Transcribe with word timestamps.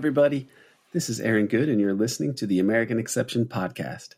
everybody. 0.00 0.48
This 0.94 1.10
is 1.10 1.20
Aaron 1.20 1.46
Good, 1.46 1.68
and 1.68 1.78
you're 1.78 1.92
listening 1.92 2.32
to 2.36 2.46
the 2.46 2.58
American 2.58 2.98
Exception 2.98 3.44
podcast. 3.44 4.14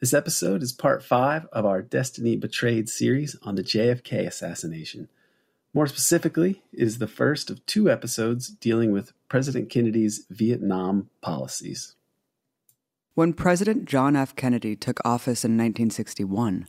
This 0.00 0.14
episode 0.14 0.62
is 0.62 0.72
part 0.72 1.04
five 1.04 1.44
of 1.52 1.66
our 1.66 1.82
Destiny 1.82 2.34
Betrayed 2.34 2.88
series 2.88 3.36
on 3.42 3.54
the 3.54 3.62
JFK 3.62 4.26
assassination. 4.26 5.10
More 5.74 5.86
specifically, 5.86 6.62
it 6.72 6.82
is 6.82 6.96
the 6.96 7.06
first 7.06 7.50
of 7.50 7.66
two 7.66 7.90
episodes 7.90 8.48
dealing 8.48 8.90
with 8.90 9.12
President 9.28 9.68
Kennedy's 9.68 10.24
Vietnam 10.30 11.10
policies. 11.20 11.94
When 13.14 13.34
President 13.34 13.84
John 13.84 14.16
F. 14.16 14.34
Kennedy 14.34 14.76
took 14.76 14.98
office 15.04 15.44
in 15.44 15.58
1961, 15.58 16.66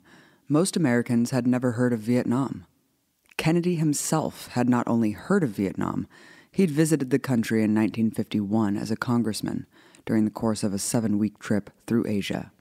most 0.50 0.76
Americans 0.76 1.32
had 1.32 1.48
never 1.48 1.72
heard 1.72 1.94
of 1.94 2.02
Vietnam. 2.02 2.66
Kennedy 3.38 3.76
himself 3.76 4.50
had 4.50 4.68
not 4.68 4.86
only 4.86 5.12
heard 5.12 5.44
of 5.44 5.52
Vietnam, 5.52 6.10
he'd 6.52 6.72
visited 6.72 7.10
the 7.10 7.20
country 7.20 7.60
in 7.60 7.76
1951 7.76 8.78
as 8.78 8.92
a 8.92 8.96
congressman 8.96 9.66
during 10.06 10.26
the 10.26 10.32
course 10.32 10.64
of 10.64 10.74
a 10.74 10.80
seven 10.80 11.18
week 11.18 11.40
trip 11.40 11.70
through 11.86 12.08
Asia. 12.08 12.52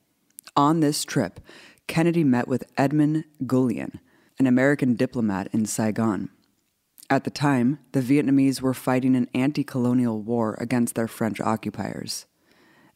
On 0.56 0.80
this 0.80 1.05
trip, 1.05 1.41
Kennedy 1.86 2.25
met 2.25 2.48
with 2.48 2.70
Edmund 2.77 3.25
Gullion, 3.47 4.00
an 4.39 4.47
American 4.47 4.95
diplomat 4.95 5.48
in 5.53 5.64
Saigon. 5.64 6.30
At 7.11 7.25
the 7.25 7.30
time, 7.30 7.78
the 7.92 8.03
Vietnamese 8.03 8.61
were 8.61 8.75
fighting 8.75 9.17
an 9.17 9.28
anti 9.33 9.64
colonial 9.64 10.20
war 10.20 10.56
against 10.61 10.95
their 10.95 11.08
French 11.08 11.41
occupiers. 11.41 12.27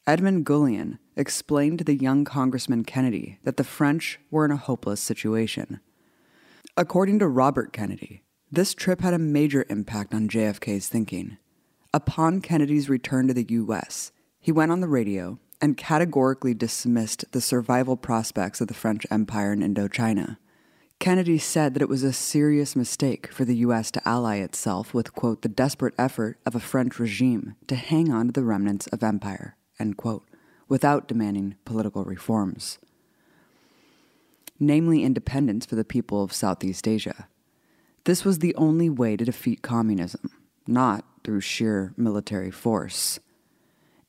Edmund 0.07 0.45
Gullion 0.45 0.99
explained 1.17 1.79
to 1.79 1.85
the 1.85 1.95
young 1.95 2.25
Congressman 2.25 2.85
Kennedy 2.85 3.39
that 3.45 3.57
the 3.57 3.65
French 3.65 4.19
were 4.31 4.45
in 4.45 4.51
a 4.51 4.57
hopeless 4.57 5.01
situation. 5.01 5.81
According 6.77 7.21
to 7.21 7.29
Robert 7.29 7.73
Kennedy, 7.73 8.23
this 8.53 8.75
trip 8.75 9.01
had 9.01 9.15
a 9.15 9.19
major 9.19 9.65
impact 9.71 10.13
on 10.13 10.29
JFK's 10.29 10.87
thinking. 10.87 11.39
Upon 11.95 12.43
Kennedy's 12.43 12.91
return 12.91 13.27
to 13.29 13.35
the 13.35 13.47
U.S., 13.49 14.13
he 14.39 14.53
went 14.53 14.71
on 14.71 14.83
the 14.83 14.89
radio 14.89 15.39
and 15.63 15.77
categorically 15.77 16.53
dismissed 16.53 17.25
the 17.33 17.41
survival 17.41 17.97
prospects 17.97 18.61
of 18.61 18.69
the 18.69 18.75
French 18.75 19.07
Empire 19.11 19.55
in 19.55 19.61
Indochina. 19.61 20.37
Kennedy 20.99 21.39
said 21.39 21.73
that 21.73 21.83
it 21.83 21.89
was 21.89 22.03
a 22.03 22.13
serious 22.13 22.77
mistake 22.77 23.33
for 23.33 23.47
the 23.47 23.57
U.S. 23.57 23.91
to 23.93 24.07
ally 24.07 24.37
itself 24.37 24.93
with, 24.93 25.15
quote, 25.15 25.41
the 25.41 25.49
desperate 25.49 25.95
effort 25.97 26.39
of 26.45 26.55
a 26.55 26.61
French 26.61 26.99
regime 26.99 27.57
to 27.69 27.75
hang 27.75 28.13
on 28.13 28.27
to 28.27 28.33
the 28.33 28.45
remnants 28.45 28.87
of 28.89 29.03
empire 29.03 29.57
end 29.81 29.97
quote, 29.97 30.29
without 30.69 31.09
demanding 31.09 31.57
political 31.65 32.05
reforms, 32.05 32.79
namely 34.61 35.03
independence 35.03 35.67
for 35.67 35.75
the 35.75 35.85
people 35.85 36.23
of 36.23 36.33
Southeast 36.33 36.87
Asia. 36.87 37.29
This 38.05 38.25
was 38.25 38.41
the 38.41 38.55
only 38.57 38.91
way 38.91 39.17
to 39.17 39.25
defeat 39.25 39.63
communism, 39.63 40.31
not 40.67 41.05
through 41.23 41.41
sheer 41.41 41.93
military 41.97 42.51
force. 42.51 43.21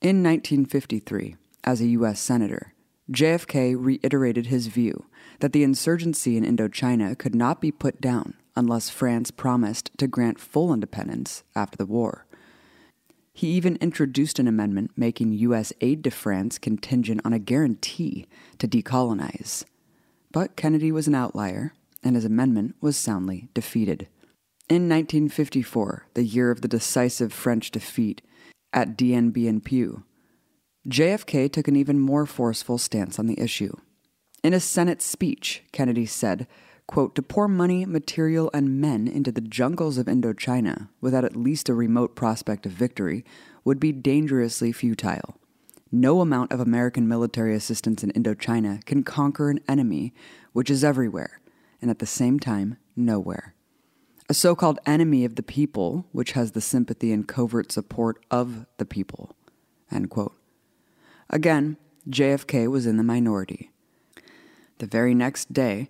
In 0.02 0.24
1953, 0.24 1.36
as 1.64 1.80
a 1.80 1.88
U.S. 1.88 2.20
Senator, 2.20 2.74
JFK 3.12 3.76
reiterated 3.78 4.48
his 4.48 4.68
view 4.68 5.06
that 5.40 5.54
the 5.54 5.64
insurgency 5.64 6.38
in 6.38 6.44
Indochina 6.44 7.18
could 7.18 7.36
not 7.36 7.62
be 7.62 7.72
put 7.72 8.02
down 8.02 8.34
unless 8.56 8.90
France 8.90 9.30
promised 9.30 9.92
to 9.98 10.08
grant 10.08 10.40
full 10.40 10.74
independence 10.74 11.44
after 11.56 11.78
the 11.78 11.86
war. 11.86 12.26
He 13.32 13.48
even 13.50 13.78
introduced 13.78 14.40
an 14.40 14.48
amendment 14.48 14.92
making 14.96 15.34
U.S. 15.34 15.74
aid 15.82 16.04
to 16.04 16.12
France 16.12 16.58
contingent 16.58 17.22
on 17.26 17.34
a 17.34 17.40
guarantee 17.40 18.28
to 18.60 18.68
decolonize. 18.68 19.66
But 20.32 20.56
Kennedy 20.56 20.92
was 20.92 21.08
an 21.08 21.16
outlier, 21.16 21.74
and 22.04 22.16
his 22.16 22.26
amendment 22.26 22.76
was 22.82 22.98
soundly 22.98 23.50
defeated. 23.54 24.08
In 24.70 24.90
1954, 24.90 26.08
the 26.14 26.24
year 26.24 26.50
of 26.50 26.62
the 26.62 26.68
decisive 26.68 27.34
French 27.34 27.72
defeat 27.72 28.22
at 28.72 28.98
Dien 28.98 29.30
Bien 29.30 29.62
Phu, 29.62 30.04
JFK 30.88 31.52
took 31.52 31.68
an 31.68 31.76
even 31.76 32.00
more 32.00 32.26
forceful 32.26 32.78
stance 32.78 33.18
on 33.18 33.28
the 33.28 33.40
issue. 33.40 33.76
In 34.44 34.54
a 34.54 34.60
Senate 34.60 35.02
speech, 35.02 35.64
Kennedy 35.72 36.06
said, 36.06 36.48
quote, 36.88 37.16
to 37.16 37.22
pour 37.22 37.48
money, 37.48 37.86
material, 37.86 38.50
and 38.54 38.82
men 38.82 39.08
into 39.08 39.32
the 39.32 39.40
jungles 39.42 39.98
of 39.98 40.08
Indochina 40.08 40.90
without 41.00 41.24
at 41.24 41.36
least 41.36 41.70
a 41.70 41.74
remote 41.74 42.16
prospect 42.16 42.66
of 42.66 42.74
victory 42.74 43.24
would 43.64 43.80
be 43.80 43.94
dangerously 43.94 44.74
futile. 44.74 45.38
No 45.92 46.20
amount 46.20 46.52
of 46.52 46.60
American 46.60 47.08
military 47.08 47.56
assistance 47.56 48.04
in 48.04 48.12
Indochina 48.12 48.84
can 48.84 49.04
conquer 49.04 49.50
an 49.50 49.60
enemy 49.70 50.14
which 50.52 50.70
is 50.70 50.84
everywhere, 50.84 51.40
and 51.84 51.92
at 51.92 52.00
the 52.00 52.08
same 52.08 52.40
time, 52.40 52.78
nowhere. 52.96 53.54
A 54.30 54.34
so 54.34 54.56
called 54.56 54.80
enemy 54.86 55.26
of 55.26 55.36
the 55.36 55.44
people, 55.44 56.08
which 56.14 56.32
has 56.32 56.54
the 56.54 56.62
sympathy 56.62 57.12
and 57.12 57.28
covert 57.28 57.72
support 57.72 58.26
of 58.32 58.66
the 58.78 58.86
people. 58.86 59.36
Again, 61.30 61.78
JFK 62.10 62.68
was 62.72 62.86
in 62.88 62.98
the 62.98 63.04
minority. 63.04 63.70
The 64.80 64.88
very 64.88 65.14
next 65.14 65.54
day, 65.54 65.90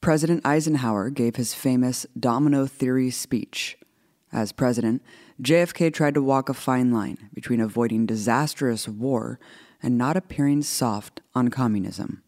President 0.00 0.46
Eisenhower 0.46 1.10
gave 1.10 1.36
his 1.36 1.54
famous 1.54 2.06
domino 2.18 2.66
theory 2.66 3.10
speech. 3.10 3.76
As 4.32 4.52
president, 4.52 5.02
JFK 5.42 5.92
tried 5.92 6.14
to 6.14 6.22
walk 6.22 6.48
a 6.48 6.54
fine 6.54 6.92
line 6.92 7.30
between 7.34 7.60
avoiding 7.60 8.06
disastrous 8.06 8.86
war 8.86 9.40
and 9.82 9.98
not 9.98 10.16
appearing 10.16 10.62
soft 10.62 11.20
on 11.34 11.48
communism, 11.48 12.22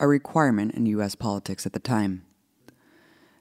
a 0.00 0.08
requirement 0.08 0.74
in 0.74 0.86
U.S. 0.86 1.14
politics 1.14 1.64
at 1.66 1.72
the 1.72 1.78
time. 1.78 2.25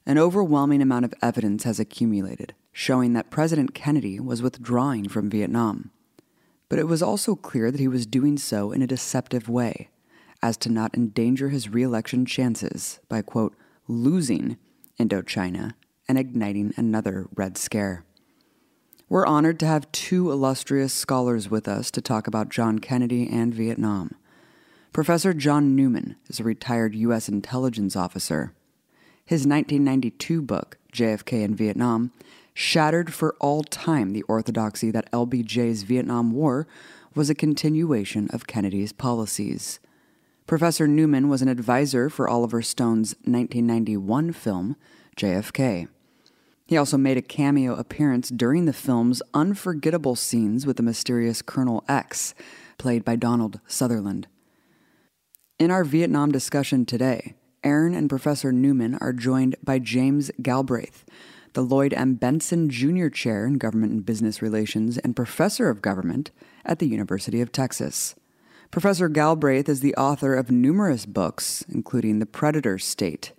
An 0.06 0.18
overwhelming 0.18 0.82
amount 0.82 1.06
of 1.06 1.14
evidence 1.22 1.64
has 1.64 1.80
accumulated 1.80 2.54
showing 2.72 3.14
that 3.14 3.32
President 3.32 3.74
Kennedy 3.74 4.20
was 4.20 4.42
withdrawing 4.42 5.08
from 5.08 5.30
Vietnam. 5.30 5.92
But 6.68 6.78
it 6.78 6.90
was 6.90 7.02
also 7.02 7.36
clear 7.36 7.72
that 7.72 7.80
he 7.80 7.88
was 7.88 8.06
doing 8.06 8.38
so 8.38 8.74
in 8.74 8.82
a 8.82 8.88
deceptive 8.88 9.48
way, 9.48 9.90
as 10.44 10.58
to 10.58 10.70
not 10.70 10.94
endanger 10.94 11.50
his 11.50 11.70
reelection 11.70 12.26
chances 12.26 13.00
by, 13.08 13.22
quote, 13.22 13.56
losing 13.88 14.58
Indochina 15.00 15.76
and 16.08 16.20
igniting 16.20 16.74
another 16.76 17.28
Red 17.34 17.58
Scare. 17.58 18.04
We're 19.08 19.26
honored 19.26 19.60
to 19.62 19.68
have 19.68 19.92
two 19.94 20.32
illustrious 20.32 20.94
scholars 20.94 21.50
with 21.50 21.68
us 21.68 21.90
to 21.92 22.02
talk 22.02 22.28
about 22.28 22.50
John 22.50 22.80
Kennedy 22.80 23.30
and 23.30 23.54
Vietnam. 23.54 24.16
Professor 24.92 25.34
John 25.34 25.76
Newman 25.76 26.16
is 26.28 26.40
a 26.40 26.44
retired 26.44 26.94
U.S. 26.96 27.30
intelligence 27.30 27.96
officer. 27.96 28.55
His 29.28 29.48
1992 29.48 30.44
book, 30.44 30.78
JFK 30.94 31.44
in 31.44 31.56
Vietnam, 31.56 32.12
shattered 32.54 33.12
for 33.12 33.36
all 33.40 33.64
time 33.64 34.14
the 34.14 34.22
orthodoxy 34.24 34.92
that 34.92 35.12
LBJ's 35.12 35.82
Vietnam 35.82 36.32
War 36.32 36.68
was 37.16 37.32
a 37.32 37.36
continuation 37.36 38.30
of 38.30 38.46
Kennedy's 38.46 38.94
policies. 38.94 39.80
Professor 40.46 40.88
Newman 40.88 41.28
was 41.28 41.42
an 41.42 41.48
advisor 41.48 42.08
for 42.08 42.30
Oliver 42.30 42.62
Stone's 42.62 43.16
1991 43.24 44.32
film, 44.32 44.76
JFK. 45.18 45.88
He 46.68 46.78
also 46.78 46.96
made 46.96 47.18
a 47.18 47.24
cameo 47.24 47.74
appearance 47.74 48.30
during 48.30 48.66
the 48.66 48.74
film's 48.74 49.24
unforgettable 49.34 50.16
scenes 50.16 50.68
with 50.68 50.78
the 50.78 50.84
mysterious 50.84 51.42
Colonel 51.42 51.84
X, 51.88 52.36
played 52.78 53.04
by 53.04 53.16
Donald 53.16 53.60
Sutherland. 53.66 54.28
In 55.58 55.72
our 55.72 55.84
Vietnam 55.84 56.32
discussion 56.32 56.86
today, 56.86 57.34
Aaron 57.66 57.96
and 57.96 58.08
Professor 58.08 58.52
Newman 58.52 58.96
are 59.02 59.12
joined 59.12 59.56
by 59.64 59.80
James 59.80 60.30
Galbraith, 60.40 61.04
the 61.54 61.64
Lloyd 61.64 61.96
M. 61.96 62.16
Bentsen 62.16 62.70
Jr. 62.70 63.08
Chair 63.08 63.48
in 63.48 63.58
Government 63.58 63.92
and 63.92 64.06
Business 64.06 64.40
Relations 64.40 65.00
and 65.00 65.16
Professor 65.16 65.68
of 65.68 65.82
Government 65.82 66.30
at 66.64 66.78
the 66.78 66.86
University 66.86 67.42
of 67.42 67.52
Texas. 67.52 68.14
Professor 68.70 69.10
Galbraith 69.10 69.68
is 69.68 69.80
the 69.80 69.96
author 69.96 70.36
of 70.36 70.52
numerous 70.52 71.08
books, 71.08 71.66
including 71.68 72.20
The 72.20 72.28
Predator 72.28 72.78
State. 72.78 73.34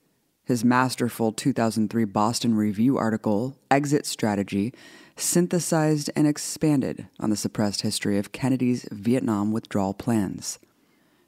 His 0.44 0.64
masterful 0.64 1.30
2003 1.30 2.04
Boston 2.04 2.54
Review 2.56 2.98
article, 2.98 3.56
Exit 3.70 4.06
Strategy, 4.06 4.74
synthesized 5.16 6.10
and 6.16 6.26
expanded 6.26 7.06
on 7.20 7.30
the 7.30 7.36
suppressed 7.36 7.82
history 7.82 8.18
of 8.18 8.32
Kennedy's 8.32 8.88
Vietnam 8.90 9.52
withdrawal 9.52 9.94
plans. 9.94 10.58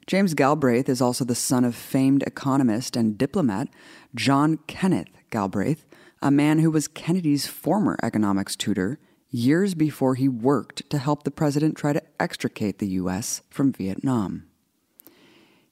James 0.09 0.33
Galbraith 0.33 0.89
is 0.89 1.03
also 1.03 1.23
the 1.23 1.35
son 1.35 1.63
of 1.63 1.75
famed 1.75 2.23
economist 2.23 2.95
and 2.95 3.15
diplomat 3.15 3.67
John 4.15 4.57
Kenneth 4.65 5.11
Galbraith, 5.29 5.85
a 6.19 6.31
man 6.31 6.57
who 6.57 6.71
was 6.71 6.87
Kennedy's 6.87 7.45
former 7.45 7.95
economics 8.01 8.55
tutor 8.55 8.97
years 9.29 9.75
before 9.75 10.15
he 10.15 10.27
worked 10.27 10.89
to 10.89 10.97
help 10.97 11.21
the 11.21 11.29
president 11.29 11.77
try 11.77 11.93
to 11.93 12.01
extricate 12.19 12.79
the 12.79 12.87
U.S. 12.87 13.43
from 13.51 13.71
Vietnam. 13.71 14.47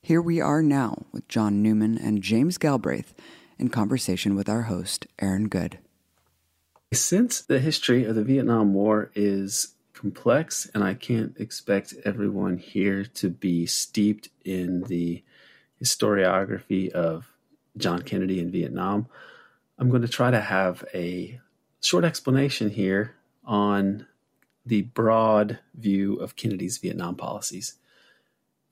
Here 0.04 0.22
we 0.22 0.40
are 0.40 0.62
now 0.62 1.08
with 1.12 1.28
John 1.28 1.64
Newman 1.64 1.98
and 1.98 2.22
James 2.22 2.60
Galbraith 2.60 3.16
in 3.58 3.70
conversation 3.70 4.36
with 4.36 4.48
our 4.48 4.62
host, 4.62 5.08
Aaron 5.18 5.48
Good. 5.48 5.80
Since 6.94 7.42
the 7.42 7.60
history 7.60 8.06
of 8.06 8.14
the 8.14 8.24
Vietnam 8.24 8.76
War 8.76 9.10
is 9.16 9.74
complex, 9.98 10.70
and 10.74 10.84
I 10.84 10.94
can't 10.94 11.36
expect 11.40 11.94
everyone 12.06 12.58
here 12.58 13.04
to 13.04 13.30
be 13.30 13.66
steeped 13.66 14.30
in 14.46 14.84
the 14.84 15.24
historiography 15.82 16.90
of 16.90 17.34
John 17.78 18.02
Kennedy 18.02 18.40
in 18.40 18.52
Vietnam, 18.52 19.08
I'm 19.78 19.90
going 19.90 20.02
to 20.02 20.08
try 20.08 20.32
to 20.32 20.42
have 20.42 20.84
a 20.94 21.40
short 21.82 22.04
explanation 22.04 22.70
here 22.70 23.16
on 23.46 24.08
the 24.66 24.82
broad 24.82 25.60
view 25.76 26.16
of 26.16 26.36
Kennedy's 26.36 26.78
Vietnam 26.78 27.16
policies. 27.16 27.76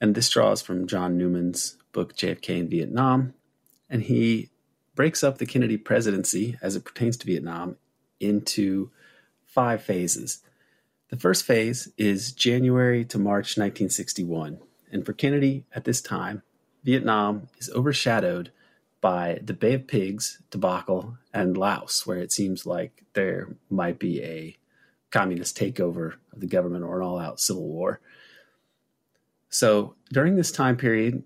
And 0.01 0.13
this 0.13 0.29
draws 0.29 0.61
from 0.61 0.87
John 0.87 1.17
Newman's 1.17 1.77
book 1.93 2.15
JFK 2.15 2.59
in 2.59 2.69
Vietnam. 2.69 3.33
And 3.89 4.03
he 4.03 4.49
breaks 4.95 5.23
up 5.23 5.37
the 5.37 5.45
Kennedy 5.45 5.77
presidency 5.77 6.57
as 6.61 6.75
it 6.75 6.83
pertains 6.83 7.17
to 7.17 7.25
Vietnam 7.25 7.77
into 8.19 8.89
five 9.45 9.81
phases. 9.81 10.41
The 11.09 11.17
first 11.17 11.45
phase 11.45 11.91
is 11.97 12.31
January 12.31 13.05
to 13.05 13.19
March 13.19 13.57
1961. 13.57 14.59
And 14.91 15.05
for 15.05 15.13
Kennedy 15.13 15.65
at 15.73 15.83
this 15.83 16.01
time, 16.01 16.41
Vietnam 16.83 17.47
is 17.59 17.69
overshadowed 17.69 18.51
by 19.01 19.39
the 19.43 19.53
Bay 19.53 19.73
of 19.73 19.87
Pigs 19.87 20.41
debacle 20.49 21.17
and 21.31 21.57
Laos, 21.57 22.07
where 22.07 22.17
it 22.17 22.31
seems 22.31 22.65
like 22.65 23.03
there 23.13 23.55
might 23.69 23.99
be 23.99 24.23
a 24.23 24.57
communist 25.11 25.57
takeover 25.57 26.13
of 26.33 26.39
the 26.39 26.47
government 26.47 26.83
or 26.83 26.99
an 26.99 27.05
all 27.05 27.19
out 27.19 27.39
civil 27.39 27.67
war. 27.67 28.01
So 29.49 29.95
during 30.11 30.35
this 30.35 30.51
time 30.51 30.75
period, 30.75 31.23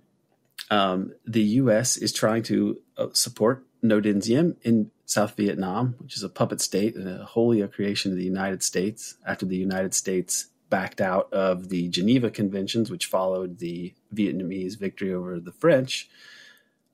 um, 0.70 1.14
the 1.26 1.42
U.S. 1.42 1.96
is 1.96 2.12
trying 2.12 2.44
to 2.44 2.82
uh, 2.98 3.08
support 3.14 3.66
Ngo 3.84 4.04
Dinh 4.04 4.24
Diem 4.24 4.58
in 4.62 4.92
South 5.10 5.36
Vietnam, 5.36 5.96
which 5.98 6.16
is 6.16 6.22
a 6.22 6.30
puppet 6.30 6.62
state 6.62 6.96
and 6.96 7.10
a 7.10 7.26
wholly 7.26 7.62
a 7.62 7.68
creation 7.68 8.12
of 8.12 8.18
the 8.18 8.24
United 8.24 8.62
States 8.62 9.16
after 9.26 9.44
the 9.44 9.58
United 9.58 9.96
States 9.96 10.50
backed 10.70 11.02
out 11.02 11.34
of 11.34 11.70
the 11.70 11.90
Geneva 11.90 12.30
Conventions, 12.30 12.92
which 12.92 13.08
followed 13.08 13.58
the 13.58 13.96
Vietnamese 14.14 14.78
victory 14.78 15.12
over 15.12 15.40
the 15.40 15.52
French. 15.52 16.08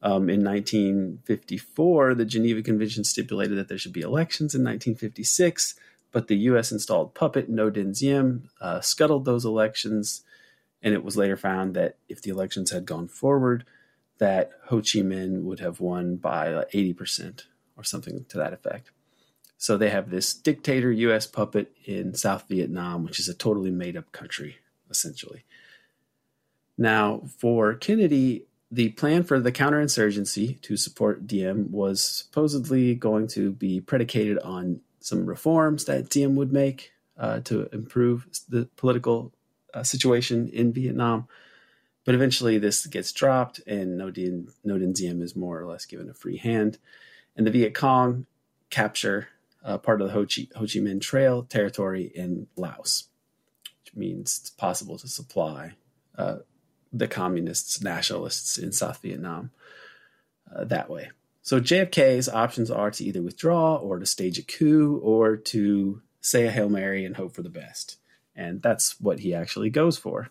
Um, 0.01 0.29
in 0.29 0.45
1954, 0.45 2.15
the 2.15 2.23
Geneva 2.23 2.62
Convention 2.62 3.03
stipulated 3.03 3.57
that 3.57 3.67
there 3.67 3.77
should 3.77 3.91
be 3.91 4.00
elections 4.00 4.56
in 4.56 4.63
1956, 4.63 5.75
but 6.13 6.29
the 6.29 6.38
U.S. 6.38 6.71
installed 6.71 7.15
puppet 7.15 7.51
Ngo 7.51 7.69
Dinh 7.69 8.00
Diem 8.00 8.50
uh, 8.62 8.79
scuttled 8.79 9.25
those 9.25 9.44
elections, 9.44 10.21
and 10.81 10.94
it 10.94 11.03
was 11.03 11.17
later 11.17 11.35
found 11.35 11.73
that 11.73 11.97
if 12.07 12.21
the 12.21 12.29
elections 12.29 12.71
had 12.71 12.85
gone 12.85 13.09
forward, 13.09 13.65
that 14.19 14.51
Ho 14.67 14.77
Chi 14.77 15.00
Minh 15.00 15.41
would 15.41 15.59
have 15.59 15.81
won 15.81 16.15
by 16.15 16.63
80% 16.73 17.44
or 17.77 17.83
something 17.83 18.25
to 18.30 18.38
that 18.38 18.54
effect. 18.54 18.92
So 19.57 19.77
they 19.77 19.89
have 19.89 20.10
this 20.10 20.33
dictator 20.33 20.92
US 20.92 21.27
puppet 21.27 21.72
in 21.86 22.13
South 22.13 22.45
Vietnam, 22.48 23.04
which 23.04 23.19
is 23.19 23.30
a 23.30 23.33
totally 23.33 23.72
made 23.72 23.98
up 23.98 24.12
country, 24.12 24.57
essentially. 24.89 25.44
Now, 26.77 27.22
for 27.38 27.74
Kennedy, 27.74 28.45
the 28.69 28.89
plan 28.89 29.24
for 29.24 29.39
the 29.39 29.51
counterinsurgency 29.51 30.62
to 30.62 30.75
support 30.75 31.27
Diem 31.27 31.72
was 31.72 32.04
supposedly 32.04 32.95
going 32.95 33.27
to 33.27 33.51
be 33.51 33.80
predicated 33.80 34.39
on 34.39 34.81
some 35.00 35.25
reforms 35.25 35.86
that 35.86 36.10
Diem 36.10 36.36
would 36.36 36.51
make 36.51 36.92
uh, 37.18 37.39
to 37.42 37.69
improve 37.72 38.27
the 38.50 38.68
political 38.75 39.31
uh, 39.74 39.83
situation 39.83 40.50
in 40.50 40.74
Vietnam. 40.74 41.27
But 42.04 42.16
eventually, 42.16 42.57
this 42.57 42.86
gets 42.86 43.12
dropped, 43.12 43.60
and 43.66 43.98
Nodin, 44.00 44.50
Dinh, 44.66 44.94
Diem 44.94 45.22
is 45.22 45.36
more 45.36 45.60
or 45.60 45.66
less 45.66 45.86
given 45.86 46.10
a 46.10 46.13
free 46.13 46.38
hand. 46.38 46.77
And 47.35 47.45
the 47.45 47.51
Viet 47.51 47.73
Cong 47.73 48.25
capture 48.69 49.27
uh, 49.63 49.77
part 49.77 50.01
of 50.01 50.07
the 50.07 50.13
Ho 50.13 50.25
Chi, 50.25 50.47
Ho 50.55 50.61
Chi 50.61 50.79
Minh 50.79 51.01
Trail 51.01 51.43
territory 51.43 52.11
in 52.13 52.47
Laos, 52.55 53.09
which 53.83 53.95
means 53.95 54.39
it's 54.39 54.49
possible 54.49 54.97
to 54.97 55.07
supply 55.07 55.73
uh, 56.17 56.37
the 56.93 57.07
communists, 57.07 57.81
nationalists 57.81 58.57
in 58.57 58.71
South 58.71 59.01
Vietnam 59.01 59.51
uh, 60.55 60.63
that 60.63 60.89
way. 60.89 61.09
So 61.41 61.59
JFK's 61.59 62.29
options 62.29 62.71
are 62.71 62.89
to 62.91 63.03
either 63.03 63.21
withdraw 63.21 63.75
or 63.75 63.99
to 63.99 64.05
stage 64.05 64.39
a 64.39 64.43
coup 64.43 64.99
or 65.03 65.35
to 65.38 66.01
say 66.21 66.47
a 66.47 66.51
Hail 66.51 66.69
Mary 66.69 67.05
and 67.05 67.15
hope 67.15 67.35
for 67.35 67.43
the 67.43 67.49
best. 67.49 67.97
And 68.35 68.61
that's 68.61 68.99
what 68.99 69.19
he 69.19 69.33
actually 69.33 69.69
goes 69.69 69.97
for. 69.97 70.29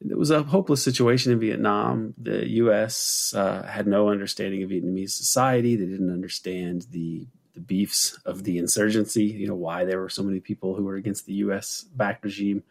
It 0.00 0.18
was 0.18 0.30
a 0.30 0.42
hopeless 0.42 0.82
situation 0.82 1.32
in 1.32 1.40
Vietnam. 1.40 2.14
The 2.18 2.48
U.S. 2.50 3.32
Uh, 3.34 3.62
had 3.62 3.86
no 3.86 4.10
understanding 4.10 4.62
of 4.62 4.70
Vietnamese 4.70 5.10
society. 5.10 5.74
They 5.74 5.86
didn't 5.86 6.12
understand 6.12 6.86
the 6.90 7.26
the 7.56 7.60
beefs 7.62 8.18
of 8.26 8.44
the 8.44 8.58
insurgency, 8.58 9.24
you 9.24 9.48
know, 9.48 9.54
why 9.54 9.86
there 9.86 9.98
were 9.98 10.10
so 10.10 10.22
many 10.22 10.40
people 10.40 10.76
who 10.76 10.84
were 10.84 10.96
against 10.96 11.24
the 11.24 11.32
US 11.34 11.82
backed 11.82 12.22
regime. 12.22 12.62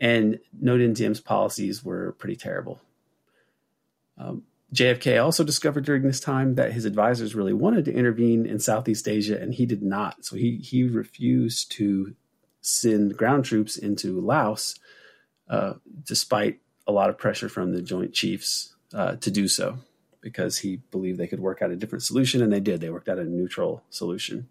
And 0.00 0.40
Ngo 0.60 0.78
Dinh 0.78 0.94
Diem's 0.94 1.20
policies 1.20 1.84
were 1.84 2.12
pretty 2.12 2.36
terrible. 2.36 2.80
Um, 4.18 4.44
JFK 4.74 5.22
also 5.22 5.44
discovered 5.44 5.84
during 5.84 6.02
this 6.02 6.18
time 6.18 6.54
that 6.54 6.72
his 6.72 6.86
advisors 6.86 7.34
really 7.34 7.52
wanted 7.52 7.84
to 7.84 7.94
intervene 7.94 8.46
in 8.46 8.58
Southeast 8.58 9.06
Asia, 9.06 9.38
and 9.38 9.54
he 9.54 9.66
did 9.66 9.82
not. 9.82 10.24
So 10.24 10.36
he, 10.36 10.56
he 10.56 10.82
refused 10.82 11.70
to 11.72 12.16
send 12.62 13.16
ground 13.16 13.44
troops 13.44 13.76
into 13.76 14.18
Laos, 14.20 14.76
uh, 15.48 15.74
despite 16.04 16.60
a 16.86 16.92
lot 16.92 17.10
of 17.10 17.18
pressure 17.18 17.48
from 17.48 17.72
the 17.72 17.82
Joint 17.82 18.12
Chiefs 18.12 18.74
uh, 18.94 19.16
to 19.16 19.30
do 19.30 19.48
so 19.48 19.78
because 20.20 20.58
he 20.58 20.76
believed 20.90 21.18
they 21.18 21.26
could 21.26 21.40
work 21.40 21.62
out 21.62 21.70
a 21.70 21.76
different 21.76 22.02
solution, 22.02 22.42
and 22.42 22.52
they 22.52 22.60
did. 22.60 22.80
They 22.80 22.90
worked 22.90 23.08
out 23.08 23.18
a 23.18 23.24
neutral 23.24 23.84
solution. 23.90 24.48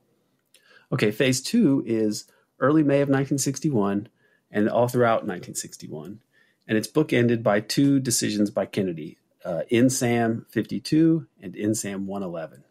Okay, 0.91 1.11
phase 1.11 1.41
two 1.41 1.83
is 1.85 2.25
early 2.59 2.83
May 2.83 3.01
of 3.01 3.09
1961 3.09 4.07
and 4.51 4.69
all 4.69 4.87
throughout 4.87 5.25
1961. 5.25 6.21
And 6.67 6.77
it's 6.77 6.87
bookended 6.87 7.43
by 7.43 7.59
two 7.59 7.99
decisions 7.99 8.49
by 8.49 8.65
Kennedy 8.65 9.17
uh, 9.43 9.61
NSAM 9.71 10.49
52 10.49 11.27
and 11.41 11.53
NSAM 11.53 12.05
111. 12.05 12.63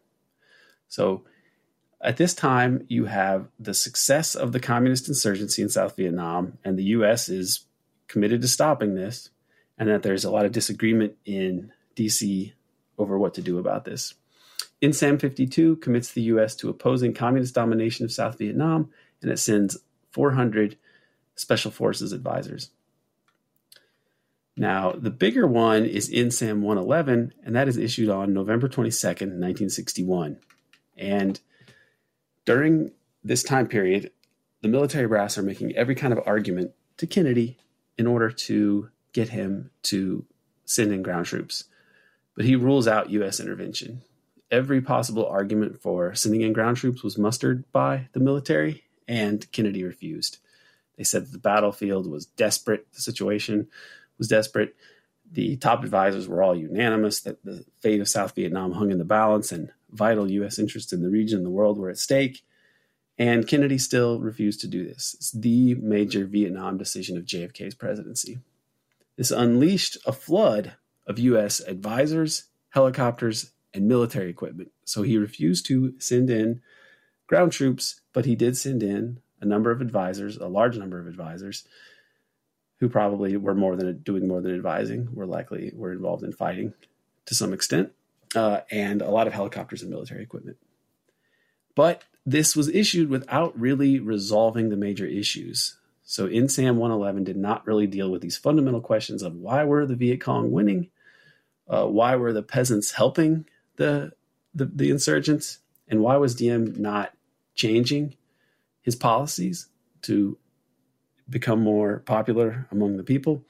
So 0.88 1.24
at 2.00 2.16
this 2.16 2.34
time, 2.34 2.84
you 2.88 3.06
have 3.06 3.48
the 3.58 3.74
success 3.74 4.34
of 4.34 4.52
the 4.52 4.60
communist 4.60 5.08
insurgency 5.08 5.62
in 5.62 5.68
South 5.68 5.96
Vietnam, 5.96 6.58
and 6.64 6.78
the 6.78 6.84
U.S. 6.84 7.28
is 7.28 7.64
committed 8.08 8.42
to 8.42 8.48
stopping 8.48 8.94
this, 8.94 9.30
and 9.78 9.88
that 9.88 10.02
there's 10.02 10.24
a 10.24 10.30
lot 10.30 10.44
of 10.44 10.52
disagreement 10.52 11.16
in 11.24 11.72
D.C 11.94 12.54
over 12.98 13.18
what 13.18 13.34
to 13.34 13.42
do 13.42 13.58
about 13.58 13.84
this. 13.84 14.14
NSAM 14.82 15.20
52 15.20 15.76
commits 15.76 16.12
the 16.12 16.22
U.S. 16.22 16.54
to 16.56 16.68
opposing 16.68 17.14
communist 17.14 17.54
domination 17.54 18.04
of 18.04 18.12
South 18.12 18.38
Vietnam, 18.38 18.90
and 19.22 19.30
it 19.30 19.38
sends 19.38 19.78
400 20.12 20.76
Special 21.36 21.70
Forces 21.70 22.12
advisors. 22.12 22.70
Now, 24.56 24.92
the 24.92 25.10
bigger 25.10 25.46
one 25.46 25.84
is 25.84 26.10
NSAM 26.10 26.60
111, 26.60 27.32
and 27.44 27.56
that 27.56 27.66
is 27.66 27.76
issued 27.76 28.08
on 28.08 28.32
November 28.32 28.68
22nd, 28.68 29.32
1961. 29.40 30.38
And 30.96 31.40
during 32.44 32.92
this 33.24 33.42
time 33.42 33.66
period, 33.66 34.12
the 34.60 34.68
military 34.68 35.08
brass 35.08 35.36
are 35.36 35.42
making 35.42 35.74
every 35.74 35.96
kind 35.96 36.12
of 36.12 36.20
argument 36.24 36.70
to 36.98 37.06
Kennedy 37.06 37.58
in 37.98 38.06
order 38.06 38.30
to 38.30 38.90
get 39.12 39.28
him 39.28 39.70
to 39.82 40.24
send 40.64 40.92
in 40.92 41.02
ground 41.02 41.26
troops 41.26 41.64
but 42.34 42.44
he 42.44 42.56
rules 42.56 42.88
out 42.88 43.10
U.S. 43.10 43.40
intervention. 43.40 44.02
Every 44.50 44.80
possible 44.80 45.26
argument 45.26 45.80
for 45.80 46.14
sending 46.14 46.42
in 46.42 46.52
ground 46.52 46.76
troops 46.76 47.02
was 47.02 47.18
mustered 47.18 47.70
by 47.72 48.08
the 48.12 48.20
military, 48.20 48.84
and 49.08 49.50
Kennedy 49.52 49.84
refused. 49.84 50.38
They 50.96 51.04
said 51.04 51.26
the 51.26 51.38
battlefield 51.38 52.08
was 52.08 52.26
desperate, 52.26 52.86
the 52.92 53.00
situation 53.00 53.68
was 54.18 54.28
desperate. 54.28 54.76
The 55.30 55.56
top 55.56 55.82
advisors 55.82 56.28
were 56.28 56.42
all 56.42 56.54
unanimous 56.54 57.20
that 57.22 57.44
the 57.44 57.64
fate 57.80 58.00
of 58.00 58.08
South 58.08 58.34
Vietnam 58.34 58.72
hung 58.72 58.92
in 58.92 58.98
the 58.98 59.04
balance 59.04 59.50
and 59.50 59.70
vital 59.90 60.30
U.S. 60.30 60.58
interests 60.58 60.92
in 60.92 61.02
the 61.02 61.08
region 61.08 61.38
and 61.38 61.46
the 61.46 61.50
world 61.50 61.78
were 61.78 61.90
at 61.90 61.98
stake. 61.98 62.44
And 63.18 63.46
Kennedy 63.46 63.78
still 63.78 64.18
refused 64.18 64.60
to 64.62 64.66
do 64.66 64.84
this. 64.84 65.14
It's 65.14 65.30
the 65.30 65.74
major 65.76 66.24
Vietnam 66.24 66.76
decision 66.78 67.16
of 67.16 67.24
JFK's 67.24 67.74
presidency. 67.74 68.38
This 69.16 69.30
unleashed 69.30 69.98
a 70.04 70.12
flood 70.12 70.72
of 71.06 71.18
U.S. 71.20 71.60
advisors, 71.60 72.44
helicopters, 72.70 73.52
and 73.72 73.86
military 73.86 74.30
equipment. 74.30 74.72
So 74.84 75.02
he 75.02 75.16
refused 75.16 75.66
to 75.66 75.94
send 75.98 76.30
in 76.30 76.60
ground 77.26 77.52
troops, 77.52 78.00
but 78.12 78.24
he 78.24 78.34
did 78.34 78.56
send 78.56 78.82
in 78.82 79.20
a 79.40 79.44
number 79.44 79.70
of 79.70 79.80
advisors, 79.80 80.36
a 80.36 80.46
large 80.46 80.76
number 80.76 80.98
of 80.98 81.06
advisors, 81.06 81.66
who 82.80 82.88
probably 82.88 83.36
were 83.36 83.54
more 83.54 83.76
than 83.76 83.98
doing 83.98 84.26
more 84.26 84.40
than 84.40 84.54
advising, 84.54 85.08
were 85.12 85.26
likely 85.26 85.72
were 85.74 85.92
involved 85.92 86.24
in 86.24 86.32
fighting 86.32 86.74
to 87.26 87.34
some 87.34 87.52
extent, 87.52 87.92
uh, 88.34 88.60
and 88.70 89.00
a 89.00 89.10
lot 89.10 89.26
of 89.26 89.32
helicopters 89.32 89.82
and 89.82 89.90
military 89.90 90.22
equipment. 90.22 90.56
But 91.74 92.02
this 92.26 92.56
was 92.56 92.68
issued 92.68 93.08
without 93.08 93.58
really 93.58 94.00
resolving 94.00 94.70
the 94.70 94.76
major 94.76 95.06
issues. 95.06 95.76
So 96.02 96.26
NSAM 96.26 96.76
111 96.76 97.24
did 97.24 97.36
not 97.36 97.66
really 97.66 97.86
deal 97.86 98.10
with 98.10 98.22
these 98.22 98.36
fundamental 98.36 98.80
questions 98.80 99.22
of 99.22 99.34
why 99.34 99.64
were 99.64 99.86
the 99.86 99.96
Viet 99.96 100.20
Cong 100.20 100.50
winning 100.50 100.88
uh, 101.68 101.86
why 101.86 102.16
were 102.16 102.32
the 102.32 102.42
peasants 102.42 102.92
helping 102.92 103.46
the, 103.76 104.12
the, 104.54 104.66
the 104.66 104.90
insurgents, 104.90 105.58
and 105.88 106.00
why 106.00 106.16
was 106.16 106.34
Diem 106.34 106.74
not 106.80 107.12
changing 107.54 108.16
his 108.82 108.96
policies 108.96 109.68
to 110.02 110.38
become 111.28 111.60
more 111.60 112.00
popular 112.00 112.66
among 112.70 112.96
the 112.96 113.02
people? 113.02 113.44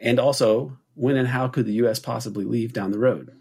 And 0.00 0.18
also, 0.18 0.78
when 0.94 1.16
and 1.16 1.28
how 1.28 1.48
could 1.48 1.66
the 1.66 1.74
U.S. 1.74 1.98
possibly 1.98 2.44
leave 2.44 2.72
down 2.72 2.90
the 2.90 2.98
road? 2.98 3.36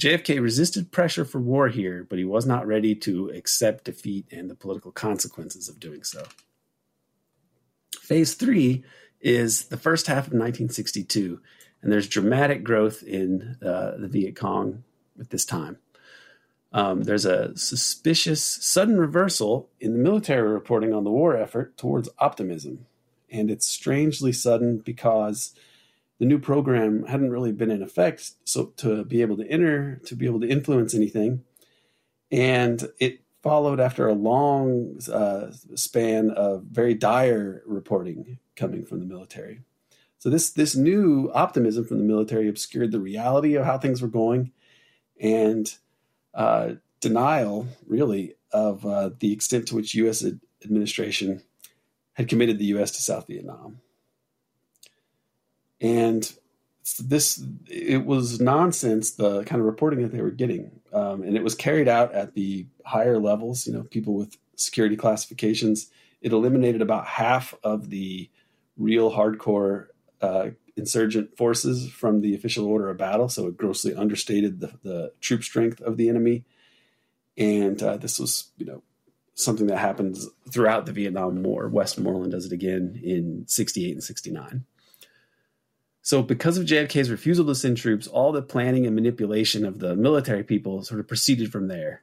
JFK 0.00 0.40
resisted 0.40 0.90
pressure 0.90 1.26
for 1.26 1.40
war 1.40 1.68
here, 1.68 2.06
but 2.08 2.18
he 2.18 2.24
was 2.24 2.46
not 2.46 2.66
ready 2.66 2.94
to 2.94 3.28
accept 3.28 3.84
defeat 3.84 4.26
and 4.32 4.48
the 4.48 4.54
political 4.54 4.90
consequences 4.90 5.68
of 5.68 5.78
doing 5.78 6.04
so. 6.04 6.24
Phase 8.00 8.32
three 8.32 8.82
is 9.20 9.64
the 9.64 9.76
first 9.76 10.06
half 10.06 10.26
of 10.26 10.32
1962, 10.32 11.40
and 11.82 11.92
there's 11.92 12.08
dramatic 12.08 12.64
growth 12.64 13.02
in 13.02 13.58
uh, 13.62 13.92
the 13.98 14.08
Viet 14.08 14.36
Cong 14.36 14.84
at 15.20 15.28
this 15.28 15.44
time. 15.44 15.76
Um, 16.72 17.02
there's 17.02 17.26
a 17.26 17.54
suspicious 17.54 18.42
sudden 18.42 18.96
reversal 18.96 19.68
in 19.80 19.92
the 19.92 19.98
military 19.98 20.48
reporting 20.48 20.94
on 20.94 21.04
the 21.04 21.10
war 21.10 21.36
effort 21.36 21.76
towards 21.76 22.08
optimism. 22.18 22.86
And 23.30 23.50
it's 23.50 23.66
strangely 23.66 24.32
sudden 24.32 24.78
because 24.78 25.52
the 26.20 26.26
new 26.26 26.38
program 26.38 27.06
hadn't 27.06 27.30
really 27.30 27.50
been 27.50 27.70
in 27.70 27.82
effect 27.82 28.32
so 28.44 28.66
to 28.76 29.04
be 29.04 29.22
able 29.22 29.38
to 29.38 29.50
enter 29.50 29.96
to 30.04 30.14
be 30.14 30.26
able 30.26 30.40
to 30.40 30.48
influence 30.48 30.94
anything. 30.94 31.42
And 32.30 32.86
it 33.00 33.22
followed 33.42 33.80
after 33.80 34.06
a 34.06 34.12
long 34.12 35.00
uh, 35.10 35.50
span 35.74 36.30
of 36.30 36.64
very 36.64 36.94
dire 36.94 37.62
reporting 37.66 38.38
coming 38.54 38.84
from 38.84 39.00
the 39.00 39.06
military. 39.06 39.62
So 40.18 40.28
this 40.28 40.50
this 40.50 40.76
new 40.76 41.30
optimism 41.32 41.86
from 41.86 41.96
the 41.96 42.04
military 42.04 42.48
obscured 42.48 42.92
the 42.92 43.00
reality 43.00 43.54
of 43.54 43.64
how 43.64 43.78
things 43.78 44.02
were 44.02 44.08
going 44.08 44.52
and 45.18 45.74
uh, 46.34 46.74
denial 47.00 47.66
really 47.86 48.34
of 48.52 48.84
uh, 48.84 49.10
the 49.18 49.32
extent 49.32 49.68
to 49.68 49.74
which 49.74 49.94
u.s 49.94 50.22
administration 50.62 51.42
had 52.12 52.28
committed 52.28 52.58
the 52.58 52.66
u.s 52.66 52.90
to 52.90 53.00
south 53.00 53.26
vietnam 53.26 53.80
and 55.80 56.32
this 56.98 57.42
it 57.68 58.04
was 58.04 58.40
nonsense 58.40 59.12
the 59.12 59.44
kind 59.44 59.60
of 59.60 59.66
reporting 59.66 60.02
that 60.02 60.12
they 60.12 60.22
were 60.22 60.30
getting. 60.30 60.80
Um, 60.92 61.22
and 61.22 61.36
it 61.36 61.44
was 61.44 61.54
carried 61.54 61.88
out 61.88 62.12
at 62.12 62.34
the 62.34 62.66
higher 62.84 63.18
levels 63.18 63.66
you 63.66 63.72
know 63.72 63.84
people 63.84 64.14
with 64.14 64.36
security 64.56 64.96
classifications. 64.96 65.90
It 66.20 66.32
eliminated 66.32 66.82
about 66.82 67.06
half 67.06 67.54
of 67.62 67.90
the 67.90 68.28
real 68.76 69.12
hardcore 69.12 69.86
uh, 70.20 70.50
insurgent 70.76 71.36
forces 71.36 71.90
from 71.90 72.20
the 72.20 72.34
official 72.34 72.66
order 72.66 72.90
of 72.90 72.98
battle. 72.98 73.28
So 73.28 73.46
it 73.46 73.56
grossly 73.56 73.94
understated 73.94 74.60
the, 74.60 74.72
the 74.82 75.12
troop 75.20 75.42
strength 75.42 75.80
of 75.80 75.96
the 75.96 76.08
enemy. 76.08 76.44
And 77.38 77.82
uh, 77.82 77.96
this 77.96 78.18
was 78.18 78.50
you 78.56 78.66
know 78.66 78.82
something 79.34 79.68
that 79.68 79.78
happens 79.78 80.28
throughout 80.50 80.86
the 80.86 80.92
vietnam 80.92 81.42
war. 81.42 81.68
Westmoreland 81.68 82.32
does 82.32 82.46
it 82.46 82.52
again 82.52 83.00
in 83.02 83.44
68 83.46 83.92
and 83.92 84.04
69 84.04 84.64
so, 86.10 86.22
because 86.22 86.58
of 86.58 86.66
JFK's 86.66 87.08
refusal 87.08 87.46
to 87.46 87.54
send 87.54 87.76
troops, 87.76 88.08
all 88.08 88.32
the 88.32 88.42
planning 88.42 88.84
and 88.84 88.96
manipulation 88.96 89.64
of 89.64 89.78
the 89.78 89.94
military 89.94 90.42
people 90.42 90.82
sort 90.82 90.98
of 90.98 91.06
proceeded 91.06 91.52
from 91.52 91.68
there. 91.68 92.02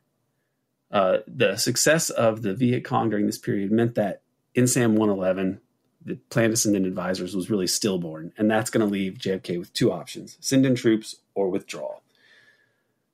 Uh, 0.89 1.17
the 1.27 1.57
success 1.57 2.09
of 2.09 2.41
the 2.41 2.53
Viet 2.53 2.85
Cong 2.85 3.09
during 3.09 3.25
this 3.25 3.37
period 3.37 3.69
meant 3.69 3.95
that 3.95 4.21
NSAM 4.55 4.91
111, 4.91 5.59
the 6.05 6.15
plan 6.29 6.51
to 6.51 6.55
send 6.55 6.77
in 6.77 6.85
advisors, 6.85 7.35
was 7.35 7.49
really 7.49 7.67
stillborn. 7.67 8.31
And 8.37 8.49
that's 8.49 8.69
going 8.69 8.79
to 8.79 8.89
leave 8.89 9.15
JFK 9.15 9.59
with 9.59 9.73
two 9.73 9.91
options 9.91 10.37
send 10.39 10.65
in 10.65 10.75
troops 10.75 11.17
or 11.35 11.49
withdraw. 11.49 11.97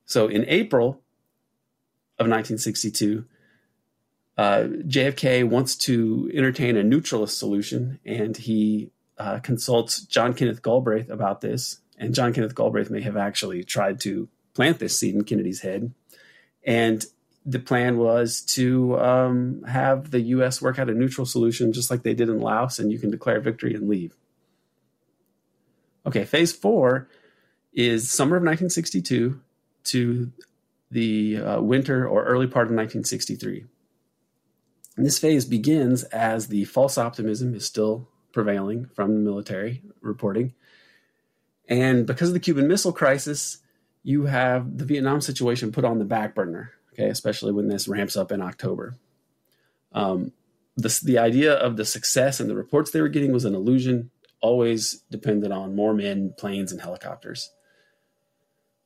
So, 0.06 0.28
in 0.28 0.46
April 0.48 1.02
of 2.20 2.28
1962, 2.28 3.26
uh, 4.38 4.44
JFK 4.44 5.44
wants 5.50 5.76
to 5.78 6.30
entertain 6.36 6.78
a 6.78 6.84
neutralist 6.84 7.40
solution, 7.40 8.00
and 8.06 8.38
he 8.38 8.92
uh, 9.24 9.40
consults 9.40 10.02
John 10.02 10.34
Kenneth 10.34 10.62
Galbraith 10.62 11.10
about 11.10 11.40
this, 11.40 11.80
and 11.98 12.14
John 12.14 12.34
Kenneth 12.34 12.56
Galbraith 12.56 12.90
may 12.90 13.02
have 13.02 13.16
actually 13.16 13.64
tried 13.64 14.02
to 14.02 14.28
plant 14.54 14.80
this 14.80 15.00
seed 15.00 15.16
in 15.16 15.24
Kennedy's 15.24 15.62
head. 15.62 15.94
And 16.66 17.06
the 17.46 17.60
plan 17.60 17.98
was 17.98 18.42
to 18.42 19.00
um, 19.00 19.64
have 19.64 20.12
the 20.12 20.20
U.S. 20.20 20.62
work 20.62 20.78
out 20.78 20.90
a 20.90 20.94
neutral 20.94 21.26
solution, 21.26 21.72
just 21.72 21.90
like 21.90 22.04
they 22.04 22.14
did 22.14 22.28
in 22.28 22.40
Laos, 22.40 22.80
and 22.80 22.92
you 22.92 23.00
can 23.00 23.12
declare 23.12 23.40
victory 23.40 23.74
and 23.74 23.88
leave. 23.88 24.14
Okay, 26.06 26.26
phase 26.26 26.52
four 26.52 27.08
is 27.74 28.12
summer 28.12 28.36
of 28.36 28.44
1962 28.44 29.40
to 29.86 30.32
the 30.92 31.38
uh, 31.38 31.62
winter 31.62 32.08
or 32.08 32.26
early 32.26 32.48
part 32.48 32.68
of 32.68 32.72
1963. 32.72 33.66
And 34.98 35.06
this 35.06 35.18
phase 35.18 35.46
begins 35.46 36.04
as 36.04 36.48
the 36.48 36.66
false 36.66 36.98
optimism 36.98 37.56
is 37.56 37.66
still 37.66 38.10
prevailing 38.34 38.88
from 38.94 39.14
the 39.14 39.22
military 39.22 39.82
reporting. 40.02 40.54
And 41.70 42.06
because 42.06 42.30
of 42.30 42.34
the 42.34 42.40
Cuban 42.42 42.68
Missile 42.68 42.92
Crisis, 42.92 43.60
you 44.04 44.26
have 44.26 44.78
the 44.78 44.86
Vietnam 44.86 45.22
situation 45.22 45.72
put 45.72 45.86
on 45.86 46.00
the 46.00 46.06
back 46.06 46.36
burner, 46.36 46.72
okay, 46.92 47.08
especially 47.08 47.54
when 47.54 47.70
this 47.70 47.88
ramps 47.88 48.18
up 48.18 48.32
in 48.32 48.42
October. 48.42 48.98
Um, 49.94 50.34
the, 50.76 51.00
the 51.04 51.20
idea 51.20 51.54
of 51.54 51.78
the 51.78 51.86
success 51.86 52.40
and 52.40 52.50
the 52.50 52.56
reports 52.56 52.92
they 52.92 53.00
were 53.00 53.08
getting 53.08 53.32
was 53.32 53.46
an 53.46 53.56
illusion, 53.56 54.12
always 54.42 55.04
dependent 55.10 55.54
on 55.54 55.76
more 55.76 55.94
men, 55.94 56.34
planes, 56.38 56.72
and 56.72 56.82
helicopters. 56.82 57.52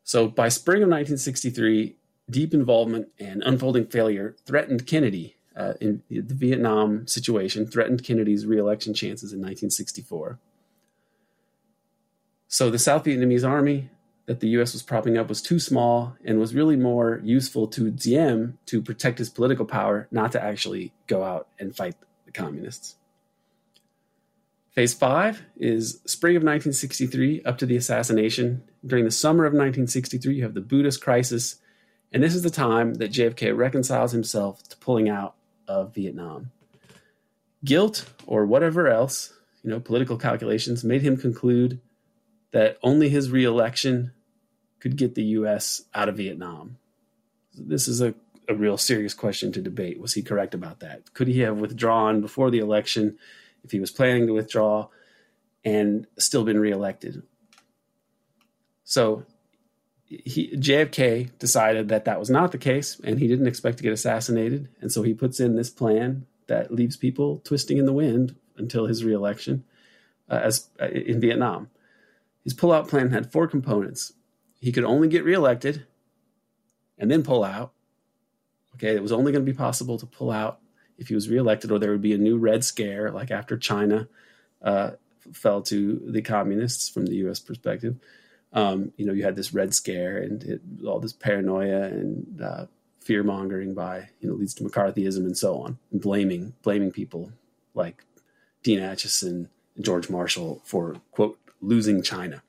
So 0.03 0.27
by 0.27 0.49
spring 0.49 0.83
of 0.83 0.89
1963, 0.89 1.97
deep 2.29 2.53
involvement 2.53 3.07
and 3.19 3.41
unfolding 3.43 3.87
failure 3.87 4.35
threatened 4.45 4.85
Kennedy 4.85 5.36
uh, 5.57 5.73
in 5.81 6.03
the 6.09 6.21
Vietnam 6.21 7.07
situation 7.07 7.65
threatened 7.65 8.03
Kennedy's 8.03 8.45
reelection 8.45 8.93
chances 8.93 9.33
in 9.33 9.39
1964. 9.39 10.39
So 12.47 12.69
the 12.69 12.79
South 12.79 13.03
Vietnamese 13.03 13.47
army 13.47 13.89
that 14.27 14.39
the 14.39 14.49
U.S. 14.49 14.73
was 14.73 14.83
propping 14.83 15.17
up 15.17 15.29
was 15.29 15.41
too 15.41 15.59
small 15.59 16.15
and 16.23 16.37
was 16.37 16.53
really 16.53 16.75
more 16.75 17.21
useful 17.23 17.65
to 17.67 17.89
Diem 17.89 18.57
to 18.67 18.81
protect 18.81 19.17
his 19.17 19.29
political 19.29 19.65
power, 19.65 20.07
not 20.11 20.33
to 20.33 20.43
actually 20.43 20.93
go 21.07 21.23
out 21.23 21.47
and 21.59 21.75
fight 21.75 21.95
the 22.25 22.31
communists. 22.31 22.95
Phase 24.71 24.93
five 24.93 25.43
is 25.55 26.01
spring 26.05 26.35
of 26.35 26.41
1963 26.41 27.41
up 27.43 27.57
to 27.57 27.65
the 27.65 27.77
assassination. 27.77 28.63
During 28.85 29.05
the 29.05 29.11
summer 29.11 29.45
of 29.45 29.53
1963, 29.53 30.35
you 30.35 30.43
have 30.43 30.53
the 30.53 30.61
Buddhist 30.61 31.01
crisis, 31.01 31.55
and 32.11 32.21
this 32.21 32.35
is 32.35 32.43
the 32.43 32.51
time 32.51 32.95
that 32.95 33.11
JFK 33.11 33.57
reconciles 33.57 34.11
himself 34.11 34.61
to 34.69 34.77
pulling 34.77 35.09
out 35.09 35.36
of 35.67 35.93
Vietnam. 35.93 36.51
Guilt 37.63 38.05
or 38.25 38.45
whatever 38.45 38.87
else, 38.87 39.33
you 39.63 39.69
know, 39.69 39.79
political 39.79 40.17
calculations 40.17 40.83
made 40.83 41.01
him 41.01 41.17
conclude 41.17 41.81
that 42.51 42.77
only 42.81 43.09
his 43.09 43.29
reelection 43.29 44.11
could 44.79 44.95
get 44.95 45.15
the 45.15 45.23
U.S. 45.23 45.83
out 45.93 46.09
of 46.09 46.17
Vietnam. 46.17 46.77
This 47.53 47.87
is 47.87 48.01
a, 48.01 48.13
a 48.47 48.53
real 48.53 48.77
serious 48.77 49.13
question 49.13 49.51
to 49.51 49.61
debate. 49.61 49.99
Was 49.99 50.13
he 50.13 50.21
correct 50.21 50.53
about 50.53 50.79
that? 50.79 51.13
Could 51.13 51.27
he 51.27 51.39
have 51.39 51.57
withdrawn 51.57 52.21
before 52.21 52.51
the 52.51 52.59
election 52.59 53.17
if 53.63 53.71
he 53.71 53.79
was 53.79 53.91
planning 53.91 54.27
to 54.27 54.33
withdraw 54.33 54.87
and 55.65 56.07
still 56.17 56.43
been 56.43 56.59
reelected? 56.59 57.23
So 58.83 59.25
he, 60.07 60.55
JFK 60.55 61.37
decided 61.37 61.89
that 61.89 62.05
that 62.05 62.19
was 62.19 62.29
not 62.29 62.51
the 62.51 62.57
case, 62.57 62.99
and 63.03 63.19
he 63.19 63.27
didn't 63.27 63.47
expect 63.47 63.77
to 63.77 63.83
get 63.83 63.91
assassinated, 63.91 64.69
and 64.79 64.91
so 64.91 65.03
he 65.03 65.13
puts 65.13 65.39
in 65.39 65.55
this 65.55 65.69
plan 65.69 66.25
that 66.47 66.73
leaves 66.73 66.95
people 66.95 67.41
twisting 67.43 67.77
in 67.77 67.85
the 67.85 67.93
wind 67.93 68.35
until 68.55 68.85
his 68.85 69.03
reelection 69.03 69.65
uh, 70.29 70.39
as 70.43 70.69
uh, 70.81 70.87
in 70.87 71.19
Vietnam. 71.19 71.69
His 72.43 72.53
pullout 72.53 72.87
plan 72.87 73.11
had 73.11 73.31
four 73.31 73.47
components. 73.47 74.13
He 74.59 74.71
could 74.71 74.85
only 74.85 75.09
get 75.09 75.25
reelected 75.25 75.85
and 76.97 77.11
then 77.11 77.23
pull 77.23 77.43
out. 77.43 77.73
Okay, 78.75 78.95
it 78.95 79.01
was 79.01 79.11
only 79.11 79.31
going 79.31 79.45
to 79.45 79.51
be 79.51 79.57
possible 79.57 79.97
to 79.97 80.05
pull 80.05 80.31
out 80.31 80.59
if 80.97 81.09
he 81.09 81.15
was 81.15 81.29
reelected, 81.29 81.71
or 81.71 81.79
there 81.79 81.91
would 81.91 82.01
be 82.01 82.13
a 82.13 82.17
new 82.17 82.37
Red 82.37 82.63
Scare, 82.63 83.11
like 83.11 83.29
after 83.29 83.57
China 83.57 84.07
uh, 84.61 84.91
fell 85.33 85.61
to 85.63 86.01
the 86.07 86.21
communists 86.21 86.87
from 86.87 87.07
the 87.07 87.15
U.S. 87.17 87.39
perspective 87.39 87.97
um, 88.53 88.91
you 88.97 89.05
know, 89.05 89.13
you 89.13 89.23
had 89.23 89.35
this 89.35 89.53
Red 89.53 89.73
Scare 89.73 90.17
and 90.17 90.43
it, 90.43 90.61
all 90.85 90.99
this 90.99 91.13
paranoia 91.13 91.83
and 91.83 92.41
uh, 92.41 92.65
fear 92.99 93.23
mongering 93.23 93.73
by, 93.73 94.09
you 94.19 94.29
know, 94.29 94.35
leads 94.35 94.53
to 94.55 94.63
McCarthyism 94.63 95.17
and 95.17 95.37
so 95.37 95.59
on, 95.61 95.77
and 95.91 96.01
blaming 96.01 96.53
blaming 96.61 96.91
people 96.91 97.31
like 97.73 98.03
Dean 98.63 98.79
Acheson 98.79 99.47
and 99.75 99.85
George 99.85 100.09
Marshall 100.09 100.61
for 100.65 100.95
quote 101.11 101.39
losing 101.61 102.01
China. 102.01 102.41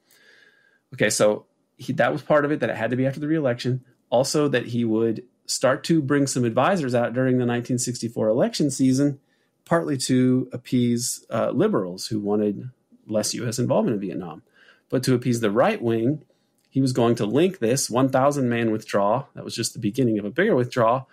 Okay, 0.94 1.10
so 1.10 1.46
he, 1.76 1.92
that 1.94 2.12
was 2.12 2.22
part 2.22 2.44
of 2.44 2.52
it 2.52 2.60
that 2.60 2.70
it 2.70 2.76
had 2.76 2.90
to 2.90 2.96
be 2.96 3.06
after 3.06 3.20
the 3.20 3.28
reelection. 3.28 3.84
Also, 4.10 4.48
that 4.48 4.66
he 4.66 4.84
would 4.84 5.22
start 5.46 5.84
to 5.84 6.00
bring 6.00 6.26
some 6.26 6.44
advisors 6.44 6.94
out 6.94 7.12
during 7.12 7.34
the 7.34 7.44
1964 7.44 8.28
election 8.28 8.70
season, 8.70 9.20
partly 9.64 9.96
to 9.96 10.48
appease 10.52 11.24
uh, 11.30 11.50
liberals 11.50 12.06
who 12.06 12.18
wanted 12.20 12.70
less 13.06 13.34
U.S. 13.34 13.58
involvement 13.58 13.94
in 13.94 14.00
Vietnam. 14.00 14.42
But 14.88 15.02
to 15.04 15.14
appease 15.14 15.40
the 15.40 15.50
right 15.50 15.80
wing, 15.80 16.22
he 16.70 16.80
was 16.80 16.92
going 16.92 17.14
to 17.16 17.26
link 17.26 17.58
this 17.58 17.90
1,000 17.90 18.48
man 18.48 18.70
withdrawal, 18.70 19.28
that 19.34 19.44
was 19.44 19.54
just 19.54 19.72
the 19.72 19.78
beginning 19.78 20.18
of 20.18 20.24
a 20.24 20.30
bigger 20.30 20.54
withdrawal, 20.54 21.08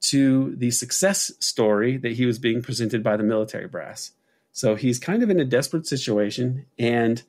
to 0.00 0.54
the 0.56 0.70
success 0.70 1.32
story 1.40 1.96
that 1.96 2.12
he 2.12 2.26
was 2.26 2.38
being 2.38 2.62
presented 2.62 3.02
by 3.02 3.16
the 3.16 3.22
military 3.22 3.66
brass. 3.66 4.12
So 4.52 4.74
he's 4.74 4.98
kind 4.98 5.22
of 5.22 5.30
in 5.30 5.40
a 5.40 5.44
desperate 5.44 5.86
situation 5.86 6.66
and 6.78 7.22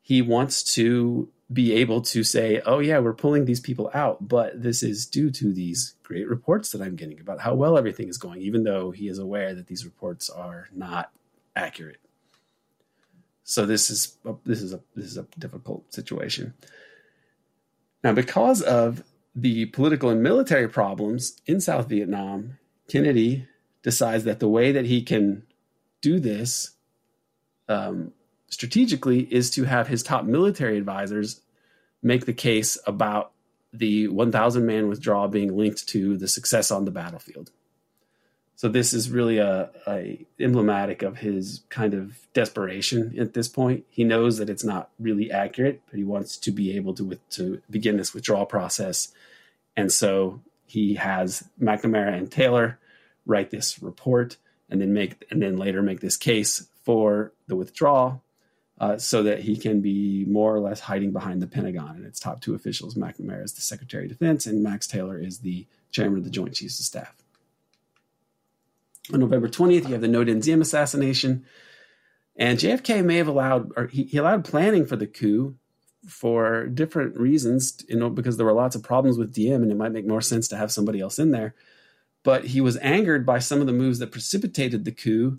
he 0.00 0.22
wants 0.22 0.62
to 0.74 1.28
be 1.52 1.72
able 1.72 2.00
to 2.00 2.24
say, 2.24 2.60
oh, 2.66 2.80
yeah, 2.80 2.98
we're 2.98 3.12
pulling 3.12 3.44
these 3.44 3.60
people 3.60 3.90
out, 3.94 4.28
but 4.28 4.60
this 4.60 4.82
is 4.82 5.06
due 5.06 5.30
to 5.30 5.52
these 5.52 5.94
great 6.02 6.28
reports 6.28 6.72
that 6.72 6.82
I'm 6.82 6.96
getting 6.96 7.20
about 7.20 7.40
how 7.40 7.54
well 7.54 7.78
everything 7.78 8.08
is 8.08 8.18
going, 8.18 8.40
even 8.42 8.64
though 8.64 8.90
he 8.90 9.08
is 9.08 9.18
aware 9.18 9.54
that 9.54 9.68
these 9.68 9.84
reports 9.84 10.28
are 10.28 10.68
not 10.74 11.12
accurate. 11.54 12.00
So 13.48 13.64
this 13.64 13.90
is 13.90 14.18
a, 14.24 14.34
this 14.44 14.60
is 14.60 14.72
a 14.72 14.80
this 14.96 15.06
is 15.06 15.16
a 15.16 15.26
difficult 15.38 15.94
situation. 15.94 16.52
Now, 18.02 18.12
because 18.12 18.60
of 18.60 19.04
the 19.36 19.66
political 19.66 20.10
and 20.10 20.20
military 20.20 20.68
problems 20.68 21.40
in 21.46 21.60
South 21.60 21.88
Vietnam, 21.88 22.58
Kennedy 22.88 23.46
decides 23.82 24.24
that 24.24 24.40
the 24.40 24.48
way 24.48 24.72
that 24.72 24.86
he 24.86 25.00
can 25.00 25.44
do 26.00 26.18
this 26.18 26.72
um, 27.68 28.12
strategically 28.48 29.32
is 29.32 29.48
to 29.50 29.62
have 29.62 29.86
his 29.86 30.02
top 30.02 30.24
military 30.24 30.76
advisors 30.76 31.40
make 32.02 32.26
the 32.26 32.32
case 32.32 32.76
about 32.84 33.30
the 33.72 34.08
1,000 34.08 34.66
man 34.66 34.88
withdrawal 34.88 35.28
being 35.28 35.56
linked 35.56 35.86
to 35.88 36.16
the 36.16 36.28
success 36.28 36.72
on 36.72 36.84
the 36.84 36.90
battlefield. 36.90 37.52
So 38.58 38.68
this 38.68 38.94
is 38.94 39.10
really 39.10 39.36
a, 39.36 39.70
a, 39.86 40.26
emblematic 40.40 41.02
of 41.02 41.18
his 41.18 41.60
kind 41.68 41.92
of 41.92 42.26
desperation 42.32 43.14
at 43.18 43.34
this 43.34 43.48
point. 43.48 43.84
He 43.90 44.02
knows 44.02 44.38
that 44.38 44.48
it's 44.48 44.64
not 44.64 44.88
really 44.98 45.30
accurate, 45.30 45.82
but 45.90 45.98
he 45.98 46.04
wants 46.04 46.38
to 46.38 46.50
be 46.50 46.74
able 46.74 46.94
to 46.94 47.18
to 47.30 47.60
begin 47.68 47.98
this 47.98 48.14
withdrawal 48.14 48.46
process, 48.46 49.12
and 49.76 49.92
so 49.92 50.40
he 50.64 50.94
has 50.94 51.44
McNamara 51.60 52.16
and 52.16 52.32
Taylor 52.32 52.78
write 53.26 53.50
this 53.50 53.82
report, 53.82 54.38
and 54.70 54.80
then 54.80 54.94
make 54.94 55.22
and 55.30 55.42
then 55.42 55.58
later 55.58 55.82
make 55.82 56.00
this 56.00 56.16
case 56.16 56.66
for 56.82 57.32
the 57.48 57.56
withdrawal, 57.56 58.22
uh, 58.80 58.96
so 58.96 59.22
that 59.22 59.40
he 59.40 59.58
can 59.58 59.82
be 59.82 60.24
more 60.24 60.54
or 60.54 60.60
less 60.60 60.80
hiding 60.80 61.12
behind 61.12 61.42
the 61.42 61.46
Pentagon 61.46 61.96
and 61.96 62.06
its 62.06 62.18
top 62.18 62.40
two 62.40 62.54
officials. 62.54 62.94
McNamara 62.94 63.44
is 63.44 63.52
the 63.52 63.60
Secretary 63.60 64.04
of 64.04 64.08
Defense, 64.08 64.46
and 64.46 64.62
Max 64.62 64.86
Taylor 64.86 65.18
is 65.18 65.40
the 65.40 65.66
Chairman 65.90 66.16
of 66.16 66.24
the 66.24 66.30
Joint 66.30 66.54
Chiefs 66.54 66.80
of 66.80 66.86
Staff. 66.86 67.25
On 69.12 69.20
November 69.20 69.48
20th, 69.48 69.86
you 69.86 69.92
have 69.92 70.00
the 70.00 70.08
Dinh 70.08 70.42
Diem 70.42 70.60
assassination. 70.60 71.44
And 72.36 72.58
JFK 72.58 73.04
may 73.04 73.16
have 73.16 73.28
allowed, 73.28 73.72
or 73.76 73.86
he, 73.86 74.04
he 74.04 74.18
allowed 74.18 74.44
planning 74.44 74.84
for 74.84 74.96
the 74.96 75.06
coup 75.06 75.56
for 76.06 76.66
different 76.66 77.16
reasons, 77.16 77.84
you 77.88 77.96
know, 77.96 78.10
because 78.10 78.36
there 78.36 78.46
were 78.46 78.52
lots 78.52 78.76
of 78.76 78.82
problems 78.82 79.18
with 79.18 79.32
Diem 79.32 79.62
and 79.62 79.72
it 79.72 79.76
might 79.76 79.92
make 79.92 80.06
more 80.06 80.20
sense 80.20 80.48
to 80.48 80.56
have 80.56 80.70
somebody 80.70 81.00
else 81.00 81.18
in 81.18 81.30
there. 81.30 81.54
But 82.22 82.46
he 82.46 82.60
was 82.60 82.76
angered 82.78 83.24
by 83.24 83.38
some 83.38 83.60
of 83.60 83.66
the 83.66 83.72
moves 83.72 83.98
that 84.00 84.12
precipitated 84.12 84.84
the 84.84 84.92
coup. 84.92 85.38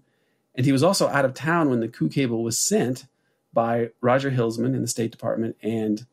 And 0.55 0.65
he 0.65 0.71
was 0.71 0.83
also 0.83 1.07
out 1.07 1.25
of 1.25 1.33
town 1.33 1.69
when 1.69 1.79
the 1.79 1.87
coup 1.87 2.09
cable 2.09 2.43
was 2.43 2.57
sent 2.57 3.05
by 3.53 3.91
Roger 4.01 4.31
Hilsman 4.31 4.75
in 4.75 4.81
the 4.81 4.87
State 4.87 5.11
Department 5.11 5.55
and 5.61 6.05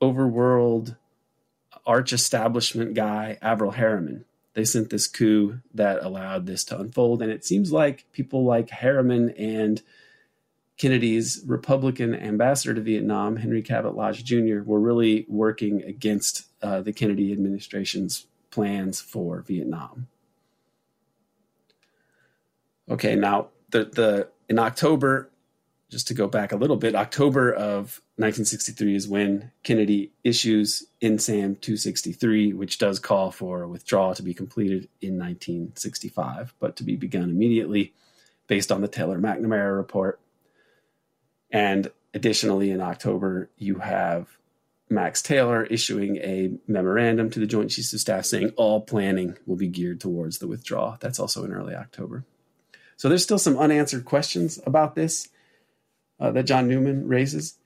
overworld 0.00 0.96
arch 1.86 2.12
establishment 2.12 2.94
guy 2.94 3.38
Averell 3.42 3.74
Harriman 3.74 4.24
they 4.58 4.64
sent 4.64 4.90
this 4.90 5.06
coup 5.06 5.60
that 5.72 6.02
allowed 6.02 6.46
this 6.46 6.64
to 6.64 6.76
unfold. 6.76 7.22
And 7.22 7.30
it 7.30 7.44
seems 7.44 7.70
like 7.70 8.06
people 8.10 8.42
like 8.42 8.70
Harriman 8.70 9.30
and 9.38 9.80
Kennedy's 10.76 11.44
Republican 11.46 12.12
ambassador 12.12 12.74
to 12.74 12.80
Vietnam, 12.80 13.36
Henry 13.36 13.62
Cabot 13.62 13.94
Lodge 13.94 14.24
Jr., 14.24 14.62
were 14.64 14.80
really 14.80 15.24
working 15.28 15.84
against 15.84 16.46
uh, 16.60 16.80
the 16.80 16.92
Kennedy 16.92 17.30
administration's 17.30 18.26
plans 18.50 19.00
for 19.00 19.42
Vietnam. 19.42 20.08
Okay, 22.90 23.14
now 23.14 23.50
the 23.70 23.84
the 23.84 24.28
in 24.48 24.58
October, 24.58 25.30
just 25.90 26.08
to 26.08 26.14
go 26.14 26.28
back 26.28 26.52
a 26.52 26.56
little 26.56 26.76
bit, 26.76 26.94
October 26.94 27.50
of 27.52 28.00
1963 28.16 28.94
is 28.94 29.08
when 29.08 29.50
Kennedy 29.62 30.12
issues 30.22 30.86
NSAM 31.00 31.60
263, 31.60 32.52
which 32.52 32.78
does 32.78 32.98
call 32.98 33.30
for 33.30 33.62
a 33.62 33.68
withdrawal 33.68 34.14
to 34.14 34.22
be 34.22 34.34
completed 34.34 34.88
in 35.00 35.18
1965, 35.18 36.54
but 36.60 36.76
to 36.76 36.84
be 36.84 36.96
begun 36.96 37.30
immediately 37.30 37.94
based 38.48 38.70
on 38.70 38.82
the 38.82 38.88
Taylor 38.88 39.18
McNamara 39.18 39.76
report. 39.76 40.20
And 41.50 41.90
additionally, 42.12 42.70
in 42.70 42.82
October, 42.82 43.50
you 43.56 43.78
have 43.78 44.36
Max 44.90 45.22
Taylor 45.22 45.64
issuing 45.64 46.16
a 46.16 46.52
memorandum 46.66 47.30
to 47.30 47.40
the 47.40 47.46
Joint 47.46 47.70
Chiefs 47.70 47.92
of 47.94 48.00
Staff 48.00 48.26
saying 48.26 48.52
all 48.56 48.82
planning 48.82 49.36
will 49.46 49.56
be 49.56 49.68
geared 49.68 50.00
towards 50.00 50.38
the 50.38 50.46
withdrawal. 50.46 50.96
That's 51.00 51.18
also 51.18 51.44
in 51.44 51.52
early 51.52 51.74
October. 51.74 52.24
So 52.96 53.08
there's 53.08 53.22
still 53.22 53.38
some 53.38 53.58
unanswered 53.58 54.04
questions 54.04 54.58
about 54.66 54.94
this 54.94 55.28
uh, 56.20 56.30
that 56.32 56.44
John 56.44 56.68
Newman 56.68 57.06
raises. 57.08 57.58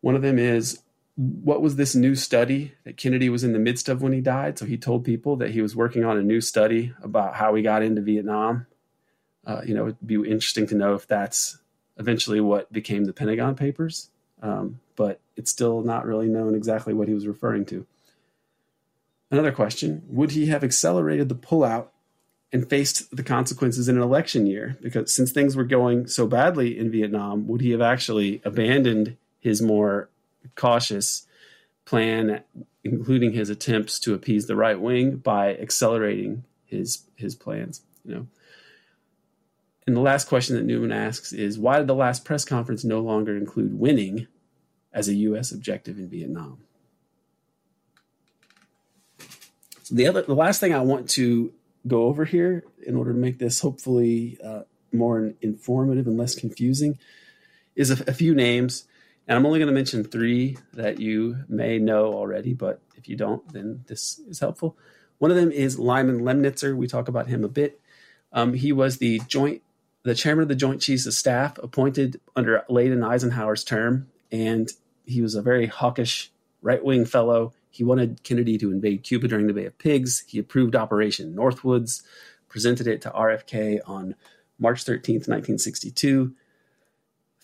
One 0.00 0.14
of 0.14 0.22
them 0.22 0.38
is 0.38 0.82
what 1.16 1.62
was 1.62 1.76
this 1.76 1.94
new 1.94 2.14
study 2.14 2.74
that 2.84 2.96
Kennedy 2.96 3.30
was 3.30 3.42
in 3.42 3.52
the 3.52 3.58
midst 3.58 3.88
of 3.88 4.02
when 4.02 4.12
he 4.12 4.20
died? 4.20 4.58
So 4.58 4.66
he 4.66 4.76
told 4.76 5.04
people 5.04 5.36
that 5.36 5.50
he 5.50 5.62
was 5.62 5.74
working 5.74 6.04
on 6.04 6.18
a 6.18 6.22
new 6.22 6.40
study 6.40 6.92
about 7.02 7.34
how 7.34 7.52
we 7.52 7.62
got 7.62 7.82
into 7.82 8.02
Vietnam. 8.02 8.66
Uh, 9.46 9.62
you 9.64 9.74
know, 9.74 9.86
it'd 9.86 10.06
be 10.06 10.16
interesting 10.16 10.66
to 10.68 10.74
know 10.74 10.94
if 10.94 11.06
that's 11.06 11.58
eventually 11.96 12.40
what 12.40 12.70
became 12.70 13.04
the 13.04 13.14
Pentagon 13.14 13.54
Papers, 13.54 14.10
um, 14.42 14.80
but 14.94 15.20
it's 15.36 15.50
still 15.50 15.82
not 15.82 16.04
really 16.04 16.28
known 16.28 16.54
exactly 16.54 16.92
what 16.92 17.08
he 17.08 17.14
was 17.14 17.26
referring 17.26 17.64
to. 17.66 17.86
Another 19.30 19.52
question 19.52 20.02
Would 20.08 20.32
he 20.32 20.46
have 20.46 20.62
accelerated 20.62 21.28
the 21.28 21.34
pullout 21.34 21.88
and 22.56 22.70
faced 22.70 23.14
the 23.14 23.22
consequences 23.22 23.86
in 23.86 23.96
an 23.96 24.02
election 24.02 24.46
year? 24.46 24.78
Because 24.80 25.14
since 25.14 25.30
things 25.30 25.54
were 25.54 25.64
going 25.64 26.06
so 26.06 26.26
badly 26.26 26.78
in 26.78 26.90
Vietnam, 26.90 27.46
would 27.46 27.60
he 27.60 27.70
have 27.72 27.82
actually 27.82 28.40
abandoned 28.46 29.18
his 29.38 29.60
more 29.60 30.08
cautious 30.54 31.26
plan, 31.84 32.42
including 32.82 33.32
his 33.32 33.50
attempts 33.50 33.98
to 34.00 34.14
appease 34.14 34.46
the 34.46 34.56
right 34.56 34.80
wing 34.80 35.16
by 35.16 35.54
accelerating 35.54 36.44
his 36.64 37.04
his 37.14 37.34
plans. 37.34 37.82
You 38.04 38.14
know. 38.14 38.26
And 39.86 39.94
the 39.94 40.00
last 40.00 40.26
question 40.26 40.56
that 40.56 40.64
Newman 40.64 40.92
asks 40.92 41.32
is 41.32 41.58
why 41.58 41.78
did 41.78 41.86
the 41.86 41.94
last 41.94 42.24
press 42.24 42.44
conference 42.44 42.84
no 42.84 43.00
longer 43.00 43.36
include 43.36 43.78
winning 43.78 44.26
as 44.94 45.08
a 45.08 45.14
U.S. 45.14 45.52
objective 45.52 45.98
in 45.98 46.08
Vietnam? 46.08 46.58
So 49.82 49.94
the 49.94 50.08
other, 50.08 50.22
the 50.22 50.34
last 50.34 50.58
thing 50.58 50.74
I 50.74 50.80
want 50.80 51.08
to 51.10 51.52
go 51.86 52.04
over 52.04 52.24
here, 52.24 52.64
in 52.86 52.96
order 52.96 53.12
to 53.12 53.18
make 53.18 53.38
this 53.38 53.60
hopefully 53.60 54.38
uh, 54.44 54.62
more 54.92 55.32
informative 55.40 56.06
and 56.06 56.16
less 56.16 56.34
confusing, 56.34 56.98
is 57.74 57.90
a, 57.90 58.10
a 58.10 58.14
few 58.14 58.34
names 58.34 58.86
and 59.28 59.36
I'm 59.36 59.46
only 59.46 59.58
going 59.58 59.68
to 59.68 59.74
mention 59.74 60.04
three 60.04 60.56
that 60.74 61.00
you 61.00 61.44
may 61.48 61.78
know 61.78 62.12
already, 62.12 62.54
but 62.54 62.80
if 62.96 63.08
you 63.08 63.16
don't, 63.16 63.52
then 63.52 63.84
this 63.88 64.20
is 64.28 64.38
helpful. 64.38 64.76
One 65.18 65.30
of 65.30 65.36
them 65.36 65.50
is 65.50 65.78
Lyman 65.78 66.20
Lemnitzer. 66.20 66.76
We 66.76 66.86
talk 66.86 67.08
about 67.08 67.26
him 67.26 67.42
a 67.42 67.48
bit. 67.48 67.80
Um, 68.32 68.54
he 68.54 68.72
was 68.72 68.98
the 68.98 69.20
joint, 69.26 69.62
the 70.04 70.14
chairman 70.14 70.42
of 70.42 70.48
the 70.48 70.54
Joint 70.54 70.80
Chiefs 70.80 71.06
of 71.06 71.14
Staff, 71.14 71.58
appointed 71.58 72.20
under 72.36 72.62
Lyndon 72.68 73.02
Eisenhower's 73.02 73.64
term, 73.64 74.08
and 74.30 74.70
he 75.04 75.22
was 75.22 75.34
a 75.34 75.42
very 75.42 75.66
hawkish 75.66 76.30
right 76.62 76.84
wing 76.84 77.04
fellow. 77.04 77.52
He 77.76 77.84
wanted 77.84 78.22
Kennedy 78.22 78.56
to 78.56 78.70
invade 78.70 79.02
Cuba 79.02 79.28
during 79.28 79.46
the 79.46 79.52
Bay 79.52 79.66
of 79.66 79.76
Pigs. 79.76 80.24
He 80.26 80.38
approved 80.38 80.74
Operation 80.74 81.34
Northwoods, 81.34 82.02
presented 82.48 82.86
it 82.86 83.02
to 83.02 83.10
RFK 83.10 83.80
on 83.86 84.14
March 84.58 84.82
13th, 84.82 85.28
1962. 85.28 86.34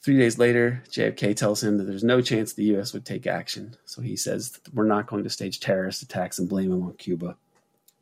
Three 0.01 0.17
days 0.17 0.39
later, 0.39 0.83
JFK 0.89 1.37
tells 1.37 1.63
him 1.63 1.77
that 1.77 1.85
there's 1.85 2.03
no 2.03 2.23
chance 2.23 2.55
the 2.55 2.65
U.S. 2.65 2.95
would 2.95 3.05
take 3.05 3.27
action. 3.27 3.77
So 3.85 4.01
he 4.01 4.17
says, 4.17 4.59
We're 4.73 4.87
not 4.87 5.07
going 5.07 5.23
to 5.23 5.31
stage 5.31 5.61
terrorist 5.61 6.03
attacks 6.03 6.39
and 6.39 6.49
blame 6.49 6.71
them 6.71 6.83
on 6.83 6.95
Cuba 6.95 7.37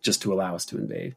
just 0.00 0.22
to 0.22 0.32
allow 0.32 0.54
us 0.54 0.64
to 0.66 0.78
invade. 0.78 1.16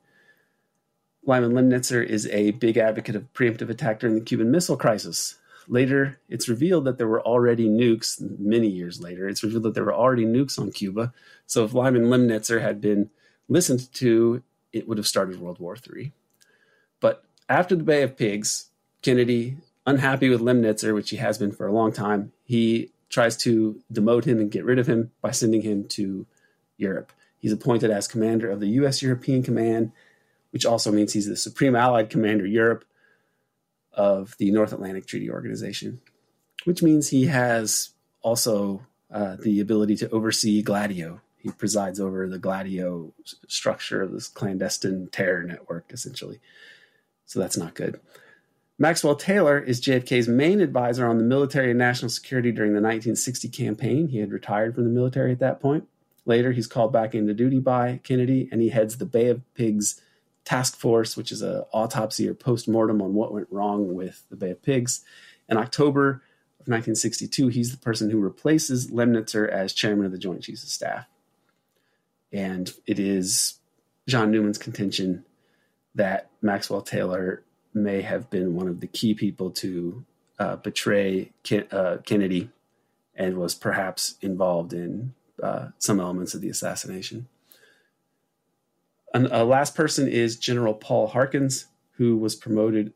Lyman 1.25 1.51
Lemnitzer 1.51 2.03
is 2.03 2.27
a 2.27 2.51
big 2.51 2.77
advocate 2.77 3.15
of 3.15 3.31
preemptive 3.33 3.69
attack 3.69 3.99
during 3.99 4.15
the 4.15 4.21
Cuban 4.21 4.49
Missile 4.49 4.77
Crisis. 4.77 5.35
Later, 5.67 6.19
it's 6.29 6.49
revealed 6.49 6.85
that 6.85 6.97
there 6.97 7.07
were 7.07 7.21
already 7.21 7.67
nukes, 7.67 8.19
many 8.39 8.67
years 8.67 9.01
later, 9.01 9.27
it's 9.27 9.43
revealed 9.43 9.63
that 9.63 9.73
there 9.73 9.85
were 9.85 9.93
already 9.93 10.25
nukes 10.25 10.59
on 10.59 10.71
Cuba. 10.71 11.13
So 11.47 11.63
if 11.63 11.73
Lyman 11.73 12.05
Lemnitzer 12.05 12.61
had 12.61 12.81
been 12.81 13.09
listened 13.47 13.91
to, 13.93 14.43
it 14.71 14.87
would 14.87 14.97
have 14.97 15.07
started 15.07 15.39
World 15.39 15.59
War 15.59 15.75
III. 15.75 16.11
But 16.99 17.23
after 17.47 17.75
the 17.75 17.83
Bay 17.83 18.01
of 18.01 18.17
Pigs, 18.17 18.69
Kennedy 19.01 19.57
unhappy 19.85 20.29
with 20.29 20.41
Lemnitzer, 20.41 20.93
which 20.93 21.09
he 21.09 21.17
has 21.17 21.37
been 21.37 21.51
for 21.51 21.67
a 21.67 21.73
long 21.73 21.91
time, 21.91 22.31
he 22.45 22.91
tries 23.09 23.37
to 23.37 23.81
demote 23.91 24.25
him 24.25 24.39
and 24.39 24.51
get 24.51 24.65
rid 24.65 24.79
of 24.79 24.87
him 24.87 25.11
by 25.21 25.31
sending 25.31 25.61
him 25.61 25.87
to 25.87 26.25
Europe. 26.77 27.11
He's 27.37 27.51
appointed 27.51 27.91
as 27.91 28.07
commander 28.07 28.49
of 28.49 28.59
the 28.59 28.69
U.S. 28.69 29.01
European 29.01 29.43
Command, 29.43 29.91
which 30.51 30.65
also 30.65 30.91
means 30.91 31.13
he's 31.13 31.27
the 31.27 31.35
Supreme 31.35 31.75
Allied 31.75 32.09
Commander 32.09 32.45
Europe 32.45 32.85
of 33.93 34.35
the 34.37 34.51
North 34.51 34.73
Atlantic 34.73 35.05
Treaty 35.05 35.29
Organization, 35.29 36.01
which 36.65 36.81
means 36.81 37.09
he 37.09 37.25
has 37.25 37.89
also 38.21 38.85
uh, 39.11 39.37
the 39.41 39.59
ability 39.59 39.95
to 39.97 40.09
oversee 40.09 40.61
Gladio. 40.61 41.21
He 41.37 41.51
presides 41.51 41.99
over 41.99 42.27
the 42.27 42.39
Gladio 42.39 43.13
structure 43.47 44.01
of 44.01 44.11
this 44.11 44.27
clandestine 44.27 45.09
terror 45.11 45.43
network, 45.43 45.91
essentially. 45.91 46.39
So 47.25 47.39
that's 47.39 47.57
not 47.57 47.75
good. 47.75 47.99
Maxwell 48.79 49.15
Taylor 49.15 49.59
is 49.59 49.81
JFK's 49.81 50.27
main 50.27 50.59
advisor 50.59 51.07
on 51.07 51.17
the 51.17 51.23
military 51.23 51.69
and 51.69 51.79
national 51.79 52.09
security 52.09 52.51
during 52.51 52.71
the 52.71 52.81
1960 52.81 53.49
campaign. 53.49 54.07
He 54.07 54.17
had 54.17 54.31
retired 54.31 54.75
from 54.75 54.85
the 54.85 54.89
military 54.89 55.31
at 55.31 55.39
that 55.39 55.59
point. 55.59 55.87
Later, 56.25 56.51
he's 56.53 56.67
called 56.67 56.91
back 56.91 57.13
into 57.13 57.33
duty 57.33 57.59
by 57.59 57.99
Kennedy 58.03 58.49
and 58.51 58.61
he 58.61 58.69
heads 58.69 58.97
the 58.97 59.05
Bay 59.05 59.27
of 59.27 59.41
Pigs 59.53 60.01
task 60.45 60.77
force, 60.77 61.15
which 61.15 61.31
is 61.31 61.41
an 61.41 61.63
autopsy 61.71 62.27
or 62.27 62.33
post 62.33 62.67
mortem 62.67 63.01
on 63.01 63.13
what 63.13 63.33
went 63.33 63.47
wrong 63.49 63.93
with 63.93 64.23
the 64.29 64.35
Bay 64.35 64.51
of 64.51 64.61
Pigs. 64.61 65.01
In 65.49 65.57
October 65.57 66.23
of 66.59 66.67
1962, 66.67 67.47
he's 67.47 67.71
the 67.71 67.77
person 67.77 68.09
who 68.09 68.19
replaces 68.19 68.91
Lemnitzer 68.91 69.49
as 69.49 69.73
chairman 69.73 70.05
of 70.05 70.11
the 70.11 70.17
Joint 70.17 70.43
Chiefs 70.43 70.63
of 70.63 70.69
Staff. 70.69 71.05
And 72.31 72.73
it 72.85 72.99
is 72.99 73.59
John 74.07 74.31
Newman's 74.31 74.57
contention 74.57 75.23
that 75.95 76.29
Maxwell 76.41 76.81
Taylor 76.81 77.43
may 77.73 78.01
have 78.01 78.29
been 78.29 78.55
one 78.55 78.67
of 78.67 78.79
the 78.79 78.87
key 78.87 79.13
people 79.13 79.51
to 79.51 80.05
uh, 80.39 80.55
betray 80.57 81.31
Ken- 81.43 81.67
uh, 81.71 81.97
Kennedy 82.05 82.49
and 83.15 83.37
was 83.37 83.55
perhaps 83.55 84.15
involved 84.21 84.73
in 84.73 85.13
uh, 85.41 85.67
some 85.77 85.99
elements 85.99 86.33
of 86.33 86.41
the 86.41 86.49
assassination. 86.49 87.27
A 89.13 89.43
last 89.43 89.75
person 89.75 90.07
is 90.07 90.37
General 90.37 90.73
Paul 90.73 91.07
Harkins, 91.07 91.67
who 91.91 92.17
was 92.17 92.35
promoted 92.35 92.93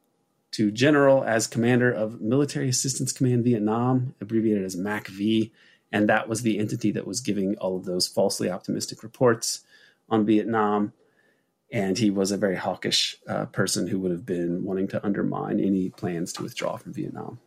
to 0.51 0.71
general 0.71 1.23
as 1.23 1.45
commander 1.45 1.91
of 1.91 2.21
Military 2.21 2.69
Assistance 2.69 3.12
Command 3.12 3.43
Vietnam, 3.43 4.15
abbreviated 4.21 4.63
as 4.63 4.75
MACV, 4.75 5.51
and 5.91 6.10
that 6.10 6.27
was 6.27 6.41
the 6.41 6.58
entity 6.60 6.91
that 6.91 7.08
was 7.08 7.21
giving 7.21 7.56
all 7.58 7.77
of 7.77 7.86
those 7.86 8.08
falsely 8.08 8.49
optimistic 8.49 9.03
reports 9.03 9.62
on 10.10 10.25
Vietnam. 10.25 10.93
And 11.71 11.97
he 11.97 12.10
was 12.10 12.32
a 12.32 12.38
very 12.38 12.56
hawkish 12.56 13.17
uh, 13.27 13.45
person 13.47 13.88
who 13.88 13.99
would 13.99 14.12
have 14.12 14.25
been 14.25 14.63
wanting 14.63 14.88
to 14.89 15.06
undermine 15.06 15.60
any 15.60 15.89
plans 15.89 16.32
to 16.34 16.43
withdraw 16.43 16.77
from 16.77 16.93
Vietnam. 16.93 17.39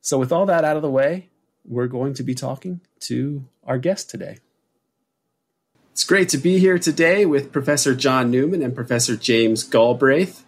So, 0.00 0.18
with 0.18 0.32
all 0.32 0.46
that 0.46 0.64
out 0.64 0.76
of 0.76 0.82
the 0.82 0.90
way, 0.90 1.30
we're 1.64 1.86
going 1.86 2.14
to 2.14 2.22
be 2.22 2.34
talking 2.34 2.80
to 3.00 3.44
our 3.64 3.78
guest 3.78 4.10
today. 4.10 4.38
It's 5.92 6.04
great 6.04 6.30
to 6.30 6.38
be 6.38 6.58
here 6.58 6.78
today 6.78 7.26
with 7.26 7.52
Professor 7.52 7.94
John 7.94 8.30
Newman 8.30 8.62
and 8.62 8.74
Professor 8.74 9.14
James 9.14 9.62
Galbraith 9.62 10.42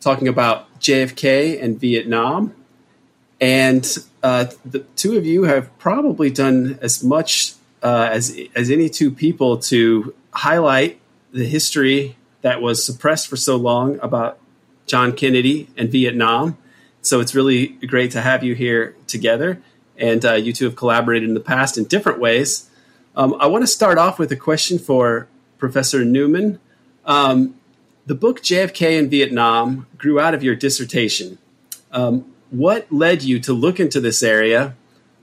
talking 0.00 0.28
about 0.28 0.72
JFK 0.78 1.60
and 1.60 1.80
Vietnam. 1.80 2.54
And 3.40 3.84
uh, 4.22 4.46
the 4.64 4.80
two 4.94 5.16
of 5.18 5.26
you 5.26 5.42
have 5.42 5.76
probably 5.80 6.30
done 6.30 6.78
as 6.80 7.02
much 7.02 7.54
uh, 7.82 8.08
as, 8.12 8.38
as 8.54 8.70
any 8.70 8.88
two 8.88 9.10
people 9.10 9.58
to 9.58 10.14
highlight 10.30 11.00
the 11.32 11.44
history 11.44 12.16
that 12.42 12.62
was 12.62 12.84
suppressed 12.84 13.26
for 13.26 13.36
so 13.36 13.56
long 13.56 13.98
about 14.00 14.38
John 14.86 15.12
Kennedy 15.12 15.68
and 15.76 15.90
Vietnam. 15.90 16.56
So 17.02 17.18
it's 17.18 17.34
really 17.34 17.66
great 17.66 18.12
to 18.12 18.20
have 18.20 18.44
you 18.44 18.54
here 18.54 18.94
together 19.08 19.60
and 19.98 20.24
uh, 20.24 20.34
you 20.34 20.52
two 20.52 20.66
have 20.66 20.76
collaborated 20.76 21.28
in 21.28 21.34
the 21.34 21.40
past 21.40 21.76
in 21.76 21.84
different 21.84 22.20
ways. 22.20 22.70
Um, 23.16 23.36
I 23.38 23.46
want 23.46 23.62
to 23.62 23.68
start 23.68 23.96
off 23.96 24.18
with 24.18 24.32
a 24.32 24.36
question 24.36 24.78
for 24.78 25.28
Professor 25.58 26.04
Newman. 26.04 26.58
Um, 27.04 27.54
the 28.06 28.14
book 28.14 28.42
JFK 28.42 28.98
in 28.98 29.08
Vietnam 29.08 29.86
grew 29.96 30.18
out 30.18 30.34
of 30.34 30.42
your 30.42 30.56
dissertation. 30.56 31.38
Um, 31.92 32.32
what 32.50 32.90
led 32.92 33.22
you 33.22 33.38
to 33.40 33.52
look 33.52 33.78
into 33.78 34.00
this 34.00 34.22
area? 34.22 34.74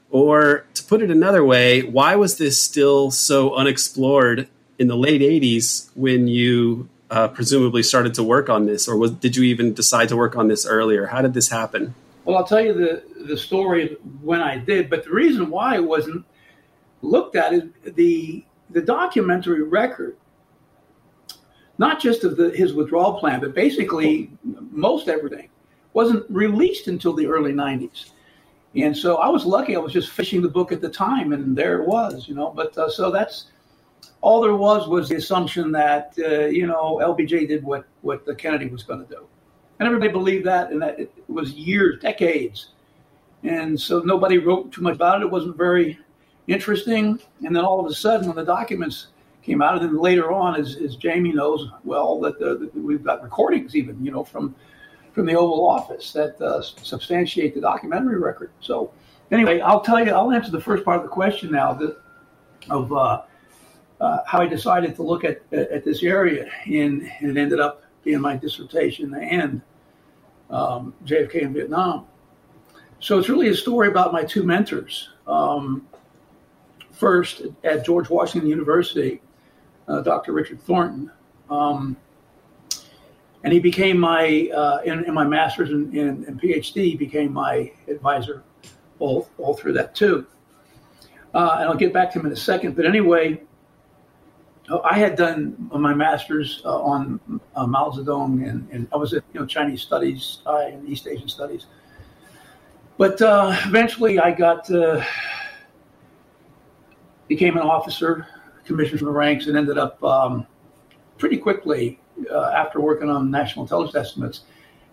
Or 0.10 0.65
to 0.73 0.84
put 0.84 1.01
it 1.01 1.12
another 1.12 1.43
way, 1.43 1.84
why 1.84 2.15
was 2.15 2.38
this 2.38 2.62
still 2.62 3.12
so 3.12 3.56
unexplored 3.56 4.47
in 4.80 4.88
the 4.88 4.97
late 4.97 5.21
80s 5.21 5.89
when 5.95 6.27
you 6.27 6.89
uh, 7.10 7.27
presumably 7.30 7.84
started 7.84 8.13
to 8.15 8.23
work 8.23 8.49
on 8.49 8.65
this? 8.65 8.88
Or 8.88 8.97
was, 8.97 9.12
did 9.12 9.36
you 9.36 9.43
even 9.43 9.73
decide 9.73 10.10
to 10.10 10.17
work 10.17 10.36
on 10.36 10.47
this 10.47 10.65
earlier? 10.65 11.08
How 11.08 11.21
did 11.21 11.34
this 11.34 11.49
happen? 11.49 11.93
Well, 12.23 12.38
I'll 12.38 12.45
tell 12.45 12.62
you 12.62 12.73
the, 12.73 13.04
the 13.25 13.38
story 13.38 13.97
when 14.21 14.41
I 14.41 14.58
did, 14.58 14.89
but 14.89 15.04
the 15.04 15.12
reason 15.12 15.49
why 15.49 15.75
it 15.75 15.84
wasn't 15.84 16.25
looked 17.02 17.36
at 17.36 17.54
is 17.54 17.64
the 17.96 18.46
the 18.70 18.82
documentary 18.82 19.64
record, 19.64 20.16
not 21.78 22.00
just 22.00 22.24
of 22.24 22.38
the, 22.38 22.52
his 22.52 22.74
withdrawal 22.74 23.20
plan, 23.20 23.42
but 23.42 23.54
basically 23.54 24.32
most 24.44 25.10
everything, 25.10 25.50
wasn't 25.94 26.26
released 26.30 26.88
until 26.88 27.14
the 27.14 27.28
early 27.28 27.54
'90s. 27.54 28.12
And 28.76 28.96
so 28.96 29.18
I 29.18 29.28
was 29.28 29.46
lucky; 29.46 29.76
I 29.76 29.80
was 29.80 29.94
just 29.94 30.12
fishing 30.12 30.42
the 30.42 30.50
book 30.50 30.72
at 30.72 30.82
the 30.82 30.90
time, 30.90 31.34
and 31.34 31.56
there 31.56 31.82
it 31.82 31.88
was, 31.88 32.28
you 32.28 32.36
know. 32.36 32.52
But 32.52 32.78
uh, 32.78 32.90
so 32.90 33.12
that's 33.12 33.48
all 34.22 34.42
there 34.42 34.56
was 34.56 34.88
was 34.88 35.10
the 35.10 35.16
assumption 35.16 35.72
that 35.74 36.14
uh, 36.20 36.46
you 36.46 36.68
know 36.68 37.00
LBJ 37.04 37.48
did 37.48 37.64
what 37.64 37.86
what 38.02 38.26
the 38.26 38.36
Kennedy 38.36 38.68
was 38.68 38.84
going 38.84 39.06
to 39.06 39.14
do 39.14 39.28
and 39.82 39.88
everybody 39.88 40.12
believed 40.12 40.46
that, 40.46 40.72
and 40.72 40.80
that 40.80 41.00
it 41.00 41.12
was 41.28 41.54
years, 41.54 42.00
decades, 42.00 42.68
and 43.42 43.82
so 43.82 44.00
nobody 44.02 44.38
wrote 44.38 44.72
too 44.72 44.84
much 44.84 44.94
about 44.94 45.20
it. 45.20 45.26
It 45.26 45.32
wasn't 45.32 45.58
very 45.58 45.98
interesting, 46.47 47.19
and 47.45 47.56
then 47.56 47.63
all 47.63 47.80
of 47.80 47.86
a 47.86 47.93
sudden, 47.93 48.27
when 48.27 48.36
the 48.36 48.45
documents 48.45 49.08
came 49.41 49.62
out, 49.62 49.82
and 49.82 49.89
then 49.89 49.97
later 49.97 50.32
on, 50.32 50.60
as, 50.60 50.75
as 50.75 50.95
Jamie 50.95 51.34
knows 51.34 51.69
well, 51.84 52.19
that, 52.21 52.39
the, 52.39 52.69
we've 52.80 53.04
got 53.04 53.23
recordings 53.23 53.75
even, 53.75 54.04
you 54.04 54.12
know, 54.12 54.23
from 54.23 54.56
from 55.13 55.25
the 55.25 55.36
Oval 55.36 55.69
Office 55.69 56.13
that 56.13 56.39
uh, 56.41 56.62
substantiate 56.62 57.54
the 57.54 57.62
documentary 57.62 58.17
record. 58.17 58.51
So, 58.62 58.93
anyway, 59.30 59.60
I'll 59.60 59.82
tell 59.82 60.04
you, 60.04 60.12
I'll 60.12 60.32
answer 60.32 60.51
the 60.51 60.62
first 60.62 60.86
part 60.86 60.97
of 60.97 61.04
the 61.04 61.10
question 61.10 61.51
now 61.51 61.73
that, 61.73 61.97
of 62.69 62.93
uh, 62.93 63.23
uh, 63.99 64.19
how 64.25 64.39
I 64.39 64.47
decided 64.47 64.95
to 64.95 65.04
look 65.04 65.23
at, 65.23 65.41
at, 65.51 65.69
at 65.69 65.86
this 65.86 66.04
area, 66.04 66.49
and, 66.65 67.12
and, 67.19 67.38
it 67.38 67.38
ended 67.38 67.60
up 67.60 67.84
being 68.04 68.21
my 68.21 68.36
dissertation 68.38 69.13
and 69.13 69.62
um, 70.49 70.93
JFK 71.06 71.41
in 71.41 71.54
Vietnam. 71.54 72.08
So 72.99 73.17
it's 73.17 73.30
really 73.30 73.49
a 73.49 73.56
story 73.56 73.88
about 73.88 74.13
my 74.13 74.23
two 74.23 74.43
mentors. 74.43 75.10
Um, 75.27 75.88
first, 77.02 77.42
at 77.64 77.84
George 77.84 78.12
Washington 78.12 78.48
University, 78.48 79.22
uh, 79.88 80.02
Dr. 80.02 80.34
Richard 80.34 80.62
Thornton. 80.62 81.12
Um, 81.50 81.98
and 83.44 83.52
he 83.52 83.60
became 83.60 84.00
my, 84.00 84.52
uh, 84.56 84.82
my 85.12 85.24
master's 85.24 85.72
and, 85.72 85.92
and, 85.96 86.26
and, 86.26 86.40
PhD, 86.40 86.96
became 87.00 87.34
my 87.34 87.72
advisor 87.88 88.44
all, 89.00 89.28
all 89.40 89.56
through 89.56 89.74
that 89.74 89.96
too. 89.96 90.28
Uh, 91.34 91.58
and 91.60 91.70
I'll 91.70 91.76
get 91.76 91.92
back 91.92 92.12
to 92.14 92.20
him 92.20 92.28
in 92.28 92.34
a 92.34 92.36
second. 92.36 92.76
But 92.76 92.86
anyway, 92.86 93.42
I 94.84 95.00
had 95.00 95.16
done 95.16 95.72
my 95.74 95.96
master's 95.96 96.62
uh, 96.64 96.84
on 96.84 97.20
uh, 97.56 97.66
Mao 97.66 97.90
Zedong, 97.90 98.48
and, 98.48 98.70
and, 98.72 98.88
I 98.94 98.98
was 98.98 99.14
at 99.14 99.24
you 99.34 99.40
know 99.40 99.46
Chinese 99.46 99.82
studies 99.82 100.44
uh, 100.46 100.68
and 100.68 100.88
East 100.88 101.08
Asian 101.08 101.28
studies. 101.28 101.66
But 102.98 103.22
uh, 103.22 103.58
eventually, 103.66 104.20
I 104.20 104.32
got 104.32 104.72
uh, 104.72 105.04
became 107.32 107.56
an 107.56 107.63
officer, 107.63 108.28
commissioned 108.65 109.00
from 109.00 109.06
the 109.06 109.13
ranks, 109.13 109.48
and 109.48 109.56
ended 109.56 109.78
up 109.78 110.04
um, 110.04 110.46
pretty 111.17 111.38
quickly 111.38 111.98
uh, 112.30 112.52
after 112.54 112.82
working 112.82 113.10
on 113.10 113.32
national 113.32 113.63
intelligence 113.63 113.96
estimates 113.96 114.41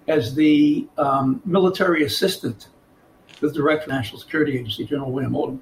as 0.06 0.36
the 0.36 0.86
um, 0.98 1.42
military 1.44 2.04
assistant 2.04 2.68
to 3.40 3.48
the 3.48 3.52
director 3.52 3.86
of 3.86 3.88
the 3.88 3.94
National 3.96 4.20
Security 4.20 4.56
Agency, 4.56 4.84
General 4.84 5.10
William 5.10 5.32
Odom. 5.32 5.58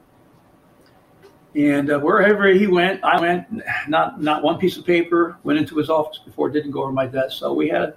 And 1.54 1.90
uh, 1.90 1.98
wherever 1.98 2.46
he 2.48 2.66
went, 2.66 3.02
I 3.02 3.18
went. 3.22 3.46
Not 3.88 4.20
not 4.20 4.42
one 4.42 4.58
piece 4.58 4.76
of 4.76 4.84
paper 4.84 5.38
went 5.44 5.58
into 5.58 5.78
his 5.78 5.88
office 5.88 6.18
before 6.18 6.50
didn't 6.50 6.72
go 6.72 6.82
over 6.82 6.92
my 6.92 7.06
desk. 7.06 7.38
So 7.38 7.54
we 7.54 7.70
had 7.70 7.94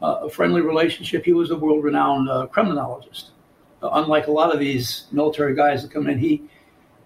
uh, 0.00 0.20
a 0.22 0.30
friendly 0.30 0.60
relationship. 0.60 1.24
He 1.24 1.32
was 1.32 1.50
a 1.50 1.56
world-renowned 1.56 2.30
uh, 2.30 2.46
Kremlinologist. 2.54 3.30
Uh, 3.82 3.90
unlike 3.94 4.28
a 4.28 4.30
lot 4.30 4.54
of 4.54 4.60
these 4.60 5.08
military 5.10 5.56
guys 5.56 5.82
that 5.82 5.90
come 5.90 6.06
in, 6.08 6.18
he 6.20 6.48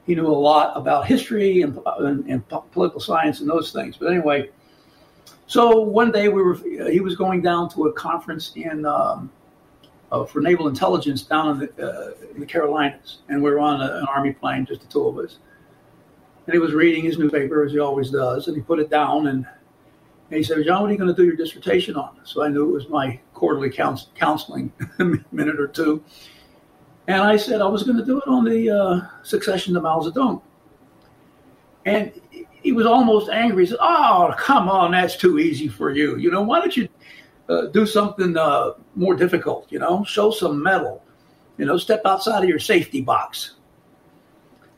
he 0.06 0.14
knew 0.14 0.26
a 0.26 0.28
lot 0.28 0.76
about 0.76 1.06
history 1.06 1.62
and, 1.62 1.78
and, 1.98 2.26
and 2.28 2.48
political 2.72 3.00
science 3.00 3.40
and 3.40 3.48
those 3.48 3.72
things. 3.72 3.96
But 3.96 4.06
anyway, 4.12 4.50
so 5.46 5.80
one 5.80 6.10
day 6.10 6.28
we 6.28 6.42
were 6.42 6.54
he 6.90 7.00
was 7.00 7.16
going 7.16 7.42
down 7.42 7.68
to 7.70 7.86
a 7.86 7.92
conference 7.92 8.52
in. 8.56 8.86
Um, 8.86 9.30
uh, 10.10 10.26
for 10.26 10.42
naval 10.42 10.68
intelligence 10.68 11.22
down 11.22 11.48
in 11.48 11.58
the, 11.58 11.88
uh, 11.88 12.12
in 12.34 12.40
the, 12.40 12.44
Carolinas, 12.44 13.20
and 13.30 13.42
we 13.42 13.50
were 13.50 13.58
on 13.58 13.80
a, 13.80 13.96
an 13.96 14.04
army 14.14 14.30
plane, 14.30 14.66
just 14.66 14.82
the 14.82 14.86
two 14.86 15.06
of 15.06 15.16
us 15.16 15.38
and 16.46 16.54
he 16.54 16.58
was 16.58 16.72
reading 16.72 17.04
his 17.04 17.18
newspaper 17.18 17.64
as 17.64 17.72
he 17.72 17.78
always 17.78 18.10
does, 18.10 18.48
and 18.48 18.56
he 18.56 18.62
put 18.62 18.78
it 18.78 18.90
down 18.90 19.28
and, 19.28 19.46
and 20.30 20.36
he 20.36 20.42
said, 20.42 20.64
"John, 20.64 20.82
what 20.82 20.88
are 20.88 20.92
you 20.92 20.98
going 20.98 21.14
to 21.14 21.16
do 21.16 21.24
your 21.24 21.36
dissertation 21.36 21.94
on?" 21.94 22.18
So 22.24 22.42
I 22.42 22.48
knew 22.48 22.68
it 22.68 22.72
was 22.72 22.88
my 22.88 23.20
quarterly 23.34 23.70
counsel, 23.70 24.10
counseling 24.14 24.72
minute 25.32 25.60
or 25.60 25.68
two, 25.68 26.02
and 27.08 27.22
I 27.22 27.36
said 27.36 27.60
I 27.60 27.66
was 27.66 27.82
going 27.82 27.98
to 27.98 28.04
do 28.04 28.18
it 28.18 28.28
on 28.28 28.44
the 28.44 28.70
uh, 28.70 29.00
succession 29.22 29.74
to 29.74 29.80
Mao 29.80 30.00
Zedong, 30.00 30.42
and 31.84 32.12
he 32.50 32.72
was 32.72 32.86
almost 32.86 33.28
angry. 33.30 33.64
He 33.64 33.70
said, 33.70 33.78
"Oh, 33.80 34.34
come 34.38 34.68
on, 34.68 34.92
that's 34.92 35.16
too 35.16 35.38
easy 35.38 35.68
for 35.68 35.90
you. 35.90 36.16
You 36.16 36.30
know, 36.30 36.42
why 36.42 36.60
don't 36.60 36.76
you 36.76 36.88
uh, 37.48 37.66
do 37.66 37.86
something 37.86 38.36
uh, 38.36 38.72
more 38.94 39.14
difficult? 39.14 39.66
You 39.70 39.78
know, 39.78 40.04
show 40.04 40.30
some 40.30 40.62
mettle, 40.62 41.02
You 41.58 41.66
know, 41.66 41.76
step 41.76 42.02
outside 42.04 42.42
of 42.42 42.48
your 42.48 42.58
safety 42.58 43.00
box." 43.00 43.56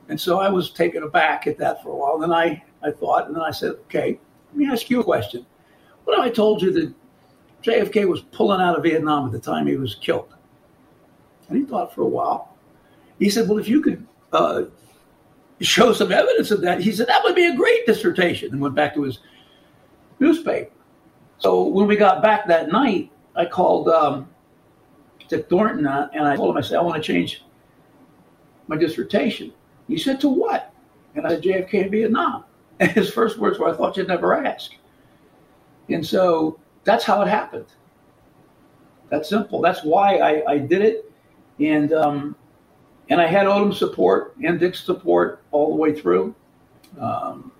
And 0.08 0.20
so 0.20 0.38
I 0.38 0.48
was 0.48 0.70
taken 0.70 1.02
aback 1.02 1.46
at 1.46 1.58
that 1.58 1.82
for 1.82 1.90
a 1.90 1.96
while. 1.96 2.18
Then 2.18 2.32
I, 2.32 2.62
I 2.82 2.90
thought, 2.90 3.26
and 3.26 3.34
then 3.34 3.42
I 3.42 3.50
said, 3.50 3.72
okay, 3.86 4.18
let 4.48 4.56
me 4.56 4.66
ask 4.66 4.90
you 4.90 5.00
a 5.00 5.04
question. 5.04 5.46
What 6.04 6.18
if 6.18 6.24
I 6.24 6.30
told 6.30 6.60
you 6.60 6.70
that 6.72 6.94
JFK 7.62 8.06
was 8.06 8.20
pulling 8.20 8.60
out 8.60 8.76
of 8.76 8.82
Vietnam 8.82 9.26
at 9.26 9.32
the 9.32 9.40
time 9.40 9.66
he 9.66 9.76
was 9.76 9.94
killed? 9.94 10.34
And 11.48 11.58
he 11.58 11.64
thought 11.64 11.94
for 11.94 12.02
a 12.02 12.08
while. 12.08 12.56
He 13.18 13.30
said, 13.30 13.48
well, 13.48 13.58
if 13.58 13.68
you 13.68 13.80
could 13.80 14.06
uh, 14.32 14.64
show 15.60 15.92
some 15.92 16.12
evidence 16.12 16.50
of 16.50 16.60
that, 16.62 16.80
he 16.80 16.92
said, 16.92 17.06
that 17.06 17.22
would 17.22 17.34
be 17.34 17.46
a 17.46 17.56
great 17.56 17.86
dissertation, 17.86 18.52
and 18.52 18.60
went 18.60 18.74
back 18.74 18.94
to 18.94 19.02
his 19.02 19.20
newspaper. 20.18 20.70
So 21.38 21.64
when 21.64 21.86
we 21.86 21.96
got 21.96 22.22
back 22.22 22.46
that 22.48 22.68
night, 22.68 23.10
I 23.36 23.44
called 23.46 23.88
um, 23.88 24.28
Dick 25.28 25.48
Thornton 25.48 25.86
uh, 25.86 26.08
and 26.12 26.26
I 26.26 26.36
told 26.36 26.50
him, 26.50 26.56
I 26.56 26.60
said, 26.60 26.78
I 26.78 26.82
want 26.82 27.02
to 27.02 27.06
change 27.06 27.44
my 28.66 28.76
dissertation. 28.76 29.52
He 29.88 29.98
said, 29.98 30.20
To 30.20 30.28
what? 30.28 30.72
And 31.14 31.26
I 31.26 31.30
said, 31.30 31.42
JFK 31.42 31.74
in 31.74 31.90
Vietnam. 31.90 32.44
And 32.80 32.90
his 32.90 33.08
first 33.08 33.38
words 33.38 33.56
were, 33.56 33.68
I 33.68 33.76
thought 33.76 33.96
you'd 33.96 34.08
never 34.08 34.34
ask. 34.34 34.72
And 35.88 36.04
so 36.04 36.58
that's 36.82 37.04
how 37.04 37.22
it 37.22 37.28
happened. 37.28 37.66
That's 39.10 39.28
simple. 39.28 39.60
That's 39.60 39.84
why 39.84 40.16
I, 40.16 40.52
I 40.54 40.58
did 40.58 40.82
it. 40.82 41.12
And 41.60 41.92
um, 41.92 42.36
and 43.08 43.20
I 43.20 43.26
had 43.26 43.46
Odom's 43.46 43.78
support 43.78 44.34
and 44.42 44.58
Dick's 44.58 44.82
support 44.82 45.42
all 45.50 45.70
the 45.70 45.76
way 45.76 45.92
through. 45.92 46.34
Um, 46.98 47.52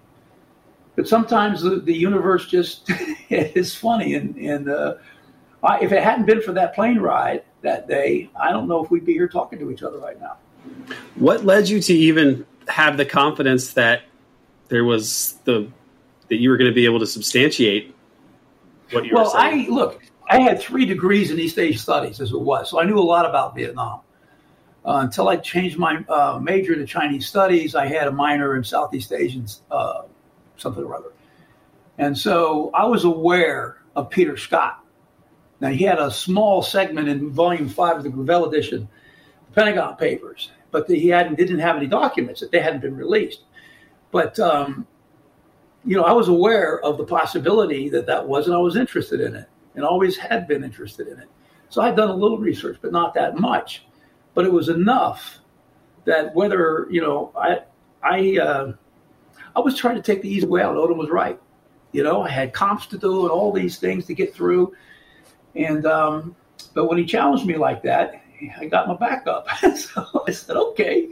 but 0.97 1.09
sometimes 1.09 1.63
the, 1.63 1.77
the 1.77 1.95
universe 1.95 2.47
just 2.47 2.91
is 3.29 3.75
funny. 3.75 4.15
And, 4.15 4.37
and 4.37 4.71
uh, 4.71 4.95
I, 5.63 5.81
if 5.81 5.93
it 5.93 6.03
hadn't 6.03 6.27
been 6.27 6.41
for 6.41 6.53
that 6.53 6.75
plane 6.75 6.99
ride 6.99 7.43
that 7.63 7.89
day, 7.89 8.31
I 8.41 8.53
don't 8.53 8.69
know 8.69 8.83
if 8.85 8.91
we'd 8.91 9.05
be 9.05 9.13
here 9.13 9.29
talking 9.29 9.59
to 9.59 9.71
each 9.71 9.83
other 9.83 9.99
right 9.99 10.21
now. 10.21 10.37
What 11.17 11.45
led 11.45 11.69
you 11.69 11.81
to 11.81 11.93
even 11.93 12.47
have 12.69 12.97
the 12.97 13.05
confidence 13.05 13.75
that 13.75 14.03
there 14.69 14.85
was 14.85 15.35
the 15.45 15.69
that 16.29 16.37
you 16.37 16.49
were 16.49 16.57
going 16.57 16.71
to 16.71 16.75
be 16.75 16.87
able 16.87 17.01
to 17.01 17.07
substantiate 17.07 17.95
what 18.93 19.05
you 19.05 19.15
well, 19.15 19.25
were 19.25 19.31
saying? 19.31 19.71
Well, 19.71 19.79
I 19.79 19.87
look. 19.87 20.03
I 20.35 20.41
had 20.41 20.61
three 20.61 20.85
degrees 20.85 21.31
in 21.31 21.39
East 21.39 21.61
Asia 21.61 21.79
Studies 21.79 22.21
as 22.21 22.33
it 22.33 22.41
was, 22.41 22.69
so 22.69 22.81
I 22.81 22.85
knew 22.85 22.99
a 22.99 23.09
lot 23.15 23.25
about 23.25 23.55
Vietnam. 23.55 24.01
Uh, 24.85 24.99
until 25.05 25.29
I 25.29 25.37
changed 25.37 25.79
my 25.79 26.05
uh, 26.09 26.41
major 26.43 26.75
to 26.75 26.85
Chinese 26.85 27.29
Studies, 27.29 27.77
I 27.77 27.87
had 27.87 28.09
a 28.09 28.11
minor 28.11 28.57
in 28.57 28.65
Southeast 28.65 29.13
Asian 29.13 29.47
uh, 29.71 30.03
something 30.57 30.83
or 30.83 30.97
other, 30.97 31.13
and 31.99 32.19
so 32.19 32.73
I 32.75 32.85
was 32.87 33.05
aware 33.05 33.79
of 33.95 34.11
Peter 34.11 34.37
Scott. 34.37 34.85
Now 35.61 35.69
he 35.69 35.85
had 35.85 36.01
a 36.01 36.11
small 36.11 36.63
segment 36.63 37.09
in 37.09 37.31
Volume 37.31 37.69
Five 37.69 37.99
of 37.99 38.03
the 38.03 38.11
Gravel 38.11 38.49
edition, 38.49 38.89
the 39.47 39.53
Pentagon 39.53 39.95
Papers, 39.97 40.51
but 40.73 40.91
he 40.91 41.09
hadn't 41.11 41.37
didn't 41.37 41.61
have 41.61 41.77
any 41.77 41.87
documents 41.87 42.41
that 42.41 42.51
they 42.51 42.59
hadn't 42.59 42.81
been 42.81 42.97
released. 42.97 43.45
But 44.11 44.41
um, 44.41 44.89
you 45.85 45.97
know, 45.97 46.03
I 46.03 46.13
was 46.13 46.27
aware 46.27 46.81
of 46.81 46.99
the 46.99 47.05
possibility 47.05 47.89
that 47.91 48.07
that 48.07 48.27
was, 48.27 48.47
and 48.47 48.57
I 48.57 48.59
was 48.59 48.75
interested 48.75 49.21
in 49.21 49.37
it, 49.37 49.49
and 49.75 49.85
always 49.85 50.17
had 50.17 50.47
been 50.47 50.65
interested 50.65 51.09
in 51.09 51.19
it. 51.19 51.29
So 51.69 51.83
I'd 51.83 51.97
done 51.97 52.11
a 52.11 52.15
little 52.15 52.39
research, 52.39 52.79
but 52.81 52.93
not 52.93 53.15
that 53.15 53.39
much. 53.39 53.87
But 54.35 54.45
it 54.45 54.53
was 54.53 54.69
enough 54.69 55.39
that 56.05 56.35
whether 56.35 56.87
you 56.91 57.01
know, 57.01 57.33
I 57.37 57.61
I 58.03 58.39
uh, 58.39 58.73
I 59.57 59.61
was 59.61 59.77
trying 59.77 59.97
to 59.97 60.03
take 60.03 60.23
the 60.23 60.29
easy 60.29 60.47
way 60.47 60.63
out. 60.63 60.77
Odom 60.77 60.97
was 60.97 61.11
right. 61.11 61.41
You 61.93 62.03
know, 62.03 62.23
I 62.23 62.29
had 62.29 62.53
comps 62.53 62.87
to 62.89 62.99
do 62.99 63.23
and 63.23 63.31
all 63.31 63.53
these 63.53 63.79
things 63.79 64.07
to 64.07 64.15
get 64.15 64.35
through. 64.35 64.75
And 65.55 65.87
um, 65.87 66.37
but 66.75 66.87
when 66.87 66.99
he 66.99 67.05
challenged 67.05 67.47
me 67.47 67.57
like 67.57 67.83
that, 67.85 68.23
I 68.59 68.67
got 68.67 68.89
my 68.89 68.97
back 68.97 69.27
up. 69.27 69.49
so 69.77 70.25
I 70.27 70.33
said, 70.33 70.57
okay. 70.57 71.09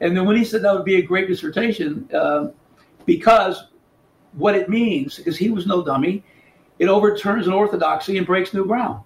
And 0.00 0.16
then 0.16 0.24
when 0.24 0.36
he 0.36 0.44
said 0.44 0.62
that 0.62 0.74
would 0.74 0.84
be 0.84 0.96
a 0.96 1.02
great 1.02 1.28
dissertation, 1.28 2.08
uh, 2.14 2.48
because 3.06 3.66
what 4.32 4.54
it 4.54 4.68
means, 4.68 5.16
because 5.16 5.36
he 5.36 5.50
was 5.50 5.66
no 5.66 5.84
dummy, 5.84 6.24
it 6.78 6.88
overturns 6.88 7.46
an 7.46 7.52
orthodoxy 7.52 8.18
and 8.18 8.26
breaks 8.26 8.52
new 8.52 8.66
ground. 8.66 9.02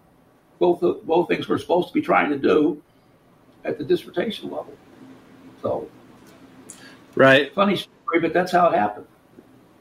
Both 0.58 0.80
both 1.04 1.28
things 1.28 1.48
we're 1.48 1.58
supposed 1.58 1.88
to 1.88 1.94
be 1.94 2.02
trying 2.02 2.30
to 2.30 2.38
do 2.38 2.82
at 3.64 3.78
the 3.78 3.84
dissertation 3.84 4.50
level. 4.50 4.74
So, 5.62 5.88
right. 7.14 7.54
Funny 7.54 7.76
story, 7.76 8.20
but 8.20 8.32
that's 8.32 8.52
how 8.52 8.68
it 8.68 8.74
happened. 8.74 9.06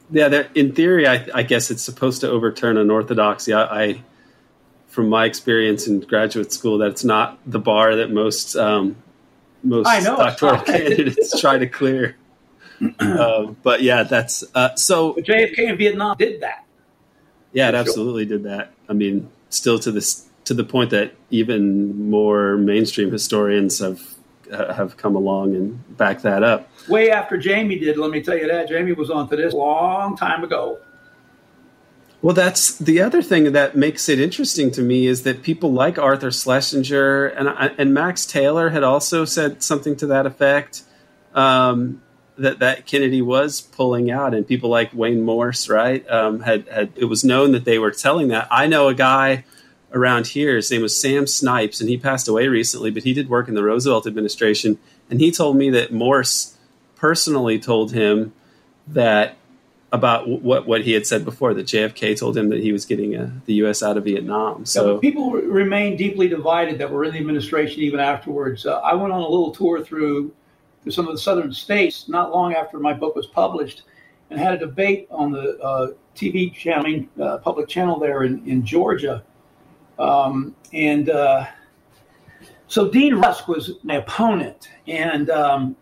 Yeah, 0.10 0.48
in 0.56 0.74
theory, 0.74 1.08
I, 1.08 1.28
I, 1.34 1.44
guess 1.44 1.70
it's 1.70 1.84
supposed 1.84 2.22
to 2.22 2.30
overturn 2.30 2.78
an 2.78 2.90
orthodoxy. 2.90 3.52
I, 3.52 3.64
I, 3.64 4.04
from 4.88 5.10
my 5.10 5.26
experience 5.26 5.86
in 5.86 6.00
graduate 6.00 6.54
school, 6.54 6.78
that's 6.78 7.04
not 7.04 7.40
the 7.46 7.60
bar 7.60 7.98
that 7.98 8.10
most 8.10 8.56
um, 8.56 8.96
most 9.64 9.86
doctoral 10.06 10.62
candidates 10.62 11.40
try 11.42 11.58
to 11.58 11.68
clear. 11.68 12.16
uh, 13.00 13.48
but 13.64 13.82
yeah, 13.82 14.04
that's 14.04 14.46
uh, 14.56 14.76
so. 14.76 15.14
But 15.14 15.26
JFK 15.26 15.60
in 15.60 15.78
Vietnam 15.78 16.16
did 16.18 16.42
that. 16.42 16.66
Yeah, 17.58 17.70
it 17.70 17.74
absolutely 17.74 18.26
did 18.26 18.44
that. 18.44 18.72
I 18.88 18.94
mean, 18.94 19.32
still 19.50 19.80
to 19.80 19.92
this 19.92 20.28
to 20.46 20.54
the 20.54 20.64
point 20.64 20.92
that 20.92 21.16
even 21.32 22.12
more 22.12 22.56
mainstream 22.56 23.12
historians 23.12 23.80
have 23.80 24.00
uh, 24.52 24.76
have 24.76 24.96
come 24.96 25.16
along 25.16 25.56
and 25.56 25.98
back 25.98 26.22
that 26.22 26.44
up. 26.44 26.70
Way 26.88 27.10
after 27.10 27.36
Jamie 27.36 27.80
did, 27.80 27.98
let 27.98 28.12
me 28.12 28.22
tell 28.22 28.38
you 28.38 28.48
that 28.48 28.70
Jamie 28.70 28.92
was 28.92 29.10
on 29.10 29.28
to 29.30 29.36
this 29.36 29.56
a 29.56 29.58
long 29.58 30.16
time 30.16 30.44
ago. 30.44 30.78
Well, 32.22 32.36
that's 32.36 32.78
the 32.78 33.02
other 33.02 33.24
thing 33.24 33.52
that 33.54 33.76
makes 33.76 34.08
it 34.08 34.20
interesting 34.20 34.70
to 34.74 34.84
me 34.84 35.08
is 35.08 35.24
that 35.24 35.42
people 35.42 35.74
like 35.74 35.98
Arthur 35.98 36.30
Schlesinger 36.30 37.26
and 37.26 37.74
and 37.80 37.92
Max 37.92 38.28
Taylor 38.28 38.70
had 38.70 38.84
also 38.84 39.26
said 39.26 39.64
something 39.64 39.96
to 39.96 40.06
that 40.06 40.28
effect. 40.28 40.84
Um, 41.34 42.04
that 42.38 42.60
that 42.60 42.86
Kennedy 42.86 43.22
was 43.22 43.62
pulling 43.62 44.12
out, 44.12 44.34
and 44.34 44.48
people 44.48 44.70
like 44.70 44.94
Wayne 44.94 45.22
Morse, 45.22 45.70
right, 45.70 46.08
um, 46.10 46.42
had 46.42 46.68
had 46.68 46.92
it 46.96 47.06
was 47.06 47.24
known 47.24 47.52
that 47.52 47.66
they 47.66 47.80
were 47.80 47.92
telling 47.92 48.30
that. 48.30 48.48
I 48.52 48.68
know 48.68 48.88
a 48.88 48.94
guy 48.94 49.44
around 49.94 50.28
here. 50.28 50.56
His 50.56 50.70
name 50.72 50.82
was 50.82 51.00
Sam 51.00 51.28
Snipes, 51.28 51.82
and 51.82 51.90
he 51.90 51.98
passed 51.98 52.28
away 52.28 52.48
recently, 52.48 52.92
but 52.92 53.04
he 53.04 53.14
did 53.14 53.30
work 53.30 53.48
in 53.48 53.56
the 53.56 53.64
Roosevelt 53.64 54.08
administration, 54.08 54.78
and 55.10 55.20
he 55.20 55.32
told 55.32 55.58
me 55.58 55.70
that 55.72 55.92
Morse 55.92 56.58
personally 56.96 57.60
told 57.60 57.92
him 57.94 58.34
that 58.88 59.38
about 59.92 60.28
what 60.28 60.68
what 60.68 60.82
he 60.82 60.92
had 60.92 61.08
said 61.08 61.24
before 61.24 61.54
that 61.54 61.66
JFK 61.66 62.18
told 62.20 62.38
him 62.38 62.50
that 62.50 62.60
he 62.60 62.72
was 62.72 62.86
getting 62.86 63.16
a, 63.16 63.24
uh, 63.24 63.30
the 63.46 63.54
U.S. 63.56 63.82
out 63.82 63.98
of 63.98 64.04
Vietnam. 64.04 64.66
So 64.66 64.96
yeah, 64.96 65.00
people 65.00 65.32
remain 65.32 65.96
deeply 65.96 66.28
divided 66.28 66.80
that 66.80 66.92
were 66.92 67.06
in 67.06 67.14
the 67.14 67.20
administration 67.20 67.82
even 67.82 68.00
afterwards. 68.00 68.66
Uh, 68.66 68.80
I 68.80 68.96
went 68.96 69.14
on 69.14 69.22
a 69.22 69.28
little 69.28 69.52
tour 69.52 69.84
through 69.84 70.34
to 70.90 70.94
some 70.94 71.08
of 71.08 71.14
the 71.14 71.20
southern 71.20 71.52
states 71.52 72.08
not 72.08 72.32
long 72.32 72.54
after 72.54 72.80
my 72.80 72.94
book 72.94 73.16
was 73.16 73.28
published 73.28 73.84
and 74.30 74.40
had 74.40 74.54
a 74.54 74.58
debate 74.58 75.08
on 75.10 75.32
the 75.32 75.58
uh, 75.60 75.88
TV 76.16 76.54
channel, 76.54 77.06
uh, 77.22 77.38
public 77.38 77.68
channel 77.68 78.00
there 78.00 78.24
in, 78.24 78.46
in 78.48 78.66
Georgia. 78.66 79.24
Um, 80.00 80.56
and 80.74 81.10
uh, 81.10 81.46
so 82.68 82.90
Dean 82.90 83.16
Rusk 83.16 83.48
was 83.48 83.72
my 83.84 83.96
opponent. 83.96 84.70
And 84.88 85.30
um, 85.30 85.76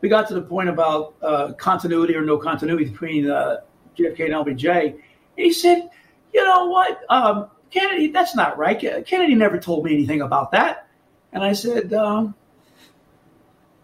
we 0.00 0.08
got 0.08 0.28
to 0.28 0.34
the 0.34 0.42
point 0.42 0.68
about 0.68 1.14
uh, 1.22 1.52
continuity 1.54 2.14
or 2.14 2.22
no 2.22 2.36
continuity 2.36 2.86
between 2.86 3.30
uh, 3.30 3.58
JFK 3.96 4.24
and 4.24 4.34
LBJ. 4.34 4.92
And 4.92 5.00
he 5.36 5.52
said, 5.52 5.88
you 6.34 6.44
know 6.44 6.66
what, 6.66 7.00
um, 7.08 7.48
Kennedy, 7.70 8.08
that's 8.08 8.36
not 8.36 8.58
right. 8.58 8.78
Kennedy 9.06 9.34
never 9.34 9.58
told 9.58 9.84
me 9.84 9.94
anything 9.94 10.20
about 10.20 10.52
that. 10.52 10.88
And 11.32 11.42
I 11.42 11.54
said, 11.54 11.94
um, 11.94 12.34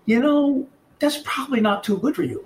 you 0.09 0.19
know, 0.19 0.67
that's 1.01 1.19
probably 1.19 1.61
not 1.61 1.85
too 1.85 1.99
good 1.99 2.17
for 2.17 2.23
you. 2.23 2.43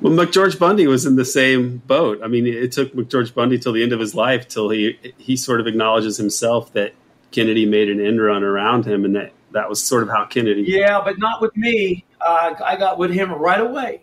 Well, 0.00 0.14
McGeorge 0.14 0.58
Bundy 0.58 0.86
was 0.86 1.04
in 1.04 1.16
the 1.16 1.24
same 1.24 1.82
boat. 1.86 2.20
I 2.24 2.28
mean, 2.28 2.46
it 2.46 2.72
took 2.72 2.94
McGeorge 2.94 3.34
Bundy 3.34 3.58
till 3.58 3.74
the 3.74 3.82
end 3.82 3.92
of 3.92 4.00
his 4.00 4.14
life 4.14 4.48
till 4.48 4.70
he 4.70 4.98
he 5.18 5.36
sort 5.36 5.60
of 5.60 5.66
acknowledges 5.66 6.16
himself 6.16 6.72
that 6.72 6.94
Kennedy 7.32 7.66
made 7.66 7.90
an 7.90 8.00
end 8.00 8.22
run 8.22 8.42
around 8.42 8.86
him, 8.86 9.04
and 9.04 9.14
that 9.14 9.32
that 9.52 9.68
was 9.68 9.84
sort 9.84 10.02
of 10.02 10.08
how 10.08 10.24
Kennedy. 10.24 10.62
Yeah, 10.62 11.02
but 11.04 11.18
not 11.18 11.42
with 11.42 11.54
me. 11.54 12.06
Uh, 12.18 12.54
I 12.64 12.76
got 12.76 12.96
with 12.96 13.10
him 13.10 13.30
right 13.30 13.60
away 13.60 14.00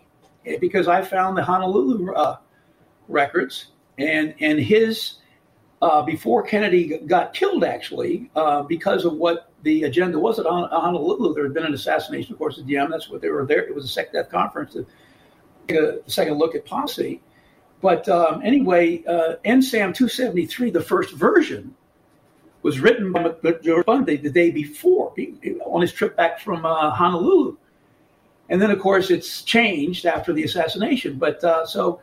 because 0.60 0.86
I 0.86 1.02
found 1.02 1.36
the 1.36 1.42
Honolulu 1.42 2.14
uh, 2.14 2.36
records 3.08 3.66
and 3.98 4.34
and 4.40 4.60
his 4.60 5.14
uh, 5.82 6.02
before 6.02 6.42
Kennedy 6.42 6.98
got 7.06 7.34
killed, 7.34 7.64
actually, 7.64 8.30
uh, 8.34 8.62
because 8.62 9.04
of 9.04 9.14
what 9.14 9.50
the 9.62 9.84
agenda 9.84 10.18
was 10.18 10.38
at 10.38 10.46
Honolulu. 10.46 11.34
There 11.34 11.44
had 11.44 11.54
been 11.54 11.66
an 11.66 11.74
assassination, 11.74 12.32
of 12.32 12.38
course, 12.38 12.58
at 12.58 12.66
Diem. 12.66 12.90
That's 12.90 13.08
what 13.08 13.20
they 13.20 13.28
were 13.28 13.44
there. 13.44 13.60
It 13.60 13.74
was 13.74 13.84
a 13.84 13.88
second 13.88 14.14
death 14.14 14.30
conference 14.30 14.72
to 14.72 14.86
take 15.68 15.78
a 15.78 16.10
second 16.10 16.38
look 16.38 16.54
at 16.54 16.64
policy. 16.64 17.20
But 17.82 18.08
um, 18.08 18.42
anyway, 18.42 19.04
uh, 19.04 19.36
NSAM 19.44 19.94
273, 19.94 20.70
the 20.70 20.80
first 20.80 21.14
version, 21.14 21.74
was 22.62 22.80
written 22.80 23.12
by 23.12 23.32
George 23.62 23.86
Bundy 23.86 24.16
the 24.16 24.30
day 24.30 24.50
before 24.50 25.14
on 25.66 25.82
his 25.82 25.92
trip 25.92 26.16
back 26.16 26.40
from 26.40 26.64
uh, 26.64 26.90
Honolulu. 26.90 27.56
And 28.48 28.62
then, 28.62 28.70
of 28.70 28.80
course, 28.80 29.10
it's 29.10 29.42
changed 29.42 30.06
after 30.06 30.32
the 30.32 30.42
assassination. 30.42 31.18
But 31.18 31.44
uh, 31.44 31.66
so, 31.66 32.00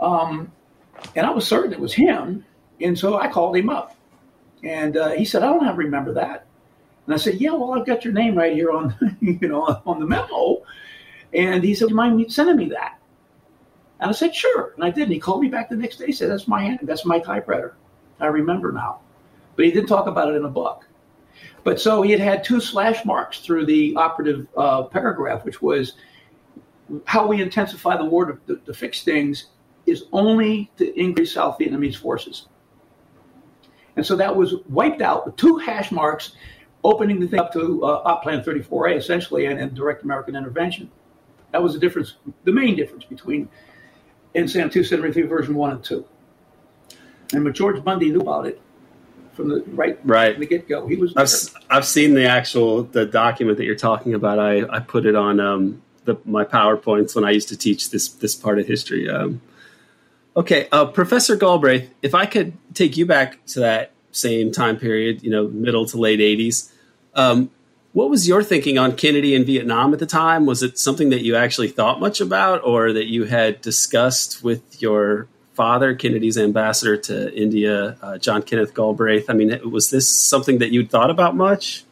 um, 0.00 0.52
and 1.16 1.26
I 1.26 1.30
was 1.30 1.46
certain 1.46 1.72
it 1.72 1.80
was 1.80 1.92
him. 1.92 2.44
And 2.80 2.98
so 2.98 3.18
I 3.18 3.28
called 3.28 3.56
him 3.56 3.68
up. 3.68 3.96
And 4.62 4.96
uh, 4.96 5.10
he 5.10 5.24
said, 5.24 5.42
I 5.42 5.46
don't 5.46 5.64
have 5.64 5.78
remember 5.78 6.12
that. 6.14 6.46
And 7.06 7.14
I 7.14 7.18
said, 7.18 7.40
Yeah, 7.40 7.52
well, 7.52 7.74
I've 7.74 7.86
got 7.86 8.04
your 8.04 8.14
name 8.14 8.36
right 8.36 8.54
here 8.54 8.70
on, 8.70 8.94
you 9.20 9.48
know, 9.48 9.80
on 9.86 10.00
the 10.00 10.06
memo. 10.06 10.62
And 11.32 11.62
he 11.62 11.74
said, 11.74 11.88
Do 11.88 11.90
you 11.90 11.96
mind 11.96 12.32
sending 12.32 12.56
me 12.56 12.68
that? 12.70 12.98
And 14.00 14.10
I 14.10 14.12
said, 14.12 14.34
Sure. 14.34 14.72
And 14.76 14.84
I 14.84 14.90
did. 14.90 15.04
And 15.04 15.12
he 15.12 15.20
called 15.20 15.42
me 15.42 15.48
back 15.48 15.68
the 15.68 15.76
next 15.76 15.98
day. 15.98 16.06
He 16.06 16.12
said, 16.12 16.30
That's 16.30 16.48
my 16.48 16.62
hand. 16.62 16.80
That's 16.82 17.04
my 17.04 17.18
typewriter. 17.18 17.76
I 18.20 18.26
remember 18.26 18.72
now. 18.72 19.00
But 19.56 19.66
he 19.66 19.70
didn't 19.70 19.88
talk 19.88 20.06
about 20.06 20.28
it 20.28 20.36
in 20.36 20.44
a 20.44 20.50
book. 20.50 20.86
But 21.62 21.80
so 21.80 22.02
he 22.02 22.10
had 22.10 22.20
had 22.20 22.44
two 22.44 22.60
slash 22.60 23.04
marks 23.04 23.40
through 23.40 23.66
the 23.66 23.94
operative 23.96 24.46
uh, 24.56 24.84
paragraph, 24.84 25.44
which 25.44 25.62
was 25.62 25.94
how 27.06 27.26
we 27.26 27.40
intensify 27.40 27.96
the 27.96 28.04
war 28.04 28.26
to, 28.26 28.38
to, 28.46 28.60
to 28.64 28.74
fix 28.74 29.02
things 29.02 29.46
is 29.86 30.04
only 30.12 30.70
to 30.76 30.98
increase 30.98 31.32
South 31.32 31.58
Vietnamese 31.58 31.96
forces. 31.96 32.46
And 33.96 34.04
so 34.04 34.16
that 34.16 34.34
was 34.34 34.54
wiped 34.68 35.02
out 35.02 35.26
with 35.26 35.36
two 35.36 35.56
hash 35.58 35.92
marks, 35.92 36.32
opening 36.82 37.20
the 37.20 37.26
thing 37.26 37.40
up 37.40 37.52
to 37.52 37.84
uh, 37.84 38.02
Op 38.04 38.22
Plan 38.22 38.42
34A 38.42 38.96
essentially 38.96 39.46
and, 39.46 39.58
and 39.58 39.74
direct 39.74 40.02
American 40.02 40.36
intervention. 40.36 40.90
That 41.52 41.62
was 41.62 41.72
the 41.72 41.78
difference, 41.78 42.14
the 42.44 42.52
main 42.52 42.74
difference 42.74 43.04
between 43.04 43.48
NSAM 44.34 44.72
273 44.72 45.22
version 45.22 45.54
1 45.54 45.70
and 45.70 45.84
2. 45.84 46.04
And 47.32 47.44
but 47.44 47.54
George 47.54 47.82
Bundy 47.82 48.10
knew 48.10 48.20
about 48.20 48.46
it 48.46 48.60
from 49.34 49.48
the 49.48 49.62
right 49.68 49.98
right 50.04 50.34
from 50.34 50.40
the 50.40 50.46
get 50.46 50.68
go. 50.68 50.86
He 50.86 50.96
was. 50.96 51.14
I've, 51.16 51.62
I've 51.70 51.84
seen 51.84 52.14
the 52.14 52.26
actual 52.26 52.84
the 52.84 53.06
document 53.06 53.58
that 53.58 53.64
you're 53.64 53.74
talking 53.74 54.14
about. 54.14 54.38
I, 54.38 54.62
I 54.68 54.80
put 54.80 55.06
it 55.06 55.16
on 55.16 55.40
um, 55.40 55.82
the, 56.04 56.16
my 56.24 56.44
powerpoints 56.44 57.14
when 57.14 57.24
I 57.24 57.30
used 57.30 57.48
to 57.48 57.56
teach 57.56 57.90
this 57.90 58.08
this 58.08 58.34
part 58.34 58.58
of 58.58 58.66
history. 58.66 59.08
Um, 59.08 59.40
okay, 60.36 60.68
uh, 60.72 60.86
Professor 60.86 61.36
Galbraith, 61.36 61.92
if 62.02 62.14
I 62.14 62.26
could 62.26 62.54
take 62.74 62.96
you 62.96 63.06
back 63.06 63.44
to 63.46 63.60
that 63.60 63.92
same 64.12 64.52
time 64.52 64.76
period, 64.76 65.22
you 65.22 65.30
know, 65.30 65.48
middle 65.48 65.86
to 65.86 65.96
late 65.98 66.20
'80s. 66.20 66.70
Um, 67.14 67.50
what 67.92 68.10
was 68.10 68.26
your 68.26 68.42
thinking 68.42 68.76
on 68.76 68.96
Kennedy 68.96 69.36
and 69.36 69.46
Vietnam 69.46 69.92
at 69.92 70.00
the 70.00 70.06
time? 70.06 70.46
Was 70.46 70.64
it 70.64 70.78
something 70.78 71.10
that 71.10 71.22
you 71.22 71.36
actually 71.36 71.68
thought 71.68 72.00
much 72.00 72.20
about, 72.20 72.64
or 72.64 72.92
that 72.92 73.06
you 73.06 73.24
had 73.24 73.60
discussed 73.60 74.42
with 74.42 74.82
your 74.82 75.28
father, 75.54 75.94
Kennedy's 75.94 76.36
ambassador 76.36 76.96
to 76.96 77.32
India, 77.32 77.96
uh, 78.02 78.18
John 78.18 78.42
Kenneth 78.42 78.74
Galbraith? 78.74 79.30
I 79.30 79.34
mean, 79.34 79.58
was 79.70 79.90
this 79.90 80.08
something 80.08 80.58
that 80.58 80.72
you'd 80.72 80.90
thought 80.90 81.10
about 81.10 81.36
much? 81.36 81.84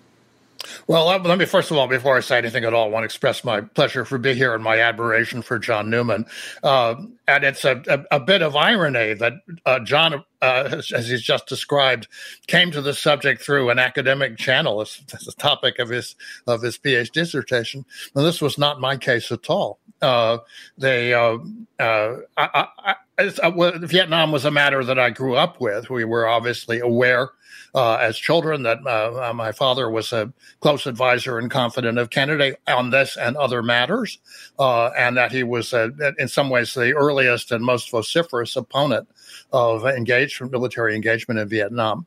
Well, 0.86 1.06
let 1.06 1.38
me 1.38 1.44
first 1.44 1.70
of 1.70 1.76
all, 1.76 1.88
before 1.88 2.16
I 2.16 2.20
say 2.20 2.38
anything 2.38 2.64
at 2.64 2.74
all, 2.74 2.86
I 2.86 2.88
want 2.88 3.02
to 3.02 3.06
express 3.06 3.44
my 3.44 3.60
pleasure 3.60 4.04
for 4.04 4.18
being 4.18 4.36
here 4.36 4.54
and 4.54 4.62
my 4.62 4.78
admiration 4.78 5.42
for 5.42 5.58
John 5.58 5.90
Newman. 5.90 6.26
Uh, 6.62 6.96
and 7.28 7.44
it's 7.44 7.64
a, 7.64 7.82
a, 7.88 8.16
a, 8.16 8.20
bit 8.20 8.42
of 8.42 8.56
irony 8.56 9.14
that 9.14 9.34
uh, 9.64 9.80
John, 9.80 10.24
uh, 10.40 10.80
as 10.94 11.08
he's 11.08 11.22
just 11.22 11.46
described, 11.46 12.08
came 12.46 12.70
to 12.72 12.82
the 12.82 12.94
subject 12.94 13.42
through 13.42 13.70
an 13.70 13.78
academic 13.78 14.36
channel 14.36 14.80
as, 14.80 15.00
the 15.06 15.34
topic 15.38 15.78
of 15.78 15.88
his 15.88 16.14
of 16.46 16.62
his 16.62 16.78
PhD 16.78 17.12
dissertation. 17.12 17.84
And 18.14 18.24
this 18.24 18.40
was 18.40 18.58
not 18.58 18.80
my 18.80 18.96
case 18.96 19.30
at 19.32 19.48
all. 19.48 19.78
Uh, 20.00 20.38
they, 20.76 21.14
uh, 21.14 21.38
uh, 21.78 22.16
I, 22.36 22.96
I, 23.18 23.32
I, 23.42 23.78
Vietnam 23.78 24.32
was 24.32 24.44
a 24.44 24.50
matter 24.50 24.84
that 24.84 24.98
I 24.98 25.10
grew 25.10 25.34
up 25.34 25.60
with. 25.60 25.90
We 25.90 26.04
were 26.04 26.26
obviously 26.26 26.80
aware 26.80 27.30
uh, 27.74 27.94
as 27.94 28.18
children 28.18 28.62
that 28.64 28.78
uh, 28.86 29.30
uh, 29.30 29.32
my 29.32 29.52
father 29.52 29.90
was 29.90 30.12
a 30.12 30.32
close 30.60 30.86
advisor 30.86 31.38
and 31.38 31.50
confidant 31.50 31.98
of 31.98 32.10
Kennedy 32.10 32.54
on 32.66 32.90
this 32.90 33.16
and 33.16 33.36
other 33.36 33.62
matters, 33.62 34.18
uh, 34.58 34.88
and 34.96 35.16
that 35.16 35.32
he 35.32 35.42
was, 35.42 35.72
uh, 35.72 35.88
in 36.18 36.28
some 36.28 36.50
ways, 36.50 36.74
the 36.74 36.94
earliest 36.94 37.50
and 37.50 37.64
most 37.64 37.90
vociferous 37.90 38.56
opponent 38.56 39.08
of 39.52 39.86
engagement, 39.86 40.52
military 40.52 40.94
engagement 40.94 41.40
in 41.40 41.48
Vietnam. 41.48 42.06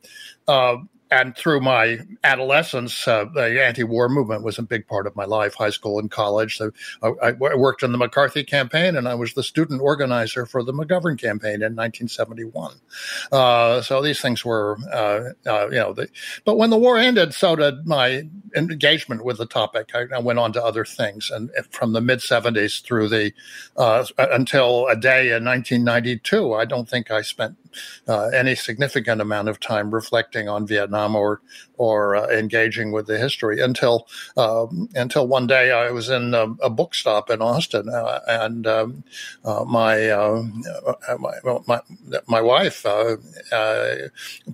Uh, 1.12 1.16
and 1.16 1.36
through 1.36 1.62
my 1.62 2.00
adolescence, 2.24 3.08
uh, 3.08 3.26
the 3.34 3.64
anti-war 3.64 4.10
movement 4.10 4.44
was 4.44 4.58
a 4.58 4.64
big 4.64 4.88
part 4.88 5.08
of 5.08 5.16
my 5.16 5.26
life, 5.26 5.56
high 5.56 5.70
school 5.70 6.00
and 6.00 6.12
college. 6.12 6.58
So 6.58 6.72
I, 7.02 7.30
I, 7.30 7.32
worked 7.56 7.84
in 7.84 7.92
the 7.92 7.98
McCarthy 7.98 8.44
campaign, 8.44 8.96
and 8.96 9.08
I 9.08 9.16
was 9.16 9.34
the 9.34 9.44
student 9.44 9.82
organizer 9.82 10.46
for 10.46 10.64
the 10.64 10.74
McGovern 10.74 11.20
campaign 11.20 11.62
in 11.62 11.76
1971. 11.76 12.76
Uh, 13.32 13.82
so 13.82 14.02
these 14.02 14.22
things 14.22 14.44
were, 14.44 14.78
uh, 14.92 15.30
uh, 15.50 15.68
you 15.70 15.78
know, 15.78 15.94
the, 15.94 16.10
but 16.44 16.58
when 16.58 16.70
the 16.70 16.78
war 16.78 16.98
ended, 16.98 17.34
so 17.34 17.56
did 17.56 17.86
my 17.86 18.28
engagement 18.56 19.24
with 19.24 19.38
the 19.38 19.46
topic. 19.46 19.92
I, 19.94 20.06
I 20.16 20.20
went 20.20 20.40
on 20.40 20.54
to 20.54 20.64
other 20.64 20.86
things, 20.86 21.30
and 21.32 21.52
from 21.70 21.94
the 21.94 22.02
mid 22.02 22.20
70s 22.20 22.84
through 22.84 23.10
the 23.10 23.34
uh, 23.78 24.06
until 24.18 24.88
a 24.88 24.96
day 24.96 25.36
in 25.36 25.46
1992, 25.46 26.54
I 26.54 26.66
don't 26.66 26.90
think 26.90 27.12
I 27.12 27.22
spent 27.22 27.58
uh, 28.08 28.28
any 28.28 28.56
significant 28.56 29.22
amount 29.22 29.50
of 29.50 29.60
time 29.60 29.92
reflecting 29.92 30.48
on 30.50 30.68
Vietnam 30.68 31.16
or 31.16 31.42
or 31.78 32.16
uh, 32.16 32.28
engaging 32.30 32.92
with 32.92 33.08
the 33.08 33.18
history 33.18 33.62
until 33.62 34.08
um, 34.38 34.90
until 34.96 35.28
one 35.28 35.48
day 35.48 35.72
I 35.72 35.92
was 35.92 36.10
in 36.10 36.34
a, 36.34 36.46
a 36.62 36.70
bookstop 36.70 37.30
in 37.30 37.42
Austin 37.42 37.90
uh, 37.90 38.20
and 38.28 38.68
um, 38.68 39.04
uh, 39.44 39.66
my, 39.66 40.10
uh, 40.10 40.44
my, 41.20 41.60
my 41.68 41.82
my 42.28 42.42
wife 42.42 42.84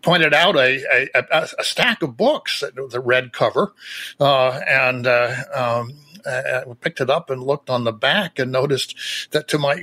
pointed 0.02 0.34
out 0.34 0.56
a, 0.56 1.08
a, 1.16 1.48
a, 1.60 1.64
stack 1.64 2.02
of 2.02 2.18
books, 2.18 2.64
the 2.90 3.00
red 3.00 3.34
cover, 3.34 3.74
and 4.20 5.08
um, 5.08 5.94
I 6.26 6.64
picked 6.80 7.02
it 7.02 7.10
up 7.10 7.30
and 7.30 7.44
looked 7.44 7.70
on 7.70 7.84
the 7.84 7.92
back 7.92 8.40
and 8.40 8.52
noticed 8.52 8.96
that 9.32 9.48
to 9.50 9.58
my 9.58 9.82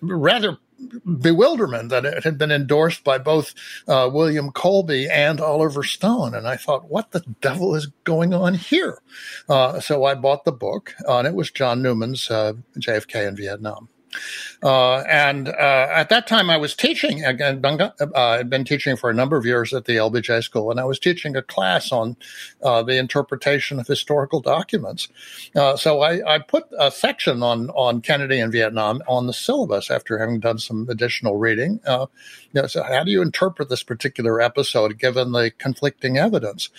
rather 0.00 0.58
bewilderment 1.20 1.90
that 1.90 2.04
it 2.04 2.24
had 2.24 2.38
been 2.38 2.50
endorsed 2.50 3.04
by 3.04 3.18
both 3.18 3.54
uh, 3.88 4.08
William 4.12 4.50
Colby 4.52 5.08
and 5.08 5.40
Oliver 5.40 5.82
Stone. 5.82 6.34
And 6.34 6.46
I 6.46 6.56
thought, 6.56 6.90
what 6.90 7.10
the 7.10 7.24
devil 7.40 7.74
is 7.74 7.86
going 8.04 8.34
on 8.34 8.54
here? 8.54 8.98
Uh, 9.48 9.80
so 9.80 10.04
I 10.04 10.14
bought 10.14 10.44
the 10.44 10.52
book, 10.52 10.94
uh, 11.08 11.18
and 11.18 11.26
it 11.26 11.34
was 11.34 11.50
John 11.50 11.82
Newman's 11.82 12.30
uh, 12.30 12.54
JFK 12.78 13.28
and 13.28 13.36
Vietnam. 13.36 13.88
Uh, 14.64 15.04
and 15.06 15.48
uh, 15.48 15.88
at 15.90 16.08
that 16.08 16.26
time, 16.26 16.48
I 16.48 16.56
was 16.56 16.74
teaching. 16.74 17.22
Again, 17.22 17.62
uh, 17.62 17.90
I'd 18.16 18.48
been 18.48 18.64
teaching 18.64 18.96
for 18.96 19.10
a 19.10 19.14
number 19.14 19.36
of 19.36 19.44
years 19.44 19.74
at 19.74 19.84
the 19.84 19.96
LBJ 19.96 20.42
School, 20.42 20.70
and 20.70 20.80
I 20.80 20.84
was 20.84 20.98
teaching 20.98 21.36
a 21.36 21.42
class 21.42 21.92
on 21.92 22.16
uh, 22.62 22.82
the 22.82 22.96
interpretation 22.96 23.78
of 23.78 23.86
historical 23.86 24.40
documents. 24.40 25.08
Uh, 25.54 25.76
so 25.76 26.00
I, 26.00 26.36
I, 26.36 26.38
put 26.38 26.64
a 26.78 26.90
section 26.90 27.42
on 27.42 27.68
on 27.70 28.00
Kennedy 28.00 28.40
and 28.40 28.50
Vietnam 28.50 29.02
on 29.06 29.26
the 29.26 29.34
syllabus 29.34 29.90
after 29.90 30.16
having 30.16 30.40
done 30.40 30.58
some 30.58 30.86
additional 30.88 31.36
reading. 31.36 31.80
Uh, 31.86 32.06
you 32.54 32.62
know, 32.62 32.66
so 32.66 32.82
how 32.82 33.04
do 33.04 33.10
you 33.10 33.20
interpret 33.20 33.68
this 33.68 33.82
particular 33.82 34.40
episode 34.40 34.98
given 34.98 35.32
the 35.32 35.50
conflicting 35.58 36.16
evidence? 36.16 36.70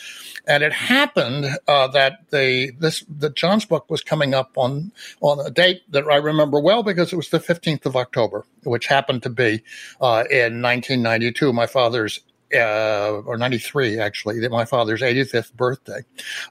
And 0.47 0.63
it 0.63 0.73
happened 0.73 1.45
that 1.67 2.31
the 2.31 2.71
this 2.79 3.05
the 3.07 3.29
John's 3.29 3.65
book 3.65 3.91
was 3.91 4.01
coming 4.01 4.33
up 4.33 4.53
on 4.55 4.91
on 5.21 5.45
a 5.45 5.51
date 5.51 5.83
that 5.91 6.07
I 6.07 6.15
remember 6.15 6.59
well 6.59 6.81
because 6.81 7.13
it 7.13 7.17
was 7.17 7.29
the 7.29 7.39
15th 7.39 7.74
of 7.85 7.95
October, 7.95 8.45
which 8.63 8.87
happened 8.87 9.23
to 9.23 9.29
be 9.29 9.63
uh, 9.99 10.23
in 10.29 10.61
1992, 10.61 11.51
my 11.51 11.65
father's 11.65 12.19
uh, 12.53 13.21
or 13.25 13.37
93 13.37 13.99
actually, 13.99 14.47
my 14.49 14.65
father's 14.65 15.01
85th 15.01 15.53
birthday. 15.53 16.01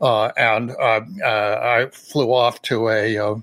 Uh, 0.00 0.30
and 0.36 0.72
uh, 0.72 1.00
uh, 1.24 1.60
I 1.62 1.88
flew 1.92 2.32
off 2.32 2.60
to 2.62 2.88
a 2.88 3.16
uh, 3.16 3.36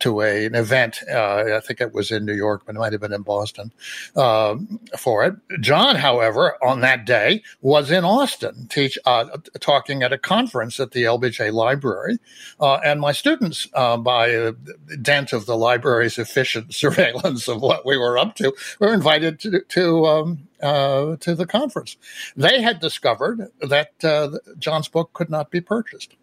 to 0.00 0.20
a, 0.20 0.46
an 0.46 0.54
event. 0.54 0.98
Uh, 1.10 1.56
I 1.56 1.60
think 1.60 1.80
it 1.80 1.92
was 1.92 2.10
in 2.10 2.24
New 2.24 2.34
York, 2.34 2.62
but 2.66 2.76
it 2.76 2.78
might 2.78 2.92
have 2.92 3.00
been 3.00 3.12
in 3.12 3.22
Boston 3.22 3.72
uh, 4.16 4.56
for 4.98 5.24
it. 5.24 5.34
John, 5.60 5.96
however, 5.96 6.56
on 6.62 6.80
that 6.80 7.04
day 7.04 7.42
was 7.60 7.90
in 7.90 8.04
Austin, 8.04 8.66
teach 8.68 8.98
uh, 9.06 9.26
talking 9.60 10.02
at 10.02 10.12
a 10.12 10.18
conference 10.18 10.80
at 10.80 10.92
the 10.92 11.04
LBJ 11.04 11.52
Library, 11.52 12.18
uh, 12.60 12.74
and 12.84 13.00
my 13.00 13.12
students, 13.12 13.68
uh, 13.74 13.96
by 13.96 14.52
dint 15.00 15.32
of 15.32 15.46
the 15.46 15.56
library's 15.56 16.18
efficient 16.18 16.74
surveillance 16.84 17.48
of 17.48 17.60
what 17.60 17.86
we 17.86 17.96
were 17.96 18.18
up 18.18 18.34
to, 18.36 18.52
were 18.80 18.92
invited 18.92 19.38
to 19.40 19.60
to. 19.60 20.06
Um, 20.06 20.48
uh, 20.62 21.16
to 21.16 21.34
the 21.34 21.44
conference. 21.44 21.98
They 22.36 22.62
had 22.62 22.80
discovered 22.80 23.50
that 23.60 24.38
John's 24.58 24.88
book 24.88 25.12
could 25.12 25.28
not 25.28 25.50
be 25.50 25.60
purchased 25.60 26.16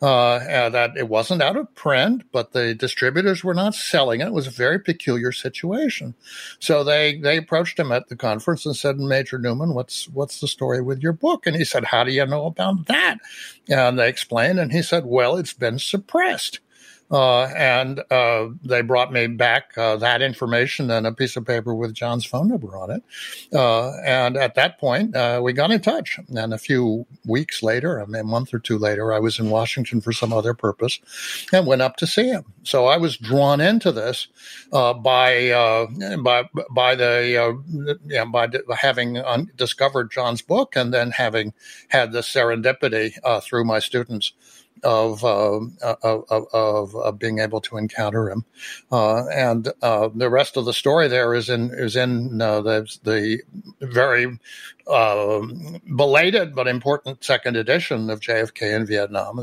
uh, 0.00 0.68
that 0.70 0.96
it 0.96 1.08
wasn't 1.08 1.42
out 1.42 1.56
of 1.56 1.74
print, 1.74 2.24
but 2.32 2.52
the 2.52 2.74
distributors 2.74 3.44
were 3.44 3.54
not 3.54 3.74
selling 3.74 4.20
it. 4.20 4.26
It 4.26 4.32
was 4.32 4.46
a 4.46 4.50
very 4.50 4.78
peculiar 4.78 5.32
situation. 5.32 6.14
So 6.58 6.84
they 6.84 7.18
they 7.18 7.36
approached 7.36 7.78
him 7.78 7.92
at 7.92 8.08
the 8.08 8.16
conference 8.16 8.66
and 8.66 8.76
said, 8.76 8.98
Major 8.98 9.38
Newman, 9.38 9.74
what's 9.74 10.08
what's 10.08 10.40
the 10.40 10.48
story 10.48 10.82
with 10.82 11.02
your 11.02 11.12
book? 11.12 11.46
And 11.46 11.56
he 11.56 11.64
said, 11.64 11.84
How 11.84 12.04
do 12.04 12.12
you 12.12 12.26
know 12.26 12.46
about 12.46 12.86
that? 12.86 13.18
And 13.68 13.98
they 13.98 14.08
explained, 14.08 14.58
and 14.58 14.72
he 14.72 14.82
said, 14.82 15.04
Well, 15.06 15.36
it's 15.36 15.54
been 15.54 15.78
suppressed. 15.78 16.60
Uh, 17.12 17.42
and 17.54 18.02
uh, 18.10 18.48
they 18.64 18.80
brought 18.80 19.12
me 19.12 19.26
back 19.26 19.76
uh, 19.76 19.96
that 19.96 20.22
information 20.22 20.90
and 20.90 21.06
a 21.06 21.12
piece 21.12 21.36
of 21.36 21.44
paper 21.44 21.74
with 21.74 21.92
John's 21.92 22.24
phone 22.24 22.48
number 22.48 22.74
on 22.74 22.90
it. 22.90 23.02
Uh, 23.52 23.92
and 23.98 24.38
at 24.38 24.54
that 24.54 24.78
point, 24.80 25.14
uh, 25.14 25.38
we 25.42 25.52
got 25.52 25.70
in 25.70 25.80
touch. 25.80 26.18
And 26.34 26.54
a 26.54 26.58
few 26.58 27.06
weeks 27.26 27.62
later, 27.62 28.00
I 28.00 28.06
mean, 28.06 28.22
a 28.22 28.24
month 28.24 28.54
or 28.54 28.58
two 28.58 28.78
later, 28.78 29.12
I 29.12 29.18
was 29.18 29.38
in 29.38 29.50
Washington 29.50 30.00
for 30.00 30.12
some 30.12 30.32
other 30.32 30.54
purpose 30.54 31.00
and 31.52 31.66
went 31.66 31.82
up 31.82 31.96
to 31.96 32.06
see 32.06 32.28
him. 32.28 32.44
So 32.62 32.86
I 32.86 32.96
was 32.96 33.18
drawn 33.18 33.60
into 33.60 33.92
this 33.92 34.28
uh, 34.72 34.94
by 34.94 35.50
by 36.22 36.48
by 36.70 36.94
the 36.94 37.98
yeah, 38.06 38.24
by 38.24 38.48
having 38.78 39.18
un- 39.18 39.50
discovered 39.56 40.10
John's 40.10 40.40
book 40.40 40.76
and 40.76 40.94
then 40.94 41.10
having 41.10 41.52
had 41.88 42.12
the 42.12 42.20
serendipity 42.20 43.12
through 43.42 43.64
my 43.64 43.80
students 43.80 44.32
of, 44.82 45.24
uh, 45.24 45.60
of, 46.02 46.24
of, 46.30 46.94
of, 46.94 47.18
being 47.18 47.38
able 47.38 47.60
to 47.60 47.76
encounter 47.76 48.30
him. 48.30 48.44
Uh, 48.90 49.26
and 49.28 49.68
uh, 49.82 50.08
the 50.14 50.30
rest 50.30 50.56
of 50.56 50.64
the 50.64 50.72
story 50.72 51.08
there 51.08 51.34
is 51.34 51.48
in 51.48 51.70
is 51.72 51.96
in 51.96 52.40
uh, 52.40 52.60
the 52.60 52.98
the 53.04 53.40
very 53.80 54.38
uh, 54.86 55.40
belated 55.96 56.54
but 56.54 56.68
important 56.68 57.22
second 57.22 57.56
edition 57.56 58.10
of 58.10 58.20
JFK 58.20 58.74
and 58.76 58.86
Vietnam. 58.86 59.38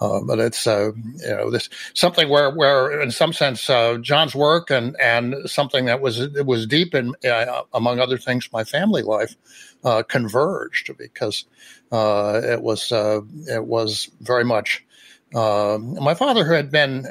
Uh, 0.00 0.20
but 0.26 0.38
it's 0.38 0.66
uh, 0.66 0.90
you 0.94 1.28
know 1.28 1.50
this 1.50 1.68
something 1.94 2.28
where 2.28 2.50
where 2.50 3.00
in 3.00 3.10
some 3.10 3.32
sense 3.32 3.70
uh, 3.70 3.96
John's 3.98 4.34
work 4.34 4.70
and 4.70 4.96
and 5.00 5.34
something 5.48 5.86
that 5.86 6.00
was 6.00 6.20
it 6.20 6.46
was 6.46 6.66
deep 6.66 6.94
in 6.94 7.14
uh, 7.24 7.62
among 7.72 8.00
other 8.00 8.18
things 8.18 8.48
my 8.52 8.64
family 8.64 9.02
life 9.02 9.36
uh, 9.84 10.02
converged 10.02 10.90
because 10.98 11.44
it 11.92 12.62
was 12.62 12.92
it 12.92 13.64
was 13.64 14.10
very 14.20 14.44
much. 14.44 14.84
my 15.32 16.14
father, 16.14 16.44
who 16.44 16.52
had 16.52 16.70
been 16.70 17.06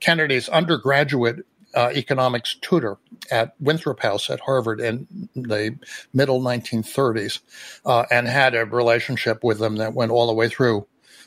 Kennedy's 0.00 0.48
undergraduate 0.48 1.44
uh, 1.74 1.90
economics 1.94 2.56
tutor 2.60 2.98
at 3.30 3.54
Winthrop 3.60 4.00
House 4.00 4.30
at 4.30 4.40
Harvard 4.40 4.80
in 4.80 5.06
the 5.34 5.78
middle 6.12 6.40
1930s 6.40 7.40
uh, 7.84 8.04
and 8.10 8.26
had 8.26 8.54
a 8.54 8.64
relationship 8.64 9.44
with 9.44 9.58
them 9.58 9.76
that 9.76 9.94
went 9.94 10.10
all 10.10 10.26
the 10.26 10.32
way 10.34 10.48
through 10.48 10.86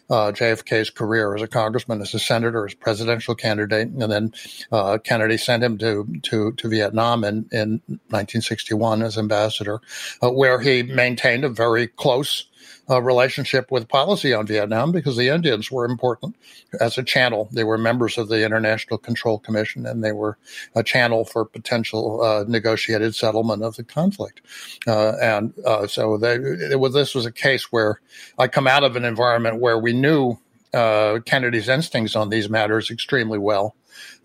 uh, 0.09 0.31
JFK's 0.31 0.89
career 0.89 1.35
as 1.35 1.41
a 1.41 1.47
congressman, 1.47 2.01
as 2.01 2.13
a 2.13 2.19
senator, 2.19 2.65
as 2.65 2.73
presidential 2.73 3.35
candidate, 3.35 3.87
and 3.87 4.11
then 4.11 4.33
uh, 4.71 4.97
Kennedy 4.97 5.37
sent 5.37 5.63
him 5.63 5.77
to 5.77 6.07
to, 6.23 6.51
to 6.53 6.69
Vietnam 6.69 7.23
in, 7.23 7.47
in 7.51 7.81
1961 8.09 9.01
as 9.01 9.17
ambassador, 9.17 9.79
uh, 10.21 10.29
where 10.29 10.59
he 10.59 10.83
maintained 10.83 11.45
a 11.45 11.49
very 11.49 11.87
close 11.87 12.45
uh, 12.89 13.01
relationship 13.01 13.71
with 13.71 13.87
policy 13.87 14.33
on 14.33 14.45
Vietnam 14.45 14.91
because 14.91 15.15
the 15.15 15.29
Indians 15.29 15.71
were 15.71 15.85
important 15.85 16.35
as 16.79 16.97
a 16.97 17.03
channel. 17.03 17.47
They 17.51 17.63
were 17.63 17.77
members 17.77 18.17
of 18.17 18.27
the 18.27 18.43
International 18.43 18.97
Control 18.97 19.39
Commission 19.39 19.85
and 19.85 20.03
they 20.03 20.11
were 20.11 20.37
a 20.75 20.83
channel 20.83 21.23
for 21.23 21.45
potential 21.45 22.21
uh, 22.21 22.43
negotiated 22.47 23.15
settlement 23.15 23.63
of 23.63 23.75
the 23.75 23.83
conflict. 23.83 24.41
Uh, 24.85 25.13
and 25.21 25.53
uh, 25.65 25.87
so 25.87 26.17
they, 26.17 26.35
it 26.35 26.79
was, 26.79 26.93
this 26.93 27.15
was 27.15 27.25
a 27.25 27.31
case 27.31 27.71
where 27.71 28.01
I 28.37 28.47
come 28.47 28.67
out 28.67 28.83
of 28.83 28.95
an 28.95 29.05
environment 29.05 29.61
where 29.61 29.79
we 29.79 29.93
knew 29.93 30.37
uh, 30.73 31.19
Kennedy's 31.25 31.69
instincts 31.69 32.15
on 32.15 32.29
these 32.29 32.49
matters 32.49 32.91
extremely 32.91 33.39
well. 33.39 33.75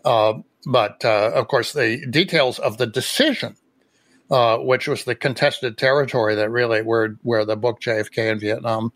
Uh, 0.05 0.35
but 0.67 1.05
of 1.05 1.47
course, 1.49 1.73
the 1.73 2.05
details 2.11 2.59
of 2.59 2.79
the 2.79 2.87
decision 2.87 3.57
uh, 4.31 4.59
which 4.59 4.89
was 4.89 5.05
the 5.05 5.15
contested 5.15 5.79
territory 5.79 6.35
that 6.35 6.51
really 6.51 6.83
where 6.83 7.17
where 7.23 7.45
the 7.45 7.57
book 7.57 7.81
JFK 7.81 8.33
and 8.33 8.41
Vietnam 8.41 8.93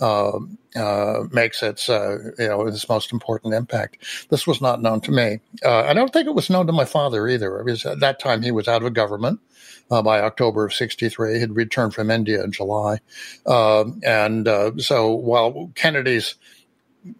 uh, 0.00 0.38
uh, 0.76 1.24
makes 1.30 1.62
its 1.62 1.88
uh, 1.88 2.18
you 2.38 2.48
know 2.48 2.66
its 2.66 2.88
most 2.88 3.12
important 3.12 3.54
impact. 3.54 3.98
This 4.28 4.46
was 4.46 4.60
not 4.60 4.82
known 4.82 5.00
to 5.02 5.10
me. 5.10 5.40
Uh, 5.64 5.80
I 5.80 5.94
don't 5.94 6.12
think 6.12 6.26
it 6.26 6.34
was 6.34 6.50
known 6.50 6.66
to 6.66 6.72
my 6.72 6.84
father 6.84 7.26
either. 7.28 7.62
Because 7.64 7.86
at 7.86 8.00
that 8.00 8.18
time 8.18 8.42
he 8.42 8.50
was 8.50 8.68
out 8.68 8.82
of 8.82 8.94
government. 8.94 9.40
Uh, 9.88 10.02
by 10.02 10.20
October 10.20 10.64
of 10.64 10.74
'63, 10.74 11.38
he'd 11.38 11.52
returned 11.52 11.94
from 11.94 12.10
India 12.10 12.42
in 12.42 12.50
July, 12.50 12.98
um, 13.46 14.00
and 14.04 14.48
so 14.82 15.14
while 15.14 15.70
Kennedy's 15.76 16.34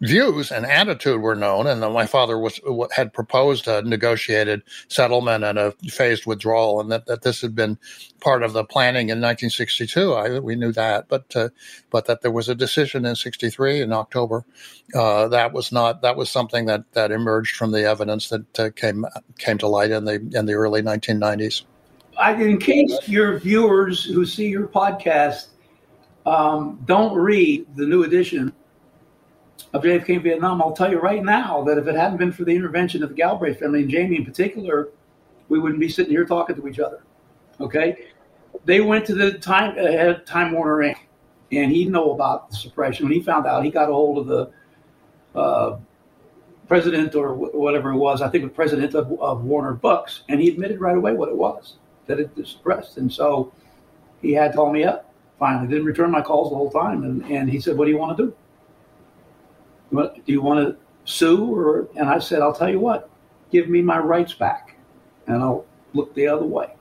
views 0.01 0.51
and 0.51 0.65
attitude 0.65 1.21
were 1.21 1.35
known, 1.35 1.67
and 1.67 1.81
that 1.81 1.89
my 1.91 2.05
father 2.05 2.37
was 2.37 2.59
had 2.91 3.13
proposed 3.13 3.67
a 3.67 3.81
negotiated 3.81 4.61
settlement 4.87 5.43
and 5.43 5.57
a 5.57 5.71
phased 5.89 6.25
withdrawal, 6.25 6.79
and 6.79 6.91
that, 6.91 7.05
that 7.05 7.21
this 7.21 7.41
had 7.41 7.55
been 7.55 7.77
part 8.19 8.43
of 8.43 8.53
the 8.53 8.63
planning 8.63 9.09
in 9.09 9.19
1962. 9.19 10.13
I, 10.13 10.39
we 10.39 10.55
knew 10.55 10.71
that, 10.73 11.07
but 11.07 11.35
uh, 11.35 11.49
but 11.89 12.05
that 12.05 12.21
there 12.21 12.31
was 12.31 12.49
a 12.49 12.55
decision 12.55 13.05
in 13.05 13.15
'63 13.15 13.81
in 13.81 13.93
October. 13.93 14.45
Uh, 14.93 15.27
that 15.29 15.53
was 15.53 15.71
not 15.71 16.01
that 16.01 16.15
was 16.15 16.29
something 16.29 16.65
that 16.65 16.83
that 16.93 17.11
emerged 17.11 17.55
from 17.55 17.71
the 17.71 17.83
evidence 17.83 18.29
that 18.29 18.59
uh, 18.59 18.69
came 18.75 19.05
came 19.37 19.57
to 19.57 19.67
light 19.67 19.91
in 19.91 20.05
the 20.05 20.15
in 20.33 20.45
the 20.45 20.53
early 20.53 20.81
1990s. 20.81 21.63
I, 22.17 22.33
in 22.33 22.57
case 22.57 23.07
your 23.07 23.39
viewers 23.39 24.03
who 24.03 24.25
see 24.25 24.47
your 24.47 24.67
podcast 24.67 25.47
um, 26.25 26.81
don't 26.85 27.15
read 27.15 27.67
the 27.75 27.85
new 27.85 28.03
edition 28.03 28.51
of 29.73 29.83
JFK 29.83 30.15
and 30.15 30.23
Vietnam, 30.23 30.61
I'll 30.61 30.73
tell 30.73 30.89
you 30.89 30.99
right 30.99 31.23
now 31.23 31.63
that 31.63 31.77
if 31.77 31.87
it 31.87 31.95
hadn't 31.95 32.17
been 32.17 32.31
for 32.31 32.45
the 32.45 32.55
intervention 32.55 33.03
of 33.03 33.09
the 33.09 33.15
Galbraith 33.15 33.59
family 33.59 33.81
and 33.81 33.89
Jamie 33.89 34.17
in 34.17 34.25
particular, 34.25 34.89
we 35.49 35.59
wouldn't 35.59 35.79
be 35.79 35.89
sitting 35.89 36.11
here 36.11 36.25
talking 36.25 36.55
to 36.55 36.67
each 36.67 36.79
other. 36.79 37.03
Okay, 37.59 37.97
they 38.65 38.81
went 38.81 39.05
to 39.05 39.15
the 39.15 39.33
time 39.39 39.75
uh, 39.79 40.13
Time 40.25 40.51
Warner 40.51 40.77
Inc. 40.77 40.97
and 41.51 41.71
he 41.71 41.85
know 41.85 42.11
about 42.11 42.49
the 42.49 42.55
suppression. 42.55 43.05
When 43.05 43.13
he 43.13 43.21
found 43.21 43.45
out, 43.45 43.63
he 43.63 43.71
got 43.71 43.89
a 43.89 43.93
hold 43.93 44.19
of 44.19 44.27
the 44.27 45.39
uh, 45.39 45.77
president 46.67 47.15
or 47.15 47.33
whatever 47.33 47.91
it 47.91 47.97
was. 47.97 48.21
I 48.21 48.29
think 48.29 48.43
the 48.43 48.49
president 48.49 48.93
of, 48.93 49.11
of 49.19 49.43
Warner 49.43 49.73
Books, 49.73 50.23
and 50.29 50.39
he 50.39 50.49
admitted 50.49 50.79
right 50.79 50.97
away 50.97 51.13
what 51.13 51.29
it 51.29 51.35
was 51.35 51.75
that 52.07 52.19
it 52.19 52.29
suppressed. 52.45 52.97
And 52.97 53.11
so 53.11 53.53
he 54.21 54.33
had 54.33 54.51
to 54.51 54.57
call 54.57 54.71
me 54.71 54.83
up. 54.83 55.13
Finally, 55.39 55.67
didn't 55.67 55.85
return 55.85 56.09
my 56.09 56.21
calls 56.21 56.49
the 56.49 56.55
whole 56.55 56.71
time, 56.71 57.03
and, 57.03 57.23
and 57.25 57.49
he 57.49 57.59
said, 57.59 57.77
"What 57.77 57.85
do 57.85 57.91
you 57.91 57.97
want 57.97 58.17
to 58.17 58.25
do?" 58.25 58.35
Do 59.91 60.21
you 60.25 60.41
want 60.41 60.67
to 60.67 60.77
sue? 61.05 61.45
Or 61.45 61.87
and 61.95 62.09
I 62.09 62.19
said, 62.19 62.41
I'll 62.41 62.53
tell 62.53 62.69
you 62.69 62.79
what, 62.79 63.09
give 63.51 63.69
me 63.69 63.81
my 63.81 63.99
rights 63.99 64.33
back, 64.33 64.77
and 65.27 65.41
I'll 65.41 65.65
look 65.93 66.13
the 66.13 66.27
other 66.27 66.45
way. 66.45 66.73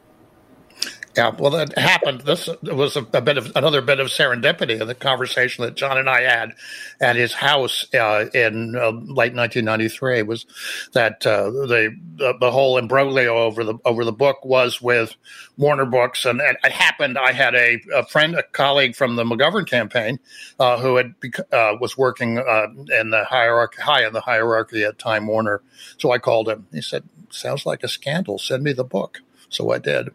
Yeah, 1.16 1.30
well, 1.30 1.52
that 1.52 1.78
happened. 1.78 2.20
This 2.22 2.46
was 2.62 2.94
a, 2.94 3.06
a, 3.14 3.22
bit 3.22 3.38
of 3.38 3.50
another 3.56 3.80
bit 3.80 4.00
of 4.00 4.08
serendipity 4.08 4.78
of 4.82 4.86
the 4.86 4.94
conversation 4.94 5.64
that 5.64 5.74
John 5.74 5.96
and 5.96 6.10
I 6.10 6.20
had 6.20 6.52
at 7.00 7.16
his 7.16 7.32
house 7.32 7.86
uh, 7.94 8.26
in 8.34 8.76
uh, 8.76 8.90
late 8.90 9.34
1993. 9.34 10.22
Was 10.24 10.44
that 10.92 11.26
uh, 11.26 11.48
the, 11.48 11.96
the, 12.16 12.34
the 12.38 12.50
whole 12.50 12.76
imbroglio 12.76 13.34
over 13.34 13.64
the 13.64 13.78
over 13.86 14.04
the 14.04 14.12
book 14.12 14.44
was 14.44 14.82
with 14.82 15.16
Warner 15.56 15.86
Books, 15.86 16.26
and, 16.26 16.38
and 16.42 16.58
it 16.62 16.72
happened. 16.72 17.16
I 17.16 17.32
had 17.32 17.54
a, 17.54 17.80
a, 17.94 18.04
friend, 18.04 18.34
a 18.34 18.42
colleague 18.42 18.94
from 18.94 19.16
the 19.16 19.24
McGovern 19.24 19.66
campaign, 19.66 20.20
uh, 20.58 20.78
who 20.78 20.96
had 20.96 21.14
uh, 21.50 21.76
was 21.80 21.96
working 21.96 22.38
uh, 22.38 22.66
in 23.00 23.08
the 23.08 23.24
hierarchy, 23.24 23.80
high 23.80 24.06
in 24.06 24.12
the 24.12 24.20
hierarchy 24.20 24.84
at 24.84 24.98
Time 24.98 25.26
Warner. 25.28 25.62
So 25.96 26.12
I 26.12 26.18
called 26.18 26.50
him. 26.50 26.66
He 26.74 26.82
said, 26.82 27.04
"Sounds 27.30 27.64
like 27.64 27.82
a 27.82 27.88
scandal. 27.88 28.38
Send 28.38 28.62
me 28.62 28.74
the 28.74 28.84
book." 28.84 29.22
So 29.48 29.72
I 29.72 29.78
did. 29.78 30.10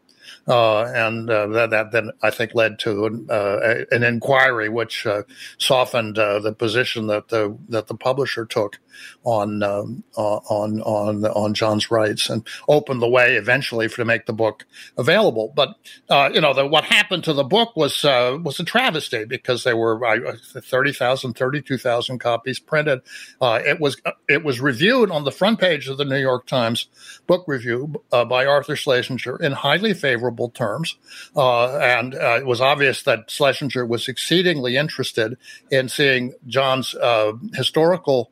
Uh, 0.47 0.83
and 0.85 1.29
uh, 1.29 1.67
that, 1.67 1.91
then 1.91 2.11
I 2.21 2.29
think 2.29 2.55
led 2.55 2.79
to 2.79 3.05
an, 3.05 3.27
uh, 3.29 3.83
an 3.91 4.03
inquiry 4.03 4.69
which 4.69 5.05
uh, 5.05 5.23
softened 5.57 6.17
uh, 6.17 6.39
the 6.39 6.53
position 6.53 7.07
that 7.07 7.29
the 7.29 7.57
that 7.69 7.87
the 7.87 7.95
publisher 7.95 8.45
took 8.45 8.79
on 9.23 9.63
um, 9.63 10.03
on 10.15 10.81
on 10.81 11.25
on 11.25 11.53
John's 11.53 11.91
rights 11.91 12.29
and 12.29 12.45
opened 12.67 13.01
the 13.01 13.09
way 13.09 13.35
eventually 13.35 13.87
for 13.87 13.97
to 13.97 14.05
make 14.05 14.25
the 14.25 14.33
book 14.33 14.65
available. 14.97 15.51
But 15.55 15.75
uh, 16.09 16.29
you 16.33 16.41
know, 16.41 16.53
the, 16.53 16.65
what 16.65 16.83
happened 16.83 17.23
to 17.25 17.33
the 17.33 17.43
book 17.43 17.75
was 17.75 18.03
was 18.03 18.59
a 18.59 18.63
travesty 18.63 19.25
because 19.25 19.63
there 19.63 19.77
were 19.77 20.03
uh, 20.05 20.35
30,000, 20.59 21.33
32,000 21.33 22.19
copies 22.19 22.59
printed. 22.59 23.01
it 23.41 23.79
was 23.79 24.01
it 24.27 24.43
was 24.43 24.59
reviewed 24.59 25.11
on 25.11 25.23
the 25.23 25.31
front 25.31 25.59
page 25.59 25.87
of 25.87 25.97
the 25.97 26.05
New 26.05 26.17
York 26.19 26.47
Times 26.47 26.87
book 27.27 27.45
review 27.47 27.93
by 28.09 28.45
Arthur 28.45 28.75
Schlesinger 28.75 29.37
in 29.37 29.51
highly 29.51 29.93
favorable 29.93 30.49
terms. 30.49 30.97
Uh, 31.35 31.77
and 31.77 32.15
uh, 32.15 32.37
it 32.39 32.45
was 32.45 32.61
obvious 32.61 33.03
that 33.03 33.29
Schlesinger 33.29 33.85
was 33.85 34.07
exceedingly 34.07 34.77
interested 34.77 35.37
in 35.69 35.89
seeing 35.89 36.33
John's 36.47 36.95
uh, 36.95 37.33
historical 37.53 38.31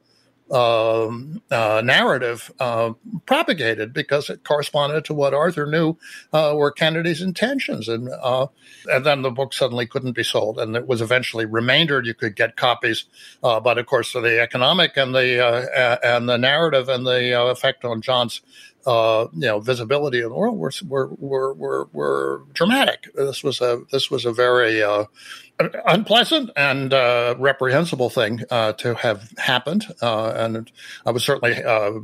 um, 0.51 1.41
uh, 1.51 1.81
narrative 1.83 2.51
uh, 2.59 2.93
propagated 3.25 3.93
because 3.93 4.29
it 4.29 4.43
corresponded 4.43 5.05
to 5.05 5.13
what 5.13 5.33
Arthur 5.33 5.65
knew 5.65 5.97
uh, 6.33 6.53
were 6.55 6.71
Kennedy's 6.71 7.21
intentions, 7.21 7.87
and 7.87 8.09
uh, 8.09 8.47
and 8.91 9.05
then 9.05 9.21
the 9.21 9.31
book 9.31 9.53
suddenly 9.53 9.85
couldn't 9.85 10.13
be 10.13 10.23
sold, 10.23 10.59
and 10.59 10.75
it 10.75 10.87
was 10.87 11.01
eventually 11.01 11.45
remaindered. 11.45 12.05
You 12.05 12.13
could 12.13 12.35
get 12.35 12.55
copies, 12.55 13.05
uh, 13.43 13.59
but 13.59 13.77
of 13.77 13.85
course, 13.85 14.13
the 14.13 14.41
economic 14.41 14.97
and 14.97 15.13
the 15.13 15.45
uh, 15.45 15.97
and 16.03 16.27
the 16.27 16.37
narrative 16.37 16.89
and 16.89 17.05
the 17.05 17.49
effect 17.49 17.85
on 17.85 18.01
John's 18.01 18.41
uh, 18.85 19.27
you 19.33 19.41
know 19.41 19.59
visibility 19.59 20.19
in 20.21 20.29
the 20.29 20.35
world 20.35 20.57
were 20.57 20.71
were 20.87 21.13
were 21.15 21.53
were, 21.53 21.87
were 21.91 22.43
dramatic. 22.53 23.13
This 23.15 23.43
was 23.43 23.61
a 23.61 23.81
this 23.91 24.09
was 24.09 24.25
a 24.25 24.31
very 24.31 24.81
uh, 24.81 25.05
unpleasant 25.85 26.49
and 26.55 26.93
uh, 26.93 27.35
reprehensible 27.37 28.09
thing 28.09 28.43
uh, 28.49 28.73
to 28.73 28.95
have 28.95 29.31
happened, 29.37 29.85
uh, 30.01 30.33
and 30.35 30.71
I 31.05 31.11
was 31.11 31.23
certainly. 31.23 31.63
Uh, 31.63 31.99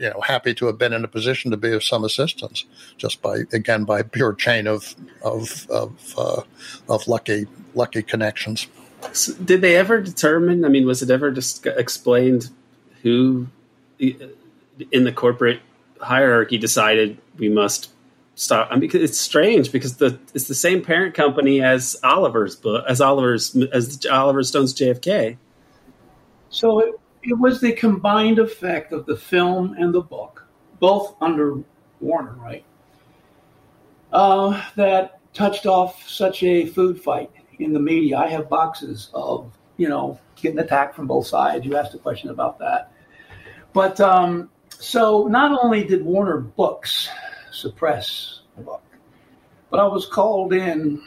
you 0.00 0.08
know, 0.08 0.20
happy 0.20 0.54
to 0.54 0.66
have 0.66 0.78
been 0.78 0.92
in 0.92 1.02
a 1.02 1.08
position 1.08 1.50
to 1.50 1.56
be 1.56 1.72
of 1.72 1.82
some 1.82 2.04
assistance, 2.04 2.64
just 2.98 3.20
by 3.20 3.38
again 3.52 3.82
by 3.82 4.00
pure 4.00 4.32
chain 4.32 4.68
of 4.68 4.94
of 5.22 5.68
of, 5.70 6.46
of 6.88 7.08
lucky 7.08 7.48
lucky 7.74 8.04
connections. 8.04 8.68
So 9.12 9.32
did 9.34 9.60
they 9.60 9.74
ever 9.74 10.00
determine? 10.00 10.64
I 10.64 10.68
mean, 10.68 10.86
was 10.86 11.02
it 11.02 11.10
ever 11.10 11.32
just 11.32 11.66
explained 11.66 12.48
who 13.02 13.48
in 13.98 15.04
the 15.04 15.12
corporate 15.12 15.60
hierarchy 16.00 16.58
decided 16.58 17.18
we 17.38 17.48
must 17.48 17.90
stop. 18.34 18.68
I 18.70 18.76
mean, 18.76 18.90
it's 18.92 19.18
strange 19.18 19.72
because 19.72 19.96
the 19.96 20.18
it's 20.34 20.48
the 20.48 20.54
same 20.54 20.82
parent 20.82 21.14
company 21.14 21.62
as 21.62 21.96
Oliver's 22.02 22.56
book, 22.56 22.84
as 22.88 23.00
Oliver's 23.00 23.54
as 23.72 24.04
Oliver 24.06 24.42
Stone's 24.42 24.74
JFK. 24.74 25.36
So 26.50 26.78
it, 26.80 26.94
it 27.22 27.38
was 27.38 27.60
the 27.60 27.72
combined 27.72 28.38
effect 28.38 28.92
of 28.92 29.06
the 29.06 29.16
film 29.16 29.74
and 29.78 29.92
the 29.92 30.00
book, 30.00 30.46
both 30.80 31.14
under 31.20 31.62
Warner, 32.00 32.36
right? 32.40 32.64
Uh, 34.12 34.62
that 34.76 35.20
touched 35.34 35.66
off 35.66 36.08
such 36.08 36.42
a 36.42 36.66
food 36.66 37.02
fight 37.02 37.30
in 37.58 37.72
the 37.72 37.80
media. 37.80 38.16
I 38.16 38.28
have 38.28 38.48
boxes 38.48 39.10
of, 39.12 39.52
you 39.76 39.88
know, 39.88 40.18
getting 40.36 40.58
attacked 40.58 40.94
from 40.94 41.06
both 41.06 41.26
sides. 41.26 41.66
You 41.66 41.76
asked 41.76 41.94
a 41.94 41.98
question 41.98 42.30
about 42.30 42.58
that. 42.60 42.92
But 43.74 44.00
um, 44.00 44.48
so 44.80 45.26
not 45.26 45.58
only 45.62 45.84
did 45.84 46.04
Warner 46.04 46.38
Books 46.38 47.08
suppress 47.50 48.40
the 48.56 48.62
book, 48.62 48.82
but 49.70 49.80
I 49.80 49.86
was 49.86 50.06
called 50.06 50.52
in 50.52 51.02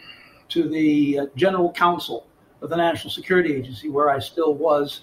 to 0.49 0.67
the 0.67 1.19
uh, 1.19 1.25
general 1.35 1.71
counsel 1.71 2.27
of 2.61 2.69
the 2.69 2.75
National 2.75 3.09
Security 3.09 3.55
Agency, 3.55 3.89
where 3.89 4.09
I 4.09 4.19
still 4.19 4.53
was 4.53 5.01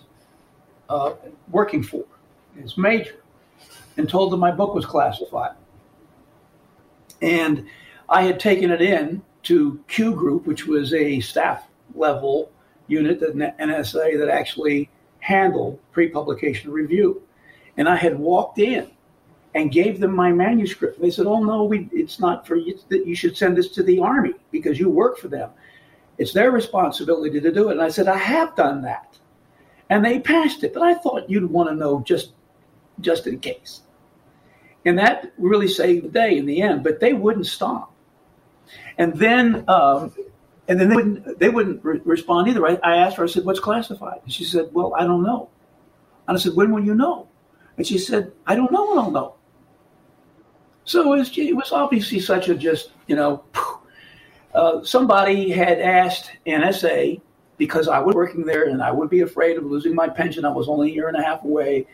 uh, 0.89 1.14
working 1.51 1.83
for, 1.83 2.05
as 2.62 2.77
major, 2.77 3.16
and 3.97 4.09
told 4.09 4.33
them 4.33 4.41
my 4.41 4.53
book 4.53 4.75
was 4.75 4.85
classified. 4.85 5.57
And 7.23 7.66
I 8.09 8.23
had 8.23 8.39
taken 8.39 8.71
it 8.71 8.83
in 8.83 9.23
to 9.45 9.83
Q 9.89 10.14
Group, 10.14 10.47
which 10.47 10.66
was 10.66 10.93
a 10.93 11.21
staff 11.21 11.66
level 11.95 12.51
unit 12.87 13.23
at 13.23 13.35
NSA 13.35 14.19
that 14.19 14.29
actually 14.29 14.91
handled 15.21 15.79
pre 15.93 16.09
publication 16.09 16.71
review. 16.71 17.23
And 17.79 17.89
I 17.89 17.97
had 17.97 18.18
walked 18.18 18.59
in 18.59 18.91
and 19.55 19.72
gave 19.72 19.99
them 19.99 20.14
my 20.14 20.31
manuscript. 20.31 21.01
They 21.01 21.11
said, 21.11 21.26
"Oh 21.26 21.43
no, 21.43 21.64
we, 21.64 21.89
it's 21.93 22.20
not 22.20 22.47
for 22.47 22.57
you. 22.57 22.79
That 22.91 23.07
you 23.07 23.14
should 23.14 23.37
send 23.37 23.57
this 23.57 23.70
to 23.70 23.83
the 23.83 24.01
army 24.01 24.35
because 24.51 24.79
you 24.79 24.91
work 24.91 25.16
for 25.16 25.29
them. 25.29 25.51
It's 26.18 26.33
their 26.33 26.51
responsibility 26.51 27.41
to 27.41 27.53
do 27.53 27.68
it." 27.68 27.72
And 27.72 27.83
I 27.83 27.89
said, 27.89 28.09
"I 28.09 28.18
have 28.18 28.55
done 28.57 28.83
that," 28.83 29.18
and 29.89 30.05
they 30.05 30.20
passed 30.20 30.64
it. 30.64 30.74
But 30.74 30.83
I 30.83 30.95
thought 30.95 31.31
you'd 31.31 31.51
want 31.51 31.70
to 31.70 31.74
know 31.74 32.01
just, 32.01 32.33
just 33.01 33.26
in 33.26 33.39
case. 33.39 33.83
And 34.85 34.99
that 34.99 35.33
really 35.39 35.68
saved 35.68 36.05
the 36.05 36.11
day 36.11 36.37
in 36.37 36.47
the 36.47 36.61
end. 36.61 36.83
But 36.83 37.01
they 37.01 37.12
wouldn't 37.12 37.47
stop. 37.47 37.93
And 38.97 39.14
then, 39.14 39.64
um, 39.68 40.12
and 40.66 40.79
then 40.79 40.89
they 40.89 40.97
wouldn't 40.97 41.39
they 41.39 41.49
wouldn't 41.49 41.85
re- 41.85 42.01
respond 42.05 42.49
either. 42.49 42.66
I, 42.66 42.79
I 42.83 42.97
asked 42.97 43.16
her. 43.16 43.24
I 43.24 43.29
said, 43.29 43.45
"What's 43.45 43.61
classified?" 43.61 44.20
And 44.24 44.33
she 44.33 44.45
said, 44.45 44.68
"Well, 44.72 44.95
I 44.95 45.05
don't 45.05 45.22
know." 45.22 45.49
And 46.26 46.37
I 46.37 46.41
said, 46.41 46.55
"When 46.55 46.72
will 46.72 46.85
you 46.85 46.95
know?" 46.95 47.29
And 47.79 47.87
she 47.87 47.97
said, 47.97 48.33
"I 48.47 48.55
don't 48.55 48.70
know 48.70 48.91
when 48.91 48.99
I'll 48.99 49.11
know." 49.11 49.35
So 50.89 51.12
it 51.12 51.18
was, 51.18 51.37
it 51.37 51.55
was 51.55 51.70
obviously 51.70 52.18
such 52.18 52.49
a 52.49 52.55
just, 52.55 52.93
you 53.09 53.14
know, 53.14 53.45
uh, 54.55 54.83
somebody 54.83 55.51
had 55.51 55.81
asked 55.81 56.31
NSA 56.47 57.20
because 57.59 57.89
I 57.89 57.99
was 57.99 58.14
working 58.14 58.47
there 58.47 58.68
and 58.68 58.83
I 58.83 58.91
would 58.91 59.11
be 59.11 59.20
afraid 59.20 59.59
of 59.59 59.66
losing 59.66 59.95
my 59.95 60.09
pension. 60.09 60.47
I 60.47 60.51
was 60.51 60.66
only 60.66 60.91
a 60.91 60.95
year 60.95 61.09
and 61.09 61.16
a 61.18 61.22
half 61.22 61.45
away, 61.45 61.87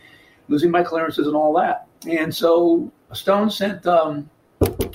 losing 0.46 0.70
my 0.70 0.84
clearances 0.84 1.26
and 1.26 1.34
all 1.34 1.52
that. 1.54 1.88
And 2.08 2.32
so 2.32 2.92
Stone 3.12 3.50
sent, 3.50 3.84
um, 3.86 4.30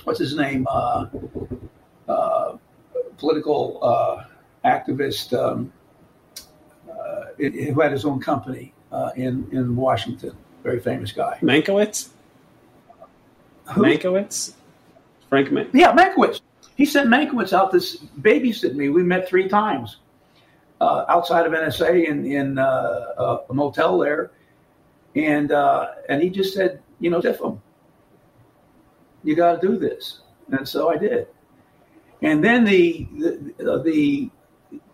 what's 0.04 0.18
his 0.18 0.34
name, 0.34 0.66
uh, 0.70 1.06
uh, 2.08 2.56
political 3.18 3.80
uh, 3.82 4.24
activist 4.66 5.38
um, 5.38 5.70
uh, 6.90 7.24
who 7.36 7.80
had 7.80 7.92
his 7.92 8.06
own 8.06 8.18
company 8.18 8.72
uh, 8.92 9.10
in, 9.14 9.46
in 9.52 9.76
Washington, 9.76 10.34
very 10.62 10.80
famous 10.80 11.12
guy. 11.12 11.38
Mankiewicz? 11.42 12.08
Who? 13.72 13.82
Mankiewicz? 13.82 14.54
Frank 15.28 15.52
Man- 15.52 15.70
Yeah, 15.72 15.92
Mankiewicz. 15.92 16.40
He 16.76 16.84
sent 16.84 17.08
Mankiewicz 17.08 17.52
out 17.52 17.70
to 17.72 17.76
babysit 18.20 18.74
me. 18.74 18.88
We 18.88 19.02
met 19.02 19.28
three 19.28 19.48
times 19.48 19.98
uh, 20.80 21.04
outside 21.08 21.46
of 21.46 21.52
NSA 21.52 22.06
in, 22.08 22.24
in 22.26 22.58
uh, 22.58 23.38
a 23.48 23.54
motel 23.54 23.98
there. 23.98 24.30
And 25.16 25.50
uh, 25.52 25.88
and 26.08 26.22
he 26.22 26.30
just 26.30 26.54
said, 26.54 26.80
you 27.00 27.10
know, 27.10 27.20
Tiffum, 27.20 27.60
you 29.24 29.34
got 29.34 29.60
to 29.60 29.66
do 29.66 29.76
this. 29.76 30.20
And 30.52 30.66
so 30.66 30.88
I 30.88 30.96
did. 30.96 31.26
And 32.22 32.44
then 32.44 32.64
the, 32.64 33.08
the, 33.58 33.82
the 33.84 34.30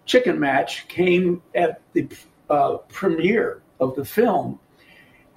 chicken 0.04 0.38
match 0.38 0.86
came 0.88 1.42
at 1.54 1.80
the 1.92 2.08
uh, 2.48 2.76
premiere 2.88 3.62
of 3.80 3.94
the 3.96 4.04
film. 4.04 4.58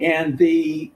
And 0.00 0.36
the 0.38 0.90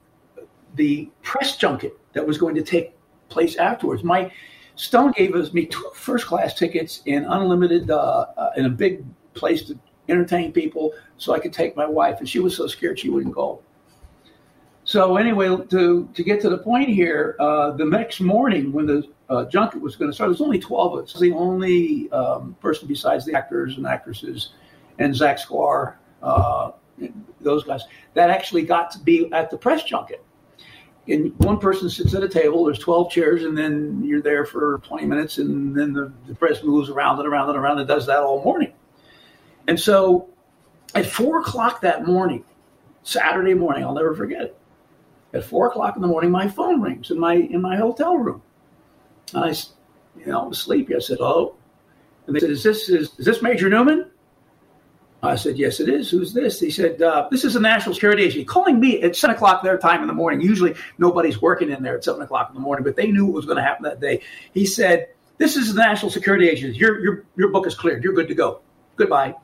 the 0.75 1.09
press 1.21 1.57
junket 1.57 1.93
that 2.13 2.25
was 2.25 2.37
going 2.37 2.55
to 2.55 2.63
take 2.63 2.93
place 3.29 3.55
afterwards. 3.55 4.03
My 4.03 4.31
Stone 4.75 5.13
gave 5.13 5.35
us 5.35 5.53
me 5.53 5.65
two 5.67 5.89
first 5.93 6.25
class 6.25 6.53
tickets 6.53 7.01
in 7.05 7.23
unlimited 7.23 7.89
uh, 7.89 8.25
uh, 8.35 8.51
in 8.57 8.65
a 8.65 8.69
big 8.69 9.05
place 9.33 9.63
to 9.63 9.79
entertain 10.09 10.51
people, 10.51 10.93
so 11.17 11.33
I 11.33 11.39
could 11.39 11.53
take 11.53 11.75
my 11.77 11.85
wife, 11.85 12.19
and 12.19 12.27
she 12.27 12.39
was 12.39 12.55
so 12.55 12.67
scared 12.67 12.99
she 12.99 13.09
wouldn't 13.09 13.33
go. 13.33 13.61
So 14.83 15.15
anyway, 15.15 15.47
to 15.47 16.09
to 16.13 16.23
get 16.23 16.41
to 16.41 16.49
the 16.49 16.57
point 16.57 16.89
here, 16.89 17.35
uh, 17.39 17.71
the 17.71 17.85
next 17.85 18.19
morning 18.19 18.71
when 18.71 18.85
the 18.85 19.07
uh, 19.29 19.45
junket 19.45 19.81
was 19.81 19.95
going 19.95 20.11
to 20.11 20.15
start, 20.15 20.27
there 20.27 20.31
was 20.31 20.41
only 20.41 20.59
twelve 20.59 20.97
of 20.97 21.05
us. 21.05 21.13
The 21.13 21.31
only 21.31 22.11
um, 22.11 22.55
person 22.59 22.87
besides 22.87 23.25
the 23.25 23.33
actors 23.33 23.77
and 23.77 23.87
actresses 23.87 24.49
and 24.99 25.15
Zach 25.15 25.39
Sklar, 25.39 25.95
uh, 26.21 26.71
those 27.41 27.63
guys, 27.63 27.83
that 28.13 28.29
actually 28.29 28.63
got 28.63 28.91
to 28.91 28.99
be 28.99 29.31
at 29.31 29.49
the 29.49 29.57
press 29.57 29.83
junket 29.83 30.23
and 31.07 31.37
one 31.39 31.59
person 31.59 31.89
sits 31.89 32.13
at 32.15 32.23
a 32.23 32.29
table. 32.29 32.65
There's 32.65 32.79
12 32.79 33.11
chairs, 33.11 33.43
and 33.43 33.57
then 33.57 34.03
you're 34.03 34.21
there 34.21 34.45
for 34.45 34.79
20 34.83 35.05
minutes, 35.05 35.37
and 35.37 35.75
then 35.75 35.93
the, 35.93 36.11
the 36.27 36.33
press 36.33 36.63
moves 36.63 36.89
around 36.89 37.19
and 37.19 37.27
around 37.27 37.49
and 37.49 37.57
around 37.57 37.79
and 37.79 37.87
does 37.87 38.07
that 38.07 38.19
all 38.19 38.43
morning. 38.43 38.73
And 39.67 39.79
so, 39.79 40.29
at 40.95 41.05
four 41.05 41.41
o'clock 41.41 41.81
that 41.81 42.07
morning, 42.07 42.43
Saturday 43.03 43.53
morning, 43.53 43.83
I'll 43.83 43.93
never 43.93 44.15
forget 44.15 44.41
it. 44.41 44.57
At 45.33 45.43
four 45.43 45.67
o'clock 45.67 45.95
in 45.95 46.01
the 46.01 46.07
morning, 46.07 46.31
my 46.31 46.47
phone 46.47 46.81
rings 46.81 47.11
in 47.11 47.19
my 47.19 47.35
in 47.35 47.61
my 47.61 47.75
hotel 47.75 48.15
room. 48.17 48.41
And 49.33 49.43
I, 49.43 49.49
you 50.17 50.27
know, 50.27 50.51
sleepy. 50.51 50.95
I 50.95 50.99
said, 50.99 51.17
"Oh," 51.19 51.55
and 52.25 52.35
they 52.35 52.39
said, 52.39 52.51
"Is 52.51 52.63
this 52.63 52.89
is, 52.89 53.11
is 53.17 53.25
this 53.25 53.41
Major 53.41 53.69
Newman?" 53.69 54.09
I 55.25 55.35
said, 55.35 55.57
Yes, 55.57 55.79
it 55.79 55.89
is. 55.89 56.09
Who's 56.09 56.33
this? 56.33 56.59
He 56.59 56.69
said, 56.69 57.01
uh, 57.01 57.27
This 57.31 57.43
is 57.43 57.53
the 57.53 57.59
National 57.59 57.93
Security 57.93 58.23
Agency 58.23 58.45
calling 58.45 58.79
me 58.79 59.01
at 59.01 59.15
7 59.15 59.35
o'clock 59.35 59.63
their 59.63 59.77
time 59.77 60.01
in 60.01 60.07
the 60.07 60.13
morning. 60.13 60.41
Usually 60.41 60.75
nobody's 60.97 61.41
working 61.41 61.69
in 61.69 61.83
there 61.83 61.97
at 61.97 62.03
7 62.03 62.21
o'clock 62.21 62.49
in 62.49 62.55
the 62.55 62.61
morning, 62.61 62.83
but 62.83 62.95
they 62.95 63.11
knew 63.11 63.25
what 63.25 63.35
was 63.35 63.45
going 63.45 63.57
to 63.57 63.63
happen 63.63 63.83
that 63.83 63.99
day. 63.99 64.21
He 64.53 64.65
said, 64.65 65.09
This 65.37 65.55
is 65.55 65.73
the 65.73 65.81
National 65.81 66.11
Security 66.11 66.47
Agency. 66.49 66.77
Your, 66.77 66.99
your, 66.99 67.25
your 67.35 67.49
book 67.49 67.67
is 67.67 67.75
cleared. 67.75 68.03
You're 68.03 68.13
good 68.13 68.27
to 68.27 68.35
go. 68.35 68.61
Goodbye. 68.95 69.35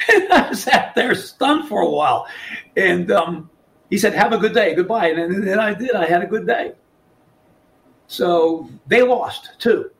I 0.08 0.52
sat 0.52 0.94
there 0.94 1.14
stunned 1.14 1.68
for 1.68 1.80
a 1.80 1.88
while. 1.88 2.26
And 2.76 3.10
um, 3.10 3.50
he 3.90 3.98
said, 3.98 4.14
Have 4.14 4.32
a 4.32 4.38
good 4.38 4.54
day. 4.54 4.74
Goodbye. 4.74 5.08
And 5.08 5.46
then 5.46 5.58
I 5.58 5.74
did. 5.74 5.92
I 5.92 6.06
had 6.06 6.22
a 6.22 6.26
good 6.26 6.46
day. 6.46 6.72
So 8.06 8.68
they 8.86 9.02
lost 9.02 9.50
too. 9.58 9.90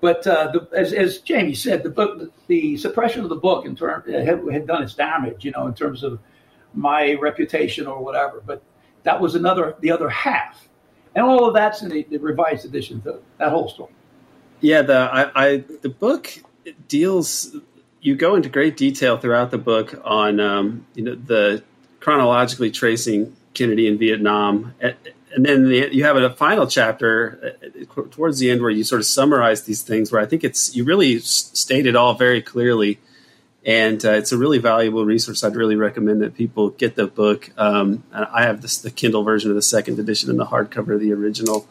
But 0.00 0.26
uh, 0.26 0.52
the, 0.52 0.68
as, 0.76 0.92
as, 0.92 1.18
Jamie 1.18 1.54
said, 1.54 1.82
the 1.82 1.90
book, 1.90 2.32
the 2.46 2.76
suppression 2.76 3.22
of 3.22 3.30
the 3.30 3.36
book, 3.36 3.66
in 3.66 3.74
term, 3.74 4.04
had, 4.06 4.26
had, 4.52 4.66
done 4.66 4.82
its 4.82 4.94
damage, 4.94 5.44
you 5.44 5.50
know, 5.50 5.66
in 5.66 5.74
terms 5.74 6.04
of 6.04 6.20
my 6.72 7.14
reputation 7.14 7.86
or 7.86 8.02
whatever. 8.02 8.40
But 8.44 8.62
that 9.02 9.20
was 9.20 9.34
another, 9.34 9.74
the 9.80 9.90
other 9.90 10.08
half, 10.08 10.68
and 11.16 11.24
all 11.24 11.48
of 11.48 11.54
that's 11.54 11.82
in 11.82 11.88
the, 11.88 12.04
the 12.04 12.18
revised 12.18 12.64
edition. 12.64 13.02
The, 13.04 13.20
that 13.38 13.50
whole 13.50 13.68
story. 13.68 13.90
Yeah, 14.60 14.82
the 14.82 14.96
I, 14.96 15.30
I 15.34 15.56
the 15.82 15.88
book 15.88 16.32
deals. 16.86 17.56
You 18.00 18.14
go 18.14 18.36
into 18.36 18.48
great 18.48 18.76
detail 18.76 19.18
throughout 19.18 19.50
the 19.50 19.58
book 19.58 20.00
on 20.04 20.38
um, 20.38 20.86
you 20.94 21.02
know 21.02 21.16
the 21.16 21.64
chronologically 21.98 22.70
tracing 22.70 23.34
Kennedy 23.54 23.88
in 23.88 23.98
Vietnam 23.98 24.74
and 25.34 25.44
then 25.44 25.68
the, 25.68 25.88
you 25.92 26.04
have 26.04 26.16
a 26.16 26.30
final 26.30 26.66
chapter 26.66 27.56
uh, 27.62 28.02
towards 28.10 28.38
the 28.38 28.50
end 28.50 28.60
where 28.60 28.70
you 28.70 28.84
sort 28.84 29.00
of 29.00 29.06
summarize 29.06 29.62
these 29.64 29.82
things 29.82 30.10
where 30.10 30.20
i 30.20 30.26
think 30.26 30.44
it's 30.44 30.74
you 30.74 30.84
really 30.84 31.18
state 31.20 31.86
it 31.86 31.96
all 31.96 32.14
very 32.14 32.40
clearly. 32.40 32.98
And 33.66 34.02
uh, 34.04 34.12
it's 34.12 34.32
a 34.32 34.38
really 34.38 34.58
valuable 34.58 35.04
resource. 35.04 35.44
I'd 35.44 35.56
really 35.56 35.76
recommend 35.76 36.22
that 36.22 36.34
people 36.34 36.70
get 36.70 36.94
the 36.94 37.06
book. 37.06 37.50
Um, 37.58 38.04
i 38.12 38.42
have 38.42 38.62
this, 38.62 38.78
the 38.78 38.90
kindle 38.90 39.24
version 39.24 39.50
of 39.50 39.56
the 39.56 39.62
second 39.62 39.98
edition 39.98 40.30
and 40.30 40.38
the 40.38 40.46
hardcover 40.46 40.94
of 40.94 41.00
the 41.00 41.12
original. 41.12 41.68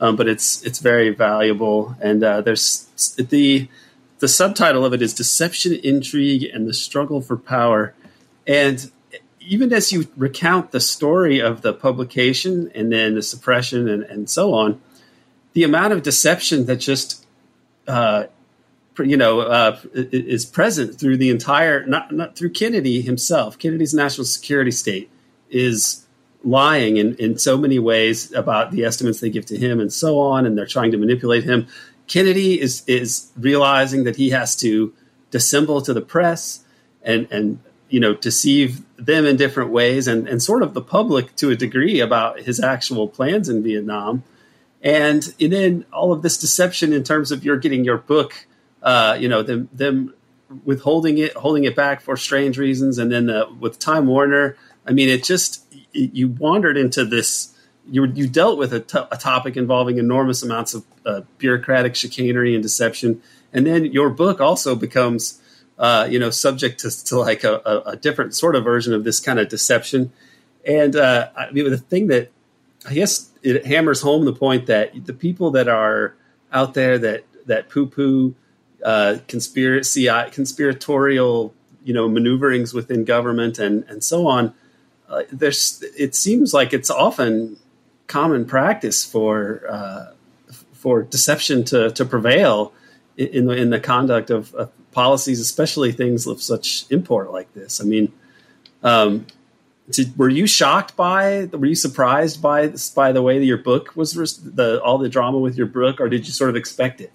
Um, 0.00 0.14
but 0.14 0.28
it's 0.28 0.62
it's 0.62 0.78
very 0.78 1.10
valuable. 1.10 1.96
And 2.00 2.22
uh, 2.22 2.40
there's 2.42 2.86
the 3.16 3.68
the 4.18 4.28
subtitle 4.28 4.84
of 4.84 4.92
it 4.92 5.00
is 5.00 5.14
deception 5.14 5.72
intrigue 5.82 6.44
and 6.52 6.68
the 6.68 6.74
struggle 6.74 7.20
for 7.22 7.36
power. 7.36 7.94
And 8.46 8.90
even 9.40 9.72
as 9.72 9.92
you 9.92 10.08
recount 10.16 10.70
the 10.70 10.80
story 10.80 11.40
of 11.40 11.62
the 11.62 11.72
publication 11.72 12.70
and 12.74 12.92
then 12.92 13.14
the 13.14 13.22
suppression 13.22 13.88
and, 13.88 14.02
and 14.04 14.28
so 14.30 14.54
on, 14.54 14.80
the 15.52 15.64
amount 15.64 15.92
of 15.92 16.02
deception 16.02 16.66
that 16.66 16.76
just 16.76 17.26
uh, 17.86 18.24
you 18.98 19.16
know 19.16 19.40
uh, 19.40 19.78
is 19.94 20.44
present 20.44 20.98
through 20.98 21.16
the 21.16 21.30
entire 21.30 21.86
not 21.86 22.12
not 22.12 22.36
through 22.36 22.50
Kennedy 22.50 23.00
himself. 23.00 23.58
Kennedy's 23.58 23.94
national 23.94 24.24
security 24.24 24.70
state 24.70 25.10
is 25.50 26.06
lying 26.44 26.96
in, 26.96 27.14
in 27.16 27.38
so 27.38 27.58
many 27.58 27.78
ways 27.78 28.32
about 28.32 28.70
the 28.70 28.84
estimates 28.84 29.20
they 29.20 29.30
give 29.30 29.46
to 29.46 29.56
him 29.56 29.80
and 29.80 29.92
so 29.92 30.18
on, 30.18 30.46
and 30.46 30.56
they're 30.56 30.66
trying 30.66 30.92
to 30.92 30.98
manipulate 30.98 31.44
him. 31.44 31.66
Kennedy 32.06 32.60
is 32.60 32.82
is 32.86 33.30
realizing 33.36 34.04
that 34.04 34.16
he 34.16 34.30
has 34.30 34.56
to 34.56 34.92
dissemble 35.30 35.80
to 35.82 35.92
the 35.92 36.00
press 36.00 36.64
and 37.02 37.28
and 37.30 37.60
you 37.88 38.00
know 38.00 38.14
deceive 38.14 38.82
them 38.96 39.24
in 39.24 39.36
different 39.36 39.70
ways 39.70 40.08
and, 40.08 40.28
and 40.28 40.42
sort 40.42 40.62
of 40.62 40.74
the 40.74 40.80
public 40.80 41.34
to 41.36 41.50
a 41.50 41.56
degree 41.56 42.00
about 42.00 42.40
his 42.40 42.60
actual 42.60 43.08
plans 43.08 43.48
in 43.48 43.62
Vietnam. 43.62 44.22
and 44.82 45.34
and 45.40 45.52
then 45.52 45.84
all 45.92 46.12
of 46.12 46.22
this 46.22 46.38
deception 46.38 46.92
in 46.92 47.02
terms 47.02 47.30
of 47.32 47.44
you're 47.44 47.56
getting 47.58 47.84
your 47.84 47.98
book, 47.98 48.46
uh, 48.82 49.16
you 49.18 49.28
know, 49.28 49.42
them 49.42 49.68
them 49.72 50.14
withholding 50.64 51.18
it, 51.18 51.34
holding 51.34 51.64
it 51.64 51.76
back 51.76 52.00
for 52.00 52.16
strange 52.16 52.58
reasons, 52.58 52.98
and 52.98 53.10
then 53.12 53.28
uh, 53.28 53.44
with 53.60 53.78
Time 53.78 54.06
Warner, 54.06 54.56
I 54.86 54.92
mean, 54.92 55.08
it 55.08 55.24
just 55.24 55.64
it, 55.92 56.14
you 56.14 56.28
wandered 56.28 56.76
into 56.76 57.04
this. 57.04 57.54
You 57.90 58.06
you 58.06 58.28
dealt 58.28 58.58
with 58.58 58.72
a 58.72 58.80
topic 58.80 59.56
involving 59.56 59.98
enormous 59.98 60.42
amounts 60.42 60.74
of 60.74 60.84
uh, 61.06 61.22
bureaucratic 61.38 61.96
chicanery 61.96 62.54
and 62.54 62.62
deception, 62.62 63.22
and 63.52 63.66
then 63.66 63.86
your 63.86 64.10
book 64.10 64.40
also 64.40 64.74
becomes. 64.74 65.40
Uh, 65.78 66.08
you 66.10 66.18
know, 66.18 66.28
subject 66.28 66.80
to, 66.80 67.04
to 67.04 67.16
like 67.18 67.44
a, 67.44 67.62
a, 67.64 67.90
a, 67.90 67.96
different 67.96 68.34
sort 68.34 68.56
of 68.56 68.64
version 68.64 68.92
of 68.92 69.04
this 69.04 69.20
kind 69.20 69.38
of 69.38 69.48
deception. 69.48 70.10
And 70.66 70.96
uh, 70.96 71.28
I 71.36 71.52
mean, 71.52 71.70
the 71.70 71.78
thing 71.78 72.08
that 72.08 72.32
I 72.84 72.94
guess 72.94 73.30
it 73.44 73.64
hammers 73.64 74.00
home 74.00 74.24
the 74.24 74.32
point 74.32 74.66
that 74.66 75.06
the 75.06 75.12
people 75.12 75.52
that 75.52 75.68
are 75.68 76.16
out 76.52 76.74
there 76.74 76.98
that 76.98 77.24
that 77.46 77.68
poo 77.68 77.86
poo 77.86 78.34
uh, 78.84 79.18
conspiracy 79.28 80.06
conspiratorial 80.32 81.54
you 81.84 81.94
know 81.94 82.08
maneuverings 82.08 82.74
within 82.74 83.04
government 83.04 83.58
and 83.58 83.84
and 83.88 84.02
so 84.04 84.26
on. 84.26 84.54
Uh, 85.08 85.22
there's 85.32 85.82
it 85.96 86.14
seems 86.14 86.52
like 86.52 86.72
it's 86.72 86.90
often 86.90 87.56
common 88.06 88.44
practice 88.44 89.04
for 89.04 89.62
uh, 89.70 90.12
for 90.72 91.02
deception 91.02 91.64
to 91.64 91.90
to 91.92 92.04
prevail 92.04 92.72
in 93.16 93.46
the 93.46 93.56
in 93.56 93.70
the 93.70 93.80
conduct 93.80 94.30
of, 94.30 94.54
of, 94.54 94.70
policies, 94.98 95.38
especially 95.38 95.92
things 95.92 96.26
of 96.26 96.42
such 96.42 96.84
import 96.90 97.30
like 97.30 97.54
this. 97.54 97.80
I 97.80 97.84
mean, 97.84 98.12
um, 98.82 99.26
did, 99.88 100.18
were 100.18 100.28
you 100.28 100.44
shocked 100.48 100.96
by? 100.96 101.44
Were 101.52 101.66
you 101.66 101.76
surprised 101.76 102.42
by 102.42 102.72
by 102.96 103.12
the 103.12 103.22
way 103.22 103.38
that 103.38 103.44
your 103.44 103.62
book 103.70 103.94
was 103.94 104.14
the 104.14 104.82
all 104.82 104.98
the 104.98 105.08
drama 105.08 105.38
with 105.38 105.56
your 105.56 105.68
book, 105.68 106.00
or 106.00 106.08
did 106.08 106.26
you 106.26 106.32
sort 106.32 106.50
of 106.50 106.56
expect 106.56 107.00
it? 107.00 107.12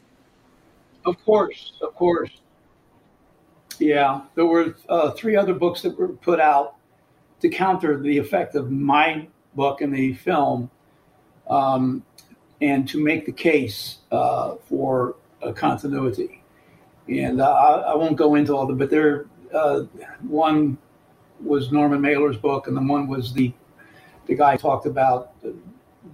Of 1.06 1.16
course, 1.26 1.74
of 1.82 1.94
course. 1.94 2.32
Yeah, 3.80 4.22
there 4.36 4.46
were 4.46 4.76
uh, 4.88 5.12
three 5.12 5.36
other 5.36 5.54
books 5.54 5.82
that 5.82 6.00
were 6.00 6.14
put 6.30 6.40
out 6.40 6.76
to 7.42 7.50
counter 7.50 8.00
the 8.00 8.18
effect 8.18 8.56
of 8.56 8.72
my 8.72 9.28
book 9.56 9.82
and 9.82 9.94
the 9.94 10.14
film, 10.14 10.72
um, 11.50 12.06
and 12.62 12.88
to 12.88 13.04
make 13.04 13.26
the 13.26 13.34
case 13.34 13.98
uh, 14.10 14.56
for 14.70 15.18
a 15.42 15.52
continuity. 15.52 16.43
And 17.08 17.42
uh, 17.42 17.52
I, 17.52 17.92
I, 17.92 17.96
won't 17.96 18.16
go 18.16 18.36
into 18.36 18.56
all 18.56 18.66
them, 18.66 18.78
but 18.78 18.90
there, 18.90 19.26
uh, 19.54 19.82
one 20.22 20.78
was 21.42 21.72
Norman 21.72 22.00
Mailer's 22.00 22.38
book, 22.38 22.68
and 22.68 22.78
the 22.78 22.82
one 22.82 23.08
was 23.08 23.34
the 23.34 23.54
the 24.26 24.36
guy 24.36 24.56
talked 24.56 24.86
about 24.86 25.32
the, 25.42 25.54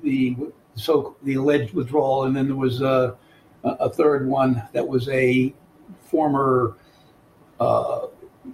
the 0.01 0.35
so 0.75 1.15
the 1.23 1.35
alleged 1.35 1.73
withdrawal, 1.73 2.23
and 2.23 2.35
then 2.35 2.47
there 2.47 2.55
was 2.55 2.81
a, 2.81 3.15
a 3.63 3.89
third 3.89 4.27
one 4.27 4.63
that 4.73 4.87
was 4.87 5.07
a 5.09 5.53
former 6.05 6.75
uh, 7.59 8.07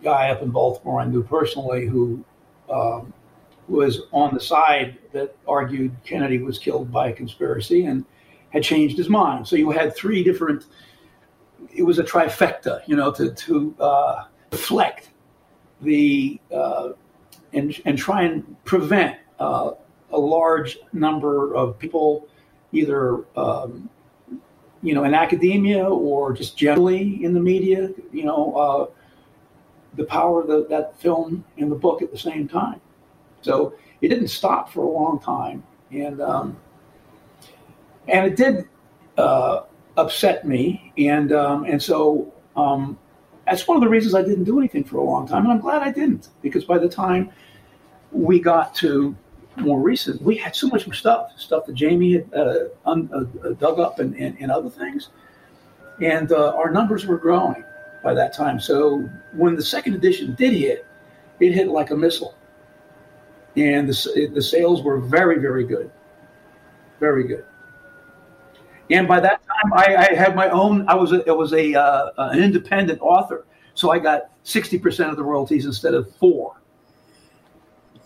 guy 0.03 0.29
up 0.29 0.41
in 0.41 0.49
Baltimore 0.49 0.99
I 0.99 1.05
knew 1.05 1.23
personally 1.23 1.85
who 1.85 2.23
um, 2.69 3.13
was 3.67 4.01
on 4.11 4.33
the 4.33 4.39
side 4.39 4.97
that 5.11 5.35
argued 5.47 5.95
Kennedy 6.03 6.39
was 6.39 6.59
killed 6.59 6.91
by 6.91 7.09
a 7.09 7.13
conspiracy 7.13 7.85
and 7.85 8.05
had 8.49 8.63
changed 8.63 8.97
his 8.97 9.09
mind. 9.09 9.47
So 9.47 9.55
you 9.55 9.71
had 9.71 9.95
three 9.95 10.23
different. 10.23 10.65
It 11.75 11.83
was 11.83 11.99
a 11.99 12.03
trifecta, 12.03 12.81
you 12.87 12.95
know, 12.95 13.11
to 13.11 13.31
to 13.31 13.75
uh, 13.79 14.23
deflect 14.49 15.09
the 15.81 16.39
uh, 16.53 16.89
and 17.53 17.79
and 17.85 17.97
try 17.97 18.23
and 18.23 18.63
prevent 18.63 19.17
uh, 19.39 19.71
a 20.11 20.17
large 20.17 20.77
number 20.93 21.53
of 21.53 21.77
people, 21.77 22.27
either 22.71 23.25
um, 23.35 23.89
you 24.81 24.93
know 24.93 25.03
in 25.03 25.13
academia 25.13 25.85
or 25.85 26.33
just 26.33 26.57
generally 26.57 27.23
in 27.23 27.33
the 27.33 27.39
media, 27.39 27.89
you 28.11 28.23
know, 28.23 28.53
uh, 28.55 28.85
the 29.95 30.05
power 30.05 30.41
of 30.41 30.47
the, 30.47 30.65
that 30.69 30.97
film 30.99 31.43
and 31.57 31.71
the 31.71 31.75
book 31.75 32.01
at 32.01 32.11
the 32.11 32.17
same 32.17 32.47
time. 32.47 32.79
So 33.41 33.75
it 34.01 34.09
didn't 34.09 34.29
stop 34.29 34.71
for 34.71 34.81
a 34.81 34.89
long 34.89 35.19
time, 35.19 35.63
and 35.91 36.21
um, 36.21 36.57
and 38.07 38.25
it 38.27 38.35
did 38.35 38.67
uh, 39.17 39.63
upset 39.97 40.47
me, 40.47 40.93
and 40.97 41.31
um, 41.31 41.65
and 41.65 41.81
so 41.81 42.33
um, 42.55 42.97
that's 43.45 43.67
one 43.67 43.77
of 43.77 43.81
the 43.81 43.89
reasons 43.89 44.15
I 44.15 44.21
didn't 44.21 44.43
do 44.43 44.59
anything 44.59 44.83
for 44.83 44.97
a 44.97 45.03
long 45.03 45.27
time, 45.27 45.43
and 45.43 45.51
I'm 45.51 45.59
glad 45.59 45.81
I 45.81 45.91
didn't 45.91 46.29
because 46.41 46.65
by 46.65 46.77
the 46.77 46.89
time 46.89 47.29
we 48.11 48.39
got 48.39 48.73
to 48.75 49.15
more 49.57 49.79
recent, 49.79 50.21
we 50.21 50.35
had 50.35 50.55
so 50.55 50.67
much 50.67 50.85
more 50.85 50.93
stuff, 50.93 51.31
stuff 51.37 51.65
that 51.65 51.73
Jamie 51.75 52.13
had 52.13 52.33
uh, 52.33 52.65
un, 52.85 53.09
uh, 53.13 53.49
dug 53.51 53.79
up 53.79 53.99
and, 53.99 54.13
and, 54.15 54.37
and, 54.39 54.51
other 54.51 54.69
things, 54.69 55.09
and 56.01 56.31
uh, 56.31 56.53
our 56.55 56.69
numbers 56.69 57.05
were 57.05 57.17
growing 57.17 57.63
by 58.03 58.13
that 58.13 58.33
time. 58.33 58.59
So 58.59 59.07
when 59.33 59.55
the 59.55 59.63
second 59.63 59.95
edition 59.95 60.35
did 60.35 60.53
hit, 60.53 60.85
it 61.39 61.53
hit 61.53 61.67
like 61.67 61.91
a 61.91 61.95
missile, 61.95 62.35
and 63.55 63.87
the 63.87 64.29
the 64.33 64.41
sales 64.41 64.81
were 64.81 64.99
very 64.99 65.39
very 65.39 65.65
good, 65.65 65.91
very 66.99 67.27
good. 67.27 67.45
And 68.89 69.07
by 69.07 69.19
that 69.19 69.41
time, 69.47 69.73
I, 69.73 69.95
I 69.95 70.13
had 70.13 70.35
my 70.35 70.49
own. 70.49 70.87
I 70.87 70.95
was 70.95 71.11
a, 71.11 71.27
it 71.27 71.35
was 71.35 71.53
a 71.53 71.73
uh, 71.73 72.11
an 72.17 72.43
independent 72.43 73.01
author, 73.01 73.45
so 73.73 73.91
I 73.91 73.99
got 73.99 74.29
sixty 74.43 74.77
percent 74.77 75.09
of 75.09 75.17
the 75.17 75.23
royalties 75.23 75.65
instead 75.65 75.93
of 75.93 76.13
four. 76.17 76.55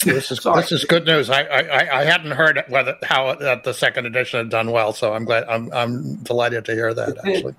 This 0.06 0.32
is 0.32 0.40
this 0.40 0.72
is 0.72 0.86
good 0.86 1.06
news. 1.06 1.30
I, 1.30 1.44
I, 1.44 2.00
I 2.00 2.04
hadn't 2.06 2.32
heard 2.32 2.64
whether 2.70 2.98
how 3.04 3.36
that 3.36 3.66
the 3.66 3.74
second 3.74 4.06
edition 4.06 4.40
had 4.40 4.50
done 4.50 4.72
well, 4.72 4.94
so 4.94 5.14
I'm 5.14 5.26
glad. 5.26 5.44
I'm 5.50 5.72
I'm 5.74 6.16
delighted 6.18 6.66
to 6.66 6.74
hear 6.74 6.94
that. 6.94 7.18
Actually, 7.18 7.56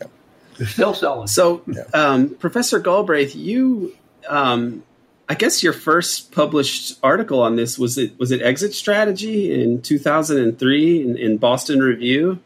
yeah. 0.00 0.66
still 0.66 0.94
selling. 0.94 1.26
So, 1.26 1.62
yeah. 1.66 1.82
um, 1.92 2.30
Professor 2.30 2.78
Galbraith, 2.78 3.36
you 3.36 3.94
um, 4.26 4.82
I 5.28 5.34
guess 5.34 5.62
your 5.62 5.72
first 5.72 6.32
published 6.32 6.98
article 7.02 7.42
on 7.42 7.56
this 7.56 7.78
was 7.78 7.98
it 7.98 8.18
was 8.18 8.30
it 8.30 8.42
Exit 8.42 8.74
Strategy 8.74 9.60
in 9.60 9.82
2003 9.82 11.02
in, 11.02 11.18
in 11.18 11.36
Boston 11.36 11.80
Review, 11.80 12.38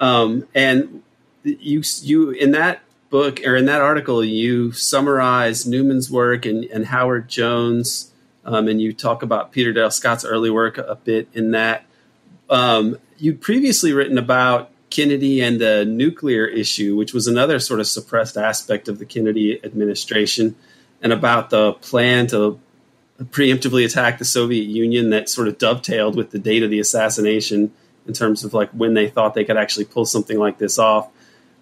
um, 0.00 0.46
and 0.54 1.02
you 1.42 1.82
you 2.02 2.30
in 2.30 2.52
that 2.52 2.80
book 3.10 3.40
or 3.46 3.56
in 3.56 3.66
that 3.66 3.80
article 3.80 4.24
you 4.24 4.72
summarize 4.72 5.66
Newman's 5.66 6.10
work 6.10 6.44
and, 6.44 6.64
and 6.64 6.86
Howard 6.86 7.28
Jones, 7.28 8.12
um, 8.44 8.68
and 8.68 8.80
you 8.80 8.92
talk 8.92 9.22
about 9.22 9.52
Peter 9.52 9.72
Dale 9.72 9.90
Scott's 9.90 10.24
early 10.24 10.50
work 10.50 10.78
a 10.78 10.96
bit 10.96 11.28
in 11.32 11.52
that. 11.52 11.84
Um, 12.48 12.98
you'd 13.18 13.40
previously 13.40 13.92
written 13.92 14.18
about 14.18 14.70
Kennedy 14.90 15.40
and 15.40 15.60
the 15.60 15.84
nuclear 15.84 16.46
issue, 16.46 16.96
which 16.96 17.12
was 17.12 17.26
another 17.26 17.58
sort 17.58 17.80
of 17.80 17.86
suppressed 17.86 18.36
aspect 18.36 18.88
of 18.88 18.98
the 18.98 19.04
Kennedy 19.04 19.62
administration 19.64 20.54
and 21.02 21.12
about 21.12 21.50
the 21.50 21.72
plan 21.74 22.26
to 22.28 22.58
preemptively 23.24 23.84
attack 23.84 24.18
the 24.18 24.24
Soviet 24.24 24.64
Union 24.64 25.10
that 25.10 25.28
sort 25.28 25.48
of 25.48 25.58
dovetailed 25.58 26.16
with 26.16 26.30
the 26.30 26.38
date 26.38 26.62
of 26.62 26.70
the 26.70 26.78
assassination 26.78 27.72
in 28.06 28.12
terms 28.12 28.44
of 28.44 28.54
like 28.54 28.70
when 28.70 28.94
they 28.94 29.08
thought 29.08 29.34
they 29.34 29.44
could 29.44 29.56
actually 29.56 29.84
pull 29.84 30.04
something 30.04 30.38
like 30.38 30.58
this 30.58 30.78
off, 30.78 31.10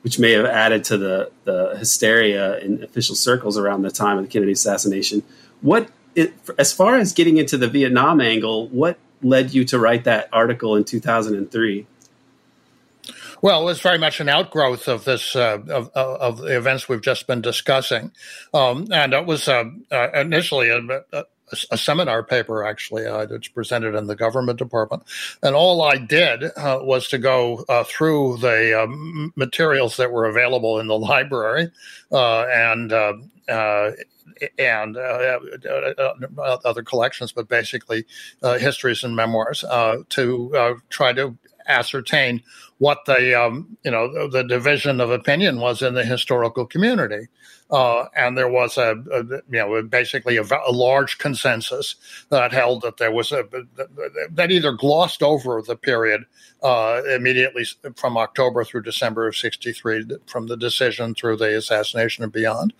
which 0.02 0.18
may 0.18 0.32
have 0.32 0.46
added 0.46 0.84
to 0.84 0.98
the 0.98 1.30
the 1.44 1.76
hysteria 1.78 2.58
in 2.58 2.82
official 2.82 3.14
circles 3.14 3.58
around 3.58 3.82
the 3.82 3.90
time 3.90 4.18
of 4.18 4.24
the 4.24 4.30
Kennedy 4.30 4.52
assassination. 4.52 5.22
What, 5.60 5.88
it, 6.14 6.34
as 6.58 6.72
far 6.72 6.96
as 6.96 7.12
getting 7.12 7.38
into 7.38 7.56
the 7.56 7.68
Vietnam 7.68 8.20
angle, 8.20 8.68
what 8.68 8.98
led 9.22 9.54
you 9.54 9.64
to 9.64 9.78
write 9.78 10.04
that 10.04 10.28
article 10.32 10.76
in 10.76 10.84
2003? 10.84 11.86
Well, 13.40 13.62
it 13.62 13.64
was 13.64 13.80
very 13.80 13.98
much 13.98 14.20
an 14.20 14.28
outgrowth 14.28 14.88
of 14.88 15.04
this 15.04 15.36
uh, 15.36 15.58
of, 15.68 15.90
of, 15.94 16.38
the 16.38 16.56
events 16.56 16.88
we've 16.88 17.02
just 17.02 17.26
been 17.26 17.42
discussing, 17.42 18.10
um, 18.54 18.88
and 18.90 19.12
it 19.12 19.26
was 19.26 19.48
uh, 19.48 19.64
uh, 19.90 20.08
initially 20.14 20.70
a, 20.70 21.04
a, 21.12 21.24
a, 21.70 21.78
seminar 21.78 22.22
paper. 22.22 22.64
Actually, 22.64 23.06
uh, 23.06 23.26
it's 23.30 23.48
presented 23.48 23.94
in 23.94 24.06
the 24.06 24.16
government 24.16 24.58
department, 24.58 25.02
and 25.42 25.54
all 25.54 25.82
I 25.82 25.96
did 25.96 26.44
uh, 26.56 26.80
was 26.82 27.08
to 27.08 27.18
go 27.18 27.64
uh, 27.68 27.84
through 27.84 28.38
the 28.38 28.82
um, 28.82 29.32
materials 29.36 29.96
that 29.96 30.12
were 30.12 30.26
available 30.26 30.80
in 30.80 30.86
the 30.86 30.98
library, 30.98 31.70
and 32.10 32.92
and 34.58 34.96
uh, 34.96 35.38
uh, 35.68 36.58
other 36.64 36.82
collections, 36.82 37.32
but 37.32 37.48
basically 37.48 38.04
uh, 38.42 38.58
histories 38.58 39.04
and 39.04 39.14
memoirs 39.14 39.64
to 40.08 40.80
try 40.88 41.12
to 41.12 41.36
ascertain 41.66 42.42
what 42.84 43.06
the 43.06 43.34
um, 43.34 43.78
you 43.82 43.90
know 43.90 44.28
the 44.28 44.44
division 44.44 45.00
of 45.00 45.10
opinion 45.10 45.58
was 45.58 45.80
in 45.80 45.94
the 45.94 46.04
historical 46.04 46.66
community. 46.66 47.28
Uh, 47.70 48.04
and 48.14 48.36
there 48.36 48.48
was 48.48 48.76
a, 48.76 48.94
a, 49.10 49.24
you 49.24 49.42
know 49.48 49.82
basically 49.82 50.36
a, 50.36 50.42
a, 50.42 50.70
large 50.70 51.16
consensus 51.16 51.96
that 52.28 52.52
held 52.52 52.82
that 52.82 52.98
there 52.98 53.10
was 53.10 53.32
a 53.32 53.42
that 54.30 54.50
either 54.50 54.72
glossed 54.72 55.22
over 55.22 55.62
the 55.62 55.76
period 55.76 56.26
uh, 56.64 57.02
immediately 57.14 57.64
from 57.94 58.16
October 58.16 58.64
through 58.64 58.82
December 58.82 59.28
of 59.28 59.36
'63, 59.36 60.06
from 60.26 60.46
the 60.46 60.56
decision 60.56 61.14
through 61.14 61.36
the 61.36 61.56
assassination 61.56 62.24
and 62.24 62.32
beyond, 62.32 62.72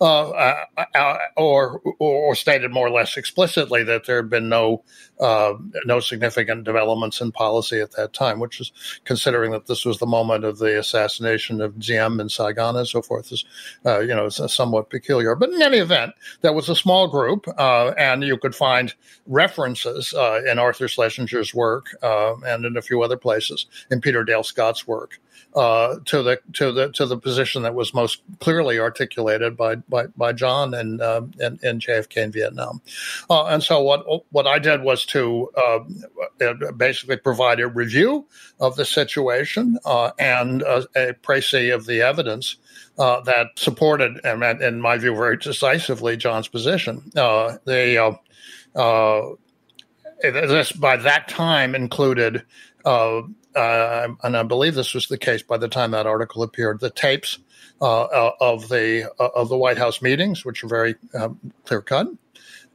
uh, 0.00 0.30
uh, 0.30 0.54
uh, 0.94 1.18
or, 1.36 1.80
or 1.98 2.34
stated 2.36 2.70
more 2.70 2.86
or 2.86 2.90
less 2.90 3.16
explicitly 3.16 3.82
that 3.82 4.06
there 4.06 4.16
had 4.16 4.30
been 4.30 4.48
no 4.48 4.84
uh, 5.18 5.54
no 5.84 5.98
significant 5.98 6.62
developments 6.64 7.20
in 7.20 7.32
policy 7.32 7.80
at 7.80 7.90
that 7.92 8.12
time, 8.12 8.38
which 8.38 8.60
is 8.60 8.70
considering 9.04 9.50
that 9.50 9.66
this 9.66 9.84
was 9.84 9.98
the 9.98 10.06
moment 10.06 10.44
of 10.44 10.58
the 10.58 10.78
assassination 10.78 11.60
of 11.60 11.78
Diem 11.80 12.20
in 12.20 12.28
Saigon 12.28 12.76
and 12.76 12.86
so 12.86 13.02
forth, 13.02 13.32
is 13.32 13.44
you 13.84 14.14
know 14.14 14.28
somewhat 14.28 14.88
peculiar. 14.88 15.34
But 15.34 15.50
in 15.50 15.62
any 15.62 15.78
event, 15.78 16.12
there 16.42 16.52
was 16.52 16.68
a 16.68 16.76
small 16.76 17.08
group, 17.08 17.46
uh, 17.58 17.88
and 17.98 18.22
you 18.22 18.38
could 18.38 18.54
find 18.54 18.94
references 19.26 20.14
uh, 20.14 20.42
in 20.48 20.60
Arthur 20.60 20.86
Schlesinger's 20.86 21.52
work 21.52 21.86
uh, 22.02 22.34
and 22.46 22.64
in 22.64 22.76
a 22.76 22.82
few 22.82 23.02
other 23.02 23.16
places 23.16 23.31
in 23.90 24.00
Peter 24.00 24.24
Dale 24.24 24.42
Scott's 24.42 24.86
work 24.86 25.20
uh, 25.54 25.96
to 26.06 26.22
the 26.22 26.40
to 26.54 26.72
the 26.72 26.90
to 26.92 27.06
the 27.06 27.16
position 27.16 27.62
that 27.62 27.74
was 27.74 27.92
most 27.92 28.22
clearly 28.40 28.78
articulated 28.78 29.56
by 29.56 29.76
by, 29.76 30.06
by 30.16 30.32
John 30.32 30.74
and, 30.74 31.00
uh, 31.00 31.22
and, 31.40 31.62
and 31.62 31.80
JFK 31.80 32.24
and 32.24 32.32
Vietnam. 32.32 32.80
Uh, 33.28 33.46
and 33.46 33.62
so 33.62 33.82
what 33.82 34.04
what 34.30 34.46
I 34.46 34.58
did 34.58 34.82
was 34.82 35.04
to 35.06 35.50
uh, 35.56 35.80
basically 36.76 37.16
provide 37.16 37.60
a 37.60 37.68
review 37.68 38.26
of 38.60 38.76
the 38.76 38.84
situation 38.84 39.78
uh, 39.84 40.12
and 40.18 40.62
a, 40.62 40.86
a 40.96 41.12
précis 41.14 41.74
of 41.74 41.86
the 41.86 42.02
evidence. 42.02 42.56
Uh, 42.98 43.22
that 43.22 43.46
supported, 43.56 44.20
and 44.22 44.42
in 44.60 44.78
my 44.78 44.98
view, 44.98 45.16
very 45.16 45.38
decisively 45.38 46.14
John's 46.14 46.46
position. 46.46 47.10
they 47.64 47.96
this 50.22 50.72
by 50.72 50.96
that 50.96 51.26
time 51.26 51.74
included 51.74 52.44
uh, 52.84 53.22
uh, 53.54 54.08
and 54.22 54.36
I 54.36 54.42
believe 54.42 54.74
this 54.74 54.94
was 54.94 55.08
the 55.08 55.18
case 55.18 55.42
by 55.42 55.58
the 55.58 55.68
time 55.68 55.90
that 55.92 56.06
article 56.06 56.42
appeared. 56.42 56.80
The 56.80 56.90
tapes 56.90 57.38
uh, 57.80 58.02
uh 58.04 58.32
of 58.40 58.68
the 58.68 59.10
uh, 59.18 59.28
of 59.34 59.48
the 59.48 59.56
White 59.56 59.78
House 59.78 60.00
meetings, 60.00 60.44
which 60.44 60.64
are 60.64 60.68
very 60.68 60.94
um, 61.14 61.38
clear 61.64 61.82
cut. 61.82 62.08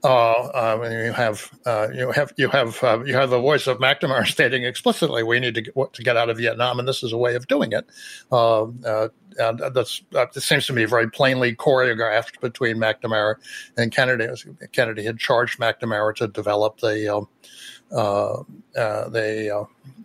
Uh, 0.04 0.78
you 0.84 1.12
have 1.12 1.52
you 1.66 2.12
have 2.12 2.34
you 2.38 2.50
have 2.50 3.08
you 3.08 3.16
have 3.16 3.30
the 3.32 3.40
voice 3.40 3.66
of 3.66 3.80
McNamara 3.80 4.26
stating 4.28 4.64
explicitly, 4.64 5.24
"We 5.24 5.40
need 5.40 5.56
to 5.56 5.62
get, 5.62 5.94
to 5.94 6.04
get 6.04 6.18
out 6.18 6.30
of 6.30 6.38
Vietnam," 6.38 6.80
and 6.80 6.88
this 6.88 7.04
is 7.04 7.12
a 7.12 7.18
way 7.18 7.36
of 7.36 7.48
doing 7.48 7.72
it. 7.72 7.86
and 8.32 9.60
that's 9.74 10.04
that 10.12 10.36
seems 10.36 10.68
to 10.68 10.74
me 10.74 10.86
very 10.86 11.10
plainly 11.10 11.56
choreographed 11.56 12.40
between 12.42 12.78
McNamara 12.78 13.36
and 13.76 13.92
Kennedy. 13.92 14.28
Kennedy 14.72 15.04
had 15.04 15.18
charged 15.18 15.60
McNamara 15.60 16.16
to 16.16 16.28
develop 16.28 16.80
the 16.80 17.16
um, 17.16 17.28
uh, 17.92 18.44
uh, 18.76 19.10
they 19.10 19.50
uh, 19.50 19.64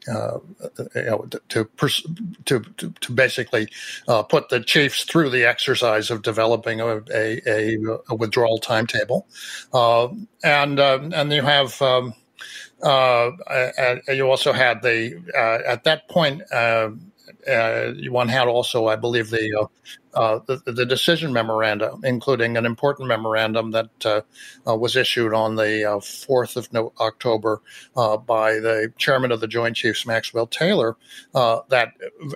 you 0.09 1.03
know, 1.03 1.27
to, 1.49 1.69
to, 2.45 2.61
to, 2.77 2.91
to 3.01 3.13
basically 3.13 3.69
put 4.29 4.49
the 4.49 4.61
chiefs 4.61 5.05
through 5.05 5.31
the 5.31 5.45
exercise 5.45 6.11
of 6.11 6.23
developing 6.23 6.81
a, 6.81 7.03
a, 7.15 7.79
a 8.09 8.15
withdrawal 8.15 8.59
timetable, 8.59 9.27
and 9.73 10.81
and 10.81 11.33
you 11.33 11.43
have. 11.43 11.81
Um, 11.83 12.15
you 12.85 14.29
also 14.29 14.53
had 14.53 14.83
the 14.83 15.63
at 15.69 15.85
that 15.85 16.09
point 16.09 16.43
uh, 17.49 17.93
one 18.09 18.29
had 18.29 18.49
also, 18.49 18.87
I 18.87 18.97
believe, 18.97 19.31
the, 19.31 19.69
uh, 20.15 20.23
uh, 20.23 20.41
the, 20.47 20.73
the 20.73 20.87
decision 20.87 21.33
memoranda, 21.33 21.95
including 22.05 22.57
an 22.57 22.67
important 22.67 23.09
memorandum 23.09 23.71
that 23.73 23.91
uh, 24.05 24.21
uh, 24.67 24.77
was 24.77 24.97
issued 24.97 25.35
on 25.35 25.57
the 25.57 26.01
fourth 26.27 26.57
of 26.57 26.73
no- 26.73 26.93
October 27.01 27.61
by 27.95 28.55
the 28.55 28.93
chairman 28.99 29.33
of 29.33 29.41
the 29.41 29.49
Joint 29.49 29.77
Chiefs, 29.77 30.07
Maxwell 30.07 30.47
Taylor, 30.47 30.97
that 31.35 31.93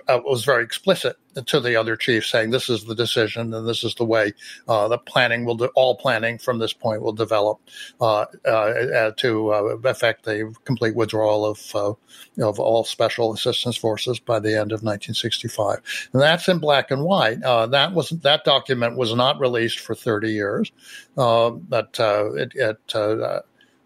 was 0.07 0.43
very 0.43 0.63
explicit 0.63 1.17
to 1.45 1.59
the 1.59 1.75
other 1.75 1.95
chief 1.95 2.25
saying 2.25 2.49
this 2.49 2.69
is 2.69 2.85
the 2.85 2.95
decision 2.95 3.53
and 3.53 3.67
this 3.67 3.83
is 3.83 3.95
the 3.95 4.05
way 4.05 4.33
uh, 4.67 4.87
the 4.87 4.97
planning 4.97 5.45
will 5.45 5.55
do. 5.55 5.69
All 5.75 5.95
planning 5.95 6.37
from 6.37 6.59
this 6.59 6.73
point 6.73 7.01
will 7.01 7.13
develop 7.13 7.59
uh, 8.01 8.25
uh, 8.45 9.11
to 9.17 9.51
affect 9.85 10.25
the 10.25 10.53
complete 10.65 10.95
withdrawal 10.95 11.45
of 11.45 11.97
of 12.39 12.59
all 12.59 12.83
special 12.83 13.33
assistance 13.33 13.77
forces 13.77 14.19
by 14.19 14.39
the 14.39 14.51
end 14.51 14.71
of 14.71 14.83
1965. 14.83 16.09
And 16.13 16.21
that's 16.21 16.47
in 16.47 16.59
black 16.59 16.91
and 16.91 17.03
white. 17.03 17.41
Uh, 17.43 17.67
that 17.67 17.93
was 17.93 18.09
that 18.09 18.43
document 18.43 18.97
was 18.97 19.13
not 19.13 19.39
released 19.39 19.79
for 19.79 19.95
30 19.95 20.31
years, 20.31 20.71
uh, 21.17 21.49
but 21.51 21.99
uh, 21.99 22.33
it 22.33 22.51
it, 22.55 22.79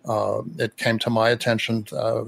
uh, 0.05 0.21
uh, 0.31 0.43
it 0.57 0.77
came 0.77 0.99
to 0.99 1.09
my 1.09 1.29
attention 1.29 1.85
uh, 1.91 2.23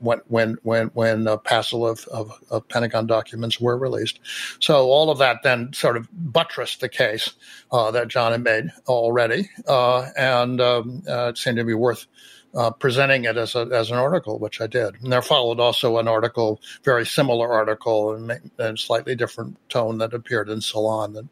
when 0.00 0.20
when 0.28 0.58
when 0.62 0.86
when 0.88 1.26
a 1.26 1.38
passel 1.38 1.86
of, 1.86 2.06
of, 2.08 2.32
of, 2.50 2.66
Pentagon 2.68 3.06
documents 3.06 3.60
were 3.60 3.76
released. 3.76 4.20
So 4.60 4.86
all 4.86 5.10
of 5.10 5.18
that 5.18 5.42
then 5.42 5.72
sort 5.72 5.96
of 5.96 6.08
buttressed 6.12 6.80
the 6.80 6.88
case 6.88 7.32
that 7.70 8.08
John 8.08 8.32
had 8.32 8.44
made 8.44 8.70
already, 8.86 9.50
and 9.68 10.60
um, 10.60 11.02
it 11.06 11.38
seemed 11.38 11.58
to 11.58 11.64
be 11.64 11.74
worth 11.74 12.06
uh, 12.54 12.70
presenting 12.70 13.24
it 13.24 13.36
as, 13.36 13.54
a, 13.54 13.68
as 13.72 13.90
an 13.90 13.96
article, 13.96 14.38
which 14.38 14.60
I 14.60 14.66
did. 14.66 15.00
And 15.02 15.12
there 15.12 15.22
followed 15.22 15.60
also 15.60 15.98
an 15.98 16.08
article, 16.08 16.60
very 16.84 17.06
similar 17.06 17.52
article, 17.52 18.14
in 18.14 18.40
a 18.58 18.76
slightly 18.76 19.14
different 19.14 19.56
tone 19.68 19.98
that 19.98 20.14
appeared 20.14 20.48
in 20.48 20.60
Salon. 20.60 21.16
And 21.16 21.28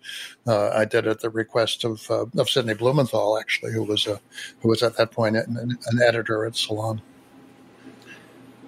uh, 0.47 0.71
I 0.71 0.85
did 0.85 1.07
at 1.07 1.21
the 1.21 1.31
request 1.31 1.85
of 1.85 2.11
uh, 2.11 2.27
of 2.39 2.49
Sidney 2.49 2.75
Blumenthal, 2.75 3.39
actually, 3.39 3.73
who 3.73 3.83
was 3.83 4.07
a 4.07 4.21
who 4.61 4.69
was 4.69 4.83
at 4.83 4.97
that 4.97 5.11
point 5.11 5.37
an, 5.37 5.57
an 5.57 6.03
editor 6.03 6.45
at 6.45 6.57
Salon. 6.57 7.03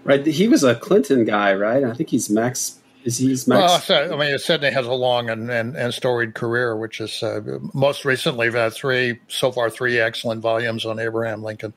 Right, 0.05 0.27
he 0.27 0.49
was 0.49 0.65
a 0.65 0.75
Clinton 0.75 1.25
guy, 1.25 1.55
right? 1.55 1.85
I 1.85 1.95
think 1.95 2.09
he's 2.09 2.29
Max 2.29 2.83
is 3.05 3.19
he 3.19 3.29
Max? 3.47 3.89
Well, 3.89 4.13
I 4.13 4.17
mean, 4.17 4.39
Sidney 4.39 4.71
has 4.71 4.87
a 4.87 4.93
long 4.93 5.29
and, 5.29 5.51
and, 5.51 5.77
and 5.77 5.93
storied 5.93 6.35
career, 6.35 6.77
which 6.77 7.01
is 7.01 7.23
uh, 7.23 7.41
most 7.75 8.05
recently 8.05 8.51
had 8.51 8.73
three, 8.73 9.19
so 9.29 9.51
far, 9.51 9.71
three 9.71 9.99
excellent 9.99 10.41
volumes 10.41 10.85
on 10.85 10.99
Abraham 10.99 11.43
Lincoln. 11.43 11.73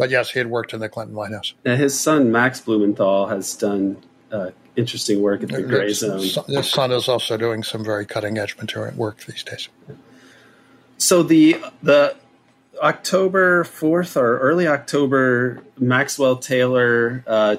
But 0.00 0.08
yes, 0.08 0.30
he 0.30 0.38
had 0.38 0.48
worked 0.48 0.72
in 0.72 0.80
the 0.80 0.88
Clinton 0.88 1.14
White 1.14 1.32
House. 1.32 1.52
Now, 1.62 1.76
his 1.76 2.00
son 2.00 2.32
Max 2.32 2.58
Blumenthal 2.58 3.26
has 3.26 3.54
done 3.54 3.98
uh, 4.32 4.52
interesting 4.74 5.20
work 5.20 5.42
at 5.42 5.50
the 5.50 5.62
Gray 5.62 5.92
Zone. 5.92 6.20
His 6.20 6.70
son 6.70 6.90
is 6.90 7.06
also 7.06 7.36
doing 7.36 7.62
some 7.62 7.84
very 7.84 8.06
cutting 8.06 8.38
edge 8.38 8.56
material 8.56 8.94
work 8.94 9.22
these 9.26 9.42
days. 9.42 9.68
So 10.96 11.22
the 11.22 11.58
the 11.82 12.16
October 12.80 13.62
fourth 13.64 14.16
or 14.16 14.38
early 14.38 14.66
October 14.66 15.62
Maxwell 15.78 16.36
Taylor 16.38 17.22
uh, 17.26 17.56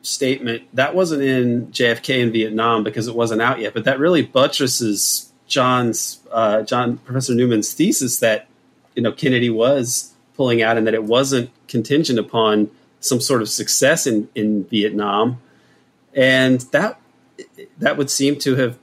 statement 0.00 0.62
that 0.72 0.94
wasn't 0.94 1.22
in 1.22 1.66
JFK 1.66 2.22
and 2.22 2.32
Vietnam 2.32 2.82
because 2.82 3.08
it 3.08 3.14
wasn't 3.14 3.42
out 3.42 3.60
yet, 3.60 3.74
but 3.74 3.84
that 3.84 3.98
really 3.98 4.22
buttresses 4.22 5.30
John's 5.48 6.20
uh, 6.32 6.62
John 6.62 6.96
Professor 6.96 7.34
Newman's 7.34 7.74
thesis 7.74 8.20
that 8.20 8.46
you 8.94 9.02
know 9.02 9.12
Kennedy 9.12 9.50
was 9.50 10.13
pulling 10.36 10.62
out 10.62 10.76
and 10.76 10.86
that 10.86 10.94
it 10.94 11.04
wasn't 11.04 11.50
contingent 11.68 12.18
upon 12.18 12.70
some 13.00 13.20
sort 13.20 13.42
of 13.42 13.48
success 13.48 14.06
in, 14.06 14.28
in 14.34 14.64
Vietnam. 14.64 15.40
And 16.14 16.60
that 16.72 17.00
that 17.78 17.96
would 17.96 18.10
seem 18.10 18.38
to 18.40 18.54
have 18.56 18.78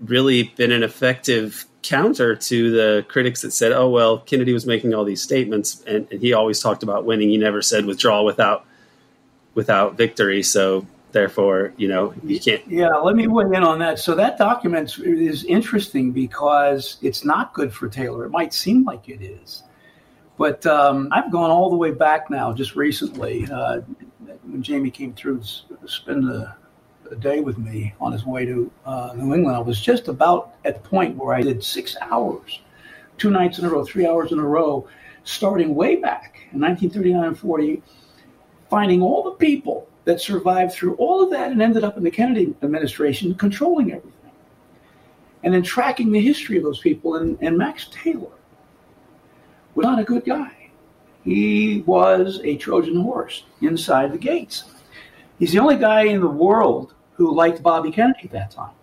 really 0.00 0.44
been 0.56 0.70
an 0.70 0.82
effective 0.82 1.66
counter 1.82 2.36
to 2.36 2.70
the 2.70 3.06
critics 3.08 3.42
that 3.42 3.52
said, 3.52 3.72
oh, 3.72 3.88
well, 3.88 4.18
Kennedy 4.18 4.52
was 4.52 4.66
making 4.66 4.94
all 4.94 5.04
these 5.04 5.22
statements 5.22 5.82
and, 5.86 6.06
and 6.10 6.20
he 6.20 6.32
always 6.32 6.60
talked 6.60 6.82
about 6.82 7.04
winning. 7.04 7.30
He 7.30 7.38
never 7.38 7.62
said 7.62 7.86
withdrawal 7.86 8.24
without 8.24 8.64
without 9.54 9.96
victory. 9.96 10.42
So 10.42 10.86
therefore, 11.12 11.72
you 11.76 11.88
know, 11.88 12.14
you 12.22 12.38
can't. 12.38 12.66
Yeah, 12.68 12.88
let 12.88 13.16
me 13.16 13.26
weigh 13.26 13.46
in 13.46 13.64
on 13.64 13.78
that. 13.80 13.98
So 13.98 14.14
that 14.14 14.38
document 14.38 14.98
is 14.98 15.44
interesting 15.44 16.12
because 16.12 16.98
it's 17.02 17.24
not 17.24 17.54
good 17.54 17.72
for 17.72 17.88
Taylor. 17.88 18.24
It 18.24 18.30
might 18.30 18.52
seem 18.52 18.84
like 18.84 19.08
it 19.08 19.22
is. 19.22 19.62
But 20.38 20.64
um, 20.66 21.08
I've 21.10 21.32
gone 21.32 21.50
all 21.50 21.68
the 21.68 21.76
way 21.76 21.90
back 21.90 22.30
now, 22.30 22.52
just 22.52 22.76
recently, 22.76 23.46
uh, 23.50 23.80
when 24.44 24.62
Jamie 24.62 24.90
came 24.90 25.12
through 25.12 25.40
to 25.40 25.88
spend 25.88 26.30
a, 26.30 26.56
day 27.20 27.40
with 27.40 27.56
me 27.56 27.94
on 28.02 28.12
his 28.12 28.26
way 28.26 28.44
to 28.44 28.70
uh, 28.84 29.14
New 29.16 29.34
England. 29.34 29.56
I 29.56 29.60
was 29.60 29.80
just 29.80 30.08
about 30.08 30.52
at 30.66 30.82
the 30.82 30.88
point 30.90 31.16
where 31.16 31.34
I 31.34 31.40
did 31.40 31.64
six 31.64 31.96
hours, 32.02 32.60
two 33.16 33.30
nights 33.30 33.58
in 33.58 33.64
a 33.64 33.70
row, 33.70 33.82
three 33.82 34.06
hours 34.06 34.30
in 34.30 34.38
a 34.38 34.44
row, 34.44 34.86
starting 35.24 35.74
way 35.74 35.96
back 35.96 36.36
in 36.52 36.60
1939 36.60 37.24
and 37.24 37.38
40, 37.38 37.82
finding 38.68 39.00
all 39.00 39.22
the 39.22 39.30
people 39.30 39.88
that 40.04 40.20
survived 40.20 40.74
through 40.74 40.96
all 40.96 41.22
of 41.22 41.30
that 41.30 41.50
and 41.50 41.62
ended 41.62 41.82
up 41.82 41.96
in 41.96 42.04
the 42.04 42.10
Kennedy 42.10 42.54
administration 42.62 43.34
controlling 43.36 43.90
everything. 43.90 44.12
And 45.44 45.54
then 45.54 45.62
tracking 45.62 46.12
the 46.12 46.20
history 46.20 46.58
of 46.58 46.62
those 46.62 46.80
people. 46.80 47.14
And, 47.14 47.38
and 47.40 47.56
Max 47.56 47.88
Taylor 47.90 48.37
was 49.78 49.86
not 49.86 50.00
a 50.00 50.04
good 50.04 50.24
guy. 50.24 50.70
He 51.22 51.84
was 51.86 52.40
a 52.42 52.56
Trojan 52.56 53.00
horse 53.00 53.44
inside 53.60 54.12
the 54.12 54.18
gates. 54.18 54.64
He's 55.38 55.52
the 55.52 55.60
only 55.60 55.76
guy 55.76 56.02
in 56.02 56.20
the 56.20 56.28
world 56.28 56.94
who 57.12 57.32
liked 57.32 57.62
Bobby 57.62 57.92
Kennedy 57.92 58.22
at 58.24 58.30
that 58.32 58.50
time. 58.50 58.74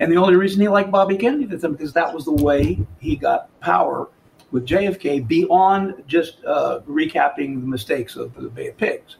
and 0.00 0.12
the 0.12 0.16
only 0.16 0.36
reason 0.36 0.60
he 0.60 0.68
liked 0.68 0.90
Bobby 0.90 1.16
Kennedy 1.16 1.44
at 1.44 1.50
that 1.50 1.62
time 1.62 1.72
because 1.72 1.94
that 1.94 2.12
was 2.12 2.26
the 2.26 2.32
way 2.32 2.78
he 3.00 3.16
got 3.16 3.48
power 3.60 4.10
with 4.50 4.66
JFK 4.66 5.26
beyond 5.26 6.02
just 6.06 6.44
uh, 6.44 6.80
recapping 6.86 7.60
the 7.62 7.66
mistakes 7.66 8.16
of 8.16 8.34
the 8.34 8.50
Bay 8.50 8.68
of 8.68 8.76
Pigs. 8.76 9.16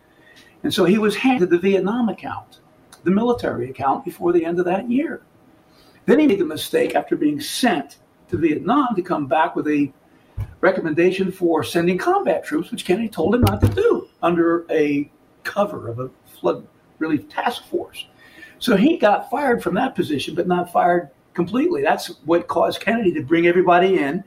And 0.62 0.74
so 0.74 0.84
he 0.84 0.98
was 0.98 1.16
handed 1.16 1.48
the 1.48 1.58
Vietnam 1.58 2.10
account, 2.10 2.60
the 3.02 3.10
military 3.10 3.70
account, 3.70 4.04
before 4.04 4.34
the 4.34 4.44
end 4.44 4.58
of 4.58 4.66
that 4.66 4.90
year. 4.90 5.22
Then 6.04 6.18
he 6.18 6.26
made 6.26 6.40
the 6.40 6.44
mistake 6.44 6.94
after 6.94 7.16
being 7.16 7.40
sent 7.40 7.96
to 8.28 8.36
Vietnam 8.36 8.88
to 8.94 9.00
come 9.00 9.26
back 9.26 9.56
with 9.56 9.68
a 9.68 9.90
recommendation 10.60 11.30
for 11.30 11.62
sending 11.62 11.98
combat 11.98 12.44
troops, 12.44 12.70
which 12.70 12.84
Kennedy 12.84 13.08
told 13.08 13.34
him 13.34 13.42
not 13.42 13.60
to 13.60 13.68
do 13.68 14.08
under 14.22 14.66
a 14.70 15.10
cover 15.44 15.88
of 15.88 16.00
a 16.00 16.10
flood 16.40 16.66
relief 16.98 17.28
task 17.28 17.64
force. 17.66 18.06
So 18.58 18.76
he 18.76 18.96
got 18.96 19.30
fired 19.30 19.62
from 19.62 19.74
that 19.74 19.94
position, 19.94 20.34
but 20.34 20.48
not 20.48 20.72
fired 20.72 21.10
completely. 21.34 21.82
That's 21.82 22.08
what 22.24 22.48
caused 22.48 22.80
Kennedy 22.80 23.12
to 23.12 23.22
bring 23.22 23.46
everybody 23.46 23.98
in 23.98 24.24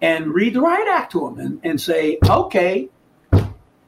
and 0.00 0.32
read 0.32 0.54
the 0.54 0.60
riot 0.60 0.86
act 0.88 1.12
to 1.12 1.20
them 1.20 1.38
and, 1.40 1.60
and 1.64 1.80
say, 1.80 2.18
okay, 2.28 2.88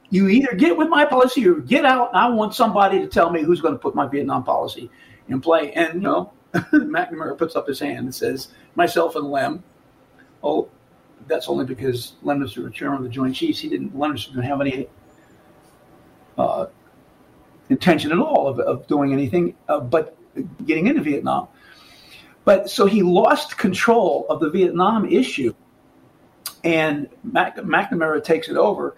you 0.09 0.27
either 0.27 0.55
get 0.55 0.75
with 0.75 0.89
my 0.89 1.05
policy 1.05 1.47
or 1.47 1.55
get 1.55 1.85
out. 1.85 2.13
I 2.13 2.27
want 2.29 2.55
somebody 2.55 2.99
to 2.99 3.07
tell 3.07 3.29
me 3.29 3.43
who's 3.43 3.61
going 3.61 3.75
to 3.75 3.79
put 3.79 3.95
my 3.95 4.07
Vietnam 4.07 4.43
policy 4.43 4.89
in 5.27 5.39
play. 5.39 5.71
And, 5.73 5.95
you 5.95 5.99
know, 6.01 6.33
McNamara 6.53 7.37
puts 7.37 7.55
up 7.55 7.67
his 7.67 7.79
hand 7.79 7.99
and 7.99 8.15
says, 8.15 8.49
myself 8.75 9.15
and 9.15 9.29
Lem. 9.29 9.63
Oh, 10.43 10.69
that's 11.29 11.47
only 11.47 11.65
because 11.65 12.13
Lem 12.23 12.41
was 12.41 12.55
the 12.55 12.69
chairman 12.71 12.97
of 12.97 13.03
the 13.03 13.09
Joint 13.09 13.35
Chiefs. 13.35 13.59
He 13.59 13.69
didn't, 13.69 13.97
Lem 13.97 14.15
didn't 14.15 14.41
have 14.41 14.59
any 14.59 14.87
uh, 16.37 16.65
intention 17.69 18.11
at 18.11 18.19
all 18.19 18.47
of, 18.47 18.59
of 18.59 18.87
doing 18.87 19.13
anything 19.13 19.55
uh, 19.69 19.79
but 19.79 20.17
getting 20.65 20.87
into 20.87 21.01
Vietnam. 21.01 21.47
But 22.43 22.69
so 22.69 22.85
he 22.85 23.03
lost 23.03 23.57
control 23.57 24.25
of 24.29 24.39
the 24.39 24.49
Vietnam 24.49 25.05
issue 25.05 25.53
and 26.63 27.07
Mac- 27.23 27.57
McNamara 27.57 28.23
takes 28.23 28.49
it 28.49 28.57
over. 28.57 28.95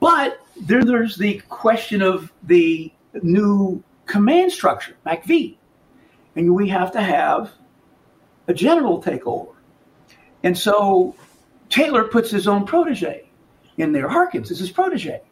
But 0.00 0.40
there, 0.60 0.84
there's 0.84 1.16
the 1.16 1.40
question 1.48 2.02
of 2.02 2.32
the 2.42 2.92
new 3.22 3.82
command 4.06 4.52
structure, 4.52 4.96
MACV. 5.06 5.56
And 6.36 6.54
we 6.54 6.68
have 6.68 6.92
to 6.92 7.00
have 7.00 7.52
a 8.48 8.54
general 8.54 9.02
take 9.02 9.26
over. 9.26 9.52
And 10.42 10.56
so 10.56 11.14
Taylor 11.70 12.04
puts 12.04 12.30
his 12.30 12.46
own 12.46 12.66
protege 12.66 13.28
in 13.78 13.92
there. 13.92 14.08
Harkins 14.08 14.50
is 14.50 14.58
his 14.58 14.70
protege. 14.70 15.22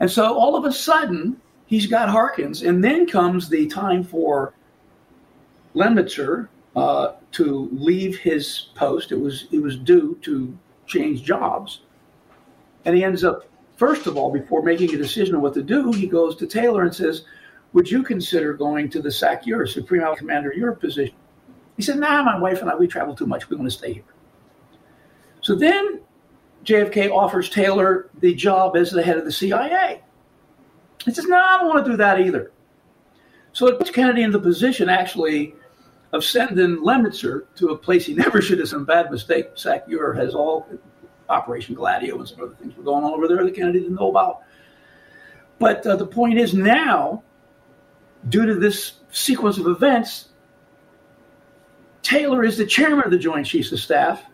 And 0.00 0.10
so 0.10 0.36
all 0.36 0.56
of 0.56 0.64
a 0.64 0.72
sudden, 0.72 1.40
he's 1.66 1.86
got 1.86 2.08
Harkins. 2.08 2.62
And 2.62 2.84
then 2.84 3.06
comes 3.06 3.48
the 3.48 3.66
time 3.66 4.04
for 4.04 4.52
Lemnitzer 5.74 6.48
uh, 6.74 7.12
to 7.32 7.68
leave 7.72 8.18
his 8.18 8.68
post. 8.74 9.12
It 9.12 9.20
was 9.20 9.46
it 9.50 9.62
was 9.62 9.76
due 9.76 10.18
to 10.22 10.56
change 10.86 11.22
jobs, 11.22 11.80
and 12.84 12.94
he 12.94 13.02
ends 13.04 13.24
up 13.24 13.44
first 13.76 14.06
of 14.06 14.16
all 14.16 14.30
before 14.30 14.62
making 14.62 14.94
a 14.94 14.98
decision 14.98 15.34
on 15.34 15.42
what 15.42 15.54
to 15.54 15.62
do, 15.62 15.92
he 15.92 16.06
goes 16.06 16.36
to 16.36 16.46
Taylor 16.46 16.82
and 16.82 16.94
says, 16.94 17.24
"Would 17.72 17.90
you 17.90 18.02
consider 18.02 18.52
going 18.52 18.90
to 18.90 19.00
the 19.00 19.10
SACEUR, 19.10 19.66
Supreme 19.66 20.02
Allied 20.02 20.18
Commander 20.18 20.52
Europe 20.54 20.80
position?" 20.80 21.14
He 21.76 21.82
said, 21.82 21.98
"Nah, 21.98 22.22
my 22.22 22.38
wife 22.38 22.60
and 22.60 22.70
I 22.70 22.74
we 22.74 22.86
travel 22.86 23.14
too 23.14 23.26
much. 23.26 23.48
We 23.48 23.56
want 23.56 23.70
to 23.70 23.76
stay 23.76 23.94
here." 23.94 24.15
So 25.46 25.54
then 25.54 26.00
JFK 26.64 27.08
offers 27.08 27.48
Taylor 27.48 28.10
the 28.18 28.34
job 28.34 28.76
as 28.76 28.90
the 28.90 29.00
head 29.00 29.16
of 29.16 29.24
the 29.24 29.30
CIA. 29.30 30.02
He 31.04 31.14
says, 31.14 31.24
"No, 31.26 31.36
I 31.36 31.58
don't 31.58 31.68
want 31.68 31.84
to 31.84 31.92
do 31.92 31.96
that 31.98 32.20
either." 32.20 32.50
So 33.52 33.68
it 33.68 33.78
puts 33.78 33.92
Kennedy 33.92 34.24
in 34.24 34.32
the 34.32 34.40
position 34.40 34.88
actually 34.88 35.54
of 36.12 36.24
sending 36.24 36.78
Lemnitzer 36.78 37.44
to 37.58 37.68
a 37.68 37.78
place 37.78 38.06
he 38.06 38.14
never 38.24 38.42
should 38.42 38.58
have. 38.58 38.68
Some 38.68 38.84
bad 38.84 39.08
mistake. 39.12 39.50
SACEUR 39.54 40.14
has 40.14 40.34
all 40.34 40.66
Operation 41.28 41.76
Gladio 41.76 42.18
and 42.18 42.26
some 42.26 42.40
other 42.40 42.56
things 42.56 42.76
were 42.76 42.82
going 42.82 43.04
on 43.04 43.12
over 43.12 43.28
there 43.28 43.44
that 43.44 43.54
Kennedy 43.54 43.78
didn't 43.78 43.94
know 43.94 44.10
about. 44.10 44.40
But 45.60 45.86
uh, 45.86 45.94
the 45.94 46.08
point 46.08 46.40
is 46.40 46.54
now, 46.54 47.22
due 48.28 48.46
to 48.46 48.56
this 48.56 48.94
sequence 49.12 49.58
of 49.58 49.68
events, 49.68 50.30
Taylor 52.02 52.42
is 52.42 52.56
the 52.56 52.66
chairman 52.66 53.04
of 53.04 53.12
the 53.12 53.18
Joint 53.18 53.46
Chiefs 53.46 53.70
of 53.70 53.78
Staff, 53.78 54.24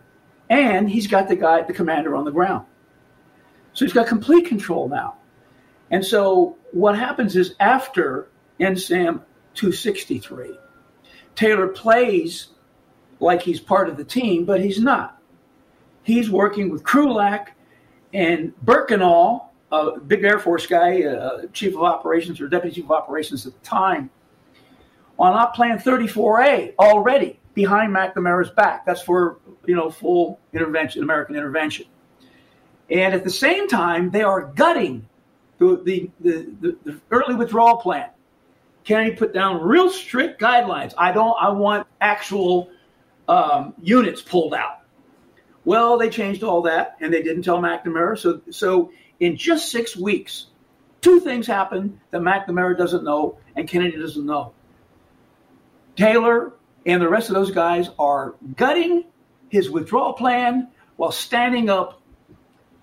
and 0.53 0.87
he's 0.87 1.07
got 1.07 1.27
the 1.27 1.35
guy, 1.35 1.63
the 1.63 1.73
commander 1.73 2.15
on 2.15 2.25
the 2.25 2.31
ground. 2.31 2.65
So 3.73 3.85
he's 3.85 3.93
got 3.93 4.05
complete 4.05 4.45
control 4.45 4.87
now. 4.87 5.15
And 5.89 6.05
so 6.05 6.57
what 6.71 6.97
happens 6.97 7.35
is 7.35 7.55
after 7.59 8.29
NSAM 8.59 9.23
263, 9.55 10.57
Taylor 11.35 11.67
plays 11.67 12.49
like 13.19 13.41
he's 13.41 13.59
part 13.59 13.89
of 13.89 13.97
the 13.97 14.03
team, 14.03 14.45
but 14.45 14.61
he's 14.61 14.79
not. 14.79 15.19
He's 16.03 16.29
working 16.29 16.69
with 16.69 16.83
Krulak 16.83 17.47
and 18.13 18.53
Burchinal, 18.63 19.47
a 19.71 19.99
big 19.99 20.23
Air 20.23 20.37
Force 20.37 20.67
guy, 20.67 21.03
uh, 21.03 21.47
chief 21.51 21.73
of 21.73 21.81
operations 21.81 22.39
or 22.39 22.47
deputy 22.47 22.75
chief 22.75 22.85
of 22.85 22.91
operations 22.91 23.47
at 23.47 23.53
the 23.53 23.65
time, 23.65 24.11
on 25.17 25.33
Op 25.33 25.55
Plan 25.55 25.79
34A 25.79 26.75
already 26.77 27.39
behind 27.55 27.95
McNamara's 27.95 28.51
back. 28.51 28.85
That's 28.85 29.01
for 29.01 29.39
you 29.65 29.75
know 29.75 29.89
full 29.89 30.39
intervention, 30.53 31.03
American 31.03 31.35
intervention. 31.35 31.85
And 32.89 33.13
at 33.13 33.23
the 33.23 33.29
same 33.29 33.67
time, 33.67 34.11
they 34.11 34.23
are 34.23 34.41
gutting 34.41 35.07
the, 35.57 35.81
the, 35.83 36.09
the, 36.19 36.77
the 36.83 36.99
early 37.11 37.35
withdrawal 37.35 37.77
plan. 37.77 38.09
Kennedy 38.83 39.15
put 39.15 39.33
down 39.33 39.61
real 39.61 39.89
strict 39.89 40.41
guidelines. 40.41 40.93
I 40.97 41.11
don't. 41.13 41.35
I 41.41 41.49
want 41.49 41.87
actual 42.01 42.69
um, 43.29 43.73
units 43.81 44.21
pulled 44.21 44.53
out. 44.53 44.79
Well, 45.65 45.97
they 45.97 46.09
changed 46.09 46.43
all 46.43 46.61
that, 46.63 46.97
and 46.99 47.13
they 47.13 47.21
didn't 47.21 47.43
tell 47.43 47.59
McNamara. 47.59 48.19
So, 48.19 48.41
so 48.51 48.91
in 49.21 49.37
just 49.37 49.71
six 49.71 49.95
weeks, 49.95 50.47
two 50.99 51.21
things 51.21 51.47
happened 51.47 51.99
that 52.11 52.21
McNamara 52.21 52.77
doesn't 52.77 53.03
know 53.03 53.37
and 53.55 53.67
Kennedy 53.67 53.97
doesn't 53.97 54.25
know. 54.25 54.53
Taylor 55.95 56.53
and 56.85 57.01
the 57.01 57.07
rest 57.07 57.29
of 57.29 57.35
those 57.35 57.51
guys 57.51 57.89
are 57.99 58.35
gutting 58.55 59.05
his 59.53 59.69
withdrawal 59.69 60.13
plan 60.13 60.67
while 60.95 61.11
standing 61.11 61.69
up 61.69 62.01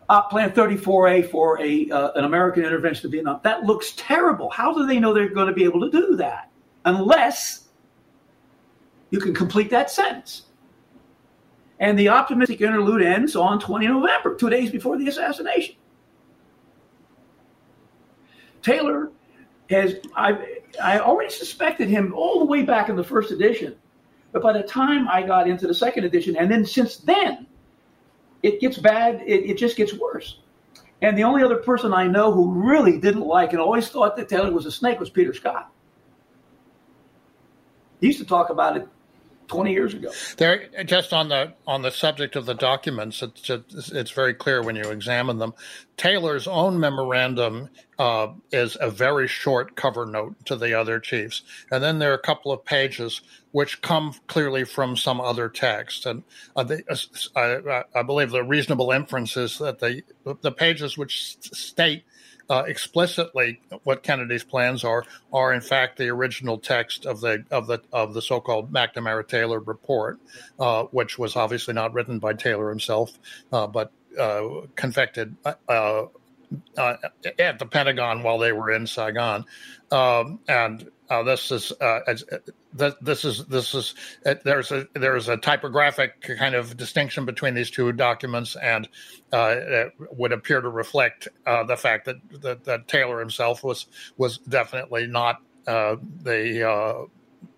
uh, 0.09 0.23
Plan 0.23 0.53
34A 0.53 1.29
for 1.29 1.61
a 1.61 1.91
uh, 1.91 2.13
an 2.13 2.25
American 2.25 2.65
intervention 2.65 3.07
in 3.07 3.11
Vietnam. 3.11 3.41
That 3.43 3.65
looks 3.65 3.93
terrible. 3.97 4.49
How 4.51 4.73
do 4.73 4.87
they 4.87 5.01
know 5.01 5.13
they're 5.13 5.29
going 5.29 5.49
to 5.49 5.53
be 5.53 5.65
able 5.65 5.81
to 5.81 5.91
do 5.91 6.15
that 6.17 6.49
unless 6.85 7.69
you 9.11 9.19
can 9.19 9.35
complete 9.35 9.69
that 9.71 9.91
sentence? 9.91 10.43
And 11.81 11.99
the 11.99 12.09
optimistic 12.09 12.61
interlude 12.61 13.03
ends 13.03 13.35
on 13.35 13.59
20 13.59 13.89
November, 13.89 14.37
two 14.37 14.49
days 14.49 14.71
before 14.71 14.97
the 14.97 15.09
assassination. 15.09 15.75
Taylor 18.63 19.11
has 19.71 19.97
I 20.15 20.61
I 20.81 21.01
already 21.01 21.33
suspected 21.33 21.89
him 21.89 22.15
all 22.15 22.39
the 22.39 22.45
way 22.45 22.63
back 22.63 22.89
in 22.89 22.95
the 22.95 23.05
first 23.05 23.33
edition, 23.33 23.75
but 24.33 24.43
by 24.43 24.53
the 24.53 24.63
time 24.63 25.09
I 25.09 25.23
got 25.23 25.49
into 25.49 25.67
the 25.67 25.75
second 25.75 26.05
edition, 26.05 26.37
and 26.37 26.51
then 26.51 26.65
since 26.65 26.99
then 26.99 27.47
it 28.43 28.61
gets 28.61 28.79
bad, 28.79 29.23
it, 29.27 29.51
it 29.51 29.59
just 29.59 29.77
gets 29.77 29.93
worse. 29.93 30.39
And 31.03 31.17
the 31.17 31.25
only 31.25 31.43
other 31.43 31.57
person 31.57 31.95
I 31.95 32.07
know 32.07 32.31
who 32.33 32.53
really 32.53 32.99
didn't 32.99 33.23
like 33.23 33.53
and 33.53 33.61
always 33.61 33.89
thought 33.89 34.17
that 34.17 34.29
Taylor 34.29 34.53
was 34.53 34.67
a 34.67 34.71
snake 34.71 35.01
was 35.01 35.11
Peter 35.11 35.33
Scott. 35.33 35.71
He 38.01 38.07
used 38.07 38.19
to 38.19 38.25
talk 38.25 38.51
about 38.51 38.77
it 38.77 38.89
20 39.51 39.73
years 39.73 39.95
ago. 39.95 40.13
There, 40.37 40.69
just 40.85 41.13
on 41.13 41.29
the 41.29 41.53
on 41.67 41.83
the 41.83 41.91
subject 41.91 42.37
of 42.37 42.47
the 42.47 42.55
documents, 42.55 43.21
it's 43.21 43.51
it's 43.91 44.13
very 44.13 44.33
clear 44.33 44.63
when 44.63 44.77
you 44.77 44.85
examine 44.85 45.39
them. 45.39 45.55
Taylor's 45.97 46.47
own 46.47 46.79
memorandum 46.79 47.69
uh, 47.99 48.29
is 48.53 48.77
a 48.81 48.89
very 48.89 49.27
short 49.27 49.75
cover 49.75 50.07
note 50.07 50.37
to 50.47 50.55
the 50.55 50.79
other 50.79 51.01
chiefs, 51.01 51.43
and 51.73 51.83
then 51.83 51.99
there 51.99 52.13
are 52.13 52.15
a 52.15 52.19
couple 52.19 52.53
of 52.53 52.65
pages 52.65 53.23
which 53.51 53.83
come 53.83 54.15
clearly 54.29 54.63
from 54.63 54.97
some 54.97 55.21
other 55.21 55.49
text. 55.49 56.07
And 56.07 56.23
uh, 56.55 56.63
they, 56.63 56.85
uh, 56.89 56.97
I, 57.35 57.83
I, 57.93 58.03
believe 58.05 58.31
the 58.31 58.45
reasonable 58.45 58.93
inference 58.93 59.37
is 59.37 59.59
that 59.59 59.81
the 59.81 60.05
the 60.43 60.53
pages 60.53 60.97
which 60.97 61.39
state 61.41 62.05
uh, 62.51 62.65
explicitly 62.67 63.61
what 63.85 64.03
Kennedy's 64.03 64.45
plans 64.45 64.85
are 64.85 65.05
are 65.33 65.55
in 65.55 65.61
fact 65.61 65.97
the 65.97 66.09
original 66.09 66.59
text 66.59 67.07
of 67.07 67.21
the 67.21 67.45
of 67.51 67.69
the 67.69 67.81
of 67.93 68.13
the 68.13 68.21
so-called 68.21 68.73
McNamara 68.73 69.27
Taylor 69.27 69.61
report, 69.61 70.19
uh, 70.59 70.83
which 70.85 71.19
was 71.19 71.37
obviously 71.37 71.73
not 71.73 71.95
written 71.95 72.19
by 72.19 72.35
Taylor 72.35 72.69
himself, 72.69 73.17
uh, 73.53 73.69
but 73.69 73.93
uh, 74.19 74.67
confected 74.75 75.37
uh, 75.45 75.55
uh, 76.77 76.97
at 77.39 77.59
the 77.61 77.67
Pentagon 77.67 78.25
while 78.25 78.39
they 78.39 78.53
were 78.53 78.73
in 78.73 78.87
Saigon, 78.87 79.45
um, 79.93 80.41
and 80.49 80.91
uh, 81.11 81.25
this 81.25 81.51
is 81.51 81.73
uh, 81.81 82.01
uh 82.07 82.91
this 83.01 83.25
is 83.25 83.45
this 83.47 83.75
is 83.75 83.95
uh, 84.25 84.37
there's 84.45 84.71
a 84.71 84.87
there's 84.95 85.29
a 85.29 85.37
typographic 85.37 86.21
kind 86.39 86.55
of 86.55 86.77
distinction 86.77 87.25
between 87.27 87.55
these 87.55 87.71
two 87.71 87.91
documents, 87.93 88.57
and 88.57 88.89
uh, 89.33 89.57
would 90.13 90.33
appear 90.33 90.61
to 90.61 90.69
reflect 90.69 91.29
the 91.45 91.77
fact 91.77 92.07
that, 92.07 92.17
that, 92.43 92.65
that 92.65 92.89
Taylor 92.89 93.19
himself 93.19 93.65
was 93.65 93.87
was 94.17 94.39
definitely 94.39 95.07
not 95.09 95.43
the 95.67 97.09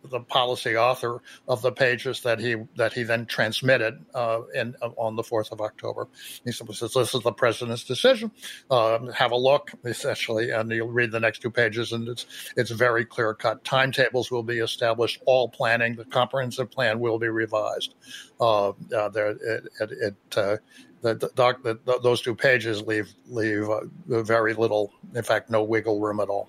the 0.04 0.20
policy 0.20 0.76
author 0.76 1.22
of 1.48 1.62
the 1.62 1.72
pages 1.72 2.20
that 2.20 2.38
he 2.38 2.56
that 2.76 2.92
he 2.92 3.02
then 3.02 3.26
transmitted 3.26 4.04
uh, 4.14 4.40
in 4.54 4.74
on 4.96 5.16
the 5.16 5.22
fourth 5.22 5.50
of 5.52 5.60
October. 5.60 6.06
He 6.44 6.52
simply 6.52 6.74
says, 6.74 6.92
"This 6.92 7.14
is 7.14 7.22
the 7.22 7.32
president's 7.32 7.84
decision. 7.84 8.30
Uh, 8.70 9.10
have 9.12 9.32
a 9.32 9.36
look." 9.36 9.72
Essentially, 9.84 10.50
and 10.50 10.70
you'll 10.70 10.88
read 10.88 11.10
the 11.10 11.20
next 11.20 11.40
two 11.40 11.50
pages, 11.50 11.92
and 11.92 12.08
it's 12.08 12.26
it's 12.56 12.70
very 12.70 13.04
clear 13.04 13.34
cut. 13.34 13.64
Timetables 13.64 14.30
will 14.30 14.42
be 14.42 14.58
established. 14.58 15.22
All 15.26 15.48
planning, 15.48 15.96
the 15.96 16.04
comprehensive 16.04 16.70
plan, 16.70 17.00
will 17.00 17.18
be 17.18 17.28
revised. 17.28 17.94
Uh, 18.40 18.70
uh 18.70 19.08
there, 19.08 19.30
it, 19.30 19.68
it, 19.80 19.90
it 19.92 20.36
uh, 20.36 20.56
the, 21.02 21.14
the, 21.14 21.30
doc, 21.34 21.62
the, 21.62 21.78
those 22.02 22.22
two 22.22 22.34
pages 22.34 22.82
leave 22.82 23.12
leave 23.26 23.68
uh, 23.68 23.80
very 24.06 24.54
little, 24.54 24.92
in 25.14 25.22
fact, 25.22 25.50
no 25.50 25.62
wiggle 25.62 26.00
room 26.00 26.20
at 26.20 26.28
all. 26.28 26.48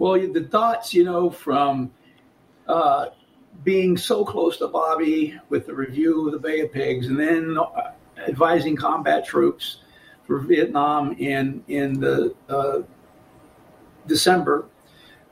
Well, 0.00 0.18
the 0.18 0.44
thoughts, 0.44 0.94
you 0.94 1.04
know, 1.04 1.28
from 1.28 1.90
uh, 2.66 3.08
being 3.64 3.98
so 3.98 4.24
close 4.24 4.56
to 4.56 4.68
Bobby 4.68 5.38
with 5.50 5.66
the 5.66 5.74
review 5.74 6.24
of 6.24 6.32
the 6.32 6.38
Bay 6.38 6.60
of 6.60 6.72
Pigs, 6.72 7.08
and 7.08 7.20
then 7.20 7.58
uh, 7.58 7.92
advising 8.26 8.76
combat 8.76 9.26
troops 9.26 9.82
for 10.26 10.38
Vietnam 10.38 11.12
in 11.18 11.62
in 11.68 12.00
the 12.00 12.34
uh, 12.48 12.78
December 14.06 14.70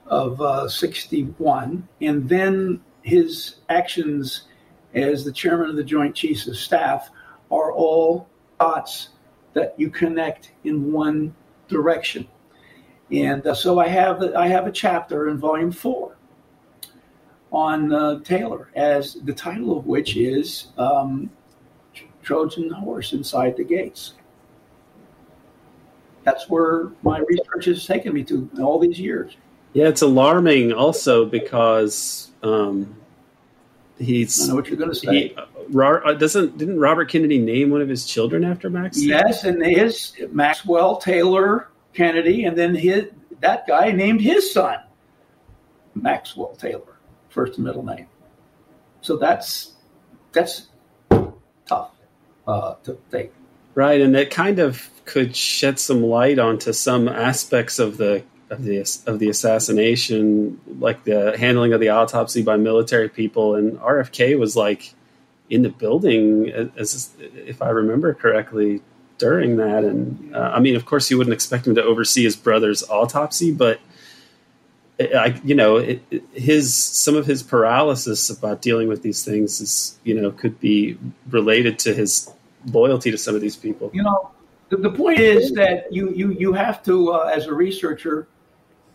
of 0.07 0.71
'61, 0.71 1.89
uh, 1.89 2.05
and 2.05 2.29
then 2.29 2.83
his 3.01 3.55
actions 3.71 4.49
as 4.93 5.25
the 5.25 5.33
chairman 5.33 5.71
of 5.71 5.77
the 5.77 5.85
Joint 5.85 6.15
Chiefs 6.15 6.47
of 6.47 6.59
Staff 6.59 7.09
are 7.51 7.73
all 7.73 8.29
thoughts 8.59 9.09
that 9.55 9.73
you 9.79 9.89
connect 9.89 10.53
in 10.65 10.93
one 10.93 11.35
direction. 11.69 12.29
And 13.11 13.47
uh, 13.47 13.55
so 13.55 13.79
I 13.79 13.89
have 13.89 14.23
I 14.35 14.49
have 14.49 14.67
a 14.67 14.73
chapter 14.73 15.29
in 15.29 15.39
volume 15.39 15.73
four 15.73 16.17
on 17.51 17.93
uh, 17.93 18.21
Taylor, 18.21 18.71
as 18.77 19.15
the 19.25 19.33
title 19.33 19.79
of 19.79 19.87
which 19.87 20.17
is 20.17 20.69
um, 20.77 21.31
Trojan 22.23 22.71
Horse 22.71 23.15
Inside 23.15 23.57
the 23.57 23.65
Gates. 23.65 24.15
That's 26.25 26.51
where 26.51 26.91
my 27.03 27.21
research 27.21 27.65
has 27.67 27.87
taken 27.87 28.13
me 28.13 28.23
to 28.25 28.51
all 28.61 28.79
these 28.79 29.01
years. 29.01 29.37
Yeah, 29.73 29.89
it's 29.89 30.03
alarming 30.03 30.73
also 30.75 31.25
because 31.25 32.31
um, 32.43 32.95
he's. 33.99 34.45
I 34.45 34.49
know 34.49 34.57
what 34.57 34.69
you're 34.69 34.77
going 34.77 34.91
to 34.91 34.97
say. 34.97 35.29
He, 35.29 35.35
uh, 35.35 36.13
doesn't 36.15 36.59
didn't 36.59 36.81
Robert 36.81 37.09
Kennedy 37.09 37.39
name 37.39 37.71
one 37.71 37.81
of 37.81 37.89
his 37.89 38.05
children 38.05 38.45
after 38.45 38.69
Max? 38.69 39.03
Yes, 39.03 39.45
and 39.45 39.65
his 39.65 40.13
Maxwell 40.31 40.99
Taylor 40.99 41.69
Kennedy, 41.93 42.45
and 42.45 42.57
then 42.57 42.75
his 42.75 43.07
that 43.41 43.67
guy 43.67 43.93
named 43.93 44.21
his 44.21 44.53
son 44.53 44.79
Maxwell 45.95 46.55
Taylor, 46.57 46.99
first 47.29 47.57
and 47.57 47.67
middle 47.67 47.85
name. 47.85 48.07
So 49.01 49.17
that's 49.17 49.75
that's 50.33 50.69
tough 51.67 51.91
uh, 52.47 52.75
to 52.85 52.99
take. 53.11 53.33
Right, 53.75 54.01
and 54.01 54.17
it 54.17 54.31
kind 54.31 54.59
of 54.59 54.91
could 55.05 55.37
shed 55.37 55.79
some 55.79 56.03
light 56.03 56.39
onto 56.39 56.73
some 56.73 57.09
aspects 57.09 57.79
of 57.79 57.97
the 57.97 58.25
of 58.51 58.65
the 58.65 58.79
of 59.07 59.19
the 59.19 59.29
assassination, 59.29 60.61
like 60.79 61.05
the 61.05 61.37
handling 61.39 61.73
of 61.73 61.81
the 61.81 61.91
autopsy 61.91 62.43
by 62.43 62.57
military 62.57 63.09
people. 63.09 63.55
And 63.55 63.79
RFK 63.79 64.39
was 64.39 64.57
like 64.57 64.95
in 65.51 65.63
the 65.63 65.69
building, 65.69 66.51
as 66.77 67.11
if 67.19 67.63
I 67.63 67.71
remember 67.71 68.15
correctly, 68.15 68.83
during 69.19 69.57
that. 69.57 69.85
And 69.85 70.35
uh, 70.35 70.53
I 70.55 70.61
mean, 70.61 70.77
of 70.77 70.87
course, 70.87 71.11
you 71.11 71.19
wouldn't 71.19 71.35
expect 71.35 71.67
him 71.67 71.75
to 71.75 71.83
oversee 71.83 72.25
his 72.25 72.37
brother's 72.37 72.83
autopsy, 72.89 73.53
but 73.53 73.81
I, 75.01 75.41
you 75.45 75.55
know, 75.55 75.77
it, 75.77 76.03
it, 76.11 76.25
his 76.33 76.75
some 76.75 77.15
of 77.15 77.27
his 77.27 77.43
paralysis 77.43 78.31
about 78.31 78.63
dealing 78.63 78.89
with 78.89 79.03
these 79.03 79.25
things 79.25 79.61
is, 79.61 79.99
you 80.03 80.21
know, 80.21 80.33
could 80.33 80.59
be 80.59 80.99
related 81.31 81.79
to 81.81 81.95
his 81.95 82.31
loyalty 82.73 83.11
to 83.11 83.19
some 83.19 83.35
of 83.35 83.41
these 83.41 83.55
people. 83.55 83.91
You 83.93 84.03
know, 84.03 84.31
the, 84.71 84.79
the 84.79 84.91
point 84.91 85.21
is 85.21 85.53
that 85.53 85.93
you 85.93 86.11
you 86.11 86.33
you 86.33 86.53
have 86.53 86.83
to, 86.85 87.13
uh, 87.13 87.33
as 87.33 87.47
a 87.47 87.55
researcher, 87.55 88.27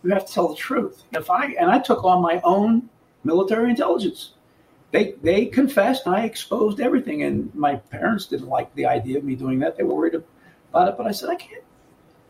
you 0.02 0.10
have 0.10 0.26
to 0.26 0.32
tell 0.32 0.48
the 0.48 0.56
truth. 0.56 1.02
If 1.12 1.30
I 1.30 1.52
and 1.52 1.70
I 1.70 1.78
took 1.78 2.04
on 2.04 2.20
my 2.20 2.40
own 2.44 2.90
military 3.24 3.70
intelligence 3.70 4.33
they 4.94 5.14
they 5.22 5.46
confessed. 5.46 6.06
I 6.06 6.22
exposed 6.22 6.78
everything, 6.78 7.24
and 7.24 7.52
my 7.52 7.74
parents 7.74 8.26
didn't 8.26 8.46
like 8.46 8.72
the 8.76 8.86
idea 8.86 9.18
of 9.18 9.24
me 9.24 9.34
doing 9.34 9.58
that. 9.58 9.76
They 9.76 9.82
were 9.82 9.96
worried 9.96 10.14
about 10.14 10.88
it, 10.88 10.96
but 10.96 11.04
I 11.04 11.10
said 11.10 11.30
I 11.30 11.34
can't. 11.34 11.64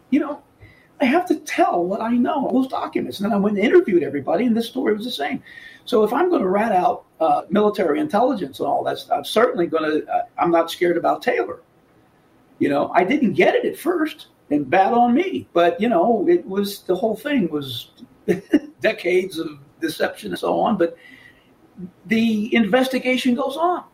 You 0.08 0.20
know, 0.20 0.42
I 0.98 1.04
have 1.04 1.26
to 1.28 1.36
tell 1.40 1.84
what 1.84 2.00
I 2.00 2.12
know, 2.12 2.46
all 2.46 2.62
those 2.62 2.70
documents. 2.70 3.20
And 3.20 3.26
then 3.26 3.36
I 3.36 3.38
went 3.38 3.58
and 3.58 3.66
interviewed 3.66 4.02
everybody, 4.02 4.46
and 4.46 4.56
this 4.56 4.66
story 4.66 4.94
was 4.94 5.04
the 5.04 5.10
same. 5.10 5.42
So 5.84 6.04
if 6.04 6.12
I'm 6.14 6.30
going 6.30 6.40
to 6.40 6.48
rat 6.48 6.72
out 6.72 7.04
uh, 7.20 7.42
military 7.50 8.00
intelligence 8.00 8.60
and 8.60 8.66
all 8.66 8.82
that, 8.84 8.98
I'm 9.12 9.26
certainly 9.26 9.66
going 9.66 10.00
to. 10.00 10.10
Uh, 10.10 10.22
I'm 10.38 10.50
not 10.50 10.70
scared 10.70 10.96
about 10.96 11.20
Taylor. 11.20 11.60
You 12.60 12.70
know, 12.70 12.90
I 12.94 13.04
didn't 13.04 13.34
get 13.34 13.54
it 13.54 13.66
at 13.66 13.76
first, 13.76 14.28
and 14.50 14.70
bad 14.70 14.94
on 14.94 15.12
me. 15.12 15.46
But 15.52 15.78
you 15.82 15.90
know, 15.90 16.26
it 16.26 16.46
was 16.46 16.80
the 16.84 16.96
whole 16.96 17.14
thing 17.14 17.50
was 17.50 17.90
decades 18.80 19.38
of 19.38 19.58
deception 19.82 20.30
and 20.30 20.38
so 20.38 20.58
on. 20.60 20.78
But 20.78 20.96
the 22.06 22.54
investigation 22.54 23.34
goes 23.34 23.56
on. 23.56 23.84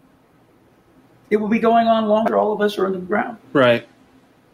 It 1.31 1.37
will 1.37 1.49
be 1.49 1.59
going 1.59 1.87
on 1.87 2.07
longer. 2.07 2.37
All 2.37 2.53
of 2.53 2.61
us 2.61 2.77
are 2.79 2.87
underground. 2.87 3.39
Right. 3.53 3.89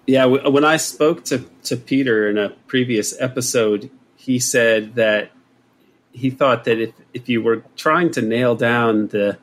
Yeah. 0.07 0.27
When 0.27 0.65
I 0.65 0.77
spoke 0.77 1.25
to, 1.27 1.45
to 1.65 1.77
Peter 1.77 2.29
in 2.29 2.39
a 2.39 2.51
previous 2.67 3.19
episode, 3.21 3.91
he 4.17 4.39
said 4.39 4.95
that 4.97 5.31
he 6.13 6.31
thought 6.31 6.65
that 6.65 6.79
if, 6.79 6.95
if 7.13 7.29
you 7.29 7.43
were 7.43 7.63
trying 7.77 8.11
to 8.13 8.23
nail 8.23 8.55
down 8.55 9.09
the 9.09 9.39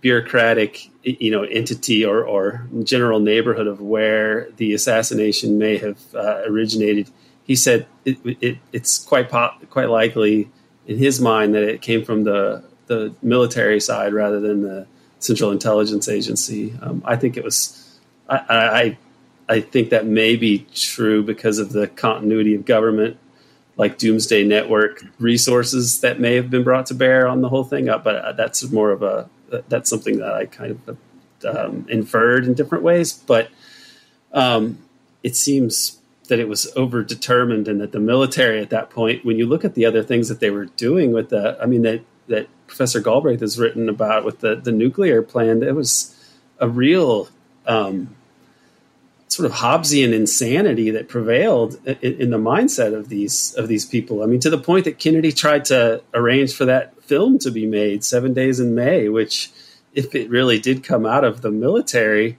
bureaucratic 0.00 0.90
you 1.02 1.30
know 1.30 1.44
entity 1.44 2.04
or, 2.04 2.22
or 2.26 2.68
general 2.82 3.20
neighborhood 3.20 3.66
of 3.66 3.80
where 3.80 4.50
the 4.56 4.74
assassination 4.74 5.56
may 5.56 5.78
have 5.78 5.98
uh, 6.14 6.42
originated 6.46 7.08
he 7.44 7.56
said 7.56 7.86
it, 8.04 8.18
it, 8.42 8.58
it's 8.72 9.02
quite 9.02 9.30
pop, 9.30 9.66
quite 9.70 9.88
likely 9.88 10.50
in 10.86 10.98
his 10.98 11.20
mind 11.20 11.54
that 11.54 11.62
it 11.62 11.82
came 11.82 12.04
from 12.04 12.24
the 12.24 12.64
the 12.86 13.14
military 13.22 13.80
side 13.80 14.12
rather 14.12 14.40
than 14.40 14.62
the 14.62 14.86
Central 15.18 15.50
Intelligence 15.50 16.08
Agency. 16.08 16.74
Um, 16.82 17.02
I 17.04 17.16
think 17.16 17.36
it 17.36 17.44
was. 17.44 17.80
I, 18.28 18.38
I 18.48 18.98
I 19.48 19.60
think 19.60 19.90
that 19.90 20.06
may 20.06 20.36
be 20.36 20.66
true 20.74 21.22
because 21.22 21.58
of 21.58 21.72
the 21.72 21.86
continuity 21.86 22.54
of 22.54 22.64
government, 22.64 23.18
like 23.76 23.98
Doomsday 23.98 24.44
Network 24.44 25.04
resources 25.18 26.00
that 26.00 26.20
may 26.20 26.34
have 26.36 26.50
been 26.50 26.64
brought 26.64 26.86
to 26.86 26.94
bear 26.94 27.26
on 27.26 27.42
the 27.42 27.48
whole 27.48 27.64
thing. 27.64 27.88
Uh, 27.88 27.98
but 27.98 28.16
uh, 28.16 28.32
that's 28.32 28.70
more 28.70 28.90
of 28.90 29.02
a 29.02 29.28
that's 29.68 29.88
something 29.88 30.18
that 30.18 30.32
I 30.32 30.46
kind 30.46 30.78
of 30.86 30.98
um, 31.44 31.86
inferred 31.88 32.46
in 32.46 32.54
different 32.54 32.82
ways. 32.84 33.12
But 33.12 33.50
um, 34.32 34.78
it 35.22 35.36
seems 35.36 36.00
that 36.28 36.38
it 36.38 36.48
was 36.48 36.72
over 36.74 37.02
determined 37.02 37.68
and 37.68 37.80
that 37.80 37.92
the 37.92 38.00
military 38.00 38.60
at 38.60 38.70
that 38.70 38.90
point, 38.90 39.24
when 39.24 39.36
you 39.36 39.46
look 39.46 39.64
at 39.64 39.74
the 39.74 39.84
other 39.84 40.02
things 40.02 40.28
that 40.28 40.40
they 40.40 40.50
were 40.50 40.66
doing 40.66 41.12
with 41.12 41.28
the, 41.28 41.58
I 41.60 41.66
mean, 41.66 41.82
that, 41.82 42.00
that 42.28 42.48
Professor 42.66 43.00
Galbraith 43.00 43.40
has 43.40 43.58
written 43.58 43.88
about 43.88 44.24
with 44.24 44.40
the, 44.40 44.54
the 44.54 44.72
nuclear 44.72 45.22
plan, 45.22 45.62
it 45.62 45.74
was 45.74 46.14
a 46.58 46.68
real 46.68 47.28
um, 47.66 48.14
sort 49.28 49.50
of 49.50 49.56
Hobbesian 49.58 50.12
insanity 50.12 50.90
that 50.90 51.08
prevailed 51.08 51.78
in, 51.86 51.96
in, 52.20 52.30
the 52.30 52.38
mindset 52.38 52.94
of 52.94 53.08
these 53.08 53.54
of 53.54 53.68
these 53.68 53.84
people. 53.84 54.22
I 54.22 54.26
mean, 54.26 54.40
to 54.40 54.50
the 54.50 54.58
point 54.58 54.84
that 54.84 54.98
Kennedy 54.98 55.32
tried 55.32 55.64
to 55.66 56.02
arrange 56.14 56.54
for 56.54 56.64
that 56.66 57.02
film 57.02 57.38
to 57.40 57.50
be 57.50 57.66
made, 57.66 58.04
Seven 58.04 58.32
Days 58.32 58.60
in 58.60 58.74
May, 58.74 59.08
which, 59.08 59.50
if 59.92 60.14
it 60.14 60.30
really 60.30 60.58
did 60.58 60.84
come 60.84 61.04
out 61.04 61.24
of 61.24 61.42
the 61.42 61.50
military, 61.50 62.38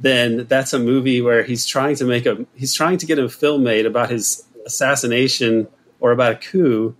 then 0.00 0.46
that's 0.46 0.72
a 0.72 0.78
movie 0.78 1.20
where 1.20 1.42
he's 1.42 1.66
trying 1.66 1.96
to 1.96 2.04
make 2.04 2.26
a 2.26 2.46
he's 2.54 2.74
trying 2.74 2.98
to 2.98 3.06
get 3.06 3.18
a 3.18 3.28
film 3.28 3.62
made 3.62 3.86
about 3.86 4.10
his 4.10 4.44
assassination 4.66 5.66
or 6.00 6.12
about 6.12 6.32
a 6.32 6.36
coup 6.36 6.94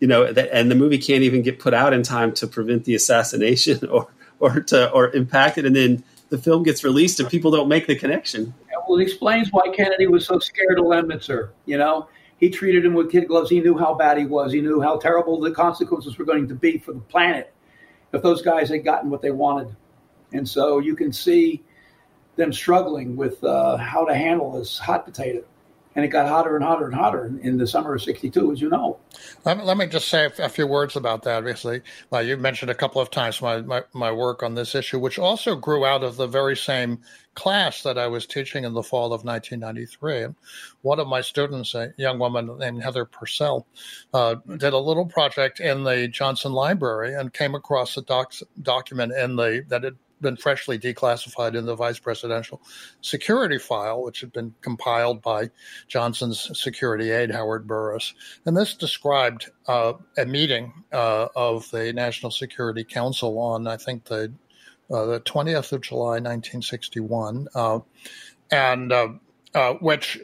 you 0.00 0.08
know 0.08 0.32
that, 0.32 0.48
and 0.52 0.70
the 0.70 0.74
movie 0.74 0.98
can't 0.98 1.22
even 1.22 1.42
get 1.42 1.58
put 1.58 1.74
out 1.74 1.92
in 1.92 2.02
time 2.02 2.32
to 2.32 2.46
prevent 2.46 2.84
the 2.84 2.94
assassination 2.94 3.86
or 3.90 4.08
or 4.40 4.60
to 4.60 4.90
or 4.90 5.10
impact 5.14 5.58
it. 5.58 5.66
And 5.66 5.76
then 5.76 6.02
the 6.30 6.38
film 6.38 6.62
gets 6.62 6.82
released 6.82 7.20
and 7.20 7.28
people 7.28 7.50
don't 7.50 7.68
make 7.68 7.86
the 7.86 7.94
connection. 7.94 8.54
Well 8.88 8.98
it 8.98 9.02
explains 9.02 9.52
why 9.52 9.68
kennedy 9.72 10.06
was 10.08 10.26
so 10.26 10.38
scared 10.40 10.78
of 10.78 10.86
lemnitzer 10.86 11.50
you 11.64 11.78
know 11.78 12.08
he 12.38 12.48
treated 12.48 12.84
him 12.84 12.94
with 12.94 13.12
kid 13.12 13.28
gloves. 13.28 13.50
He 13.50 13.60
knew 13.60 13.76
how 13.76 13.94
bad 13.94 14.16
he 14.16 14.24
was. 14.24 14.50
He 14.50 14.62
knew 14.62 14.80
how 14.80 14.96
terrible 14.96 15.38
the 15.38 15.50
consequences 15.50 16.16
were 16.16 16.24
going 16.24 16.48
to 16.48 16.54
be 16.54 16.78
for 16.78 16.94
the 16.94 17.00
planet 17.00 17.52
if 18.14 18.22
those 18.22 18.40
guys 18.40 18.70
had 18.70 18.82
gotten 18.82 19.10
what 19.10 19.20
they 19.20 19.30
wanted. 19.30 19.76
And 20.32 20.48
so 20.48 20.78
you 20.78 20.96
can 20.96 21.12
see 21.12 21.62
them 22.40 22.52
struggling 22.52 23.16
with 23.16 23.42
uh, 23.44 23.76
how 23.76 24.04
to 24.04 24.14
handle 24.14 24.58
this 24.58 24.78
hot 24.78 25.04
potato. 25.04 25.44
and 25.96 26.04
it 26.04 26.08
got 26.08 26.28
hotter 26.28 26.54
and 26.54 26.64
hotter 26.64 26.86
and 26.86 26.94
hotter 26.94 27.26
in, 27.42 27.58
the 27.58 27.66
summer 27.66 27.94
of 27.94 28.02
62, 28.02 28.52
as 28.52 28.60
you 28.60 28.68
know. 28.68 28.98
Let 29.44 29.58
me, 29.58 29.64
let 29.64 29.76
me 29.76 29.86
just 29.86 30.08
say 30.08 30.30
a, 30.38 30.48
few 30.48 30.66
words 30.66 30.94
about 30.94 31.24
that. 31.24 31.38
Obviously, 31.38 31.82
well, 32.10 32.22
you 32.22 32.36
mentioned 32.36 32.70
a 32.70 32.76
couple 32.76 33.02
of 33.02 33.10
times 33.10 33.42
my, 33.42 33.60
my, 33.60 33.82
my 33.92 34.12
work 34.12 34.42
on 34.44 34.54
this 34.54 34.74
issue, 34.74 35.00
which 35.00 35.18
also 35.18 35.56
grew 35.56 35.84
out 35.84 36.04
of 36.04 36.16
the 36.16 36.28
very 36.28 36.56
same 36.56 37.00
class 37.34 37.82
that 37.82 37.98
I 37.98 38.06
was 38.06 38.24
teaching 38.24 38.64
in 38.64 38.72
the 38.72 38.84
fall 38.84 39.12
of 39.12 39.24
1993. 39.24 40.22
And 40.22 40.36
one 40.82 41.00
of 41.00 41.08
my 41.08 41.20
students, 41.20 41.74
a 41.74 41.92
young 41.96 42.20
woman 42.20 42.56
named 42.58 42.82
Heather 42.82 43.04
Purcell, 43.04 43.66
uh, 44.14 44.36
did 44.56 44.72
a 44.72 44.78
little 44.78 45.06
project 45.06 45.58
in 45.58 45.82
the 45.82 46.06
Johnson 46.06 46.52
Library 46.52 47.14
and 47.14 47.32
came 47.32 47.54
across 47.54 47.96
a 47.96 48.02
doc- 48.02 48.34
document 48.62 49.12
in 49.12 49.36
the 49.36 49.64
that 49.68 49.82
had 49.82 49.96
been 50.20 50.36
freshly 50.36 50.78
declassified 50.78 51.54
in 51.54 51.66
the 51.66 51.74
vice 51.74 51.98
presidential 51.98 52.60
security 53.00 53.58
file, 53.58 54.02
which 54.02 54.20
had 54.20 54.32
been 54.32 54.54
compiled 54.60 55.22
by 55.22 55.50
Johnson's 55.88 56.50
security 56.58 57.10
aide, 57.10 57.30
Howard 57.30 57.66
Burris. 57.66 58.14
And 58.46 58.56
this 58.56 58.74
described 58.74 59.50
uh, 59.66 59.94
a 60.16 60.26
meeting 60.26 60.72
uh, 60.92 61.28
of 61.36 61.70
the 61.70 61.92
National 61.92 62.30
Security 62.30 62.84
Council 62.84 63.38
on, 63.38 63.66
I 63.66 63.76
think, 63.76 64.04
the 64.04 64.32
uh, 64.90 65.04
the 65.06 65.20
20th 65.20 65.72
of 65.72 65.82
July, 65.82 66.18
1961, 66.18 67.46
uh, 67.54 67.78
and 68.50 68.92
uh, 68.92 69.08
uh, 69.54 69.74
which 69.74 70.18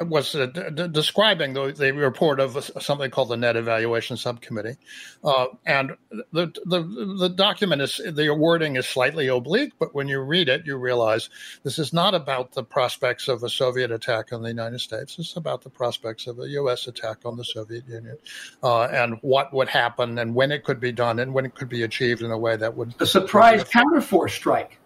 was 0.00 0.34
uh, 0.34 0.46
d- 0.46 0.88
describing 0.88 1.54
the, 1.54 1.72
the, 1.72 1.92
report 1.92 2.40
of 2.40 2.70
something 2.80 3.10
called 3.10 3.28
the 3.28 3.36
Net 3.36 3.56
Evaluation 3.56 4.16
Subcommittee, 4.16 4.76
uh, 5.24 5.46
and 5.64 5.92
the, 6.32 6.52
the 6.64 6.82
the 7.18 7.28
document 7.28 7.82
is 7.82 8.00
the 8.04 8.34
wording 8.34 8.76
is 8.76 8.86
slightly 8.86 9.28
oblique, 9.28 9.72
but 9.78 9.94
when 9.94 10.08
you 10.08 10.20
read 10.20 10.48
it, 10.48 10.66
you 10.66 10.76
realize 10.76 11.30
this 11.62 11.78
is 11.78 11.92
not 11.92 12.14
about 12.14 12.52
the 12.52 12.62
prospects 12.62 13.28
of 13.28 13.42
a 13.42 13.48
Soviet 13.48 13.90
attack 13.90 14.32
on 14.32 14.42
the 14.42 14.48
United 14.48 14.80
States. 14.80 15.18
It's 15.18 15.36
about 15.36 15.62
the 15.62 15.70
prospects 15.70 16.26
of 16.26 16.38
a 16.38 16.48
U.S. 16.48 16.86
attack 16.86 17.18
on 17.24 17.36
the 17.36 17.44
Soviet 17.44 17.86
Union, 17.88 18.18
uh, 18.62 18.84
and 18.84 19.18
what 19.22 19.52
would 19.54 19.68
happen, 19.68 20.18
and 20.18 20.34
when 20.34 20.52
it 20.52 20.64
could 20.64 20.80
be 20.80 20.92
done, 20.92 21.18
and 21.18 21.32
when 21.32 21.46
it 21.46 21.54
could 21.54 21.68
be 21.68 21.82
achieved 21.82 22.22
in 22.22 22.30
a 22.30 22.38
way 22.38 22.56
that 22.56 22.76
would 22.76 22.94
a 23.00 23.06
surprise 23.06 23.64
counterforce 23.64 24.32
strike. 24.32 24.79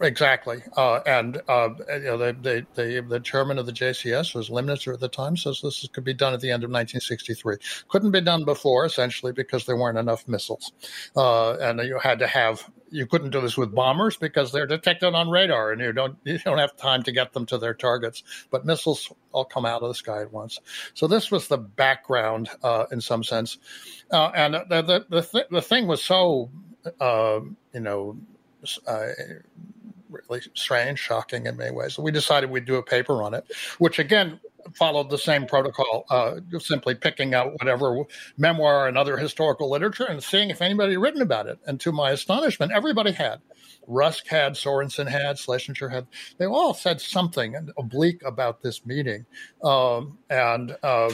Exactly, 0.00 0.62
uh, 0.76 1.00
and 1.06 1.42
uh, 1.48 1.70
you 1.88 2.00
know, 2.04 2.18
the, 2.18 2.64
the, 2.74 3.04
the 3.08 3.18
chairman 3.18 3.58
of 3.58 3.66
the 3.66 3.72
JCS 3.72 4.32
was 4.32 4.48
Lemnitzer 4.48 4.94
at 4.94 5.00
the 5.00 5.08
time, 5.08 5.36
says 5.36 5.60
this 5.60 5.88
could 5.92 6.04
be 6.04 6.14
done 6.14 6.34
at 6.34 6.40
the 6.40 6.50
end 6.50 6.62
of 6.62 6.70
1963. 6.70 7.56
Couldn't 7.88 8.12
be 8.12 8.20
done 8.20 8.44
before, 8.44 8.84
essentially, 8.84 9.32
because 9.32 9.66
there 9.66 9.76
weren't 9.76 9.98
enough 9.98 10.28
missiles, 10.28 10.70
uh, 11.16 11.54
and 11.54 11.80
you 11.80 11.98
had 11.98 12.20
to 12.20 12.28
have. 12.28 12.70
You 12.90 13.06
couldn't 13.06 13.30
do 13.30 13.40
this 13.40 13.58
with 13.58 13.74
bombers 13.74 14.16
because 14.16 14.52
they're 14.52 14.66
detected 14.68 15.14
on 15.14 15.30
radar, 15.30 15.72
and 15.72 15.80
you 15.80 15.92
don't 15.92 16.16
you 16.24 16.38
don't 16.38 16.58
have 16.58 16.76
time 16.76 17.02
to 17.02 17.10
get 17.12 17.32
them 17.32 17.46
to 17.46 17.58
their 17.58 17.74
targets. 17.74 18.22
But 18.50 18.64
missiles 18.64 19.12
all 19.32 19.46
come 19.46 19.66
out 19.66 19.82
of 19.82 19.88
the 19.88 19.94
sky 19.94 20.22
at 20.22 20.32
once. 20.32 20.60
So 20.94 21.08
this 21.08 21.32
was 21.32 21.48
the 21.48 21.58
background, 21.58 22.50
uh, 22.62 22.86
in 22.92 23.00
some 23.00 23.24
sense, 23.24 23.58
uh, 24.12 24.30
and 24.34 24.54
the 24.54 24.82
the 24.82 25.06
the, 25.08 25.22
th- 25.22 25.48
the 25.50 25.62
thing 25.62 25.88
was 25.88 26.04
so 26.04 26.50
uh, 27.00 27.40
you 27.74 27.80
know. 27.80 28.16
Really 30.08 30.40
strange, 30.54 30.98
shocking 30.98 31.46
in 31.46 31.56
many 31.56 31.70
ways. 31.70 31.94
So 31.94 32.02
we 32.02 32.10
decided 32.10 32.50
we'd 32.50 32.64
do 32.64 32.76
a 32.76 32.82
paper 32.82 33.22
on 33.22 33.34
it, 33.34 33.44
which 33.78 33.98
again 33.98 34.40
followed 34.74 35.10
the 35.10 35.18
same 35.18 35.46
protocol, 35.46 36.04
uh, 36.10 36.36
simply 36.58 36.94
picking 36.94 37.34
out 37.34 37.52
whatever 37.60 38.04
memoir 38.36 38.88
and 38.88 38.98
other 38.98 39.16
historical 39.16 39.70
literature 39.70 40.04
and 40.04 40.22
seeing 40.22 40.50
if 40.50 40.62
anybody 40.62 40.92
had 40.92 41.00
written 41.00 41.22
about 41.22 41.46
it. 41.46 41.58
And 41.66 41.80
to 41.80 41.92
my 41.92 42.10
astonishment, 42.10 42.72
everybody 42.72 43.12
had. 43.12 43.40
Rusk 43.86 44.26
had, 44.26 44.52
Sorensen 44.52 45.08
had, 45.08 45.38
Schlesinger 45.38 45.88
had. 45.88 46.06
They 46.36 46.46
all 46.46 46.74
said 46.74 47.00
something 47.00 47.70
oblique 47.78 48.22
about 48.24 48.62
this 48.62 48.84
meeting. 48.84 49.24
Um, 49.64 50.18
and 50.28 50.76
uh, 50.82 51.12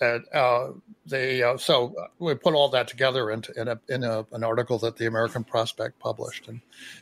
and 0.00 0.24
uh, 0.32 0.70
they 1.06 1.42
uh, 1.42 1.56
so 1.56 1.94
we 2.18 2.34
put 2.34 2.54
all 2.54 2.68
that 2.70 2.88
together 2.88 3.30
in, 3.30 3.42
a, 3.56 3.78
in 3.88 4.02
a, 4.02 4.26
an 4.32 4.42
article 4.42 4.78
that 4.78 4.96
the 4.96 5.06
American 5.06 5.44
Prospect 5.44 5.98
published 5.98 6.48
in 6.48 6.60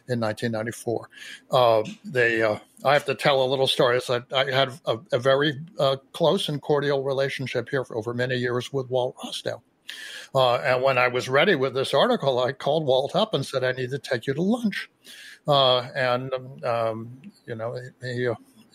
in 0.08 0.20
1994. 0.20 1.08
Uh, 1.50 1.82
they 2.04 2.42
uh, 2.42 2.58
I 2.84 2.92
have 2.92 3.04
to 3.06 3.14
tell 3.14 3.42
a 3.42 3.46
little 3.46 3.66
story. 3.66 4.00
I, 4.08 4.22
I 4.34 4.50
had 4.50 4.72
a, 4.86 4.98
a 5.12 5.18
very 5.18 5.60
uh, 5.78 5.96
close 6.12 6.48
and 6.48 6.60
cordial 6.60 7.02
relationship 7.02 7.68
here 7.68 7.84
for 7.84 7.96
over 7.96 8.12
many 8.12 8.36
years 8.36 8.72
with 8.72 8.90
Walt 8.90 9.16
Rostow. 9.24 9.62
Uh, 10.34 10.56
and 10.56 10.82
when 10.82 10.98
I 10.98 11.08
was 11.08 11.28
ready 11.28 11.54
with 11.54 11.74
this 11.74 11.92
article, 11.92 12.38
I 12.38 12.52
called 12.52 12.86
Walt 12.86 13.14
up 13.14 13.34
and 13.34 13.44
said, 13.44 13.62
I 13.62 13.72
need 13.72 13.90
to 13.90 13.98
take 13.98 14.26
you 14.26 14.32
to 14.32 14.42
lunch. 14.42 14.88
and, 15.46 16.32
um, 16.64 17.20
you 17.46 17.54
know, 17.54 17.76
he, 18.02 18.30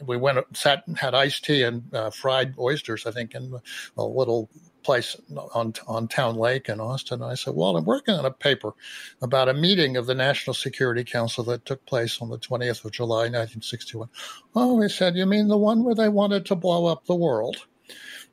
we 0.06 0.18
went 0.18 0.40
sat 0.56 0.84
and 0.88 0.98
had 0.98 1.14
iced 1.14 1.46
tea 1.46 1.64
and 1.64 1.94
uh, 1.94 2.10
fried 2.10 2.56
oysters. 2.58 3.06
I 3.06 3.12
think 3.12 3.34
in 3.36 3.54
a 3.98 4.04
little 4.04 4.50
place 4.84 5.18
on 5.54 5.74
on 5.88 6.08
Town 6.08 6.36
Lake 6.36 6.70
in 6.70 6.80
Austin. 6.80 7.22
And 7.22 7.32
I 7.32 7.36
said, 7.36 7.56
"Well, 7.56 7.76
I'm 7.76 7.86
working 7.86 8.16
on 8.16 8.26
a 8.26 8.32
paper 8.32 8.74
about 9.22 9.50
a 9.50 9.54
meeting 9.54 9.98
of 9.98 10.06
the 10.06 10.16
National 10.16 10.54
Security 10.54 11.04
Council 11.04 11.44
that 11.46 11.66
took 11.66 11.86
place 11.86 12.22
on 12.22 12.30
the 12.30 12.38
20th 12.38 12.86
of 12.86 12.92
July, 12.92 13.24
1961." 13.24 14.10
Oh, 14.56 14.82
he 14.82 14.90
said, 14.90 15.16
"You 15.16 15.26
mean 15.26 15.48
the 15.48 15.58
one 15.58 15.84
where 15.84 15.96
they 15.96 16.10
wanted 16.10 16.46
to 16.48 16.56
blow 16.56 16.86
up 16.86 17.06
the 17.06 17.16
world?" 17.16 17.68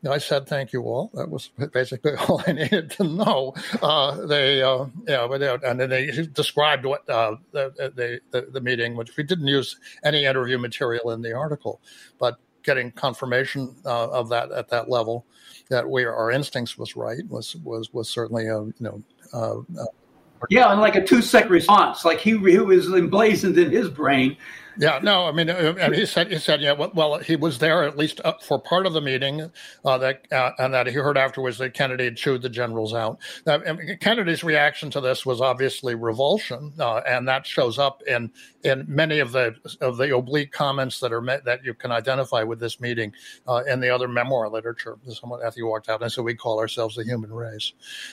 I 0.06 0.18
said, 0.18 0.46
"Thank 0.46 0.72
you 0.72 0.82
all." 0.82 1.10
That 1.14 1.30
was 1.30 1.50
basically 1.72 2.12
all 2.28 2.42
I 2.46 2.52
needed 2.52 2.90
to 2.92 3.04
know. 3.04 3.54
Uh, 3.82 4.26
they, 4.26 4.62
uh, 4.62 4.86
yeah, 5.06 5.26
but 5.26 5.42
and 5.64 5.80
then 5.80 5.90
they 5.90 6.10
described 6.32 6.84
what 6.84 7.08
uh, 7.08 7.36
the, 7.52 8.20
the, 8.30 8.40
the 8.50 8.60
meeting, 8.60 8.96
which 8.96 9.16
we 9.16 9.24
didn't 9.24 9.46
use 9.46 9.78
any 10.04 10.24
interview 10.24 10.58
material 10.58 11.10
in 11.10 11.22
the 11.22 11.32
article, 11.32 11.80
but 12.18 12.38
getting 12.62 12.90
confirmation 12.92 13.74
uh, 13.84 14.08
of 14.08 14.28
that 14.30 14.50
at 14.52 14.68
that 14.68 14.88
level, 14.88 15.26
that 15.70 15.88
we 15.88 16.04
our 16.04 16.30
instincts 16.30 16.76
was 16.76 16.96
right 16.96 17.20
was 17.28 17.56
was 17.56 17.92
was 17.92 18.08
certainly 18.08 18.46
a 18.46 18.60
you 18.60 18.74
know. 18.80 19.02
Uh, 19.32 19.58
uh, 19.80 19.86
yeah, 20.50 20.70
and 20.70 20.80
like 20.80 20.94
a 20.94 21.04
two 21.04 21.22
second 21.22 21.50
response, 21.50 22.04
like 22.04 22.20
he, 22.20 22.36
he 22.38 22.58
was 22.58 22.92
emblazoned 22.92 23.56
in 23.56 23.70
his 23.70 23.88
brain 23.88 24.36
yeah, 24.78 25.00
no, 25.02 25.26
I 25.26 25.32
mean, 25.32 25.50
uh, 25.50 25.90
he 25.92 26.06
said 26.06 26.30
he 26.30 26.38
said 26.38 26.60
yeah. 26.60 26.72
Well, 26.72 27.18
he 27.18 27.36
was 27.36 27.58
there 27.58 27.84
at 27.84 27.96
least 27.96 28.20
for 28.42 28.58
part 28.58 28.86
of 28.86 28.92
the 28.92 29.00
meeting 29.00 29.50
uh, 29.84 29.98
that 29.98 30.30
uh, 30.32 30.50
and 30.58 30.74
that 30.74 30.86
he 30.86 30.94
heard 30.94 31.16
afterwards 31.16 31.58
that 31.58 31.74
Kennedy 31.74 32.04
had 32.04 32.16
chewed 32.16 32.42
the 32.42 32.48
generals 32.48 32.94
out. 32.94 33.18
Now, 33.46 33.60
Kennedy's 34.00 34.44
reaction 34.44 34.90
to 34.90 35.00
this 35.00 35.24
was 35.24 35.40
obviously 35.40 35.94
revulsion, 35.94 36.72
uh, 36.78 37.02
and 37.06 37.28
that 37.28 37.46
shows 37.46 37.78
up 37.78 38.02
in 38.06 38.32
in 38.62 38.84
many 38.88 39.18
of 39.18 39.32
the 39.32 39.54
of 39.80 39.96
the 39.96 40.14
oblique 40.16 40.52
comments 40.52 41.00
that 41.00 41.12
are 41.12 41.20
met, 41.20 41.44
that 41.44 41.64
you 41.64 41.74
can 41.74 41.92
identify 41.92 42.42
with 42.42 42.60
this 42.60 42.80
meeting 42.80 43.12
uh, 43.46 43.62
in 43.68 43.80
the 43.80 43.90
other 43.90 44.08
memoir 44.08 44.48
literature. 44.48 44.98
Someone 45.08 45.40
after 45.44 45.60
you 45.60 45.66
walked 45.66 45.88
out 45.88 46.02
and 46.02 46.10
said 46.10 46.24
we 46.24 46.34
call 46.34 46.58
ourselves 46.58 46.96
the 46.96 47.04
human 47.04 47.32
race. 47.32 47.72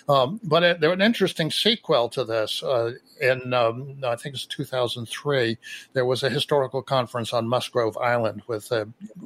Um, 0.09 0.39
but 0.43 0.63
it, 0.63 0.79
there 0.79 0.89
was 0.89 0.97
an 0.97 1.01
interesting 1.01 1.49
sequel 1.51 2.09
to 2.09 2.23
this. 2.23 2.61
Uh, 2.61 2.93
in 3.21 3.53
um, 3.53 4.01
I 4.03 4.15
think 4.15 4.35
it's 4.35 4.45
2003, 4.47 5.57
there 5.93 6.05
was 6.05 6.23
a 6.23 6.29
historical 6.51 6.81
conference 6.81 7.31
on 7.31 7.47
Musgrove 7.47 7.97
Island 7.97 8.41
with 8.45 8.69
uh, 8.73 8.83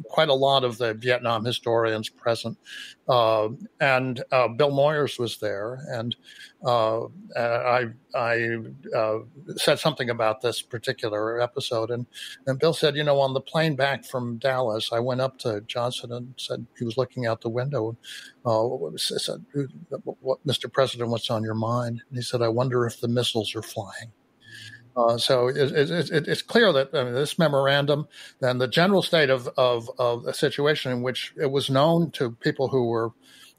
quite 0.09 0.29
a 0.29 0.33
lot 0.33 0.63
of 0.63 0.77
the 0.77 0.93
Vietnam 0.93 1.43
historians 1.43 2.07
present, 2.07 2.55
uh, 3.09 3.49
and 3.81 4.23
uh, 4.31 4.47
Bill 4.47 4.69
Moyers 4.69 5.17
was 5.17 5.37
there, 5.37 5.79
and 5.87 6.15
uh, 6.63 7.05
I 7.35 7.87
I 8.13 8.57
uh, 8.95 9.17
said 9.55 9.79
something 9.79 10.11
about 10.11 10.41
this 10.41 10.61
particular 10.61 11.41
episode, 11.41 11.89
and 11.89 12.05
and 12.45 12.59
Bill 12.59 12.73
said, 12.73 12.95
you 12.95 13.03
know, 13.03 13.19
on 13.19 13.33
the 13.33 13.41
plane 13.41 13.75
back 13.75 14.05
from 14.05 14.37
Dallas, 14.37 14.91
I 14.93 14.99
went 14.99 15.19
up 15.19 15.39
to 15.39 15.61
Johnson 15.61 16.11
and 16.11 16.35
said 16.37 16.67
he 16.77 16.85
was 16.85 16.95
looking 16.95 17.25
out 17.25 17.41
the 17.41 17.49
window. 17.49 17.97
Uh, 18.45 18.69
said, 18.97 19.43
"What, 20.03 20.45
Mr. 20.45 20.71
President, 20.71 21.09
what's 21.09 21.31
on 21.31 21.41
your 21.41 21.55
mind?" 21.55 22.03
And 22.07 22.17
he 22.19 22.21
said, 22.21 22.43
"I 22.43 22.49
wonder 22.49 22.85
if 22.85 23.01
the 23.01 23.07
missiles 23.07 23.55
are 23.55 23.63
flying." 23.63 24.11
Uh, 24.95 25.17
so 25.17 25.47
it, 25.47 25.57
it, 25.57 25.89
it, 26.11 26.27
it's 26.27 26.41
clear 26.41 26.71
that 26.71 26.89
I 26.93 27.03
mean, 27.03 27.13
this 27.13 27.37
memorandum 27.37 28.07
and 28.41 28.61
the 28.61 28.67
general 28.67 29.01
state 29.01 29.29
of, 29.29 29.49
of, 29.57 29.89
of 29.99 30.25
a 30.25 30.33
situation 30.33 30.91
in 30.91 31.01
which 31.01 31.33
it 31.35 31.51
was 31.51 31.69
known 31.69 32.11
to 32.11 32.31
people 32.31 32.69
who 32.69 32.85
were 32.85 33.11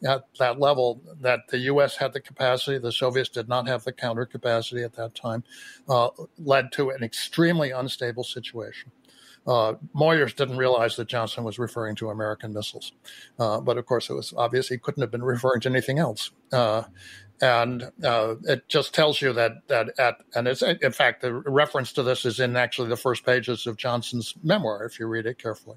at 0.06 0.24
that 0.38 0.60
level 0.60 1.00
that 1.20 1.40
the 1.48 1.58
U.S. 1.58 1.96
had 1.96 2.12
the 2.12 2.20
capacity, 2.20 2.78
the 2.78 2.92
Soviets 2.92 3.28
did 3.28 3.48
not 3.48 3.66
have 3.66 3.84
the 3.84 3.92
counter 3.92 4.26
capacity 4.26 4.82
at 4.82 4.94
that 4.94 5.14
time, 5.14 5.42
uh, 5.88 6.08
led 6.38 6.72
to 6.72 6.90
an 6.90 7.02
extremely 7.02 7.70
unstable 7.70 8.24
situation. 8.24 8.92
Uh, 9.46 9.74
Moyers 9.94 10.34
didn't 10.34 10.56
realize 10.56 10.96
that 10.96 11.06
Johnson 11.06 11.44
was 11.44 11.58
referring 11.58 11.94
to 11.96 12.10
American 12.10 12.52
missiles, 12.52 12.92
uh, 13.38 13.60
but 13.60 13.78
of 13.78 13.86
course 13.86 14.10
it 14.10 14.14
was 14.14 14.34
obvious 14.36 14.68
he 14.68 14.76
couldn't 14.76 15.00
have 15.00 15.12
been 15.12 15.22
referring 15.22 15.60
to 15.60 15.68
anything 15.68 15.98
else. 15.98 16.32
Uh, 16.52 16.82
and 17.40 17.90
uh, 18.04 18.34
it 18.44 18.68
just 18.68 18.94
tells 18.94 19.20
you 19.20 19.32
that 19.34 19.66
that 19.68 19.98
at 19.98 20.16
and 20.34 20.48
it's 20.48 20.62
in 20.62 20.92
fact 20.92 21.22
the 21.22 21.34
reference 21.34 21.92
to 21.92 22.02
this 22.02 22.24
is 22.24 22.40
in 22.40 22.56
actually 22.56 22.88
the 22.88 22.96
first 22.96 23.24
pages 23.24 23.66
of 23.66 23.76
Johnson's 23.76 24.34
memoir 24.42 24.84
if 24.84 24.98
you 24.98 25.06
read 25.06 25.26
it 25.26 25.38
carefully. 25.38 25.76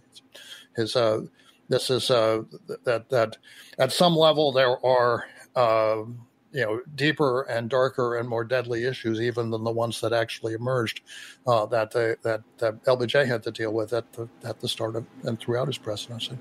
His 0.76 0.96
uh, 0.96 1.22
this 1.68 1.90
is 1.90 2.10
uh, 2.10 2.44
that 2.86 3.10
that 3.10 3.38
at 3.78 3.92
some 3.92 4.16
level 4.16 4.52
there 4.52 4.84
are 4.86 5.26
uh, 5.56 6.04
you 6.52 6.62
know 6.62 6.82
deeper 6.96 7.44
and 7.44 7.70
darker 7.70 8.18
and 8.18 8.28
more 8.28 8.44
deadly 8.44 8.86
issues 8.86 9.22
even 9.22 9.52
than 9.52 9.64
the 9.64 9.72
ones 9.72 10.02
that 10.02 10.14
actually 10.14 10.54
emerged 10.54 11.02
uh, 11.46 11.66
that, 11.68 11.92
that 11.92 12.42
that 12.58 12.84
LBJ 12.86 13.28
had 13.28 13.44
to 13.44 13.52
deal 13.52 13.74
with 13.74 13.94
at 13.94 14.12
the 14.14 14.28
at 14.44 14.60
the 14.60 14.68
start 14.68 14.96
of 14.96 15.06
and 15.24 15.40
throughout 15.40 15.68
his 15.68 15.78
presidency. 15.78 16.38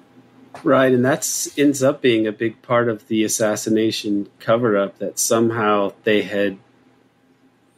Right, 0.65 0.93
and 0.93 1.05
that 1.05 1.49
ends 1.57 1.83
up 1.83 2.03
being 2.03 2.27
a 2.27 2.33
big 2.33 2.63
part 2.63 2.89
of 2.89 3.07
the 3.09 3.23
assassination 3.25 4.29
cover 4.41 4.77
up 4.77 4.99
that 4.99 5.19
somehow 5.19 5.93
they 6.05 6.23
had 6.23 6.59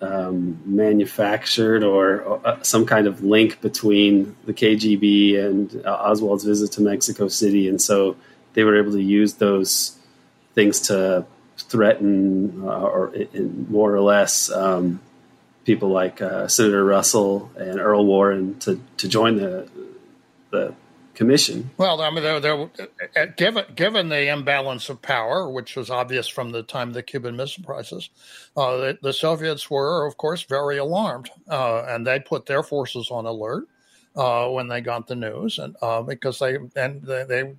um, 0.00 0.60
manufactured 0.64 1.84
or, 1.84 2.22
or 2.22 2.46
uh, 2.46 2.62
some 2.62 2.86
kind 2.86 3.06
of 3.06 3.22
link 3.22 3.60
between 3.60 4.34
the 4.46 4.54
KGB 4.54 5.38
and 5.38 5.84
uh, 5.84 5.90
Oswald's 5.90 6.44
visit 6.44 6.72
to 6.72 6.82
Mexico 6.82 7.28
City, 7.28 7.68
and 7.68 7.80
so 7.80 8.16
they 8.54 8.64
were 8.64 8.78
able 8.78 8.92
to 8.92 9.02
use 9.02 9.34
those 9.34 9.96
things 10.54 10.80
to 10.80 11.26
threaten 11.58 12.62
uh, 12.64 12.80
or 12.80 13.12
more 13.68 13.94
or 13.94 14.00
less 14.00 14.50
um, 14.50 15.00
people 15.64 15.90
like 15.90 16.22
uh, 16.22 16.48
Senator 16.48 16.84
Russell 16.84 17.50
and 17.56 17.78
Earl 17.78 18.06
Warren 18.06 18.58
to, 18.60 18.80
to 18.96 19.08
join 19.08 19.36
the 19.36 19.68
the 20.50 20.74
commission. 21.20 21.68
Well, 21.76 22.00
I 22.00 22.08
mean, 22.08 22.22
they're, 22.22 22.40
they're, 22.40 22.70
uh, 23.14 23.26
given 23.36 23.66
given 23.74 24.08
the 24.08 24.32
imbalance 24.32 24.88
of 24.88 25.02
power, 25.02 25.50
which 25.50 25.76
was 25.76 25.90
obvious 25.90 26.26
from 26.26 26.50
the 26.50 26.62
time 26.62 26.88
of 26.88 26.94
the 26.94 27.02
Cuban 27.02 27.36
Missile 27.36 27.62
Crisis, 27.62 28.08
uh, 28.56 28.78
the, 28.78 28.98
the, 29.02 29.12
Soviets 29.12 29.70
were, 29.70 30.06
of 30.06 30.16
course, 30.16 30.44
very 30.44 30.78
alarmed, 30.78 31.28
uh, 31.46 31.84
and 31.86 32.06
they 32.06 32.20
put 32.20 32.46
their 32.46 32.62
forces 32.62 33.10
on 33.10 33.26
alert. 33.26 33.68
Uh, 34.16 34.48
when 34.48 34.66
they 34.66 34.80
got 34.80 35.06
the 35.06 35.14
news, 35.14 35.60
and 35.60 35.76
uh, 35.82 36.02
because 36.02 36.40
they 36.40 36.56
and 36.74 37.00
they 37.02 37.24
they, 37.28 37.54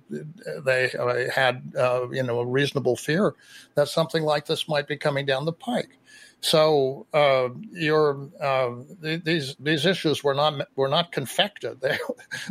they 0.62 0.92
uh, 0.92 1.30
had 1.34 1.72
you 2.12 2.22
know 2.22 2.40
a 2.40 2.46
reasonable 2.46 2.94
fear 2.94 3.34
that 3.74 3.88
something 3.88 4.22
like 4.22 4.44
this 4.44 4.68
might 4.68 4.86
be 4.86 4.98
coming 4.98 5.24
down 5.24 5.46
the 5.46 5.52
pike. 5.52 5.96
So 6.42 7.06
uh, 7.14 7.50
your 7.70 8.28
uh, 8.40 8.70
these 9.00 9.54
these 9.60 9.86
issues 9.86 10.24
were 10.24 10.34
not 10.34 10.66
were 10.74 10.88
not 10.88 11.12
confected. 11.12 11.80
They, 11.82 11.98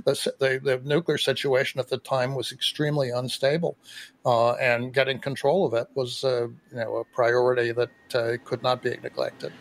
the, 0.06 0.34
the, 0.40 0.60
the, 0.64 0.82
nuclear 0.86 1.18
situation 1.18 1.80
at 1.82 1.90
the 1.90 1.98
time 1.98 2.34
was 2.34 2.54
extremely 2.54 3.10
unstable, 3.10 3.78
uh, 4.26 4.54
and 4.54 4.94
getting 4.94 5.20
control 5.20 5.66
of 5.66 5.74
it 5.74 5.88
was 5.94 6.24
uh, 6.24 6.48
you 6.48 6.78
know 6.78 6.98
a 6.98 7.04
priority 7.14 7.74
that 7.74 7.90
uh, 8.16 8.38
could 8.46 8.64
not 8.64 8.82
be 8.82 8.98
neglected. 9.04 9.52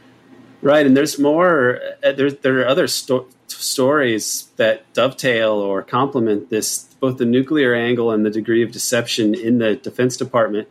Right, 0.63 0.87
and 0.87 0.97
there's 0.97 1.19
more. 1.19 1.81
Uh, 2.05 2.13
there 2.13 2.61
are 2.61 2.69
other 2.69 2.87
sto- 2.87 3.27
stories 3.49 4.49
that 4.57 4.93
dovetail 4.95 5.55
or 5.55 5.83
complement 5.83 6.51
this, 6.51 6.85
both 7.01 7.19
the 7.19 7.25
nuclear 7.25 7.75
angle 7.75 8.13
and 8.13 8.25
the 8.25 8.31
degree 8.31 8.63
of 8.63 8.71
deception 8.71 9.35
in 9.35 9.59
the 9.59 9.75
Defense 9.75 10.17
Department. 10.17 10.69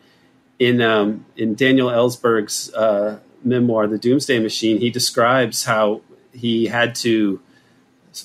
In 0.60 0.81
um, 0.81 1.26
in 1.36 1.56
Daniel 1.56 1.90
Ellsberg's 1.90 2.73
memoir, 3.44 3.88
The 3.88 3.98
Doomsday 3.98 4.40
Machine, 4.40 4.80
he 4.80 4.90
describes 4.90 5.66
how 5.66 6.02
he 6.34 6.68
had 6.68 6.95
to 6.95 7.41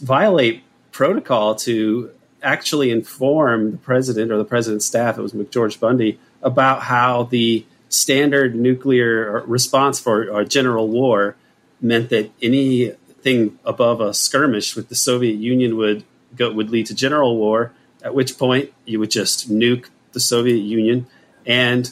violate 0.01 0.63
protocol 0.93 1.55
to 1.55 2.11
actually 2.43 2.91
inform 2.91 3.73
the 3.73 3.79
president 3.79 4.31
or 4.31 4.39
the 4.39 4.45
president's 4.45 4.87
staff, 4.87 5.19
it 5.19 5.23
was 5.23 5.33
McGeorge 5.33 5.81
Bundy, 5.81 6.19
about 6.43 6.83
how 6.83 7.25
the 7.25 7.65
standard 7.89 8.55
nuclear 8.55 9.43
response 9.47 9.99
for 9.99 10.23
a 10.39 10.45
general 10.45 10.89
war 10.89 11.37
meant 11.81 12.11
that 12.11 12.31
anything 12.43 13.59
above 13.65 14.01
a 14.01 14.13
skirmish 14.13 14.77
with 14.77 14.89
the 14.89 14.95
Soviet 14.95 15.37
Union 15.37 15.77
would 15.77 16.05
go, 16.37 16.53
would 16.53 16.71
lead 16.71 16.87
to 16.87 16.95
general 16.95 17.37
war. 17.37 17.73
At 18.03 18.15
which 18.15 18.37
point 18.37 18.73
you 18.85 19.01
would 19.01 19.11
just 19.11 19.51
nuke 19.51 19.87
the 20.13 20.21
Soviet 20.21 20.59
Union, 20.59 21.07
and 21.47 21.91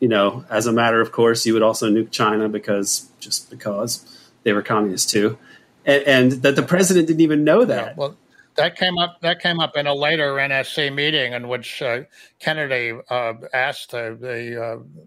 you 0.00 0.08
know, 0.08 0.44
as 0.50 0.66
a 0.66 0.72
matter 0.72 1.00
of 1.00 1.12
course, 1.12 1.46
you 1.46 1.54
would 1.54 1.62
also 1.62 1.90
nuke 1.90 2.10
China 2.10 2.48
because 2.48 3.08
just 3.20 3.50
because 3.50 4.04
they 4.42 4.52
were 4.52 4.62
communists 4.62 5.10
too, 5.10 5.38
and, 5.84 6.02
and 6.04 6.32
that 6.42 6.56
the 6.56 6.62
president 6.62 7.06
didn't 7.06 7.22
even 7.22 7.44
know 7.44 7.64
that. 7.64 7.86
Yeah, 7.88 7.94
well, 7.96 8.16
that 8.56 8.76
came 8.76 8.98
up. 8.98 9.20
That 9.20 9.40
came 9.40 9.60
up 9.60 9.76
in 9.76 9.86
a 9.86 9.94
later 9.94 10.34
NSC 10.34 10.94
meeting 10.94 11.32
in 11.32 11.48
which 11.48 11.82
uh, 11.82 12.02
Kennedy 12.38 12.92
uh, 13.10 13.34
asked 13.52 13.90
the, 13.90 14.16
the, 14.20 14.62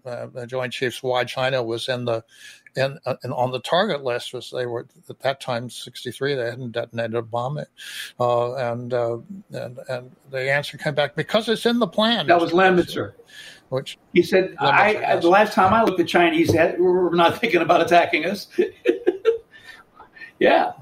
uh, 0.06 0.26
the, 0.26 0.46
Joint 0.46 0.72
Chiefs 0.72 1.02
why 1.02 1.24
China 1.24 1.62
was 1.62 1.88
in 1.88 2.04
the 2.04 2.24
in, 2.76 2.98
uh, 3.06 3.16
in, 3.24 3.32
on 3.32 3.50
the 3.50 3.60
target 3.60 4.04
list. 4.04 4.34
Was 4.34 4.50
they 4.50 4.66
were 4.66 4.86
at 5.08 5.20
that 5.20 5.40
time 5.40 5.70
sixty 5.70 6.10
three. 6.10 6.34
They 6.34 6.44
hadn't 6.44 6.72
detonated 6.72 7.14
a 7.14 7.22
bomb, 7.22 7.58
uh, 8.20 8.54
and, 8.54 8.92
uh, 8.92 9.18
and 9.52 9.78
and 9.88 10.10
the 10.30 10.52
answer 10.52 10.76
came 10.76 10.94
back 10.94 11.14
because 11.14 11.48
it's 11.48 11.66
in 11.66 11.78
the 11.78 11.88
plan. 11.88 12.26
That 12.26 12.40
was 12.40 12.52
Lemnitzer. 12.52 13.14
Which 13.68 13.98
he 14.14 14.22
said, 14.22 14.54
I, 14.58 14.96
uh, 14.96 15.20
the 15.20 15.28
last 15.28 15.52
time 15.52 15.74
I 15.74 15.82
looked, 15.82 15.98
the 15.98 16.04
Chinese 16.04 16.52
had, 16.52 16.80
were 16.80 17.14
not 17.14 17.38
thinking 17.40 17.60
about 17.60 17.82
attacking 17.82 18.24
us. 18.24 18.48
yeah, 20.38 20.72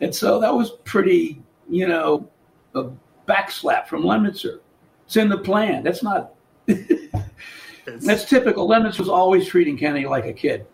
and 0.00 0.14
so 0.14 0.40
that 0.40 0.54
was 0.54 0.70
pretty, 0.84 1.42
you 1.68 1.88
know, 1.88 2.28
a 2.74 2.90
backslap 3.26 3.88
from 3.88 4.04
Lemnitzer. 4.04 4.60
It's 5.06 5.16
in 5.16 5.28
the 5.28 5.38
plan. 5.38 5.82
That's 5.82 6.02
not. 6.02 6.34
that's 6.66 8.24
typical. 8.24 8.68
Lemnitzer 8.68 9.00
was 9.00 9.08
always 9.08 9.48
treating 9.48 9.76
Kennedy 9.76 10.06
like 10.06 10.26
a 10.26 10.32
kid. 10.32 10.66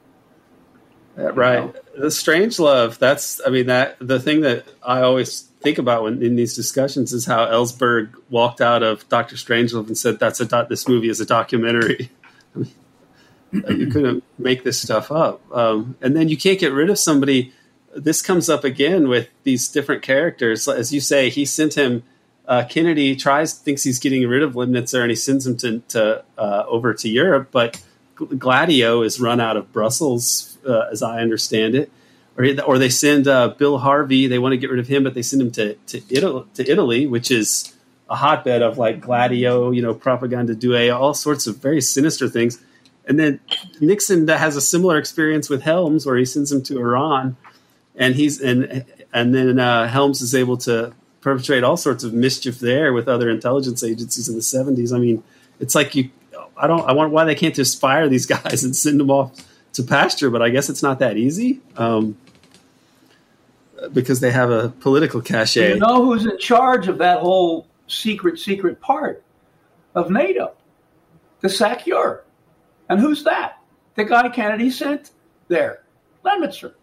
right. 1.17 1.65
Know? 1.65 1.75
The 1.97 2.09
Strangelove. 2.09 2.99
That's. 2.99 3.41
I 3.47 3.51
mean 3.51 3.67
that 3.67 3.97
the 4.01 4.21
thing 4.21 4.43
that 4.43 4.67
I 4.83 5.01
always 5.01 5.49
think 5.65 5.79
about 5.79 6.05
when 6.05 6.23
in 6.23 6.37
these 6.37 6.55
discussions 6.55 7.13
is 7.13 7.25
how 7.25 7.47
Ellsberg 7.47 8.15
walked 8.29 8.61
out 8.61 8.83
of 8.83 9.09
Doctor 9.09 9.35
Strangelove 9.35 9.89
and 9.89 9.99
said 9.99 10.21
that's 10.21 10.41
a 10.41 10.67
this 10.69 10.87
movie 10.87 11.09
is 11.09 11.21
a 11.21 11.27
documentary. 11.27 12.11
You 13.53 13.87
couldn't 13.87 14.25
make 14.37 14.65
this 14.65 14.83
stuff 14.83 15.13
up, 15.13 15.41
um, 15.53 15.95
and 16.01 16.17
then 16.17 16.29
you 16.29 16.37
can't 16.37 16.59
get 16.59 16.73
rid 16.73 16.91
of 16.91 16.99
somebody. 16.99 17.53
This 17.95 18.21
comes 18.21 18.51
up 18.51 18.65
again 18.65 19.09
with 19.09 19.29
these 19.45 19.69
different 19.69 20.03
characters, 20.03 20.67
as 20.67 20.93
you 20.93 21.01
say. 21.01 21.31
He 21.31 21.45
sent 21.45 21.75
him. 21.75 22.03
Uh, 22.49 22.65
Kennedy 22.69 23.15
tries 23.15 23.55
thinks 23.55 23.85
he's 23.85 24.01
getting 24.01 24.27
rid 24.27 24.43
of 24.43 24.55
Lemnitzer 24.55 25.03
and 25.03 25.11
he 25.11 25.15
sends 25.15 25.47
him 25.47 25.57
to, 25.59 25.79
to 25.91 26.25
uh, 26.37 26.65
over 26.67 26.95
to 26.95 27.09
Europe, 27.09 27.51
but 27.53 27.81
Gladio 28.17 29.03
is 29.03 29.21
run 29.21 29.41
out 29.41 29.57
of 29.57 29.73
Brussels, 29.73 30.59
uh, 30.67 30.89
as 30.91 31.01
I 31.01 31.21
understand 31.21 31.77
it 31.77 31.93
or 32.37 32.47
or 32.67 32.79
they 32.79 32.89
send 32.89 33.29
uh, 33.29 33.49
Bill 33.49 33.79
Harvey. 33.79 34.27
They 34.27 34.39
want 34.39 34.53
to 34.53 34.57
get 34.57 34.71
rid 34.71 34.81
of 34.81 34.89
him, 34.89 35.05
but 35.05 35.15
they 35.15 35.23
send 35.23 35.43
him 35.43 35.51
to 35.53 35.75
to 35.75 36.03
Italy, 36.11 36.45
to 36.55 36.71
Italy, 36.71 37.07
which 37.07 37.31
is 37.31 37.75
a 38.11 38.17
hotbed 38.17 38.63
of 38.63 38.79
like 38.79 39.01
Gladio, 39.01 39.71
you 39.71 39.83
know, 39.83 39.95
propaganda 39.95 40.55
due, 40.55 40.93
all 40.93 41.15
sorts 41.15 41.47
of 41.47 41.59
very 41.59 41.81
sinister 41.81 42.29
things. 42.29 42.63
And 43.07 43.19
then 43.19 43.41
Nixon 43.81 44.27
has 44.29 44.57
a 44.57 44.61
similar 44.61 44.99
experience 44.99 45.51
with 45.51 45.63
Helms, 45.63 46.07
where 46.07 46.17
he 46.17 46.25
sends 46.25 46.51
him 46.51 46.63
to 46.65 46.79
Iran, 46.79 47.37
and 47.95 48.15
he's 48.15 48.41
and 48.41 48.85
and 49.13 49.35
then 49.35 49.59
uh, 49.59 49.87
Helms 49.89 50.21
is 50.23 50.35
able 50.35 50.57
to 50.59 50.93
perpetrate 51.21 51.65
all 51.65 51.77
sorts 51.77 52.05
of 52.05 52.13
mischief 52.13 52.59
there 52.59 52.93
with 52.93 53.09
other 53.09 53.31
intelligence 53.31 53.83
agencies 53.85 54.29
in 54.29 54.35
the 54.35 54.43
seventies. 54.43 54.93
I 54.93 54.99
mean, 54.99 55.23
it's 55.61 55.75
like 55.75 55.95
you. 55.95 56.11
I 56.57 56.67
don't. 56.67 56.89
I 56.89 56.93
want 56.93 57.13
why 57.13 57.25
they 57.25 57.35
can't 57.35 57.55
just 57.55 57.79
fire 57.81 58.09
these 58.09 58.27
guys 58.27 58.65
and 58.65 58.75
send 58.75 58.99
them 58.99 59.11
off 59.11 59.33
to 59.75 59.83
pasture, 59.83 60.31
but 60.31 60.41
I 60.41 60.49
guess 60.49 60.71
it's 60.71 60.83
not 60.83 60.99
that 61.01 61.17
easy. 61.17 61.61
Um, 61.77 62.17
because 63.93 64.21
they 64.21 64.31
have 64.31 64.51
a 64.51 64.69
political 64.69 65.21
cachet. 65.21 65.75
You 65.75 65.79
know 65.79 66.05
who's 66.05 66.25
in 66.25 66.39
charge 66.39 66.89
of 66.89 66.99
that 66.99 67.21
whole 67.21 67.67
secret, 67.87 68.39
secret 68.39 68.81
part 68.81 69.25
of 69.95 70.11
NATO? 70.11 70.53
The 71.41 71.49
SACEUR. 71.49 72.25
And 72.89 73.01
who's 73.01 73.25
that? 73.25 73.59
The 73.97 74.05
guy 74.05 74.29
Kennedy 74.29 74.71
sent 74.71 75.11
there, 75.49 75.83
Lemnitzer. 76.25 76.75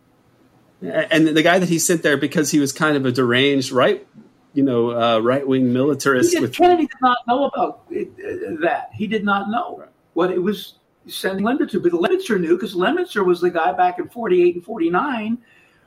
And 0.82 1.28
the 1.28 1.44
guy 1.44 1.60
that 1.60 1.69
he 1.69 1.78
sent 1.78 2.02
there 2.02 2.18
because 2.18 2.49
he 2.49 2.60
was 2.60 2.72
kind 2.72 2.98
of 2.98 3.06
a 3.06 3.11
deranged 3.11 3.72
right, 3.72 4.07
you 4.53 4.64
know, 4.64 4.91
uh, 4.91 5.19
right 5.19 5.48
wing 5.48 5.72
militarist. 5.73 6.32
Did, 6.32 6.41
with, 6.41 6.56
Kennedy 6.56 6.88
did 6.88 7.02
not 7.02 7.19
know 7.28 7.45
about 7.45 7.84
it, 7.91 8.10
uh, 8.19 8.61
that. 8.61 8.90
He 8.94 9.06
did 9.06 9.23
not 9.23 9.49
know 9.49 9.78
right. 9.78 9.90
what 10.14 10.32
it 10.32 10.41
was 10.41 10.76
sending 11.07 11.45
Lemnitzer. 11.45 11.84
But 11.84 11.91
Lemnitzer 11.91 12.40
knew 12.40 12.56
because 12.56 12.73
Lemnitzer 12.73 13.26
was 13.26 13.41
the 13.41 13.52
guy 13.52 13.73
back 13.73 13.99
in 13.99 14.10
48 14.10 14.56
and 14.56 14.64
49 14.64 15.38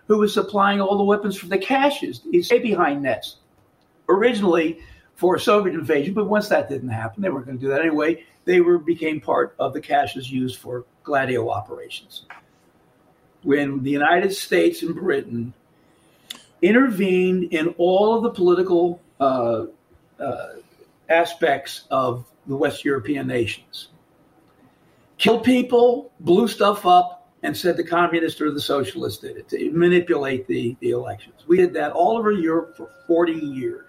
who 0.07 0.19
was 0.19 0.35
supplying 0.35 0.81
all 0.81 0.99
the 0.99 1.05
weapons 1.05 1.37
for 1.37 1.47
the 1.47 1.59
caches. 1.59 2.23
He 2.31 2.43
stayed 2.43 2.63
behind 2.63 3.03
nets 3.03 3.37
originally 4.09 4.81
for 5.15 5.37
a 5.37 5.41
Soviet 5.41 5.75
invasion, 5.75 6.15
but 6.15 6.29
once 6.29 6.49
that 6.49 6.69
didn't 6.69 6.89
happen, 6.89 7.23
they 7.23 7.31
weren't 7.31 7.47
going 7.47 7.59
to 7.59 7.63
do 7.63 7.69
that 7.69 7.81
anyway. 7.81 8.25
They 8.45 8.61
were 8.61 8.79
became 8.79 9.21
part 9.21 9.55
of 9.59 9.73
the 9.73 9.81
caches 9.81 10.31
used 10.31 10.59
for 10.59 10.85
Gladio 11.03 11.49
operations. 11.49 12.27
When 13.43 13.83
the 13.83 13.91
United 13.91 14.33
States 14.33 14.83
and 14.83 14.95
Britain 14.95 15.53
intervened 16.63 17.53
in 17.53 17.69
all 17.79 18.17
of 18.17 18.23
the 18.23 18.31
political 18.31 19.01
uh, 19.21 19.67
uh, 20.19 20.49
aspects 21.09 21.85
of 21.91 22.25
the 22.47 22.57
West 22.57 22.85
European 22.85 23.27
nations, 23.27 23.89
killed 25.19 25.45
people, 25.45 26.11
blew 26.21 26.49
stuff 26.49 26.87
up, 26.87 27.14
and 27.45 27.55
said 27.55 27.77
the 27.77 27.85
communists 27.85 28.41
or 28.41 28.51
the 28.51 28.61
socialists 28.61 29.21
did 29.21 29.37
it 29.37 29.49
to 29.51 29.71
manipulate 29.71 30.47
the, 30.47 30.75
the 30.81 30.91
elections. 30.91 31.43
We 31.47 31.59
did 31.59 31.75
that 31.75 31.93
all 31.93 32.17
over 32.17 32.33
Europe 32.33 32.75
for 32.75 32.89
40 33.07 33.33
years. 33.33 33.85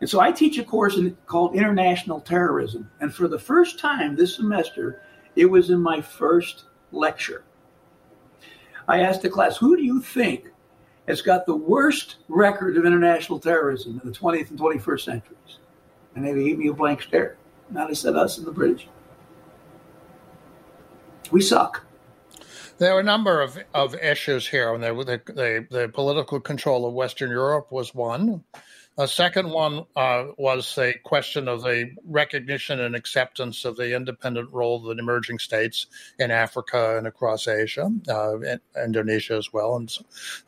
And 0.00 0.10
so 0.10 0.18
I 0.18 0.32
teach 0.32 0.58
a 0.58 0.64
course 0.64 0.96
in, 0.96 1.16
called 1.26 1.54
International 1.54 2.20
Terrorism. 2.20 2.90
And 3.00 3.14
for 3.14 3.28
the 3.28 3.38
first 3.38 3.78
time 3.78 4.16
this 4.16 4.34
semester, 4.34 5.00
it 5.36 5.46
was 5.46 5.70
in 5.70 5.80
my 5.80 6.00
first 6.00 6.64
lecture. 6.90 7.44
I 8.88 9.02
asked 9.02 9.22
the 9.22 9.30
class, 9.30 9.56
who 9.56 9.76
do 9.76 9.84
you 9.84 10.02
think 10.02 10.50
has 11.06 11.22
got 11.22 11.46
the 11.46 11.54
worst 11.54 12.16
record 12.26 12.76
of 12.76 12.84
international 12.84 13.38
terrorism 13.38 14.00
in 14.02 14.10
the 14.10 14.18
20th 14.18 14.50
and 14.50 14.58
21st 14.58 15.00
centuries? 15.00 15.58
And 16.16 16.26
they 16.26 16.34
gave 16.34 16.58
me 16.58 16.66
a 16.66 16.72
blank 16.72 17.02
stare. 17.02 17.36
Now 17.70 17.86
they 17.86 17.94
said 17.94 18.16
us 18.16 18.36
and 18.36 18.46
the 18.48 18.52
British. 18.52 18.88
We 21.30 21.40
suck. 21.40 21.84
There 22.78 22.94
were 22.94 23.00
a 23.00 23.04
number 23.04 23.40
of, 23.40 23.58
of 23.74 23.94
issues 23.96 24.46
here. 24.46 24.72
And 24.72 24.82
the, 24.82 25.20
the, 25.26 25.66
the 25.68 25.88
political 25.88 26.40
control 26.40 26.86
of 26.86 26.94
Western 26.94 27.30
Europe 27.30 27.72
was 27.72 27.94
one. 27.94 28.44
A 29.00 29.06
second 29.06 29.50
one 29.50 29.84
uh, 29.94 30.26
was 30.38 30.76
a 30.76 30.92
question 31.04 31.46
of 31.46 31.62
the 31.62 31.92
recognition 32.04 32.80
and 32.80 32.96
acceptance 32.96 33.64
of 33.64 33.76
the 33.76 33.94
independent 33.94 34.52
role 34.52 34.76
of 34.76 34.96
the 34.96 35.00
emerging 35.00 35.38
states 35.38 35.86
in 36.18 36.32
Africa 36.32 36.98
and 36.98 37.06
across 37.06 37.46
Asia, 37.46 37.92
uh, 38.08 38.38
Indonesia 38.76 39.34
as 39.34 39.52
well, 39.52 39.76
and 39.76 39.96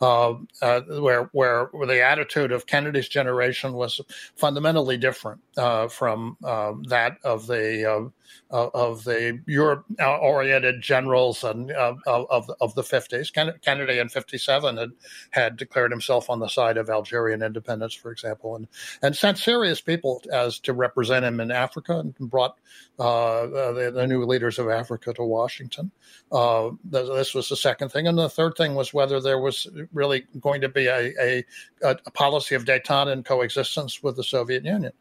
uh, 0.01 0.35
uh, 0.63 0.81
where, 0.81 1.31
where 1.31 1.67
where 1.67 1.87
the 1.87 2.03
attitude 2.03 2.51
of 2.51 2.67
Kennedy's 2.67 3.09
generation 3.09 3.73
was 3.73 4.01
fundamentally 4.35 4.97
different 4.97 5.41
uh, 5.57 5.87
from 5.87 6.37
um, 6.43 6.83
that 6.89 7.19
of 7.23 7.47
the 7.47 8.11
of 8.51 9.05
the 9.05 9.41
Europe-oriented 9.47 10.83
generals 10.83 11.45
and 11.45 11.71
of, 11.73 11.99
of, 12.07 12.51
of 12.61 12.75
the 12.75 12.83
50s. 12.83 13.33
Kennedy 13.63 13.99
in 13.99 14.09
57 14.09 14.77
had, 14.77 14.91
had 15.31 15.57
declared 15.57 15.91
himself 15.91 16.29
on 16.29 16.41
the 16.41 16.49
side 16.49 16.77
of 16.77 16.91
Algerian 16.91 17.43
independence, 17.43 17.95
for 17.95 18.11
example, 18.11 18.57
and, 18.57 18.67
and 19.03 19.17
sent 19.17 19.39
serious 19.39 19.81
people 19.81 20.23
as 20.33 20.59
to 20.61 20.73
represent 20.73 21.25
him 21.25 21.41
in 21.41 21.51
Africa 21.51 22.01
and 22.01 22.15
brought 22.19 22.59
uh, 22.99 23.47
the, 23.47 23.93
the, 23.95 24.07
new 24.07 24.25
leaders 24.25 24.59
of 24.59 24.69
Africa 24.69 25.15
to 25.15 25.23
Washington. 25.23 25.91
Uh, 26.33 26.71
this 26.85 27.35
was 27.35 27.49
the 27.49 27.57
second 27.57 27.91
thing. 27.91 28.09
And 28.09 28.19
the 28.19 28.29
third 28.29 28.57
thing 28.57 28.75
was 28.75 28.93
whether 28.93 29.21
there 29.21 29.39
was 29.39 29.67
really 29.93 30.27
going 30.41 30.61
to 30.61 30.69
be 30.69 30.87
a, 30.87 31.13
a, 31.21 31.45
a 31.83 32.11
policy 32.11 32.55
of 32.55 32.65
detente 32.65 33.13
and 33.13 33.25
coexistence 33.25 34.03
with 34.03 34.17
the 34.17 34.25
Soviet 34.25 34.65
Union 34.65 34.93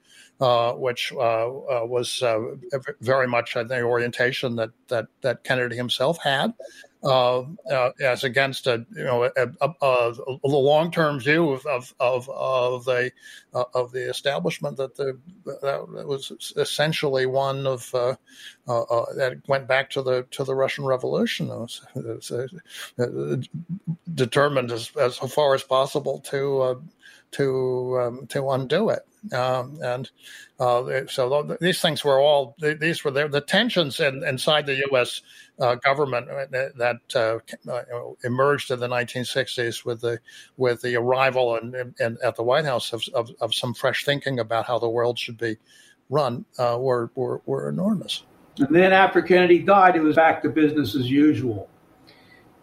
uh, 0.42 0.74
which 0.74 1.12
uh, 1.14 1.48
uh, 1.48 1.86
was 1.86 2.24
uh, 2.24 2.40
very 3.20 3.28
much 3.28 3.54
the 3.54 3.82
orientation 3.82 4.56
that, 4.56 4.72
that, 4.88 5.08
that 5.22 5.44
Kennedy 5.44 5.76
himself 5.76 6.18
had. 6.24 6.54
Uh, 7.02 7.44
uh, 7.72 7.92
as 8.02 8.26
against 8.26 8.68
a 8.68 8.86
you 8.94 9.06
know 9.06 9.24
a 9.24 10.34
long 10.44 10.92
term 10.92 11.18
view 11.18 11.52
of 11.52 11.66
of 11.66 11.94
of, 11.98 12.30
of 12.30 12.84
the 12.84 13.10
uh, 13.54 13.64
of 13.74 13.94
the 13.94 14.10
establishment 14.10 14.76
that 14.76 14.98
the 14.98 15.18
that 15.62 15.88
was 16.06 16.54
essentially 16.58 17.26
one 17.26 17.66
of 17.66 17.90
that 17.92 19.42
went 19.48 19.66
back 19.66 19.90
to 19.90 20.02
the 20.02 20.28
to 20.32 20.44
the 20.44 20.54
Russian 20.54 20.84
Revolution. 20.84 21.50
It 21.50 21.58
was, 21.58 22.32
it 22.32 22.52
was 22.98 23.50
determined 24.14 24.70
as 24.70 24.92
as 24.98 25.16
far 25.16 25.56
as 25.56 25.64
possible 25.64 26.20
to 26.32 26.84
to 27.32 28.00
um, 28.02 28.28
to 28.28 28.50
undo 28.50 28.90
it. 28.90 29.08
Um, 29.34 29.80
and 29.82 30.10
uh, 30.60 31.06
so 31.08 31.58
these 31.60 31.82
things 31.82 32.04
were 32.04 32.20
all 32.20 32.56
these 32.60 33.04
were 33.04 33.12
the, 33.12 33.28
the 33.28 33.42
tensions 33.42 34.00
in, 34.00 34.24
inside 34.24 34.66
the 34.66 34.78
U.S. 34.92 35.22
Uh, 35.60 35.76
government 35.76 36.30
uh, 36.30 36.46
that 36.78 37.00
uh, 37.16 37.40
uh 37.70 37.82
emerged 38.24 38.72
in 38.72 38.80
the 38.80 38.88
1960s 38.88 39.84
with 39.84 40.02
the 40.02 40.20
with 40.56 40.82
the 40.82 40.96
arrival 40.96 41.56
and, 41.58 41.76
and 42.00 42.18
at 42.24 42.38
the 42.38 42.44
White 42.44 42.66
House 42.66 42.94
of, 42.94 43.04
of, 43.14 43.30
of, 43.42 43.54
some 43.54 43.74
fresh 43.74 44.06
thinking 44.06 44.40
about 44.40 44.66
how 44.66 44.80
the 44.80 44.90
world 44.90 45.20
should 45.20 45.38
be 45.38 45.58
run 46.10 46.46
uh, 46.58 46.78
were, 46.80 47.12
were 47.16 47.42
were 47.46 47.68
enormous. 47.68 48.24
And 48.58 48.74
then 48.74 48.94
after 48.94 49.22
Kennedy 49.22 49.60
died, 49.60 49.96
it 49.96 50.02
was 50.02 50.16
back 50.16 50.42
to 50.44 50.50
business 50.50 50.96
as 50.96 51.10
usual, 51.12 51.70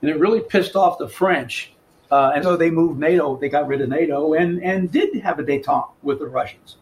and 0.00 0.10
it 0.10 0.18
really 0.18 0.40
pissed 0.40 0.74
off 0.74 0.98
the 0.98 1.08
French 1.08 1.75
uh, 2.10 2.32
and 2.34 2.44
so 2.44 2.56
they 2.56 2.70
moved 2.70 2.98
NATO, 3.00 3.36
they 3.36 3.48
got 3.48 3.66
rid 3.66 3.80
of 3.80 3.88
NATO 3.88 4.34
and, 4.34 4.62
and 4.62 4.90
did 4.90 5.14
have 5.16 5.38
a 5.38 5.42
detente 5.42 5.90
with 6.02 6.18
the 6.20 6.26
Russians. 6.26 6.76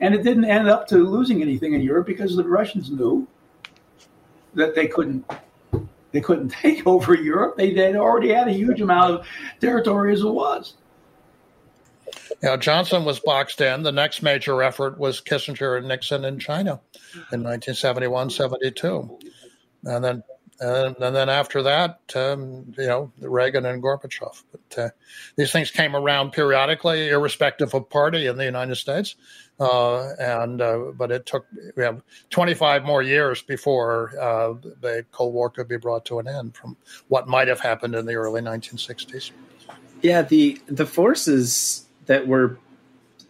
And 0.00 0.14
it 0.14 0.22
didn't 0.22 0.44
end 0.44 0.68
up 0.68 0.88
to 0.88 0.96
losing 0.96 1.42
anything 1.42 1.74
in 1.74 1.82
Europe 1.82 2.06
because 2.06 2.36
the 2.36 2.44
Russians 2.44 2.90
knew 2.90 3.26
that 4.54 4.74
they 4.74 4.86
couldn't 4.86 5.24
they 6.12 6.20
couldn't 6.20 6.48
take 6.62 6.86
over 6.86 7.14
Europe. 7.14 7.56
They 7.56 7.74
had 7.74 7.96
already 7.96 8.32
had 8.32 8.48
a 8.48 8.52
huge 8.52 8.80
amount 8.80 9.14
of 9.14 9.26
territory 9.60 10.12
as 10.12 10.22
it 10.22 10.28
was. 10.28 10.74
Now, 12.42 12.56
Johnson 12.56 13.04
was 13.04 13.20
boxed 13.20 13.60
in. 13.60 13.82
The 13.82 13.92
next 13.92 14.22
major 14.22 14.62
effort 14.62 14.98
was 14.98 15.20
Kissinger 15.20 15.78
and 15.78 15.86
Nixon 15.86 16.24
in 16.24 16.38
China 16.38 16.80
in 17.32 17.42
1971 17.42 18.30
72. 18.30 19.18
And 19.84 20.04
then 20.04 20.22
and, 20.60 20.96
and 21.00 21.16
then 21.16 21.28
after 21.30 21.62
that, 21.62 22.00
um, 22.14 22.74
you 22.76 22.86
know, 22.86 23.10
Reagan 23.20 23.64
and 23.64 23.82
Gorbachev. 23.82 24.42
But 24.52 24.78
uh, 24.78 24.90
these 25.36 25.50
things 25.52 25.70
came 25.70 25.96
around 25.96 26.32
periodically, 26.32 27.08
irrespective 27.08 27.74
of 27.74 27.88
party 27.88 28.26
in 28.26 28.36
the 28.36 28.44
United 28.44 28.76
States. 28.76 29.16
Uh, 29.58 30.14
and 30.18 30.62
uh, 30.62 30.78
but 30.96 31.10
it 31.10 31.26
took 31.26 31.46
we 31.76 31.82
have 31.82 32.02
25 32.30 32.84
more 32.84 33.02
years 33.02 33.42
before 33.42 34.12
uh, 34.18 34.54
the 34.80 35.04
Cold 35.12 35.34
War 35.34 35.50
could 35.50 35.68
be 35.68 35.76
brought 35.76 36.06
to 36.06 36.18
an 36.18 36.28
end 36.28 36.54
from 36.54 36.76
what 37.08 37.28
might 37.28 37.48
have 37.48 37.60
happened 37.60 37.94
in 37.94 38.06
the 38.06 38.14
early 38.14 38.40
1960s. 38.40 39.32
Yeah, 40.00 40.22
the 40.22 40.60
the 40.66 40.86
forces 40.86 41.86
that 42.06 42.26
were 42.26 42.58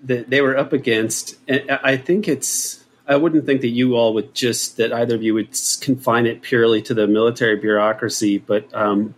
that 0.05 0.31
they 0.31 0.41
were 0.41 0.57
up 0.57 0.73
against, 0.73 1.37
I 1.49 1.97
think 1.97 2.29
it's 2.29 2.80
I 3.11 3.17
wouldn't 3.17 3.45
think 3.45 3.61
that 3.63 3.71
you 3.71 3.97
all 3.97 4.15
would 4.15 4.35
just 4.35 4.77
that 4.77 4.93
either 4.93 5.17
of 5.17 5.23
you 5.23 5.35
would 5.35 5.49
confine 5.81 6.27
it 6.27 6.43
purely 6.43 6.81
to 6.83 6.95
the 6.95 7.09
military 7.09 7.57
bureaucracy, 7.57 8.39
but 8.39 8.73
um, 8.73 9.17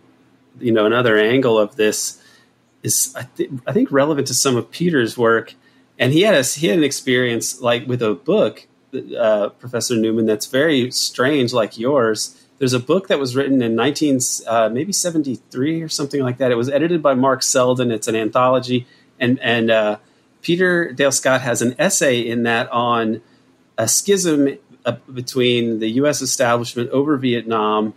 you 0.59 0.71
know 0.71 0.87
another 0.87 1.15
angle 1.15 1.59
of 1.59 1.75
this 1.75 2.19
is 2.81 3.13
I, 3.15 3.27
th- 3.37 3.51
I, 3.67 3.71
think 3.71 3.91
relevant 3.91 4.27
to 4.27 4.33
some 4.33 4.57
of 4.57 4.71
Peter's 4.71 5.15
work, 5.15 5.53
and 5.99 6.11
he 6.11 6.23
had 6.23 6.33
a, 6.33 6.41
he 6.41 6.67
had 6.67 6.79
an 6.79 6.83
experience 6.83 7.61
like 7.61 7.85
with 7.87 8.01
a 8.01 8.15
book, 8.15 8.67
uh, 9.15 9.49
Professor 9.49 9.95
Newman, 9.95 10.25
that's 10.25 10.47
very 10.47 10.89
strange, 10.89 11.53
like 11.53 11.77
yours. 11.77 12.39
There's 12.57 12.73
a 12.73 12.79
book 12.79 13.09
that 13.09 13.19
was 13.19 13.35
written 13.35 13.61
in 13.61 13.75
19 13.75 14.19
uh, 14.47 14.69
maybe 14.69 14.91
73 14.91 15.83
or 15.83 15.89
something 15.89 16.21
like 16.23 16.39
that. 16.39 16.51
It 16.51 16.55
was 16.55 16.69
edited 16.69 17.03
by 17.03 17.13
Mark 17.13 17.43
Selden. 17.43 17.91
It's 17.91 18.07
an 18.07 18.15
anthology, 18.15 18.87
and 19.19 19.39
and 19.39 19.69
uh, 19.69 19.97
Peter 20.41 20.91
Dale 20.91 21.11
Scott 21.11 21.41
has 21.41 21.61
an 21.61 21.75
essay 21.77 22.21
in 22.21 22.41
that 22.43 22.71
on 22.71 23.21
a 23.77 23.87
schism 23.87 24.57
uh, 24.85 24.93
between 25.13 25.79
the 25.79 25.89
U.S. 25.91 26.21
establishment 26.21 26.89
over 26.89 27.17
Vietnam 27.17 27.93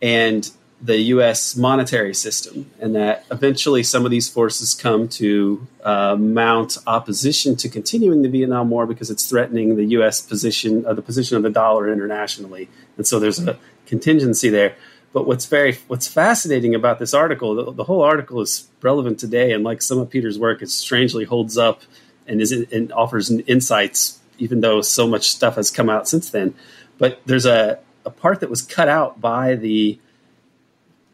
and 0.00 0.50
the 0.80 0.96
U.S. 0.96 1.56
monetary 1.56 2.14
system, 2.14 2.70
and 2.78 2.94
that 2.94 3.24
eventually 3.32 3.82
some 3.82 4.04
of 4.04 4.12
these 4.12 4.28
forces 4.28 4.74
come 4.74 5.08
to 5.08 5.66
uh, 5.82 6.14
mount 6.16 6.78
opposition 6.86 7.56
to 7.56 7.68
continuing 7.68 8.22
the 8.22 8.28
Vietnam 8.28 8.70
War 8.70 8.86
because 8.86 9.10
it's 9.10 9.28
threatening 9.28 9.74
the 9.76 9.84
U.S. 9.86 10.20
position, 10.20 10.86
uh, 10.86 10.92
the 10.92 11.02
position 11.02 11.36
of 11.36 11.42
the 11.42 11.50
dollar 11.50 11.92
internationally, 11.92 12.68
and 12.96 13.06
so 13.06 13.18
there's 13.18 13.40
a 13.40 13.58
contingency 13.86 14.50
there. 14.50 14.76
But 15.12 15.26
what's 15.26 15.46
very 15.46 15.78
what's 15.88 16.06
fascinating 16.06 16.74
about 16.76 17.00
this 17.00 17.12
article, 17.12 17.54
the, 17.56 17.72
the 17.72 17.84
whole 17.84 18.02
article 18.02 18.40
is 18.40 18.68
relevant 18.80 19.18
today, 19.18 19.52
and 19.52 19.64
like 19.64 19.82
some 19.82 19.98
of 19.98 20.10
Peter's 20.10 20.38
work, 20.38 20.62
it 20.62 20.70
strangely 20.70 21.24
holds 21.24 21.58
up 21.58 21.82
and 22.26 22.40
is 22.40 22.52
and 22.52 22.92
offers 22.92 23.30
insights 23.30 24.17
even 24.38 24.60
though 24.60 24.80
so 24.80 25.06
much 25.06 25.30
stuff 25.30 25.56
has 25.56 25.70
come 25.70 25.90
out 25.90 26.08
since 26.08 26.30
then. 26.30 26.54
But 26.98 27.20
there's 27.26 27.46
a, 27.46 27.78
a 28.04 28.10
part 28.10 28.40
that 28.40 28.50
was 28.50 28.62
cut 28.62 28.88
out 28.88 29.20
by 29.20 29.54
the 29.54 29.98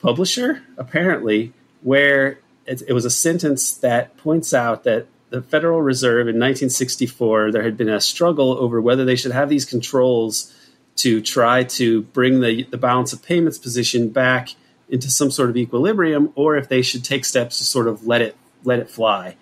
publisher, 0.01 0.63
apparently, 0.77 1.53
where 1.83 2.39
it, 2.67 2.83
it 2.89 2.93
was 2.93 3.05
a 3.05 3.11
sentence 3.11 3.73
that 3.73 4.17
points 4.17 4.55
out 4.55 4.85
that 4.85 5.07
the 5.31 5.43
Federal 5.43 5.83
Reserve 5.83 6.29
in 6.29 6.37
1964, 6.37 7.51
there 7.53 7.63
had 7.63 7.77
been 7.77 7.89
a 7.89 8.01
struggle 8.01 8.53
over 8.53 8.81
whether 8.81 9.05
they 9.05 9.17
should 9.17 9.33
have 9.33 9.49
these 9.49 9.65
controls 9.65 10.55
to 10.97 11.21
try 11.21 11.65
to 11.65 12.03
bring 12.03 12.41
the, 12.41 12.63
the 12.65 12.77
balance 12.77 13.13
of 13.13 13.23
payments 13.23 13.59
position 13.59 14.11
back 14.11 14.51
into 14.89 15.11
some 15.11 15.31
sort 15.31 15.51
of 15.51 15.57
equilibrium, 15.57 16.33
or 16.37 16.57
if 16.57 16.69
they 16.69 16.83
should 16.83 17.03
take 17.03 17.25
steps 17.25 17.59
to 17.59 17.65
sort 17.65 17.89
of 17.89 18.07
let 18.07 18.23
it 18.23 18.37
let 18.63 18.79
it 18.79 18.89
fly. 18.89 19.37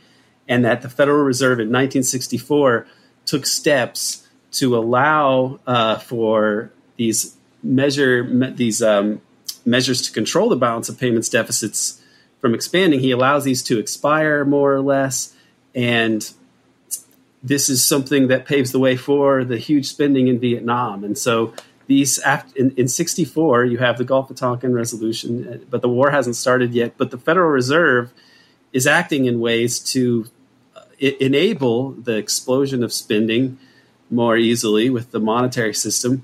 And 0.49 0.65
that 0.65 0.83
the 0.83 0.89
Federal 0.89 1.25
Reserve 1.25 1.59
in 1.61 1.69
1964 1.69 2.87
took 3.33 3.47
steps 3.47 4.29
to 4.51 4.77
allow 4.77 5.59
uh, 5.67 5.97
for 5.97 6.71
these 6.99 7.35
measure 7.63 8.23
me, 8.25 8.51
these 8.51 8.83
um, 8.83 9.23
measures 9.65 10.03
to 10.03 10.13
control 10.13 10.51
the 10.51 10.57
balance 10.57 10.91
of 10.91 10.99
payments 10.99 11.31
deficits 11.31 12.03
from 12.41 12.55
expanding. 12.55 13.01
He 13.01 13.11
allows 13.11 13.45
these 13.45 13.63
to 13.65 13.79
expire 13.79 14.45
more 14.45 14.75
or 14.75 14.83
less, 14.83 15.35
and 15.75 16.31
this 17.43 17.71
is 17.71 17.83
something 17.83 18.29
that 18.29 18.45
paves 18.45 18.71
the 18.71 18.79
way 18.79 18.97
for 18.99 19.45
the 19.45 19.57
huge 19.57 19.87
spending 19.87 20.29
in 20.29 20.39
Vietnam. 20.39 21.03
And 21.03 21.17
so 21.17 21.55
these 21.87 22.21
in, 22.55 22.73
in 22.77 22.87
64 22.87 23.65
you 23.65 23.79
have 23.79 23.97
the 23.97 24.05
gulf 24.05 24.31
of 24.31 24.37
tonkin 24.37 24.73
resolution 24.73 25.67
but 25.69 25.83
the 25.83 25.89
war 25.89 26.11
hasn't 26.13 26.37
started 26.37 26.73
yet 26.73 26.95
but 26.97 27.11
the 27.11 27.19
federal 27.19 27.51
reserve 27.51 28.13
is 28.73 28.87
acting 28.87 29.27
in 29.27 29.41
ways 29.41 29.81
to 29.81 30.27
enable 31.03 31.93
the 31.93 32.17
explosion 32.17 32.83
of 32.85 32.93
spending 32.93 33.59
more 34.11 34.37
easily 34.37 34.91
with 34.91 35.11
the 35.11 35.21
monetary 35.21 35.75
system, 35.75 36.23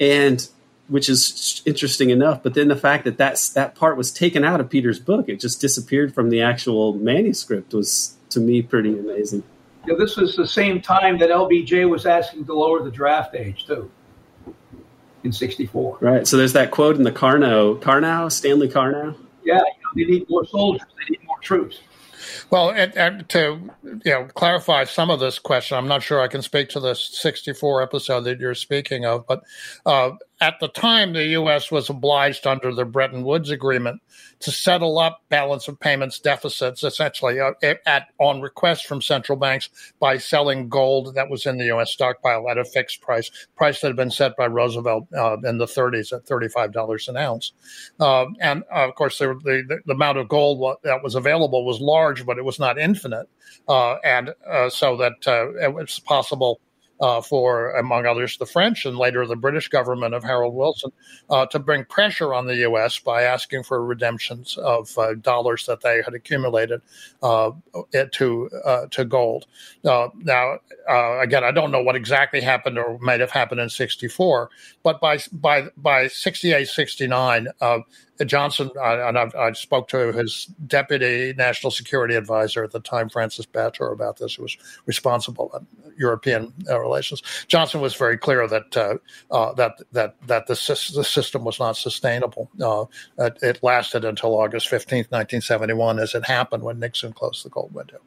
and 0.00 0.48
which 0.88 1.08
is 1.08 1.62
interesting 1.66 2.10
enough. 2.10 2.42
But 2.42 2.54
then 2.54 2.68
the 2.68 2.76
fact 2.76 3.04
that 3.04 3.18
that's, 3.18 3.48
that 3.50 3.74
part 3.74 3.96
was 3.96 4.12
taken 4.12 4.44
out 4.44 4.60
of 4.60 4.70
Peter's 4.70 4.98
book, 4.98 5.28
it 5.28 5.40
just 5.40 5.60
disappeared 5.60 6.14
from 6.14 6.30
the 6.30 6.40
actual 6.42 6.94
manuscript, 6.94 7.74
was 7.74 8.16
to 8.30 8.40
me 8.40 8.62
pretty 8.62 8.98
amazing. 8.98 9.42
Yeah, 9.86 9.94
this 9.98 10.16
was 10.16 10.34
the 10.34 10.48
same 10.48 10.80
time 10.80 11.18
that 11.18 11.30
LBJ 11.30 11.88
was 11.88 12.06
asking 12.06 12.44
to 12.46 12.54
lower 12.54 12.82
the 12.82 12.90
draft 12.90 13.34
age 13.34 13.66
too. 13.66 13.90
In 15.22 15.32
'64. 15.32 15.98
Right. 16.00 16.26
So 16.26 16.36
there's 16.36 16.52
that 16.52 16.70
quote 16.70 16.96
in 16.96 17.02
the 17.02 17.12
Karnow, 17.12 17.80
Karnow, 17.80 18.30
Stanley 18.30 18.68
Karnow. 18.68 19.16
Yeah, 19.44 19.54
you 19.54 19.60
know, 19.60 19.90
they 19.94 20.04
need 20.04 20.28
more 20.28 20.44
soldiers. 20.46 20.86
They 20.98 21.16
need 21.16 21.26
more 21.26 21.38
troops. 21.40 21.80
Well, 22.50 22.70
and, 22.70 22.96
and, 22.96 23.28
to 23.30 23.70
you 24.04 24.12
know 24.12 24.28
clarify 24.34 24.84
some 24.84 25.10
of 25.10 25.20
this 25.20 25.38
question, 25.38 25.76
I'm 25.76 25.88
not 25.88 26.02
sure 26.02 26.20
I 26.20 26.28
can 26.28 26.42
speak 26.42 26.68
to 26.70 26.80
the 26.80 26.94
64 26.94 27.82
episode 27.82 28.20
that 28.22 28.40
you're 28.40 28.54
speaking 28.54 29.04
of, 29.04 29.26
but 29.26 29.42
uh, 29.84 30.12
at 30.40 30.60
the 30.60 30.68
time, 30.68 31.14
the 31.14 31.24
U.S. 31.28 31.70
was 31.70 31.88
obliged 31.88 32.46
under 32.46 32.74
the 32.74 32.84
Bretton 32.84 33.24
Woods 33.24 33.50
Agreement 33.50 34.02
to 34.40 34.52
settle 34.52 34.98
up 34.98 35.22
balance 35.30 35.66
of 35.66 35.80
payments 35.80 36.18
deficits, 36.18 36.84
essentially 36.84 37.40
uh, 37.40 37.52
at 37.86 38.08
on 38.18 38.42
request 38.42 38.86
from 38.86 39.00
central 39.00 39.38
banks 39.38 39.70
by 39.98 40.18
selling 40.18 40.68
gold 40.68 41.14
that 41.14 41.30
was 41.30 41.46
in 41.46 41.56
the 41.56 41.64
U.S. 41.66 41.90
stockpile 41.90 42.50
at 42.50 42.58
a 42.58 42.66
fixed 42.66 43.00
price, 43.00 43.30
price 43.56 43.80
that 43.80 43.86
had 43.86 43.96
been 43.96 44.10
set 44.10 44.36
by 44.36 44.46
Roosevelt 44.46 45.06
uh, 45.16 45.38
in 45.44 45.56
the 45.56 45.64
30s 45.64 46.12
at 46.12 46.26
$35 46.26 47.08
an 47.08 47.16
ounce. 47.16 47.52
Uh, 47.98 48.26
and 48.40 48.62
uh, 48.70 48.86
of 48.86 48.94
course, 48.94 49.18
the, 49.18 49.28
the, 49.42 49.80
the, 49.86 49.92
amount 49.92 50.18
of 50.18 50.28
gold 50.28 50.76
that 50.82 51.02
was 51.02 51.14
available 51.14 51.64
was 51.64 51.80
large, 51.80 52.26
but 52.26 52.36
it 52.36 52.44
was 52.44 52.58
not 52.58 52.78
infinite, 52.78 53.26
uh, 53.68 53.94
and 54.04 54.34
uh, 54.46 54.68
so 54.68 54.98
that 54.98 55.12
it 55.62 55.72
was 55.72 55.98
possible 56.00 56.60
uh, 57.00 57.20
for, 57.20 57.70
among 57.72 58.06
others, 58.06 58.36
the 58.38 58.46
French 58.46 58.86
and 58.86 58.96
later 58.96 59.26
the 59.26 59.36
British 59.36 59.68
government 59.68 60.14
of 60.14 60.24
Harold 60.24 60.54
Wilson 60.54 60.90
uh, 61.30 61.46
to 61.46 61.58
bring 61.58 61.84
pressure 61.84 62.32
on 62.32 62.46
the 62.46 62.56
U.S. 62.56 62.98
by 62.98 63.22
asking 63.22 63.62
for 63.64 63.84
redemptions 63.84 64.56
of 64.58 64.96
uh, 64.98 65.14
dollars 65.14 65.66
that 65.66 65.82
they 65.82 66.02
had 66.02 66.14
accumulated 66.14 66.80
uh, 67.22 67.50
to 68.12 68.50
uh, 68.64 68.86
to 68.90 69.04
gold. 69.04 69.46
Uh, 69.84 70.08
now, 70.16 70.58
again, 71.20 71.44
I 71.44 71.50
don't 71.50 71.70
know 71.70 71.82
what 71.82 71.96
exactly 71.96 72.40
happened 72.40 72.78
or 72.78 72.98
might 72.98 73.20
have 73.20 73.30
happened 73.30 73.60
in 73.60 73.68
'64, 73.68 74.50
but 74.82 75.00
by 75.00 75.18
by 75.32 75.68
by 75.76 76.08
'68, 76.08 76.68
'69. 76.68 77.48
Johnson, 78.24 78.70
and 78.80 79.18
I've, 79.18 79.34
i 79.34 79.52
spoke 79.52 79.88
to 79.88 80.12
his 80.12 80.46
deputy 80.66 81.34
national 81.36 81.70
security 81.70 82.14
advisor 82.14 82.64
at 82.64 82.72
the 82.72 82.80
time, 82.80 83.08
Francis 83.08 83.46
Bator, 83.46 83.92
about 83.92 84.18
this, 84.18 84.34
who 84.34 84.42
was 84.42 84.56
responsible 84.86 85.50
for 85.50 85.92
European 85.96 86.52
uh, 86.68 86.80
relations. 86.80 87.22
Johnson 87.46 87.80
was 87.80 87.94
very 87.94 88.16
clear 88.16 88.46
that 88.46 88.76
uh, 88.76 88.96
uh, 89.30 89.52
that 89.54 89.82
that 89.92 90.14
that 90.26 90.46
the, 90.46 90.54
the 90.94 91.04
system 91.04 91.44
was 91.44 91.58
not 91.58 91.76
sustainable. 91.76 92.50
Uh, 92.60 92.84
it, 93.18 93.38
it, 93.42 93.62
lasted 93.62 94.04
until 94.04 94.38
August 94.38 94.68
fifteenth, 94.68 95.10
nineteen 95.10 95.40
seventy 95.40 95.74
one, 95.74 95.98
as 95.98 96.14
it 96.14 96.24
happened 96.24 96.62
when 96.62 96.78
Nixon 96.78 97.12
closed 97.12 97.44
the 97.44 97.50
gold 97.50 97.72
window. 97.74 97.98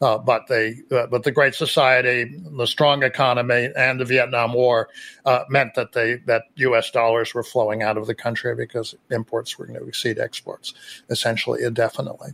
Uh, 0.00 0.18
but 0.18 0.46
the 0.46 0.76
uh, 0.90 1.06
but 1.06 1.22
the 1.22 1.32
Great 1.32 1.54
Society, 1.54 2.40
the 2.56 2.66
strong 2.66 3.02
economy, 3.02 3.70
and 3.76 4.00
the 4.00 4.04
Vietnam 4.04 4.52
War 4.52 4.88
meant 5.48 5.74
that 5.74 5.92
they 5.92 6.16
that 6.26 6.44
U.S. 6.56 6.90
dollars 6.90 7.34
were 7.34 7.42
flowing 7.42 7.82
out 7.82 7.96
of 7.96 8.06
the 8.06 8.14
country 8.14 8.54
because 8.54 8.94
imports 9.10 9.57
were 9.58 9.66
going 9.66 9.78
to 9.78 9.86
exceed 9.86 10.18
exports 10.18 10.74
essentially 11.10 11.62
indefinitely. 11.62 12.30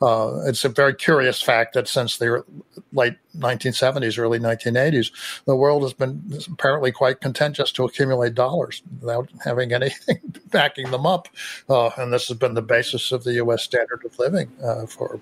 Uh, 0.00 0.40
it's 0.46 0.64
a 0.64 0.68
very 0.68 0.94
curious 0.94 1.42
fact 1.42 1.74
that 1.74 1.88
since 1.88 2.18
the 2.18 2.44
late 2.92 3.16
1970s, 3.36 4.18
early 4.18 4.38
1980s, 4.38 5.10
the 5.44 5.56
world 5.56 5.82
has 5.82 5.92
been 5.92 6.40
apparently 6.50 6.92
quite 6.92 7.20
content 7.20 7.56
just 7.56 7.74
to 7.76 7.84
accumulate 7.84 8.34
dollars 8.34 8.82
without 9.00 9.28
having 9.44 9.72
anything 9.72 10.18
backing 10.50 10.90
them 10.90 11.06
up. 11.06 11.28
Uh, 11.68 11.90
and 11.96 12.12
this 12.12 12.28
has 12.28 12.36
been 12.36 12.54
the 12.54 12.62
basis 12.62 13.12
of 13.12 13.24
the 13.24 13.34
U.S. 13.34 13.62
standard 13.62 14.04
of 14.04 14.18
living 14.18 14.50
uh, 14.62 14.86
for 14.86 15.20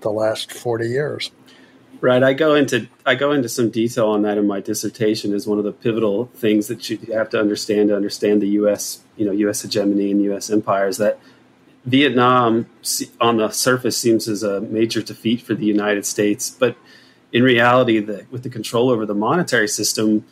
the 0.00 0.10
last 0.10 0.52
40 0.52 0.86
years. 0.86 1.30
Right. 2.02 2.22
I 2.22 2.32
go 2.32 2.54
into 2.54 2.88
I 3.04 3.14
go 3.14 3.32
into 3.32 3.48
some 3.48 3.70
detail 3.70 4.08
on 4.08 4.22
that 4.22 4.38
in 4.38 4.46
my 4.46 4.60
dissertation 4.60 5.34
as 5.34 5.46
one 5.46 5.58
of 5.58 5.64
the 5.64 5.72
pivotal 5.72 6.26
things 6.34 6.68
that 6.68 6.88
you 6.88 6.98
have 7.12 7.28
to 7.30 7.38
understand 7.38 7.90
to 7.90 7.96
understand 7.96 8.40
the 8.40 8.48
U.S. 8.48 9.02
you 9.16 9.26
know 9.26 9.32
U.S. 9.32 9.62
hegemony 9.62 10.10
and 10.10 10.22
U.S. 10.24 10.48
empire 10.48 10.88
is 10.88 10.96
that 10.96 11.18
Vietnam 11.84 12.66
on 13.20 13.36
the 13.36 13.50
surface 13.50 13.98
seems 13.98 14.28
as 14.28 14.42
a 14.42 14.60
major 14.60 15.02
defeat 15.02 15.42
for 15.42 15.54
the 15.54 15.64
United 15.64 16.04
States, 16.06 16.50
but 16.50 16.76
in 17.32 17.42
reality, 17.42 18.00
the, 18.00 18.26
with 18.30 18.42
the 18.42 18.50
control 18.50 18.90
over 18.90 19.06
the 19.06 19.14
monetary 19.14 19.68
system 19.68 20.24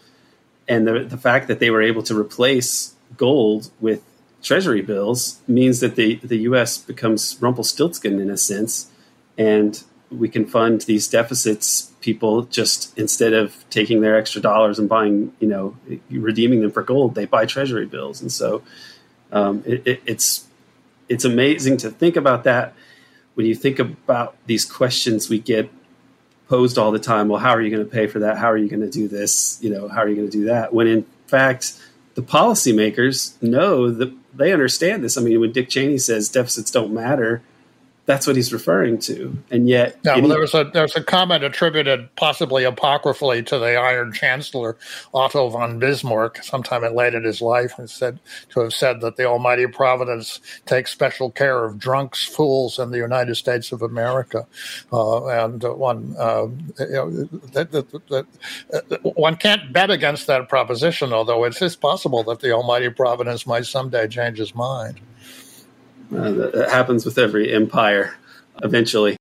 and 0.68 0.86
the, 0.86 1.04
the 1.04 1.16
fact 1.16 1.48
that 1.48 1.60
they 1.60 1.70
were 1.70 1.82
able 1.82 2.02
to 2.02 2.18
replace 2.18 2.94
gold 3.16 3.70
with 3.80 4.02
treasury 4.42 4.82
bills 4.82 5.40
means 5.48 5.80
that 5.80 5.96
the, 5.96 6.16
the 6.16 6.38
U.S. 6.38 6.76
becomes 6.76 7.38
Rumpelstiltskin 7.40 8.20
in 8.20 8.30
a 8.30 8.36
sense, 8.36 8.90
and 9.36 9.82
we 10.10 10.28
can 10.28 10.46
fund 10.46 10.82
these 10.82 11.08
deficits. 11.08 11.92
People 12.00 12.42
just 12.44 12.96
instead 12.98 13.32
of 13.32 13.64
taking 13.70 14.00
their 14.00 14.16
extra 14.16 14.40
dollars 14.40 14.78
and 14.78 14.88
buying, 14.88 15.32
you 15.40 15.48
know, 15.48 15.76
redeeming 16.10 16.60
them 16.60 16.70
for 16.70 16.82
gold, 16.82 17.14
they 17.14 17.26
buy 17.26 17.44
treasury 17.44 17.86
bills, 17.86 18.20
and 18.20 18.32
so 18.32 18.62
um, 19.32 19.62
it, 19.66 19.86
it, 19.86 20.02
it's 20.06 20.46
it's 21.08 21.24
amazing 21.24 21.76
to 21.78 21.90
think 21.90 22.16
about 22.16 22.44
that 22.44 22.74
when 23.34 23.46
you 23.46 23.54
think 23.54 23.78
about 23.78 24.36
these 24.46 24.64
questions 24.64 25.28
we 25.28 25.38
get 25.38 25.70
posed 26.48 26.78
all 26.78 26.90
the 26.90 26.98
time. 26.98 27.28
Well, 27.28 27.40
how 27.40 27.50
are 27.50 27.60
you 27.60 27.70
going 27.70 27.84
to 27.84 27.90
pay 27.90 28.06
for 28.06 28.20
that? 28.20 28.38
How 28.38 28.50
are 28.50 28.56
you 28.56 28.68
going 28.68 28.80
to 28.80 28.90
do 28.90 29.06
this? 29.06 29.58
You 29.62 29.70
know, 29.70 29.88
how 29.88 30.02
are 30.02 30.08
you 30.08 30.16
going 30.16 30.30
to 30.30 30.36
do 30.36 30.44
that? 30.46 30.72
When 30.72 30.86
in 30.86 31.06
fact, 31.26 31.78
the 32.14 32.22
policymakers 32.22 33.40
know 33.42 33.90
that 33.90 34.12
they 34.34 34.52
understand 34.52 35.04
this. 35.04 35.16
I 35.16 35.20
mean, 35.20 35.38
when 35.40 35.52
Dick 35.52 35.68
Cheney 35.68 35.98
says 35.98 36.28
deficits 36.28 36.70
don't 36.70 36.92
matter, 36.92 37.42
that's 38.08 38.26
what 38.26 38.36
he's 38.36 38.54
referring 38.54 38.98
to. 38.98 39.36
And 39.50 39.68
yet, 39.68 39.98
yeah, 40.02 40.16
well, 40.16 40.28
there 40.28 40.40
was 40.40 40.54
a 40.54 40.64
there's 40.72 40.96
a 40.96 41.02
comment 41.02 41.44
attributed 41.44 42.08
possibly 42.16 42.64
apocryphally 42.64 43.42
to 43.42 43.58
the 43.58 43.76
Iron 43.76 44.14
Chancellor 44.14 44.78
Otto 45.12 45.50
von 45.50 45.78
Bismarck 45.78 46.42
sometime 46.42 46.82
late 46.94 47.12
in 47.12 47.22
his 47.22 47.42
life, 47.42 47.78
and 47.78 47.88
said 47.88 48.18
to 48.48 48.60
have 48.60 48.72
said 48.72 49.02
that 49.02 49.16
the 49.16 49.26
Almighty 49.26 49.66
Providence 49.66 50.40
takes 50.64 50.90
special 50.90 51.30
care 51.30 51.66
of 51.66 51.78
drunks, 51.78 52.24
fools, 52.24 52.78
in 52.78 52.92
the 52.92 52.96
United 52.96 53.34
States 53.34 53.72
of 53.72 53.82
America. 53.82 54.46
Uh, 54.90 55.26
and 55.26 55.62
one, 55.62 56.16
uh, 56.18 56.46
you 56.78 56.86
know, 56.88 57.10
that, 57.52 57.70
that, 57.72 57.90
that, 58.08 58.26
uh, 58.72 58.96
one 59.02 59.36
can't 59.36 59.70
bet 59.70 59.90
against 59.90 60.26
that 60.28 60.48
proposition, 60.48 61.12
although 61.12 61.44
it 61.44 61.60
is 61.60 61.76
possible 61.76 62.24
that 62.24 62.40
the 62.40 62.52
Almighty 62.52 62.88
Providence 62.88 63.46
might 63.46 63.66
someday 63.66 64.08
change 64.08 64.38
his 64.38 64.54
mind. 64.54 64.98
Uh, 66.10 66.30
that 66.30 66.68
happens 66.70 67.04
with 67.04 67.18
every 67.18 67.52
empire 67.52 68.16
eventually. 68.62 69.16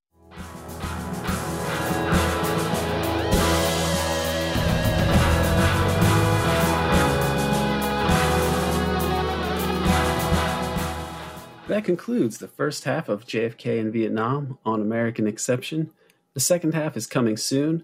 That 11.68 11.84
concludes 11.84 12.38
the 12.38 12.48
first 12.48 12.86
half 12.86 13.10
of 13.10 13.28
JFK 13.28 13.78
in 13.78 13.92
Vietnam 13.92 14.58
on 14.66 14.82
American 14.82 15.28
Exception. 15.28 15.92
The 16.34 16.40
second 16.40 16.74
half 16.74 16.96
is 16.96 17.06
coming 17.06 17.36
soon. 17.36 17.84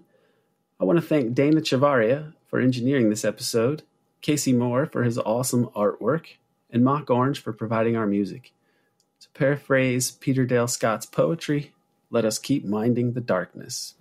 I 0.80 0.84
want 0.84 0.98
to 0.98 1.04
thank 1.04 1.34
Dana 1.34 1.60
Chavarria 1.60 2.32
for 2.46 2.58
engineering 2.58 3.10
this 3.10 3.26
episode, 3.26 3.82
Casey 4.22 4.54
Moore 4.54 4.86
for 4.86 5.04
his 5.04 5.18
awesome 5.18 5.66
artwork, 5.76 6.28
and 6.70 6.82
Mock 6.82 7.10
Orange 7.10 7.42
for 7.42 7.52
providing 7.52 7.94
our 7.94 8.06
music 8.06 8.53
paraphrase 9.34 10.12
Peter 10.12 10.46
Dale 10.46 10.68
Scott's 10.68 11.06
poetry, 11.06 11.72
let 12.10 12.24
us 12.24 12.38
keep 12.38 12.64
minding 12.64 13.12
the 13.12 13.20
darkness. 13.20 13.94